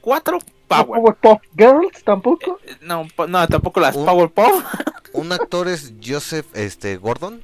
4, 0.00 0.38
Power. 0.66 0.86
Powerpuff 0.86 1.40
Girls 1.56 2.02
tampoco. 2.02 2.58
Eh, 2.64 2.76
No, 2.80 3.06
po- 3.14 3.26
no, 3.28 3.46
tampoco 3.46 3.78
las 3.80 3.94
Un- 3.94 4.06
Power 4.06 4.30
Pop. 4.30 4.50
Un 5.12 5.30
actor 5.30 5.68
es 5.68 5.92
Joseph 6.04 6.46
este, 6.54 6.96
Gordon. 6.96 7.42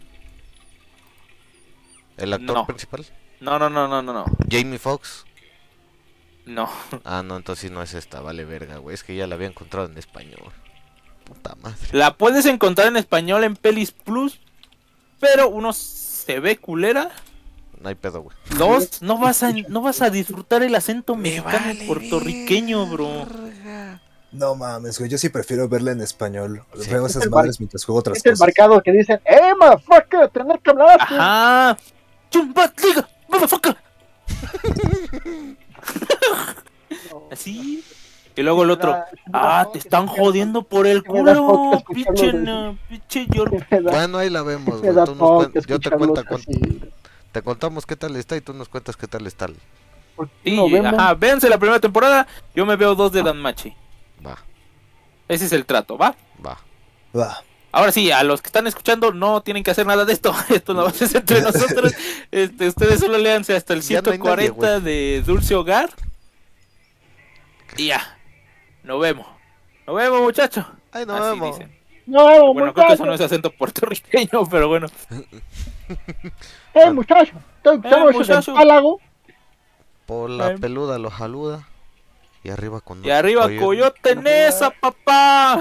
El 2.21 2.33
actor 2.33 2.57
No. 2.57 2.67
principal. 2.67 3.05
No, 3.41 3.59
no, 3.59 3.71
no, 3.71 3.89
no, 3.89 4.03
no, 4.03 4.13
no. 4.13 4.25
Jamie 4.51 4.79
Foxx. 4.79 5.25
No. 6.47 6.69
Ah, 7.05 7.23
no, 7.25 7.37
entonces 7.37 7.69
sí 7.69 7.71
no 7.75 7.83
es 7.83 7.95
esta, 7.95 8.21
vale 8.21 8.45
verga, 8.45 8.79
güey. 8.79 8.95
Es 8.95 9.05
que 9.05 9.15
ya 9.15 9.27
la 9.27 9.35
había 9.37 9.47
encontrado 9.49 9.87
en 9.87 9.97
español. 9.99 10.53
Puta 11.25 11.55
madre. 11.63 11.77
La 11.93 12.15
puedes 12.17 12.45
encontrar 12.47 12.89
en 12.89 12.97
español 12.97 13.45
en 13.45 13.57
Pelis 13.57 13.93
Plus, 13.93 14.41
pero 15.21 15.49
uno 15.49 15.73
se 15.73 16.41
ve 16.41 16.57
culera 16.57 17.11
No 17.81 17.89
hay 17.89 17.95
pedo, 17.95 18.23
güey. 18.23 18.37
Dos, 18.59 19.01
no 19.01 19.17
vas 19.19 19.43
a, 19.43 19.53
no 19.53 19.81
vas 19.81 20.03
a 20.03 20.11
disfrutar 20.11 20.63
el 20.63 20.75
acento 20.75 21.15
mexicano 21.15 21.73
puertorriqueño, 21.87 22.87
bro. 22.87 23.27
No 24.33 24.55
mames, 24.55 24.99
güey. 24.99 25.11
Yo 25.11 25.19
sí 25.19 25.29
prefiero 25.29 25.69
verla 25.69 25.93
en 25.93 26.01
español. 26.01 26.63
Sí. 26.79 26.91
Veo 26.91 27.07
Es 27.07 27.13
esas 27.13 27.25
el 27.25 27.31
madres 27.31 27.59
mientras 27.61 27.85
juego 27.85 28.01
otras 28.01 28.17
Es 28.19 28.27
el 28.27 28.33
cosas. 28.33 28.41
marcado 28.47 28.83
que 28.83 28.93
dicen, 28.93 29.21
¡Eh, 29.25 29.53
motherfucker! 29.59 30.29
¡Tener 30.31 30.59
que 30.61 30.71
hablar 30.71 30.99
así! 32.31 32.31
Ajá. 32.31 32.33
Chumbatliga, 33.01 33.09
motherfucker. 33.29 33.77
Así. 37.31 37.85
Y 38.37 38.43
luego 38.43 38.63
el 38.63 38.71
otro. 38.71 38.97
Ah, 39.33 39.69
te 39.73 39.79
están 39.79 40.07
jodiendo 40.07 40.63
por 40.63 40.87
el 40.87 41.03
culo, 41.05 41.83
pinche, 41.93 42.33
pinche 42.89 43.27
Bueno, 43.83 44.19
ahí 44.19 44.31
la 44.31 44.43
vemos, 44.43 44.75
me 44.77 44.81
güey. 44.81 44.95
da 44.95 45.05
Tú 45.05 45.15
nos 45.15 45.45
toque 45.47 45.61
cuen- 45.61 45.67
Yo 45.67 45.79
te 45.81 46.35
así. 46.35 46.81
te 47.33 47.43
contamos 47.43 47.87
qué 47.87 47.97
tal 47.97 48.17
está 48.17 48.37
y 48.37 48.41
tú 48.41 48.55
nos 48.55 48.69
cuentas 48.69 48.97
qué 48.97 49.07
tal 49.07 49.27
está. 49.27 49.49
Sí, 50.45 50.77
ajá, 50.77 51.15
véanse 51.15 51.49
la 51.49 51.59
primera 51.59 51.81
temporada. 51.81 52.27
Yo 52.55 52.67
me 52.67 52.77
veo 52.77 52.95
dos 52.95 53.13
de 53.13 53.23
Dan 53.23 53.41
Machi. 53.41 53.75
Va, 54.25 54.37
Ese 55.29 55.47
es 55.47 55.53
el 55.53 55.65
trato, 55.67 55.97
¿va? 55.99 56.15
va. 56.45 56.59
Va. 57.19 57.43
Ahora 57.73 57.93
sí, 57.93 58.11
a 58.11 58.23
los 58.25 58.43
que 58.43 58.49
están 58.49 58.67
escuchando 58.67 59.13
no 59.13 59.43
tienen 59.43 59.63
que 59.63 59.71
hacer 59.71 59.87
nada 59.87 60.05
de 60.05 60.13
esto. 60.13 60.35
Esto 60.49 60.75
no 60.75 60.83
va 60.83 60.91
a 60.91 60.93
ser 60.93 61.17
entre 61.17 61.43
nosotros. 61.43 61.95
Este, 62.33 62.69
ustedes 62.69 63.01
solo 63.01 63.19
léanse 63.19 63.57
hasta 63.57 63.75
el 63.75 63.83
Ya 63.83 64.03
no 64.03 64.13
hay 64.13 64.19
nadie, 64.19 64.47
140 64.47 64.81
de 64.81 65.23
Dulce 65.27 65.55
Hogar. 65.55 65.91
Y 67.77 67.89
ya. 67.89 68.19
Nos 68.85 69.01
vemos. 69.01 69.27
Nos 69.87 69.97
vemos, 69.97 70.21
muchachos. 70.21 70.65
Ay, 70.93 71.07
nos 71.07 71.21
Así 71.21 71.31
vemos. 71.41 71.59
dicen. 71.59 71.81
No, 72.07 72.53
Bueno, 72.53 72.73
creo 72.73 72.87
que 72.89 72.93
eso 72.95 73.07
no 73.07 73.15
es 73.15 73.21
acento 73.21 73.51
puertorriqueño, 73.51 74.45
pero 74.51 74.69
bueno. 74.69 74.87
¡Eh, 76.75 76.91
muchachos! 76.91 77.37
Estoy 77.59 77.77
escuchando 77.77 78.11
esos 78.11 78.29
muchacho. 78.29 78.99
Por 80.07 80.31
la 80.31 80.47
Ay. 80.49 80.59
peluda 80.59 80.99
lo 80.99 81.11
saluda. 81.11 81.69
Y 82.43 82.51
arriba 82.51 82.81
con 82.81 83.05
Y 83.05 83.11
arriba, 83.11 83.45
Oye, 83.45 83.59
Coyote 83.59 84.17
Nesa, 84.17 84.71
papá. 84.71 85.61